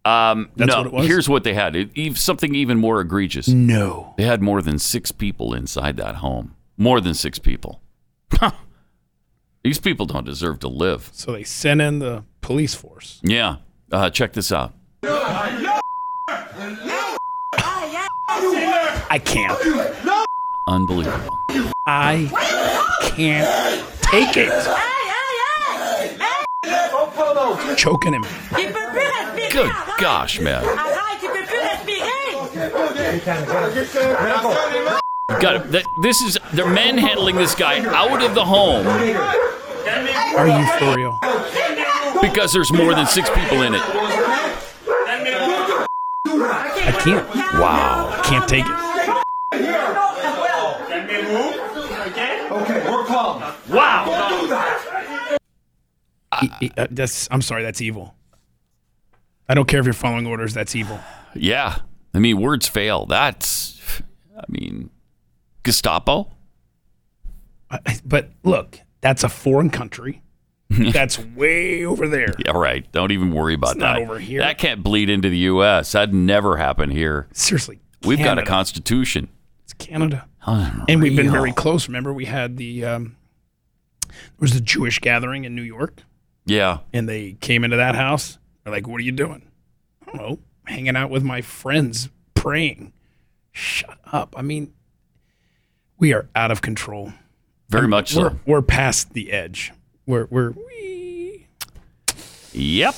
Um, 0.03 0.49
That's 0.55 0.71
no, 0.71 0.77
what 0.77 0.87
it 0.87 0.93
was? 0.93 1.07
here's 1.07 1.29
what 1.29 1.43
they 1.43 1.53
had. 1.53 1.75
It, 1.75 2.17
something 2.17 2.55
even 2.55 2.77
more 2.77 3.01
egregious. 3.01 3.47
No. 3.47 4.13
They 4.17 4.23
had 4.23 4.41
more 4.41 4.61
than 4.61 4.79
six 4.79 5.11
people 5.11 5.53
inside 5.53 5.97
that 5.97 6.15
home. 6.15 6.55
More 6.77 6.99
than 7.01 7.13
six 7.13 7.37
people. 7.37 7.81
These 9.63 9.79
people 9.79 10.07
don't 10.07 10.25
deserve 10.25 10.59
to 10.59 10.67
live. 10.67 11.09
So 11.13 11.33
they 11.33 11.43
sent 11.43 11.81
in 11.81 11.99
the 11.99 12.23
police 12.41 12.73
force. 12.75 13.19
Yeah. 13.23 13.57
Uh, 13.91 14.09
check 14.09 14.33
this 14.33 14.51
out. 14.51 14.73
I 19.13 19.19
can't. 19.23 19.57
Unbelievable. 20.67 21.29
I 21.87 22.29
can't 23.15 23.85
take 24.03 24.37
it. 24.37 24.51
Choking 27.77 28.13
him. 28.13 28.23
Good 29.51 29.71
gosh, 29.99 30.39
man. 30.39 30.63
Got 35.41 35.55
it. 35.55 35.71
That- 35.71 35.85
This 36.01 36.21
is 36.21 36.37
they're 36.53 36.67
manhandling 36.69 37.35
this 37.35 37.55
guy 37.55 37.79
out 37.93 38.21
of 38.23 38.35
the 38.35 38.45
home 38.45 38.85
Are 38.87 40.47
you 40.47 40.65
for 40.79 40.95
real? 40.95 41.19
Because 42.21 42.53
there's 42.53 42.71
more 42.71 42.93
than 42.93 43.05
six 43.07 43.29
people 43.29 43.61
in 43.63 43.73
it. 43.73 43.81
I 46.83 46.91
can't. 47.03 47.27
Wow. 47.59 48.21
Can't 48.23 48.47
take 48.47 48.65
it. 48.65 48.71
Okay, 52.51 52.89
we're 52.89 53.05
calm. 53.05 53.43
Wow. 53.69 54.05
Uh, 56.31 56.87
that's. 56.91 57.27
I'm 57.31 57.41
sorry. 57.41 57.63
That's 57.63 57.81
evil. 57.81 58.15
I 59.49 59.53
don't 59.53 59.67
care 59.67 59.79
if 59.79 59.85
you're 59.85 59.93
following 59.93 60.25
orders. 60.25 60.53
That's 60.53 60.75
evil. 60.75 60.99
Yeah. 61.35 61.79
I 62.13 62.19
mean, 62.19 62.41
words 62.41 62.67
fail. 62.67 63.05
That's, 63.05 63.81
I 64.37 64.43
mean, 64.49 64.89
Gestapo? 65.63 66.31
But 68.05 68.31
look, 68.43 68.79
that's 68.99 69.23
a 69.23 69.29
foreign 69.29 69.69
country. 69.69 70.21
That's 70.91 71.19
way 71.19 71.85
over 71.85 72.07
there. 72.07 72.33
Yeah, 72.45 72.51
right. 72.51 72.89
Don't 72.91 73.11
even 73.11 73.31
worry 73.33 73.53
about 73.55 73.71
It's 73.71 73.79
that. 73.79 73.93
not 73.93 74.01
over 74.01 74.19
here. 74.19 74.41
That 74.41 74.57
can't 74.57 74.83
bleed 74.83 75.09
into 75.09 75.29
the 75.29 75.37
U.S. 75.37 75.91
That'd 75.91 76.13
never 76.15 76.57
happen 76.57 76.89
here. 76.89 77.27
Seriously, 77.33 77.79
We've 78.05 78.19
got 78.19 78.37
a 78.39 78.43
constitution. 78.43 79.29
It's 79.63 79.73
Canada. 79.73 80.27
And 80.45 81.01
we've 81.01 81.15
been 81.15 81.31
very 81.31 81.51
close. 81.51 81.87
Remember, 81.87 82.13
we 82.13 82.25
had 82.25 82.57
the 82.57 82.85
um, 82.85 83.15
there 84.09 84.13
was 84.39 84.53
the 84.53 84.61
Jewish 84.61 84.99
gathering 84.99 85.43
in 85.45 85.55
New 85.55 85.61
York, 85.61 86.01
Yeah. 86.45 86.79
and 86.93 87.07
they 87.07 87.33
came 87.41 87.63
into 87.63 87.77
that 87.77 87.95
house. 87.95 88.37
They're 88.63 88.73
like, 88.73 88.87
"What 88.87 88.97
are 88.99 89.03
you 89.03 89.11
doing?" 89.11 89.43
I 90.01 90.05
don't 90.05 90.15
know, 90.17 90.39
hanging 90.65 90.95
out 90.95 91.09
with 91.09 91.23
my 91.23 91.41
friends, 91.41 92.09
praying. 92.33 92.93
Shut 93.51 93.99
up. 94.11 94.33
I 94.37 94.41
mean, 94.41 94.73
we 95.97 96.13
are 96.13 96.27
out 96.35 96.49
of 96.51 96.61
control. 96.61 97.13
Very 97.69 97.87
much 97.87 98.15
we're, 98.15 98.29
so. 98.31 98.39
We're 98.45 98.61
past 98.61 99.13
the 99.13 99.31
edge. 99.31 99.71
We're 100.05 100.27
we're 100.29 100.53
Yep. 102.53 102.95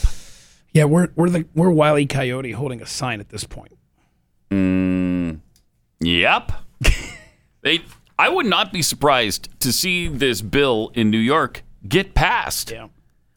yeah. 0.73 0.85
We're 0.85 1.09
we're 1.15 1.29
the 1.29 1.45
we're 1.53 1.69
Wiley 1.69 2.05
Coyote 2.05 2.51
holding 2.51 2.81
a 2.81 2.85
sign 2.85 3.19
at 3.19 3.29
this 3.29 3.43
point. 3.43 3.77
Mm, 4.49 5.39
yep. 5.99 6.51
they, 7.61 7.81
I 8.17 8.29
would 8.29 8.45
not 8.45 8.71
be 8.71 8.81
surprised 8.81 9.49
to 9.61 9.71
see 9.71 10.07
this 10.07 10.41
bill 10.41 10.91
in 10.95 11.09
New 11.09 11.17
York 11.17 11.63
get 11.87 12.13
passed. 12.13 12.71
Yeah. 12.71 12.87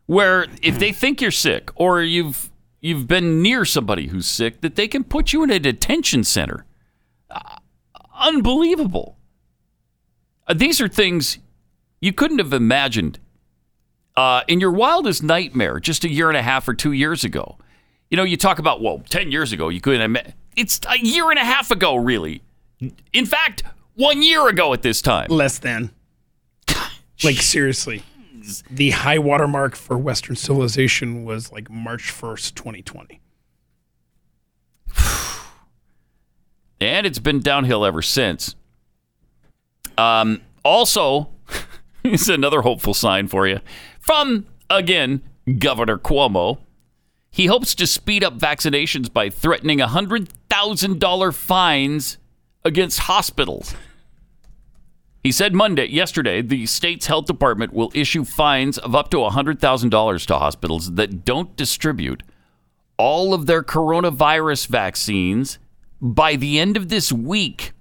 Where 0.06 0.46
if 0.62 0.78
they 0.78 0.92
think 0.92 1.20
you're 1.20 1.30
sick 1.30 1.70
or 1.74 2.02
you've 2.02 2.50
you've 2.80 3.08
been 3.08 3.42
near 3.42 3.64
somebody 3.64 4.06
who's 4.06 4.26
sick, 4.26 4.60
that 4.60 4.76
they 4.76 4.88
can 4.88 5.04
put 5.04 5.32
you 5.32 5.42
in 5.42 5.50
a 5.50 5.58
detention 5.58 6.22
center. 6.24 6.64
Uh, 7.28 7.56
unbelievable. 8.14 9.18
Uh, 10.46 10.54
these 10.54 10.80
are 10.80 10.88
things 10.88 11.38
you 12.00 12.12
couldn't 12.12 12.38
have 12.38 12.52
imagined 12.52 13.18
uh, 14.16 14.42
in 14.48 14.60
your 14.60 14.72
wildest 14.72 15.22
nightmare 15.22 15.78
just 15.78 16.04
a 16.04 16.10
year 16.10 16.28
and 16.28 16.36
a 16.36 16.42
half 16.42 16.66
or 16.68 16.74
two 16.74 16.92
years 16.92 17.24
ago. 17.24 17.58
You 18.10 18.16
know, 18.16 18.24
you 18.24 18.36
talk 18.36 18.58
about, 18.58 18.80
well, 18.80 19.02
10 19.08 19.30
years 19.30 19.52
ago, 19.52 19.68
you 19.68 19.80
couldn't 19.80 20.00
imagine. 20.00 20.32
It's 20.56 20.80
a 20.88 20.98
year 20.98 21.30
and 21.30 21.38
a 21.38 21.44
half 21.44 21.70
ago, 21.70 21.96
really. 21.96 22.42
In 23.12 23.26
fact, 23.26 23.64
one 23.94 24.22
year 24.22 24.48
ago 24.48 24.72
at 24.72 24.82
this 24.82 25.02
time. 25.02 25.28
Less 25.28 25.58
than. 25.58 25.90
Like 27.24 27.36
seriously. 27.36 28.02
The 28.70 28.90
high 28.90 29.18
watermark 29.18 29.74
for 29.74 29.96
Western 29.96 30.36
civilization 30.36 31.24
was 31.24 31.50
like 31.50 31.70
March 31.70 32.12
1st, 32.12 32.54
2020. 32.54 33.20
and 36.82 37.06
it's 37.06 37.18
been 37.18 37.40
downhill 37.40 37.86
ever 37.86 38.02
since. 38.02 38.54
Um, 39.96 40.42
also, 40.62 41.30
it's 42.04 42.28
another 42.28 42.60
hopeful 42.60 42.92
sign 42.92 43.28
for 43.28 43.48
you 43.48 43.60
from 44.06 44.46
again 44.70 45.20
Governor 45.58 45.98
Cuomo. 45.98 46.58
He 47.30 47.46
hopes 47.46 47.74
to 47.74 47.86
speed 47.86 48.24
up 48.24 48.38
vaccinations 48.38 49.12
by 49.12 49.28
threatening 49.28 49.80
hundred 49.80 50.28
thousand 50.48 51.00
dollar 51.00 51.32
fines 51.32 52.16
against 52.64 53.00
hospitals. 53.00 53.74
He 55.22 55.32
said 55.32 55.54
Monday, 55.54 55.86
yesterday, 55.88 56.40
the 56.40 56.66
state's 56.66 57.06
health 57.06 57.26
department 57.26 57.72
will 57.72 57.90
issue 57.94 58.24
fines 58.24 58.78
of 58.78 58.94
up 58.94 59.10
to 59.10 59.16
$100,000 59.16 60.26
to 60.26 60.38
hospitals 60.38 60.92
that 60.92 61.24
don't 61.24 61.56
distribute 61.56 62.22
all 62.96 63.34
of 63.34 63.46
their 63.46 63.64
coronavirus 63.64 64.68
vaccines 64.68 65.58
by 66.00 66.36
the 66.36 66.60
end 66.60 66.76
of 66.76 66.90
this 66.90 67.10
week, 67.10 67.72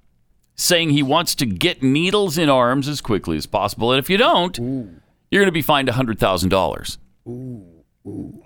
saying 0.56 0.90
he 0.90 1.04
wants 1.04 1.36
to 1.36 1.46
get 1.46 1.84
needles 1.84 2.36
in 2.40 2.50
arms 2.50 2.88
as 2.88 3.00
quickly 3.00 3.38
as 3.38 3.46
possible. 3.46 3.92
And 3.92 4.00
if 4.00 4.10
you 4.10 4.18
don't, 4.18 5.02
you're 5.32 5.42
going 5.42 5.48
to 5.48 5.52
be 5.52 5.62
fined 5.62 5.88
$100,000. 5.88 6.98
Ooh! 7.28 8.42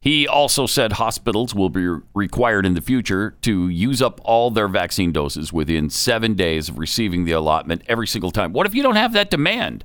He 0.00 0.28
also 0.28 0.66
said 0.66 0.92
hospitals 0.92 1.54
will 1.54 1.70
be 1.70 1.88
required 2.12 2.66
in 2.66 2.74
the 2.74 2.82
future 2.82 3.36
to 3.40 3.70
use 3.70 4.02
up 4.02 4.20
all 4.22 4.50
their 4.50 4.68
vaccine 4.68 5.12
doses 5.12 5.50
within 5.50 5.88
seven 5.88 6.34
days 6.34 6.68
of 6.68 6.78
receiving 6.78 7.24
the 7.24 7.32
allotment 7.32 7.80
every 7.86 8.06
single 8.06 8.30
time. 8.30 8.52
What 8.52 8.66
if 8.66 8.74
you 8.74 8.82
don't 8.82 8.96
have 8.96 9.14
that 9.14 9.30
demand? 9.30 9.82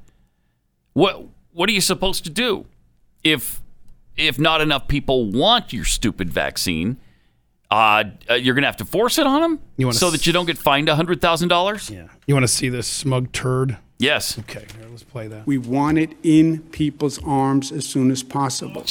What 0.91 1.23
What 1.53 1.69
are 1.69 1.71
you 1.71 1.79
supposed 1.79 2.25
to 2.25 2.29
do 2.29 2.65
if 3.23 3.61
if 4.17 4.37
not 4.37 4.59
enough 4.59 4.89
people 4.89 5.31
want 5.31 5.71
your 5.71 5.85
stupid 5.85 6.29
vaccine? 6.29 6.97
Uh, 7.71 8.03
uh, 8.29 8.33
you're 8.33 8.55
going 8.55 8.63
to 8.63 8.67
have 8.67 8.75
to 8.77 8.85
force 8.85 9.19
it 9.19 9.27
on 9.27 9.41
them 9.41 9.59
You 9.77 9.93
so 9.93 10.09
that 10.09 10.27
you 10.27 10.33
don't 10.33 10.47
get 10.47 10.57
fined 10.57 10.89
hundred 10.89 11.21
thousand 11.21 11.47
dollars. 11.47 11.89
Yeah. 11.89 12.09
You 12.27 12.33
want 12.35 12.43
to 12.43 12.49
see 12.49 12.67
this 12.67 12.87
smug 12.87 13.31
turd? 13.31 13.77
Yes. 13.99 14.39
Okay, 14.39 14.65
here, 14.77 14.87
let's 14.89 15.03
play 15.03 15.27
that. 15.27 15.45
We 15.45 15.57
want 15.57 15.97
it 15.97 16.15
in 16.23 16.59
people's 16.71 17.19
arms 17.23 17.69
as 17.71 17.85
soon 17.85 18.11
as 18.11 18.23
possible. 18.23 18.83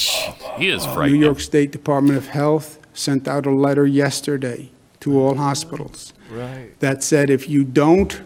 He 0.59 0.68
is 0.68 0.86
New 0.86 0.93
frightening. 0.93 1.22
York 1.22 1.40
State 1.40 1.70
Department 1.72 2.18
of 2.18 2.28
Health 2.28 2.78
sent 2.93 3.26
out 3.26 3.47
a 3.47 3.51
letter 3.51 3.86
yesterday 3.86 4.70
to 5.01 5.18
all 5.18 5.36
hospitals 5.36 6.12
Right. 6.30 6.78
that 6.80 7.02
said 7.02 7.30
if 7.30 7.48
you 7.48 7.64
don't 7.64 8.20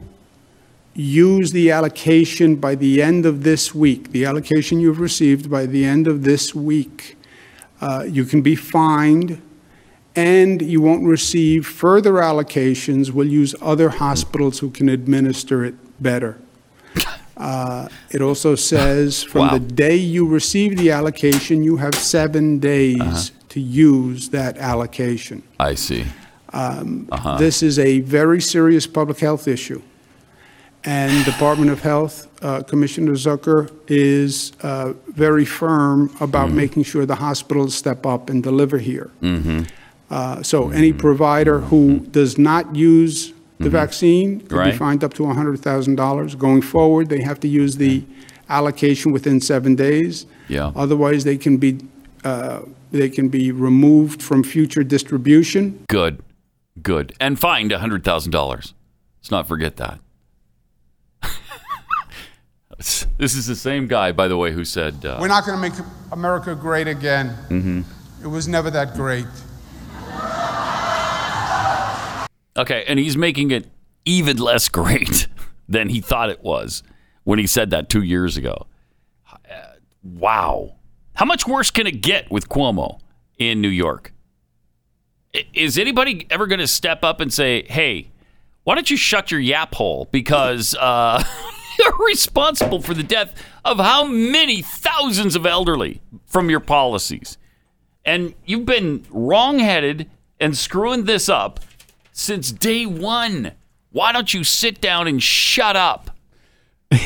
use 0.94 1.52
the 1.52 1.70
allocation 1.70 2.56
by 2.56 2.74
the 2.74 3.00
end 3.00 3.26
of 3.26 3.44
this 3.44 3.72
week, 3.72 4.10
the 4.10 4.24
allocation 4.24 4.80
you've 4.80 4.98
received 5.00 5.48
by 5.48 5.66
the 5.66 5.84
end 5.84 6.08
of 6.08 6.24
this 6.24 6.52
week, 6.52 7.16
uh, 7.80 8.04
you 8.08 8.24
can 8.24 8.42
be 8.42 8.56
fined 8.56 9.40
and 10.16 10.60
you 10.60 10.80
won't 10.80 11.04
receive 11.04 11.64
further 11.64 12.14
allocations. 12.14 13.10
We'll 13.12 13.28
use 13.28 13.54
other 13.62 13.88
hospitals 13.90 14.58
who 14.58 14.70
can 14.70 14.88
administer 14.88 15.64
it 15.64 15.74
better. 16.02 16.38
Uh, 17.42 17.88
It 18.10 18.22
also 18.22 18.54
says 18.54 19.22
from 19.32 19.46
the 19.56 19.58
day 19.84 19.96
you 19.96 20.22
receive 20.34 20.76
the 20.76 20.90
allocation, 20.98 21.62
you 21.64 21.76
have 21.78 21.94
seven 21.94 22.58
days 22.60 23.32
to 23.48 23.58
use 23.60 24.28
that 24.30 24.56
allocation. 24.58 25.42
I 25.70 25.74
see. 25.76 26.04
Um, 26.52 27.06
Uh-huh. 27.10 27.38
This 27.38 27.62
is 27.62 27.78
a 27.78 28.00
very 28.18 28.40
serious 28.40 28.86
public 28.86 29.18
health 29.20 29.46
issue. 29.48 29.80
and 30.84 31.24
Department 31.24 31.70
of 31.70 31.80
Health, 31.82 32.26
uh, 32.42 32.60
Commissioner 32.70 33.12
Zucker 33.12 33.70
is 33.86 34.50
uh, 34.62 34.92
very 35.24 35.44
firm 35.44 36.10
about 36.20 36.50
making 36.50 36.82
sure 36.90 37.06
the 37.06 37.14
hospitals 37.28 37.72
step 37.82 38.04
up 38.04 38.28
and 38.30 38.42
deliver 38.42 38.78
here. 38.78 39.08
Mm-hmm. 39.22 39.60
Uh, 40.10 40.42
So 40.42 40.70
any 40.70 40.92
provider 40.92 41.60
who 41.70 41.82
does 42.18 42.36
not 42.36 42.64
use 42.74 43.32
the 43.62 43.70
vaccine 43.70 44.40
could 44.40 44.64
be 44.64 44.72
fined 44.72 45.02
up 45.04 45.14
to 45.14 45.22
$100,000. 45.22 46.38
Going 46.38 46.62
forward, 46.62 47.08
they 47.08 47.20
have 47.22 47.40
to 47.40 47.48
use 47.48 47.76
the 47.76 48.04
allocation 48.48 49.12
within 49.12 49.40
seven 49.40 49.74
days. 49.74 50.26
Yeah. 50.48 50.72
Otherwise, 50.76 51.24
they 51.24 51.36
can 51.38 51.56
be, 51.56 51.78
uh, 52.24 52.60
they 52.90 53.08
can 53.08 53.28
be 53.28 53.50
removed 53.52 54.22
from 54.22 54.42
future 54.42 54.84
distribution. 54.84 55.84
Good. 55.88 56.22
Good. 56.82 57.14
And 57.20 57.38
fined 57.38 57.70
$100,000. 57.70 58.72
Let's 59.22 59.30
not 59.30 59.46
forget 59.48 59.76
that. 59.76 59.98
this 62.76 63.34
is 63.34 63.46
the 63.46 63.54
same 63.56 63.86
guy, 63.86 64.12
by 64.12 64.28
the 64.28 64.36
way, 64.36 64.52
who 64.52 64.64
said, 64.64 65.04
uh, 65.04 65.18
We're 65.20 65.28
not 65.28 65.46
going 65.46 65.56
to 65.56 65.62
make 65.62 65.78
America 66.10 66.54
great 66.54 66.88
again. 66.88 67.36
mhm. 67.48 67.84
It 68.22 68.26
was 68.28 68.46
never 68.46 68.70
that 68.70 68.94
great. 68.94 69.26
Okay, 72.56 72.84
and 72.86 72.98
he's 72.98 73.16
making 73.16 73.50
it 73.50 73.66
even 74.04 74.36
less 74.36 74.68
great 74.68 75.26
than 75.68 75.88
he 75.88 76.00
thought 76.00 76.30
it 76.30 76.42
was 76.42 76.82
when 77.24 77.38
he 77.38 77.46
said 77.46 77.70
that 77.70 77.88
two 77.88 78.02
years 78.02 78.36
ago. 78.36 78.66
Uh, 79.30 79.36
Wow. 80.02 80.74
How 81.14 81.24
much 81.24 81.46
worse 81.46 81.70
can 81.70 81.86
it 81.86 82.00
get 82.02 82.30
with 82.30 82.48
Cuomo 82.48 83.00
in 83.38 83.60
New 83.60 83.68
York? 83.68 84.12
Is 85.54 85.78
anybody 85.78 86.26
ever 86.30 86.46
going 86.46 86.58
to 86.58 86.66
step 86.66 87.04
up 87.04 87.20
and 87.20 87.32
say, 87.32 87.64
hey, 87.68 88.10
why 88.64 88.74
don't 88.74 88.90
you 88.90 88.96
shut 88.96 89.30
your 89.30 89.40
yap 89.40 89.74
hole? 89.74 90.08
Because 90.10 90.74
uh, 90.74 91.22
you're 91.78 92.06
responsible 92.06 92.82
for 92.82 92.94
the 92.94 93.02
death 93.02 93.34
of 93.64 93.78
how 93.78 94.04
many 94.04 94.60
thousands 94.60 95.36
of 95.36 95.46
elderly 95.46 96.02
from 96.26 96.50
your 96.50 96.60
policies. 96.60 97.38
And 98.04 98.34
you've 98.44 98.66
been 98.66 99.06
wrongheaded 99.10 100.10
and 100.40 100.56
screwing 100.56 101.04
this 101.04 101.28
up 101.28 101.60
since 102.12 102.52
day 102.52 102.86
one. 102.86 103.52
Why 103.90 104.12
don't 104.12 104.32
you 104.32 104.44
sit 104.44 104.80
down 104.80 105.06
and 105.06 105.22
shut 105.22 105.76
up? 105.76 106.10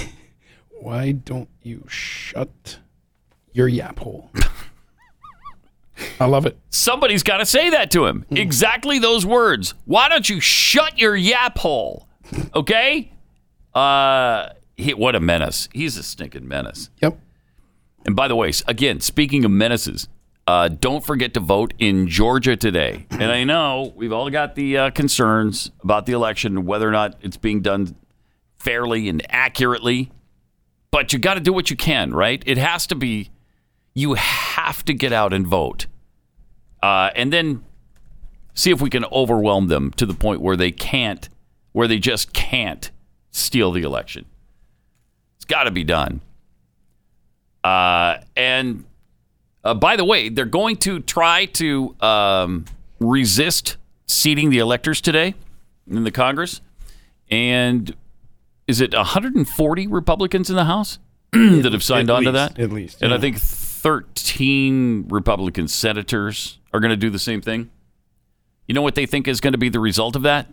Why 0.80 1.12
don't 1.12 1.48
you 1.62 1.84
shut 1.88 2.78
your 3.52 3.66
yap 3.66 3.98
hole? 3.98 4.30
I 6.20 6.26
love 6.26 6.46
it. 6.46 6.58
Somebody's 6.70 7.22
got 7.22 7.38
to 7.38 7.46
say 7.46 7.70
that 7.70 7.90
to 7.92 8.06
him. 8.06 8.26
Exactly 8.30 8.98
those 8.98 9.24
words. 9.24 9.74
Why 9.86 10.08
don't 10.08 10.28
you 10.28 10.40
shut 10.40 10.98
your 10.98 11.16
yap 11.16 11.58
hole? 11.58 12.06
Okay? 12.54 13.12
Uh, 13.74 14.50
he, 14.76 14.94
what 14.94 15.14
a 15.14 15.20
menace. 15.20 15.68
He's 15.72 15.96
a 15.96 16.02
stinking 16.02 16.46
menace. 16.46 16.90
Yep. 17.00 17.18
And 18.04 18.14
by 18.14 18.28
the 18.28 18.36
way, 18.36 18.52
again, 18.68 19.00
speaking 19.00 19.44
of 19.44 19.50
menaces, 19.50 20.08
uh, 20.46 20.68
don't 20.68 21.04
forget 21.04 21.34
to 21.34 21.40
vote 21.40 21.74
in 21.78 22.06
Georgia 22.06 22.56
today. 22.56 23.06
And 23.10 23.32
I 23.32 23.44
know 23.44 23.92
we've 23.96 24.12
all 24.12 24.30
got 24.30 24.54
the 24.54 24.78
uh, 24.78 24.90
concerns 24.90 25.72
about 25.82 26.06
the 26.06 26.12
election, 26.12 26.64
whether 26.64 26.88
or 26.88 26.92
not 26.92 27.16
it's 27.20 27.36
being 27.36 27.62
done 27.62 27.96
fairly 28.58 29.08
and 29.08 29.26
accurately. 29.28 30.12
But 30.92 31.12
you 31.12 31.18
got 31.18 31.34
to 31.34 31.40
do 31.40 31.52
what 31.52 31.68
you 31.68 31.76
can, 31.76 32.14
right? 32.14 32.42
It 32.46 32.58
has 32.58 32.86
to 32.88 32.94
be, 32.94 33.30
you 33.92 34.14
have 34.14 34.84
to 34.84 34.94
get 34.94 35.12
out 35.12 35.32
and 35.32 35.46
vote. 35.46 35.86
Uh, 36.82 37.10
and 37.16 37.32
then 37.32 37.64
see 38.54 38.70
if 38.70 38.80
we 38.80 38.88
can 38.88 39.04
overwhelm 39.06 39.66
them 39.66 39.90
to 39.92 40.06
the 40.06 40.14
point 40.14 40.40
where 40.40 40.56
they 40.56 40.70
can't, 40.70 41.28
where 41.72 41.88
they 41.88 41.98
just 41.98 42.32
can't 42.32 42.90
steal 43.32 43.72
the 43.72 43.82
election. 43.82 44.24
It's 45.36 45.44
got 45.44 45.64
to 45.64 45.72
be 45.72 45.84
done. 45.84 46.20
Uh, 47.64 48.18
and 48.36 48.84
uh, 49.66 49.74
by 49.74 49.96
the 49.96 50.04
way, 50.04 50.28
they're 50.28 50.44
going 50.44 50.76
to 50.76 51.00
try 51.00 51.46
to 51.46 51.94
um, 52.00 52.64
resist 53.00 53.76
seating 54.06 54.50
the 54.50 54.58
electors 54.58 55.00
today 55.00 55.34
in 55.90 56.04
the 56.04 56.10
Congress. 56.10 56.60
And 57.30 57.94
is 58.66 58.80
it 58.80 58.94
140 58.94 59.86
Republicans 59.88 60.50
in 60.50 60.56
the 60.56 60.64
House 60.64 60.98
that 61.32 61.72
have 61.72 61.82
signed 61.82 62.10
on 62.10 62.22
to 62.24 62.32
that? 62.32 62.58
at 62.58 62.70
least, 62.70 63.02
And 63.02 63.12
I 63.12 63.18
think 63.18 63.38
13 63.38 65.06
Republican 65.08 65.68
senators 65.68 66.58
are 66.72 66.80
going 66.80 66.90
to 66.90 66.96
do 66.96 67.10
the 67.10 67.18
same 67.18 67.40
thing. 67.40 67.70
You 68.68 68.74
know 68.74 68.82
what 68.82 68.94
they 68.94 69.06
think 69.06 69.28
is 69.28 69.40
going 69.40 69.52
to 69.52 69.58
be 69.58 69.68
the 69.68 69.80
result 69.80 70.16
of 70.16 70.22
that? 70.22 70.48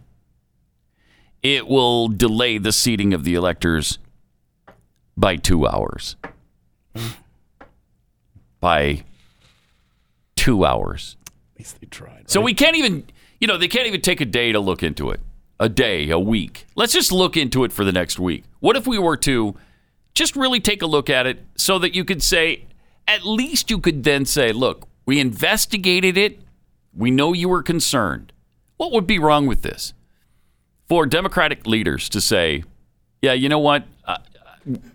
It 1.42 1.68
will 1.68 2.08
delay 2.08 2.58
the 2.58 2.72
seating 2.72 3.14
of 3.14 3.24
the 3.24 3.36
electors 3.36 4.00
by 5.18 5.36
two 5.36 5.68
hours. 5.68 6.16
By 8.64 9.04
two 10.38 10.64
hours. 10.64 11.18
At 11.28 11.60
least 11.60 11.82
they 11.82 11.88
tried. 11.88 12.30
So 12.30 12.40
we 12.40 12.54
can't 12.54 12.78
even, 12.78 13.04
you 13.42 13.46
know, 13.46 13.58
they 13.58 13.68
can't 13.68 13.88
even 13.88 14.00
take 14.00 14.22
a 14.22 14.26
day 14.26 14.54
to 14.54 14.60
look 14.62 14.82
into 14.82 15.10
it. 15.10 15.20
A 15.60 15.68
day, 15.68 16.10
a 16.10 16.18
week. 16.18 16.66
Let's 16.74 16.94
just 16.94 17.12
look 17.12 17.36
into 17.36 17.66
it 17.66 17.74
for 17.74 17.84
the 17.84 17.92
next 17.92 18.20
week. 18.20 18.46
What 18.62 18.78
if 18.78 18.88
we 18.88 18.98
were 18.98 19.18
to 19.18 19.58
just 20.14 20.38
really 20.38 20.62
take 20.62 20.82
a 20.82 20.86
look 20.86 21.10
at 21.10 21.28
it 21.28 21.44
so 21.58 21.78
that 21.80 21.94
you 21.94 22.06
could 22.06 22.24
say, 22.24 22.64
at 23.06 23.26
least 23.26 23.70
you 23.70 23.80
could 23.80 24.06
then 24.06 24.26
say, 24.26 24.54
look, 24.54 24.88
we 25.06 25.20
investigated 25.20 26.18
it. 26.18 26.40
We 26.94 27.12
know 27.12 27.34
you 27.34 27.50
were 27.50 27.64
concerned. 27.64 28.32
What 28.78 28.94
would 28.94 29.06
be 29.06 29.20
wrong 29.20 29.46
with 29.46 29.62
this? 29.62 29.94
For 30.88 31.06
Democratic 31.06 31.68
leaders 31.68 32.08
to 32.08 32.22
say, 32.22 32.64
yeah, 33.22 33.34
you 33.34 33.50
know 33.50 33.60
what? 33.60 33.84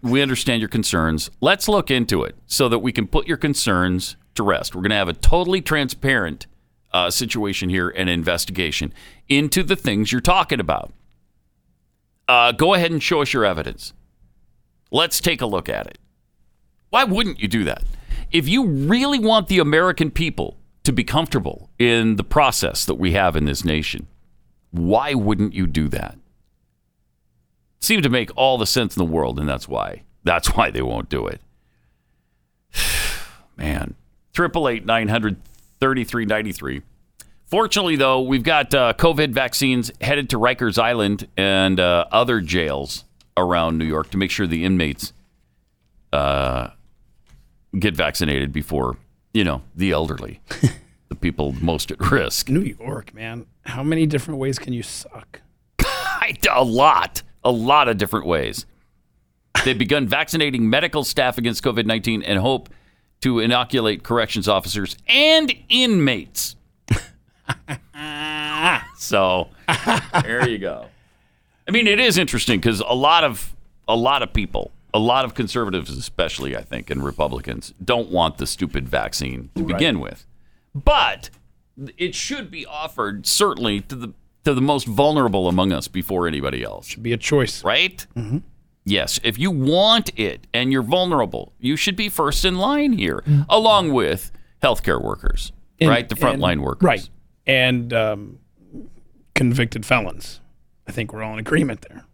We 0.03 0.23
understand 0.23 0.61
your 0.61 0.69
concerns. 0.69 1.31
Let's 1.41 1.69
look 1.69 1.91
into 1.91 2.23
it 2.25 2.37
so 2.47 2.69
that 2.69 2.79
we 2.79 2.93
can 2.93 3.07
put 3.07 3.27
your 3.27 3.37
concerns 3.37 4.17
to 4.35 4.43
rest. 4.43 4.75
We're 4.75 4.83
going 4.83 4.91
to 4.91 4.97
have 4.97 5.09
a 5.09 5.15
totally 5.15 5.61
transparent 5.61 6.47
uh, 6.93 7.11
situation 7.11 7.69
here 7.69 7.89
and 7.91 8.09
investigation 8.09 8.95
into 9.29 9.63
the 9.63 9.77
things 9.77 10.11
you're 10.11 10.21
talking 10.21 10.61
about. 10.61 10.93
Uh, 12.27 12.53
go 12.53 12.75
ahead 12.75 12.91
and 12.91 13.03
show 13.03 13.23
us 13.23 13.33
your 13.33 13.45
evidence. 13.45 13.93
Let's 14.91 15.21
take 15.21 15.41
a 15.41 15.47
look 15.47 15.69
at 15.69 15.87
it. 15.87 15.99
Why 16.91 17.05
wouldn't 17.05 17.41
you 17.41 17.49
do 17.49 17.65
that? 17.65 17.85
If 18.31 18.49
you 18.49 18.67
really 18.67 19.19
want 19.19 19.49
the 19.49 19.59
American 19.59 20.11
people 20.11 20.57
to 20.85 20.93
be 20.93 21.05
comfortable 21.05 21.71
in 21.79 22.17
the 22.17 22.25
process 22.25 22.85
that 22.87 22.95
we 22.95 23.13
have 23.13 23.37
in 23.37 23.45
this 23.45 23.65
nation, 23.65 24.07
why 24.71 25.15
wouldn't 25.15 25.55
you 25.55 25.67
do 25.67 25.89
that? 25.89 26.19
Seemed 27.81 28.03
to 28.03 28.09
make 28.09 28.31
all 28.37 28.59
the 28.59 28.67
sense 28.67 28.97
in 28.97 29.01
the 29.01 29.11
world, 29.11 29.39
and 29.39 29.49
that's 29.49 29.69
why. 29.69 30.03
That's 30.25 30.55
why 30.55 30.71
they 30.71 30.83
won't 30.83 31.09
do 31.09 31.27
it. 31.27 31.41
Man, 33.57 33.95
triple 34.33 34.69
eight 34.69 34.85
nine 34.85 35.09
hundred 35.09 35.37
thirty 35.81 36.05
three 36.05 36.25
ninety 36.25 36.53
three. 36.53 36.83
Fortunately, 37.47 37.97
though, 37.97 38.21
we've 38.21 38.43
got 38.43 38.75
uh, 38.75 38.93
COVID 38.93 39.31
vaccines 39.31 39.91
headed 40.03 40.29
to 40.31 40.39
Rikers 40.39 40.79
Island 40.79 41.29
and 41.37 41.81
uh, 41.81 42.05
other 42.13 42.41
jails 42.41 43.05
around 43.39 43.79
New 43.79 43.87
York 43.87 44.11
to 44.11 44.19
make 44.19 44.31
sure 44.31 44.47
the 44.47 44.65
inmates 44.65 45.15
uh, 46.13 46.69
get 47.79 47.97
vaccinated 47.97 48.53
before 48.53 48.99
you 49.33 49.45
know 49.45 49.63
the 49.75 49.93
elderly, 49.93 50.41
the 51.09 51.15
people 51.15 51.53
most 51.53 51.91
at 51.91 52.01
risk. 52.11 52.49
New 52.49 52.61
York, 52.61 53.15
man. 53.15 53.47
How 53.63 53.83
many 53.83 54.07
different 54.07 54.41
ways 54.41 54.59
can 54.59 54.73
you 54.73 54.83
suck? 54.83 55.41
a 56.51 56.65
lot, 56.65 57.23
a 57.45 57.51
lot 57.51 57.89
of 57.89 57.99
different 57.99 58.27
ways. 58.27 58.67
They've 59.65 59.79
begun 59.79 60.07
vaccinating 60.07 60.69
medical 60.71 61.05
staff 61.05 61.39
against 61.39 61.63
COVID 61.65 61.87
19 61.87 62.23
and 62.23 62.39
hope 62.39 62.69
to 63.21 63.41
inoculate 63.41 64.03
corrections 64.03 64.49
officers 64.49 64.97
and 65.09 65.53
inmates. 65.69 66.57
so 68.97 69.49
there 70.23 70.49
you 70.49 70.59
go. 70.59 70.87
I 71.67 71.71
mean, 71.71 71.87
it 71.87 72.01
is 72.01 72.17
interesting 72.19 72.61
because 72.61 72.81
a 72.81 72.95
lot 72.95 73.25
of 73.25 73.55
a 73.87 73.97
lot 73.97 74.23
of 74.23 74.33
people, 74.33 74.71
a 74.95 74.99
lot 74.99 75.25
of 75.25 75.35
conservatives, 75.35 75.91
especially 75.91 76.57
I 76.57 76.63
think, 76.63 76.91
and 76.91 77.05
Republicans, 77.05 77.75
don't 77.85 78.11
want 78.11 78.39
the 78.39 78.47
stupid 78.47 78.89
vaccine 78.89 79.51
to 79.57 79.65
begin 79.65 80.01
with. 80.01 80.27
But 80.75 81.31
it 81.97 82.15
should 82.15 82.51
be 82.51 82.67
offered 82.67 83.27
certainly 83.27 83.81
to 83.83 83.95
the 83.95 84.13
to 84.45 84.55
the 84.55 84.61
most 84.61 84.87
vulnerable 84.87 85.49
among 85.49 85.73
us 85.73 85.89
before 85.89 86.27
anybody 86.27 86.63
else. 86.63 86.87
Should 86.87 87.03
be 87.03 87.13
a 87.13 87.17
choice, 87.19 87.63
right? 87.65 88.07
Yes, 88.85 89.21
if 89.23 89.39
you 89.39 89.51
want 89.51 90.11
it 90.19 90.47
and 90.55 90.73
you're 90.73 90.83
vulnerable, 90.83 91.53
you 91.59 91.77
should 91.77 91.97
be 91.97 92.09
first 92.09 92.45
in 92.47 92.57
line 92.57 92.93
here, 92.95 93.23
along 93.51 93.93
with 93.93 94.33
healthcare 94.63 95.03
workers, 95.03 95.53
And- 95.79 95.91
right? 95.91 96.09
The 96.09 96.15
frontline 96.15 96.61
workers, 96.61 96.87
Right. 96.87 97.09
And 97.47 97.93
um, 97.93 98.39
convicted 99.35 99.85
felons. 99.87 100.41
I 100.87 100.93
think 100.93 101.13
we're 101.13 101.23
all 101.23 101.35
in 101.35 101.39
agreement 101.39 101.87
there. 101.89 102.05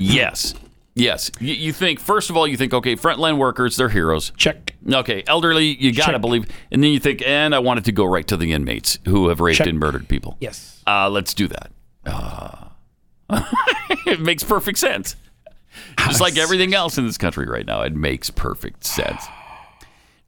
yes, 0.00 0.54
yes. 0.98 1.30
You, 1.40 1.54
you 1.54 1.72
think 1.72 2.00
first 2.00 2.30
of 2.30 2.36
all, 2.36 2.46
you 2.46 2.56
think 2.56 2.74
okay, 2.74 2.96
frontline 2.96 3.38
workers, 3.38 3.76
they're 3.76 3.88
heroes. 3.88 4.32
Check. 4.36 4.74
Okay, 4.90 5.22
elderly, 5.26 5.66
you 5.82 5.92
gotta 5.92 6.12
Check. 6.12 6.20
believe, 6.20 6.46
and 6.70 6.82
then 6.82 6.90
you 6.92 6.98
think, 7.00 7.22
and 7.26 7.54
I 7.54 7.58
want 7.58 7.78
it 7.78 7.84
to 7.86 7.92
go 7.92 8.04
right 8.04 8.26
to 8.28 8.36
the 8.36 8.52
inmates 8.52 8.98
who 9.06 9.28
have 9.28 9.40
raped 9.40 9.58
Check. 9.58 9.66
and 9.66 9.78
murdered 9.78 10.08
people. 10.08 10.36
Yes. 10.40 10.82
Uh, 10.86 11.08
let's 11.10 11.34
do 11.34 11.48
that. 11.48 11.70
Uh, 12.06 12.64
it 14.06 14.20
makes 14.20 14.42
perfect 14.44 14.78
sense. 14.78 15.16
Just 15.98 16.20
like 16.20 16.36
everything 16.38 16.74
else 16.74 16.98
in 16.98 17.06
this 17.06 17.18
country 17.18 17.46
right 17.46 17.66
now, 17.66 17.82
it 17.82 17.94
makes 17.94 18.30
perfect 18.30 18.84
sense. 18.84 19.22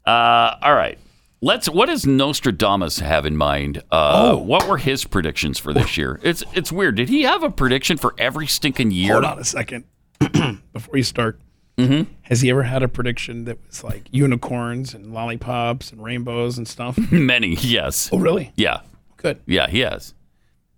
Uh, 0.07 0.55
all 0.63 0.75
right. 0.75 0.99
Let's. 1.43 1.69
What 1.71 1.87
does 1.87 2.07
Nostradamus 2.07 2.99
have 2.99 3.25
in 3.25 3.37
mind? 3.37 3.79
Uh, 3.91 4.33
Oh. 4.33 4.39
What 4.39 4.69
were 4.69 4.77
his 4.77 5.05
predictions 5.07 5.59
for 5.59 5.73
this 5.73 5.97
year? 5.97 6.21
It's 6.23 6.45
it's 6.53 6.71
weird. 6.71 6.97
Did 6.97 7.09
he 7.09 7.23
have 7.23 7.43
a 7.43 7.51
prediction 7.51 7.97
for 7.97 8.15
every 8.19 8.47
stinking 8.47 8.91
year? 8.91 9.15
Hold 9.15 9.25
on 9.25 9.39
a 9.39 9.45
second 9.45 9.85
before 10.73 10.97
you 10.97 11.03
start. 11.03 11.41
Mm-hmm. 11.79 12.13
Has 12.23 12.43
he 12.43 12.51
ever 12.51 12.65
had 12.65 12.83
a 12.83 12.89
prediction 12.89 13.45
that 13.47 13.59
was 13.67 13.83
like 13.83 14.05
unicorns 14.11 14.93
and 14.93 15.15
lollipops 15.15 15.93
and 15.93 16.03
rainbows 16.03 16.59
and 16.59 16.69
stuff? 16.69 16.99
Many, 17.11 17.55
yes. 17.55 18.11
Oh, 18.13 18.19
really? 18.19 18.53
Yeah. 18.57 18.81
Good. 19.17 19.41
Yeah, 19.47 19.69
he 19.69 19.81
has. 19.81 20.15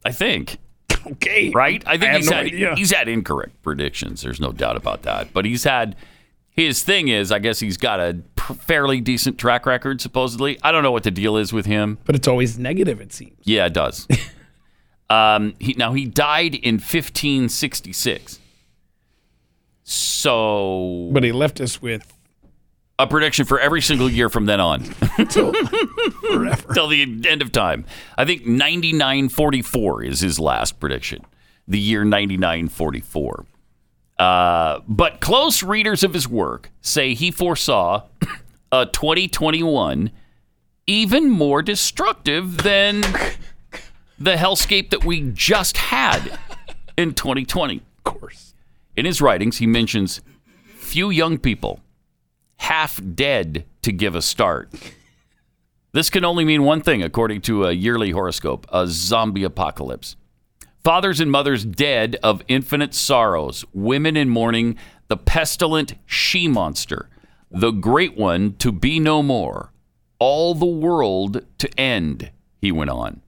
I 0.04 0.12
think. 0.12 0.58
Okay. 1.04 1.50
Right? 1.50 1.82
I 1.84 1.98
think 1.98 2.12
I 2.12 2.16
he's 2.18 2.30
no 2.30 2.36
had 2.36 2.46
idea. 2.46 2.74
he's 2.76 2.92
had 2.92 3.08
incorrect 3.08 3.60
predictions. 3.62 4.22
There's 4.22 4.38
no 4.38 4.52
doubt 4.52 4.76
about 4.76 5.02
that. 5.02 5.32
But 5.32 5.44
he's 5.44 5.64
had 5.64 5.96
his 6.48 6.84
thing 6.84 7.08
is, 7.08 7.32
I 7.32 7.40
guess 7.40 7.58
he's 7.58 7.76
got 7.76 7.98
a 7.98 8.18
fairly 8.36 9.00
decent 9.00 9.36
track 9.36 9.66
record. 9.66 10.00
Supposedly, 10.00 10.58
I 10.62 10.70
don't 10.70 10.84
know 10.84 10.92
what 10.92 11.02
the 11.02 11.10
deal 11.10 11.36
is 11.36 11.52
with 11.52 11.66
him. 11.66 11.98
But 12.04 12.14
it's 12.14 12.28
always 12.28 12.56
negative. 12.56 13.00
It 13.00 13.12
seems. 13.12 13.36
Yeah, 13.42 13.66
it 13.66 13.72
does. 13.72 14.06
um, 15.10 15.54
he 15.58 15.72
now 15.74 15.92
he 15.92 16.04
died 16.04 16.54
in 16.54 16.74
1566. 16.74 18.38
So, 19.84 21.10
But 21.12 21.24
he 21.24 21.32
left 21.32 21.60
us 21.60 21.82
with 21.82 22.12
a 22.98 23.06
prediction 23.06 23.44
for 23.44 23.58
every 23.58 23.80
single 23.80 24.08
year 24.10 24.28
from 24.28 24.46
then 24.46 24.60
on. 24.60 24.84
forever. 24.84 26.74
till 26.74 26.88
the 26.88 27.02
end 27.26 27.42
of 27.42 27.50
time. 27.52 27.84
I 28.16 28.24
think 28.24 28.46
9944 28.46 30.04
is 30.04 30.20
his 30.20 30.38
last 30.38 30.78
prediction. 30.78 31.24
The 31.66 31.78
year 31.78 32.04
9944. 32.04 33.46
Uh, 34.18 34.80
but 34.86 35.20
close 35.20 35.62
readers 35.62 36.04
of 36.04 36.14
his 36.14 36.28
work 36.28 36.70
say 36.80 37.14
he 37.14 37.30
foresaw 37.30 38.02
a 38.70 38.86
2021 38.86 40.12
even 40.86 41.28
more 41.30 41.62
destructive 41.62 42.58
than 42.58 43.00
the 44.18 44.34
hellscape 44.34 44.90
that 44.90 45.04
we 45.04 45.30
just 45.32 45.76
had 45.76 46.38
in 46.96 47.14
2020. 47.14 47.76
Of 47.78 48.04
course. 48.04 48.51
In 48.96 49.06
his 49.06 49.22
writings, 49.22 49.58
he 49.58 49.66
mentions 49.66 50.20
few 50.76 51.10
young 51.10 51.38
people, 51.38 51.80
half 52.56 53.00
dead 53.14 53.64
to 53.82 53.92
give 53.92 54.14
a 54.14 54.22
start. 54.22 54.70
This 55.92 56.10
can 56.10 56.24
only 56.24 56.44
mean 56.44 56.64
one 56.64 56.80
thing, 56.80 57.02
according 57.02 57.42
to 57.42 57.64
a 57.64 57.72
yearly 57.72 58.10
horoscope 58.10 58.66
a 58.72 58.86
zombie 58.86 59.44
apocalypse. 59.44 60.16
Fathers 60.82 61.20
and 61.20 61.30
mothers 61.30 61.64
dead 61.64 62.18
of 62.22 62.42
infinite 62.48 62.92
sorrows, 62.92 63.64
women 63.72 64.16
in 64.16 64.28
mourning, 64.28 64.76
the 65.08 65.16
pestilent 65.16 65.94
she 66.06 66.48
monster, 66.48 67.08
the 67.50 67.70
great 67.70 68.16
one 68.16 68.54
to 68.54 68.72
be 68.72 68.98
no 68.98 69.22
more, 69.22 69.72
all 70.18 70.54
the 70.54 70.66
world 70.66 71.44
to 71.58 71.68
end, 71.78 72.30
he 72.60 72.72
went 72.72 72.90
on. 72.90 73.20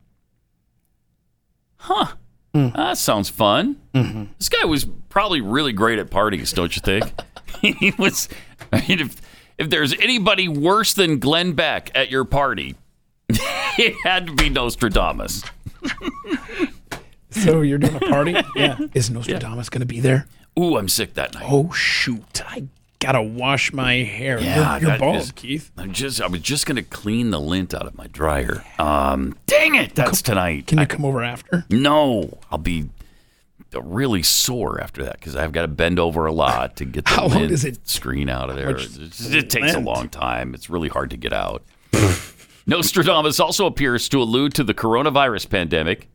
Huh. 1.76 2.14
Mm. 2.54 2.72
Ah, 2.74 2.88
that 2.90 2.98
sounds 2.98 3.28
fun. 3.28 3.76
Mm-hmm. 3.94 4.24
This 4.38 4.48
guy 4.48 4.64
was 4.64 4.86
probably 5.08 5.40
really 5.40 5.72
great 5.72 5.98
at 5.98 6.10
parties, 6.10 6.52
don't 6.52 6.74
you 6.74 6.80
think? 6.80 7.04
he 7.60 7.92
was. 7.98 8.28
I 8.72 8.84
mean, 8.88 9.00
if 9.00 9.20
if 9.58 9.70
there's 9.70 9.92
anybody 9.94 10.48
worse 10.48 10.94
than 10.94 11.18
Glenn 11.18 11.52
Beck 11.52 11.90
at 11.94 12.10
your 12.10 12.24
party, 12.24 12.76
it 13.28 13.94
had 14.04 14.26
to 14.28 14.32
be 14.34 14.48
Nostradamus. 14.48 15.42
So 17.34 17.62
you're 17.62 17.78
doing 17.78 17.96
a 17.96 18.00
party? 18.00 18.36
yeah. 18.56 18.78
Is 18.94 19.10
Nostradamus 19.10 19.68
going 19.68 19.80
to 19.80 19.86
be 19.86 20.00
there? 20.00 20.26
Ooh, 20.58 20.76
I'm 20.76 20.88
sick 20.88 21.14
that 21.14 21.34
night. 21.34 21.46
Oh 21.48 21.72
shoot! 21.72 22.42
I 22.46 22.64
gotta 23.04 23.22
wash 23.22 23.72
my 23.72 23.94
hair. 23.96 24.40
Yeah, 24.40 24.78
you're, 24.78 24.90
you're 24.90 24.98
bald, 24.98 25.34
Keith. 25.34 25.70
I'm 25.76 25.92
just. 25.92 26.20
I 26.20 26.26
was 26.26 26.40
just 26.40 26.66
gonna 26.66 26.82
clean 26.82 27.30
the 27.30 27.40
lint 27.40 27.72
out 27.74 27.86
of 27.86 27.96
my 27.96 28.06
dryer. 28.08 28.64
Um, 28.78 29.36
dang 29.46 29.74
it, 29.76 29.94
that's 29.94 30.22
tonight. 30.22 30.66
Can 30.66 30.78
you 30.78 30.86
come 30.86 31.04
over 31.04 31.22
after? 31.22 31.64
No, 31.70 32.38
I'll 32.50 32.58
be 32.58 32.88
really 33.72 34.22
sore 34.22 34.80
after 34.80 35.02
that 35.04 35.14
because 35.14 35.34
I've 35.34 35.50
got 35.50 35.62
to 35.62 35.68
bend 35.68 35.98
over 35.98 36.26
a 36.26 36.32
lot 36.32 36.76
to 36.76 36.84
get 36.84 37.04
the 37.06 37.10
How 37.14 37.22
long 37.26 37.38
lint 37.38 37.48
does 37.50 37.64
it- 37.64 37.88
screen 37.88 38.28
out 38.28 38.48
of 38.48 38.54
there. 38.56 38.70
It, 38.70 38.78
just- 38.78 39.34
it 39.34 39.50
takes 39.50 39.74
a 39.74 39.80
long 39.80 40.08
time. 40.08 40.54
It's 40.54 40.70
really 40.70 40.88
hard 40.88 41.10
to 41.10 41.16
get 41.16 41.32
out. 41.32 41.64
Nostradamus 42.66 43.40
also 43.40 43.66
appears 43.66 44.08
to 44.10 44.22
allude 44.22 44.54
to 44.54 44.64
the 44.64 44.74
coronavirus 44.74 45.50
pandemic, 45.50 46.08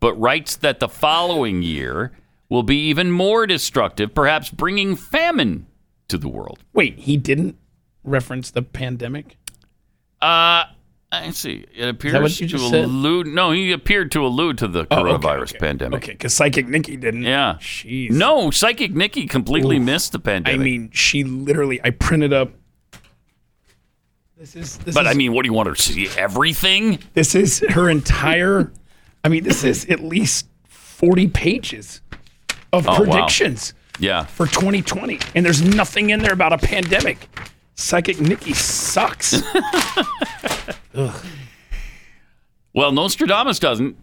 but 0.00 0.12
writes 0.14 0.56
that 0.56 0.80
the 0.80 0.88
following 0.88 1.62
year 1.62 2.12
will 2.48 2.62
be 2.62 2.88
even 2.88 3.10
more 3.10 3.46
destructive, 3.46 4.14
perhaps 4.14 4.50
bringing 4.50 4.96
famine 4.96 5.66
to 6.08 6.18
the 6.18 6.28
world. 6.28 6.58
Wait, 6.72 6.98
he 6.98 7.16
didn't 7.16 7.56
reference 8.04 8.50
the 8.50 8.62
pandemic. 8.62 9.36
Uh, 10.20 10.64
I 11.10 11.30
see. 11.30 11.64
It 11.74 11.88
appears 11.88 12.36
to 12.38 12.46
just 12.46 12.68
said? 12.70 12.84
allude. 12.84 13.28
No, 13.28 13.50
he 13.52 13.72
appeared 13.72 14.12
to 14.12 14.26
allude 14.26 14.58
to 14.58 14.68
the 14.68 14.80
Oh, 14.90 14.96
coronavirus 14.96 15.50
okay. 15.50 15.58
pandemic. 15.58 16.02
Okay, 16.02 16.12
because 16.12 16.34
Psychic 16.34 16.68
Nikki 16.68 16.96
didn't. 16.96 17.22
Yeah. 17.22 17.56
Jeez. 17.60 18.10
No, 18.10 18.50
Psychic 18.50 18.92
Nikki 18.94 19.26
completely 19.26 19.76
Oof. 19.76 19.82
missed 19.84 20.12
the 20.12 20.18
pandemic. 20.18 20.60
I 20.60 20.62
mean, 20.62 20.90
she 20.92 21.24
literally. 21.24 21.80
I 21.82 21.90
printed 21.90 22.32
up. 22.32 22.50
This 24.36 24.54
is. 24.54 24.76
This 24.78 24.94
but 24.94 25.06
is, 25.06 25.12
I 25.12 25.14
mean, 25.14 25.32
what 25.32 25.44
do 25.44 25.48
you 25.48 25.54
want 25.54 25.68
her 25.68 25.74
to 25.74 25.80
see? 25.82 26.08
Everything? 26.16 26.98
this 27.14 27.34
is 27.34 27.60
her 27.70 27.88
entire. 27.88 28.70
I 29.24 29.28
mean, 29.28 29.44
this 29.44 29.64
is 29.64 29.86
at 29.86 30.00
least 30.00 30.46
forty 30.68 31.26
pages 31.26 32.02
of 32.72 32.86
Oh, 32.86 33.02
wow. 33.04 33.26
Yeah. 33.98 34.24
for 34.24 34.46
2020, 34.46 35.18
and 35.34 35.44
there's 35.44 35.62
nothing 35.62 36.10
in 36.10 36.20
there 36.20 36.32
about 36.32 36.52
a 36.52 36.58
pandemic. 36.58 37.28
Psychic 37.74 38.20
Nikki 38.20 38.52
sucks. 38.54 39.42
Well, 42.74 42.92
Nostradamus 42.92 43.58
doesn't. 43.58 43.96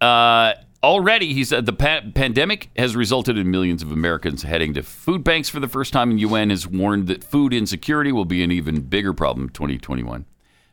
Uh, 0.00 0.54
already, 0.82 1.34
he 1.34 1.44
said 1.44 1.66
the 1.66 1.72
pa- 1.72 2.00
pandemic 2.14 2.70
has 2.76 2.96
resulted 2.96 3.36
in 3.36 3.50
millions 3.50 3.82
of 3.82 3.92
Americans 3.92 4.42
heading 4.42 4.72
to 4.74 4.82
food 4.82 5.22
banks 5.24 5.48
for 5.50 5.60
the 5.60 5.68
first 5.68 5.92
time, 5.92 6.10
and 6.10 6.20
UN 6.20 6.50
has 6.50 6.66
warned 6.66 7.08
that 7.08 7.24
food 7.24 7.52
insecurity 7.52 8.12
will 8.12 8.24
be 8.24 8.42
an 8.42 8.50
even 8.50 8.80
bigger 8.80 9.12
problem 9.12 9.48
in 9.48 9.52
2021. 9.52 10.24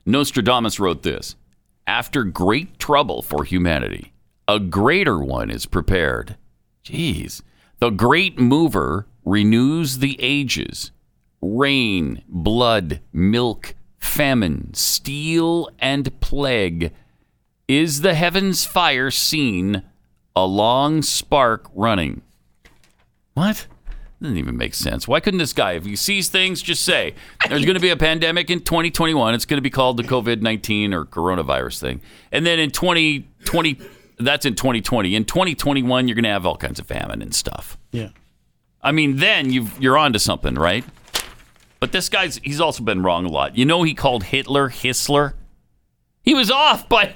Nostradamus 0.06 0.80
wrote 0.80 1.03
this 1.03 1.35
After 1.88 2.23
great 2.23 2.80
trouble 2.80 3.22
for 3.22 3.44
humanity, 3.44 4.14
a 4.48 4.60
greater 4.60 5.19
one 5.19 5.49
is 5.49 5.65
prepared. 5.65 6.38
Jeez. 6.85 7.41
The 7.84 7.89
great 7.89 8.39
mover 8.39 9.07
renews 9.26 9.97
the 9.97 10.15
ages. 10.22 10.91
Rain, 11.41 12.23
blood, 12.30 13.01
milk, 13.11 13.76
famine, 13.97 14.73
steel, 14.73 15.69
and 15.80 16.18
plague. 16.22 16.93
Is 17.68 17.99
the 17.99 18.14
heavens 18.14 18.64
fire 18.64 19.11
seen? 19.11 19.84
A 20.34 20.45
long 20.45 21.01
spark 21.01 21.69
running. 21.76 22.22
What? 23.34 23.68
Doesn't 24.22 24.38
even 24.38 24.55
make 24.55 24.76
sense. 24.76 25.05
Why 25.05 25.19
couldn't 25.19 25.39
this 25.39 25.51
guy, 25.51 25.73
if 25.73 25.84
he 25.84 25.97
sees 25.97 26.30
things, 26.30 26.61
just 26.61 26.85
say 26.85 27.15
there's 27.49 27.65
going 27.65 27.76
to 27.76 27.81
be 27.81 27.89
a 27.89 27.97
pandemic 27.97 28.49
in 28.49 28.61
2021. 28.61 29.34
It's 29.34 29.43
going 29.43 29.57
to 29.57 29.61
be 29.61 29.69
called 29.69 29.97
the 29.97 30.03
COVID 30.03 30.41
19 30.41 30.93
or 30.93 31.03
coronavirus 31.03 31.81
thing. 31.81 32.01
And 32.31 32.45
then 32.45 32.60
in 32.60 32.72
2020, 32.72 33.77
that's 34.19 34.45
in 34.45 34.56
2020. 34.56 35.15
In 35.15 35.26
2021, 35.26 36.07
you're 36.07 36.15
going 36.15 36.23
to 36.23 36.30
have 36.30 36.45
all 36.45 36.57
kinds 36.57 36.80
of 36.80 36.88
famine 36.88 37.22
and 37.22 37.34
stuff. 37.34 37.77
yeah. 37.91 38.10
I 38.85 38.91
mean, 38.91 39.15
then 39.15 39.49
you've, 39.49 39.81
you're 39.81 39.98
on 39.98 40.11
to 40.11 40.19
something, 40.19 40.56
right? 40.56 40.84
But 41.80 41.94
this 41.94 42.10
guy's, 42.10 42.41
he's 42.44 42.60
also 42.60 42.84
been 42.84 43.02
wrong 43.02 43.26
a 43.26 43.30
lot. 43.30 43.57
You 43.57 43.64
know, 43.64 43.84
he 43.84 43.94
called 43.94 44.26
Hitler 44.26 44.69
Hissler? 44.69 45.35
He 46.22 46.34
was 46.34 46.52
off 46.52 46.90
by, 46.90 47.15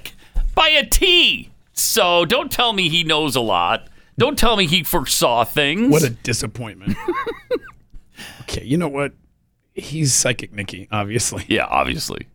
by 0.55 0.69
a 0.69 0.85
T. 0.85 1.51
So 1.73 2.23
don't 2.23 2.49
tell 2.49 2.71
me 2.71 2.87
he 2.87 3.03
knows 3.03 3.35
a 3.35 3.41
lot. 3.41 3.89
Don't 4.17 4.39
tell 4.39 4.55
me 4.55 4.65
he 4.65 4.83
foresaw 4.83 5.43
things. 5.43 5.91
What 5.91 6.03
a 6.03 6.09
disappointment. 6.09 6.97
okay, 8.43 8.63
you 8.63 8.77
know 8.77 8.87
what? 8.87 9.11
He's 9.73 10.13
Psychic 10.13 10.53
Nikki, 10.53 10.87
obviously. 10.91 11.43
Yeah, 11.47 11.65
obviously. 11.65 12.27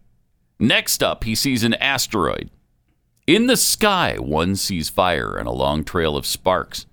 Next 0.58 1.02
up, 1.02 1.24
he 1.24 1.34
sees 1.34 1.64
an 1.64 1.74
asteroid. 1.74 2.50
In 3.26 3.46
the 3.46 3.56
sky, 3.56 4.16
one 4.18 4.56
sees 4.56 4.88
fire 4.88 5.36
and 5.36 5.46
a 5.46 5.52
long 5.52 5.84
trail 5.84 6.16
of 6.16 6.26
sparks. 6.26 6.86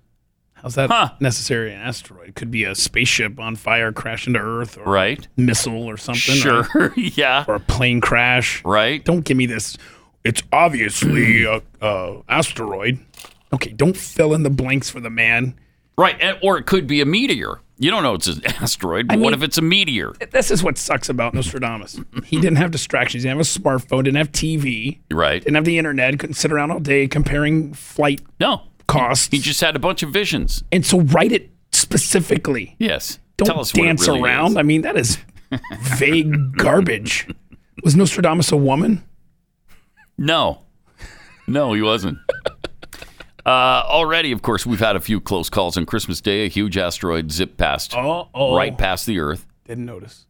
How's 0.54 0.76
that 0.76 1.20
necessary? 1.22 1.74
An 1.74 1.80
asteroid 1.82 2.36
could 2.36 2.52
be 2.52 2.66
a 2.66 2.76
spaceship 2.76 3.40
on 3.40 3.56
fire, 3.56 3.92
crashing 3.94 4.34
to 4.34 4.40
Earth, 4.40 4.78
or 4.78 4.84
Right. 4.92 5.26
a 5.38 5.42
missile 5.42 5.84
or 5.86 5.96
something. 5.98 6.36
Sure, 6.36 6.68
right? 6.76 6.92
yeah. 6.98 7.46
Or 7.48 7.56
a 7.56 7.60
plane 7.62 8.02
crash. 8.02 8.64
Right. 8.66 9.04
Don't 9.04 9.24
give 9.24 9.38
me 9.38 9.46
this. 9.46 9.78
It's 10.26 10.44
obviously 10.52 11.44
a, 11.46 11.62
a 11.82 12.22
asteroid. 12.28 13.00
Okay, 13.54 13.72
don't 13.72 13.96
fill 13.98 14.34
in 14.34 14.44
the 14.44 14.50
blanks 14.50 14.90
for 14.90 15.00
the 15.00 15.10
man. 15.10 15.56
Right, 15.98 16.22
or 16.44 16.58
it 16.58 16.66
could 16.66 16.88
be 16.88 17.02
a 17.02 17.06
meteor. 17.06 17.62
You 17.82 17.90
don't 17.92 18.04
know 18.04 18.14
it's 18.14 18.28
an 18.28 18.46
asteroid, 18.62 19.08
but 19.08 19.14
I 19.14 19.18
what 19.18 19.32
mean- 19.32 19.40
if 19.40 19.44
it's 19.44 19.58
a 19.58 19.62
meteor? 19.62 20.14
This 20.32 20.52
is 20.52 20.62
what 20.62 20.78
sucks 20.78 21.08
about 21.10 21.34
Nostradamus. 21.34 22.00
he 22.26 22.36
didn't 22.40 22.58
have 22.58 22.72
distractions. 22.72 23.24
He 23.24 23.30
didn't 23.30 23.38
have 23.40 23.48
a 23.48 23.60
smartphone. 23.60 24.04
Didn't 24.04 24.18
have 24.18 24.32
TV. 24.32 25.00
Right. 25.10 25.42
Didn't 25.42 25.56
have 25.56 25.66
the 25.66 25.78
internet. 25.78 26.20
Couldn't 26.20 26.34
sit 26.36 26.52
around 26.52 26.72
all 26.72 26.80
day 26.80 27.08
comparing 27.08 27.74
flight 27.74 28.22
No. 28.40 28.64
costs. 28.88 29.30
He 29.32 29.40
just 29.40 29.62
had 29.62 29.76
a 29.76 29.80
bunch 29.80 30.04
of 30.04 30.12
visions. 30.12 30.64
And 30.74 30.86
so 30.86 31.00
write 31.02 31.32
it 31.32 31.50
specifically. 31.72 32.76
Yes. 32.80 33.18
Don't 33.38 33.48
Tell 33.48 33.60
us 33.62 33.72
dance 33.72 34.06
really 34.08 34.22
around. 34.24 34.52
is. 34.52 34.58
I 34.58 34.64
mean, 34.64 34.82
that 34.82 34.98
is 34.98 35.18
vague 35.98 36.58
garbage. 36.58 37.28
Was 37.84 37.96
Nostradamus 37.96 38.52
a 38.52 38.58
woman? 38.58 39.04
No. 40.18 40.64
No, 41.48 41.72
he 41.74 41.82
wasn't. 41.82 42.18
Uh, 43.46 43.84
already, 43.86 44.32
of 44.32 44.42
course, 44.42 44.66
we've 44.66 44.80
had 44.80 44.96
a 44.96 45.00
few 45.00 45.20
close 45.22 45.50
calls 45.50 45.78
on 45.78 45.86
Christmas 45.86 46.22
Day. 46.22 46.46
A 46.46 46.50
huge 46.50 46.78
asteroid 46.78 47.32
zipped 47.32 47.58
past, 47.58 47.96
Oh, 47.96 48.30
oh. 48.34 48.56
right 48.56 48.78
past 48.78 49.06
the 49.06 49.20
Earth. 49.20 49.46
Didn't 49.66 49.86
notice. 49.86 50.26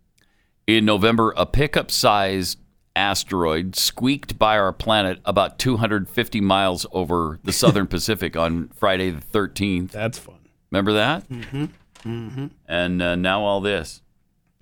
In 0.67 0.85
November, 0.85 1.33
a 1.35 1.45
pickup 1.45 1.89
sized 1.91 2.59
asteroid 2.95 3.75
squeaked 3.75 4.37
by 4.37 4.57
our 4.57 4.73
planet 4.73 5.19
about 5.25 5.57
250 5.57 6.41
miles 6.41 6.85
over 6.91 7.39
the 7.43 7.53
southern 7.61 7.87
Pacific 7.87 8.35
on 8.35 8.69
Friday 8.75 9.09
the 9.11 9.21
13th. 9.21 9.91
That's 9.91 10.19
fun. 10.19 10.35
Remember 10.71 10.93
that? 10.93 11.27
Mm-hmm. 11.29 11.65
Mm-hmm. 12.05 12.47
And 12.67 13.01
uh, 13.01 13.15
now 13.15 13.41
all 13.43 13.61
this. 13.61 14.01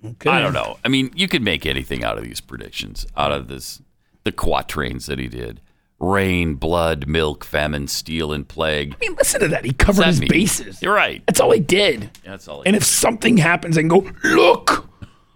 Okay. 0.04 0.30
I 0.30 0.40
don't 0.40 0.52
know. 0.52 0.78
I 0.84 0.88
mean, 0.88 1.10
you 1.14 1.26
could 1.28 1.42
make 1.42 1.66
anything 1.66 2.04
out 2.04 2.16
of 2.18 2.24
these 2.24 2.40
predictions, 2.40 3.04
out 3.16 3.32
of 3.32 3.48
this, 3.48 3.82
the 4.24 4.32
quatrains 4.32 5.06
that 5.06 5.18
he 5.18 5.26
did. 5.28 5.60
Rain, 6.00 6.54
blood, 6.54 7.08
milk, 7.08 7.44
famine, 7.44 7.88
steel, 7.88 8.32
and 8.32 8.46
plague. 8.46 8.94
I 8.94 8.96
mean, 9.00 9.16
listen 9.16 9.40
to 9.40 9.48
that. 9.48 9.64
He 9.64 9.72
covered 9.72 10.02
that 10.02 10.08
his 10.08 10.20
mean? 10.20 10.28
bases. 10.28 10.80
You're 10.80 10.94
right. 10.94 11.22
That's 11.26 11.40
all 11.40 11.50
he 11.50 11.58
did. 11.58 12.10
That's 12.24 12.46
all. 12.46 12.62
And 12.64 12.76
if 12.76 12.84
something 12.84 13.36
happens 13.36 13.76
and 13.76 13.90
go, 13.90 14.08
look, 14.22 14.88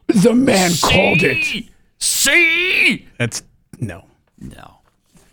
the 0.07 0.35
man 0.35 0.71
called 0.81 1.23
it. 1.23 1.65
See? 1.99 3.09
That's 3.19 3.43
no, 3.81 4.05
no. 4.39 4.79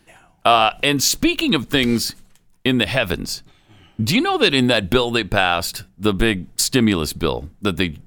No. 0.07 0.49
Uh, 0.51 0.72
and 0.81 1.01
speaking 1.01 1.53
of 1.53 1.68
things 1.68 2.15
in 2.64 2.80
the 2.80 2.88
heavens, 2.88 3.43
do 4.03 4.15
you 4.15 4.22
know 4.22 4.38
that 4.38 4.53
in 4.53 4.68
that 4.68 4.89
bill 4.89 5.11
they 5.11 5.23
passed, 5.23 5.84
the 5.97 6.14
big 6.14 6.47
stimulus 6.56 7.14
bill 7.14 7.49
that 7.61 7.77
they 7.77 7.97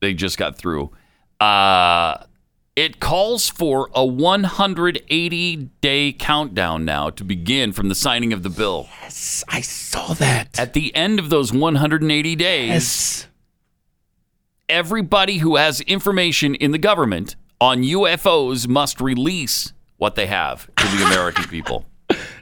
they 0.00 0.14
just 0.14 0.38
got 0.38 0.56
through, 0.56 0.90
uh, 1.40 2.24
it 2.74 3.00
calls 3.00 3.48
for 3.50 3.90
a 3.94 4.04
180 4.04 5.56
day 5.80 6.12
countdown 6.12 6.84
now 6.84 7.10
to 7.10 7.24
begin 7.24 7.72
from 7.72 7.88
the 7.88 7.94
signing 7.94 8.32
of 8.32 8.42
the 8.42 8.48
bill. 8.50 8.88
Yes, 9.02 9.44
I 9.48 9.60
saw 9.60 10.14
that. 10.14 10.58
At 10.58 10.72
the 10.72 10.94
end 10.94 11.18
of 11.18 11.28
those 11.30 11.52
180 11.52 12.34
days, 12.36 12.68
Yes. 12.68 13.26
everybody 14.68 15.38
who 15.38 15.56
has 15.56 15.80
information 15.82 16.54
in 16.54 16.70
the 16.72 16.78
government 16.78 17.36
on 17.60 17.82
UFOs 17.82 18.66
must 18.66 19.00
release 19.00 19.72
what 19.98 20.14
they 20.14 20.26
have 20.26 20.66
to 20.76 20.86
the 20.96 21.04
American 21.04 21.44
people. 21.48 21.84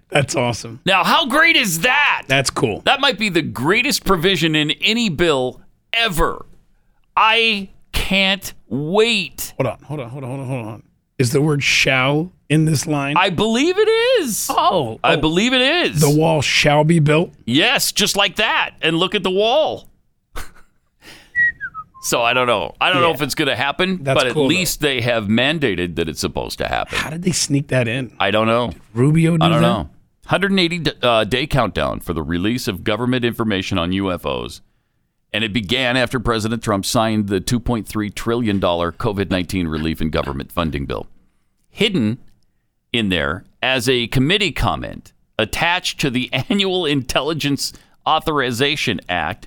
That's 0.09 0.35
awesome. 0.35 0.81
Now, 0.85 1.05
how 1.05 1.27
great 1.27 1.57
is 1.57 1.81
that? 1.81 2.23
That's 2.27 2.51
cool. 2.51 2.81
That 2.81 3.01
might 3.01 3.19
be 3.19 3.29
the 3.29 3.43
greatest 3.43 4.05
provision 4.05 4.57
in 4.57 4.73
any 4.81 5.09
bill 5.09 5.61
ever. 5.93 6.47
I 7.17 7.71
can't 7.93 8.53
wait. 8.69 9.55
Hold 9.59 9.67
on, 9.67 9.83
hold 9.83 10.01
on, 10.01 10.11
hold 10.11 10.25
on, 10.25 10.31
hold 10.31 10.41
on, 10.41 10.47
hold 10.49 10.67
on. 10.67 10.83
Is 11.19 11.33
the 11.33 11.43
word 11.43 11.63
shall 11.63 12.33
in 12.49 12.65
this 12.65 12.87
line? 12.87 13.17
I 13.17 13.29
believe 13.31 13.77
it 13.79 13.89
is. 14.23 14.47
Oh, 14.51 14.99
I 15.05 15.17
believe 15.17 15.53
it 15.53 15.61
is. 15.61 16.01
the 16.01 16.09
wall 16.11 16.41
shall 16.41 16.83
be 16.85 16.99
built. 16.99 17.33
Yes, 17.45 17.93
just 17.93 18.17
like 18.17 18.37
that. 18.37 18.71
And 18.81 18.97
look 18.97 19.15
at 19.15 19.23
the 19.23 19.31
wall. 19.31 19.87
so 22.03 22.23
I 22.23 22.33
don't 22.33 22.47
know. 22.47 22.75
I 22.81 22.91
don't 22.93 23.03
know 23.03 23.13
if 23.13 23.21
it's 23.21 23.35
going 23.35 23.49
to 23.49 23.57
happen, 23.57 24.03
That's 24.03 24.19
but 24.19 24.29
at 24.29 24.33
cool, 24.33 24.45
though. 24.45 24.49
least 24.49 24.81
they 24.81 25.03
have 25.03 25.25
mandated 25.25 25.97
that 25.97 26.09
it's 26.09 26.21
supposed 26.21 26.57
to 26.59 26.69
happen. 26.69 26.97
How 26.97 27.11
did 27.11 27.23
they 27.23 27.33
sneak 27.33 27.69
that 27.69 27.87
in? 27.87 28.17
I 28.19 28.31
don't 28.31 28.47
know. 28.47 28.73
Rubio 28.95 29.37
do 29.37 29.45
I 29.45 29.49
don't 29.51 29.61
that? 29.61 29.69
know. 29.69 29.91
180 30.31 30.93
uh, 31.03 31.25
day 31.25 31.47
countdown 31.47 32.01
for 32.01 32.15
the 32.15 32.23
release 32.23 32.67
of 32.69 32.83
government 32.85 33.25
information 33.25 33.77
on 33.79 33.91
UFOs. 33.91 34.61
And 35.33 35.45
it 35.45 35.53
began 35.53 35.97
after 35.97 36.19
President 36.19 36.63
Trump 36.63 36.85
signed 36.85 37.29
the 37.29 37.41
$2.3 37.41 38.15
trillion 38.15 38.61
COVID 38.61 39.31
19 39.31 39.69
relief 39.69 40.01
and 40.01 40.11
government 40.11 40.51
funding 40.51 40.87
bill. 40.87 41.07
Hidden 41.71 42.19
in 42.93 43.09
there 43.09 43.45
as 43.63 43.89
a 43.89 44.09
committee 44.09 44.53
comment 44.53 45.13
attached 45.39 46.01
to 46.01 46.11
the 46.11 46.31
annual 46.51 46.87
Intelligence 46.87 47.73
Authorization 48.07 49.01
Act, 49.09 49.47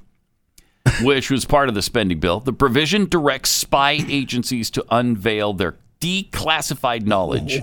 which 1.02 1.30
was 1.30 1.46
part 1.46 1.70
of 1.70 1.76
the 1.76 1.82
spending 1.82 2.20
bill, 2.20 2.40
the 2.40 2.54
provision 2.54 3.08
directs 3.08 3.50
spy 3.50 4.00
agencies 4.08 4.70
to 4.72 4.86
unveil 4.90 5.54
their 5.54 5.76
declassified 6.00 7.06
knowledge 7.06 7.62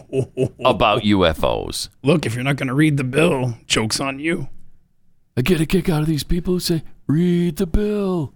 about 0.65 1.03
UFOs. 1.03 1.91
Look, 2.03 2.25
if 2.25 2.35
you're 2.35 2.45
not 2.45 2.57
going 2.57 2.69
to 2.69 2.75
read 2.75 2.97
the 2.97 3.05
bill, 3.05 3.57
joke's 3.67 4.01
on 4.01 4.19
you. 4.19 4.49
I 5.37 5.43
get 5.43 5.61
a 5.61 5.67
kick 5.67 5.89
out 5.89 6.01
of 6.01 6.07
these 6.07 6.25
people 6.25 6.55
who 6.55 6.61
say, 6.61 6.83
read 7.11 7.57
the 7.57 7.67
bill. 7.67 8.33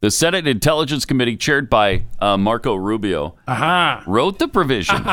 The 0.00 0.10
Senate 0.10 0.48
Intelligence 0.48 1.04
Committee, 1.04 1.36
chaired 1.36 1.70
by 1.70 2.04
uh, 2.20 2.36
Marco 2.36 2.74
Rubio, 2.74 3.36
Aha. 3.46 4.02
wrote 4.04 4.40
the 4.40 4.48
provision, 4.48 4.96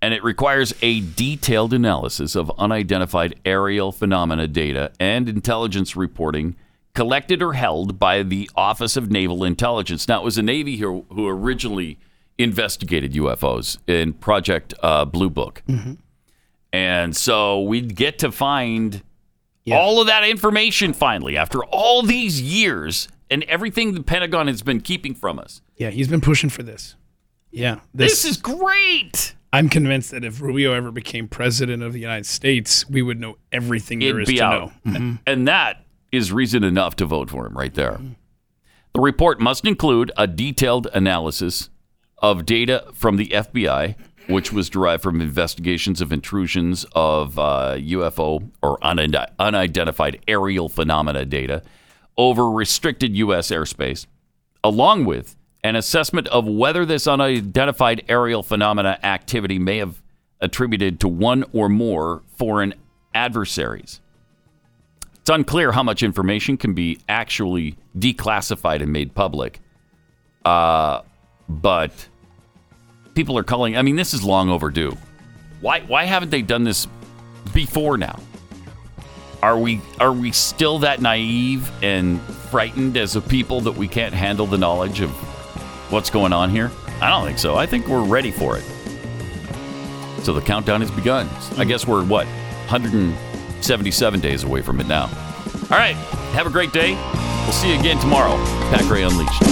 and 0.00 0.14
it 0.14 0.22
requires 0.22 0.72
a 0.80 1.00
detailed 1.00 1.74
analysis 1.74 2.36
of 2.36 2.52
unidentified 2.56 3.34
aerial 3.44 3.90
phenomena 3.90 4.46
data 4.46 4.92
and 5.00 5.28
intelligence 5.28 5.96
reporting 5.96 6.54
collected 6.94 7.42
or 7.42 7.54
held 7.54 7.98
by 7.98 8.22
the 8.22 8.48
Office 8.54 8.96
of 8.96 9.10
Naval 9.10 9.42
Intelligence. 9.42 10.06
Now, 10.06 10.20
it 10.20 10.24
was 10.24 10.36
the 10.36 10.42
Navy 10.42 10.76
who, 10.76 11.04
who 11.10 11.26
originally 11.26 11.98
investigated 12.38 13.12
UFOs 13.14 13.78
in 13.88 14.12
Project 14.12 14.72
uh, 14.84 15.04
Blue 15.04 15.30
Book. 15.30 15.62
And 16.72 17.16
so 17.16 17.60
we'd 17.62 17.96
get 17.96 18.20
to 18.20 18.30
find 18.30 19.02
all 19.72 20.00
of 20.00 20.06
that 20.06 20.24
information 20.24 20.92
finally 20.92 21.36
after 21.36 21.64
all 21.64 22.02
these 22.02 22.40
years 22.40 23.08
and 23.30 23.44
everything 23.44 23.94
the 23.94 24.02
Pentagon 24.02 24.46
has 24.46 24.62
been 24.62 24.80
keeping 24.80 25.14
from 25.14 25.38
us. 25.38 25.60
Yeah, 25.76 25.90
he's 25.90 26.08
been 26.08 26.20
pushing 26.20 26.50
for 26.50 26.62
this. 26.62 26.96
Yeah. 27.50 27.80
This, 27.94 28.24
is 28.24 28.36
great. 28.36 29.34
I'm 29.52 29.68
convinced 29.68 30.10
that 30.10 30.24
if 30.24 30.40
Rubio 30.40 30.72
ever 30.72 30.90
became 30.90 31.28
president 31.28 31.82
of 31.82 31.92
the 31.92 32.00
United 32.00 32.26
States, 32.26 32.88
we 32.88 33.02
would 33.02 33.18
know 33.18 33.36
everything 33.52 34.00
there 34.00 34.10
It'd 34.10 34.22
is 34.22 34.28
be 34.28 34.36
to 34.36 34.44
out. 34.44 34.72
know. 34.84 34.92
Mm-hmm. 34.92 35.14
And 35.26 35.48
that 35.48 35.84
is 36.12 36.32
reason 36.32 36.64
enough 36.64 36.96
to 36.96 37.06
vote 37.06 37.30
for 37.30 37.46
him 37.46 37.56
right 37.56 37.72
there. 37.72 37.92
Mm-hmm. 37.92 38.12
The 38.94 39.00
report 39.00 39.40
must 39.40 39.64
include 39.66 40.10
a 40.16 40.26
detailed 40.26 40.88
analysis 40.92 41.70
of 42.18 42.44
data 42.44 42.86
from 42.94 43.16
the 43.16 43.28
FBI, 43.28 43.94
which 44.28 44.52
was 44.52 44.68
derived 44.68 45.02
from 45.02 45.20
investigations 45.20 46.00
of 46.00 46.12
intrusions 46.12 46.84
of 46.92 47.38
uh, 47.38 47.76
UFO 47.78 48.50
or 48.62 48.78
unid- 48.82 49.16
unidentified 49.38 50.20
aerial 50.28 50.68
phenomena 50.68 51.24
data 51.24 51.62
over 52.16 52.50
restricted 52.50 53.16
U.S. 53.16 53.50
airspace, 53.50 54.06
along 54.62 55.06
with 55.06 55.34
an 55.64 55.76
assessment 55.76 56.28
of 56.28 56.46
whether 56.46 56.84
this 56.84 57.06
unidentified 57.06 58.04
aerial 58.08 58.42
phenomena 58.42 58.98
activity 59.02 59.58
may 59.58 59.78
have 59.78 60.02
attributed 60.40 61.00
to 61.00 61.08
one 61.08 61.44
or 61.52 61.68
more 61.68 62.22
foreign 62.36 62.74
adversaries. 63.14 64.00
It's 65.16 65.30
unclear 65.30 65.72
how 65.72 65.82
much 65.82 66.02
information 66.02 66.56
can 66.56 66.74
be 66.74 66.98
actually 67.08 67.76
declassified 67.96 68.82
and 68.82 68.92
made 68.92 69.14
public. 69.14 69.60
Uh, 70.44 71.02
but 71.48 72.08
people 73.14 73.36
are 73.38 73.44
calling. 73.44 73.76
I 73.76 73.82
mean, 73.82 73.96
this 73.96 74.14
is 74.14 74.22
long 74.22 74.50
overdue. 74.50 74.96
Why? 75.60 75.80
Why 75.80 76.04
haven't 76.04 76.30
they 76.30 76.42
done 76.42 76.64
this 76.64 76.86
before 77.52 77.98
now? 77.98 78.18
Are 79.42 79.58
we 79.58 79.80
are 80.00 80.12
we 80.12 80.32
still 80.32 80.80
that 80.80 81.00
naive 81.00 81.70
and 81.82 82.20
frightened 82.50 82.96
as 82.96 83.14
a 83.16 83.20
people 83.20 83.60
that 83.62 83.72
we 83.72 83.86
can't 83.86 84.14
handle 84.14 84.46
the 84.46 84.58
knowledge 84.58 85.00
of 85.00 85.10
what's 85.90 86.10
going 86.10 86.32
on 86.32 86.50
here? 86.50 86.70
I 87.00 87.08
don't 87.08 87.24
think 87.24 87.38
so. 87.38 87.56
I 87.56 87.66
think 87.66 87.86
we're 87.86 88.04
ready 88.04 88.32
for 88.32 88.58
it. 88.58 88.64
So 90.24 90.32
the 90.32 90.40
countdown 90.40 90.80
has 90.80 90.90
begun. 90.90 91.28
I 91.56 91.64
guess 91.64 91.86
we're 91.86 92.04
what 92.04 92.26
177 92.26 94.20
days 94.20 94.42
away 94.42 94.62
from 94.62 94.80
it 94.80 94.88
now. 94.88 95.04
All 95.70 95.78
right. 95.78 95.94
Have 96.34 96.46
a 96.46 96.50
great 96.50 96.72
day. 96.72 96.94
We'll 97.44 97.52
see 97.52 97.72
you 97.72 97.78
again 97.78 97.98
tomorrow. 97.98 98.36
Pat 98.70 98.82
Gray 98.82 99.02
Unleashed. 99.04 99.42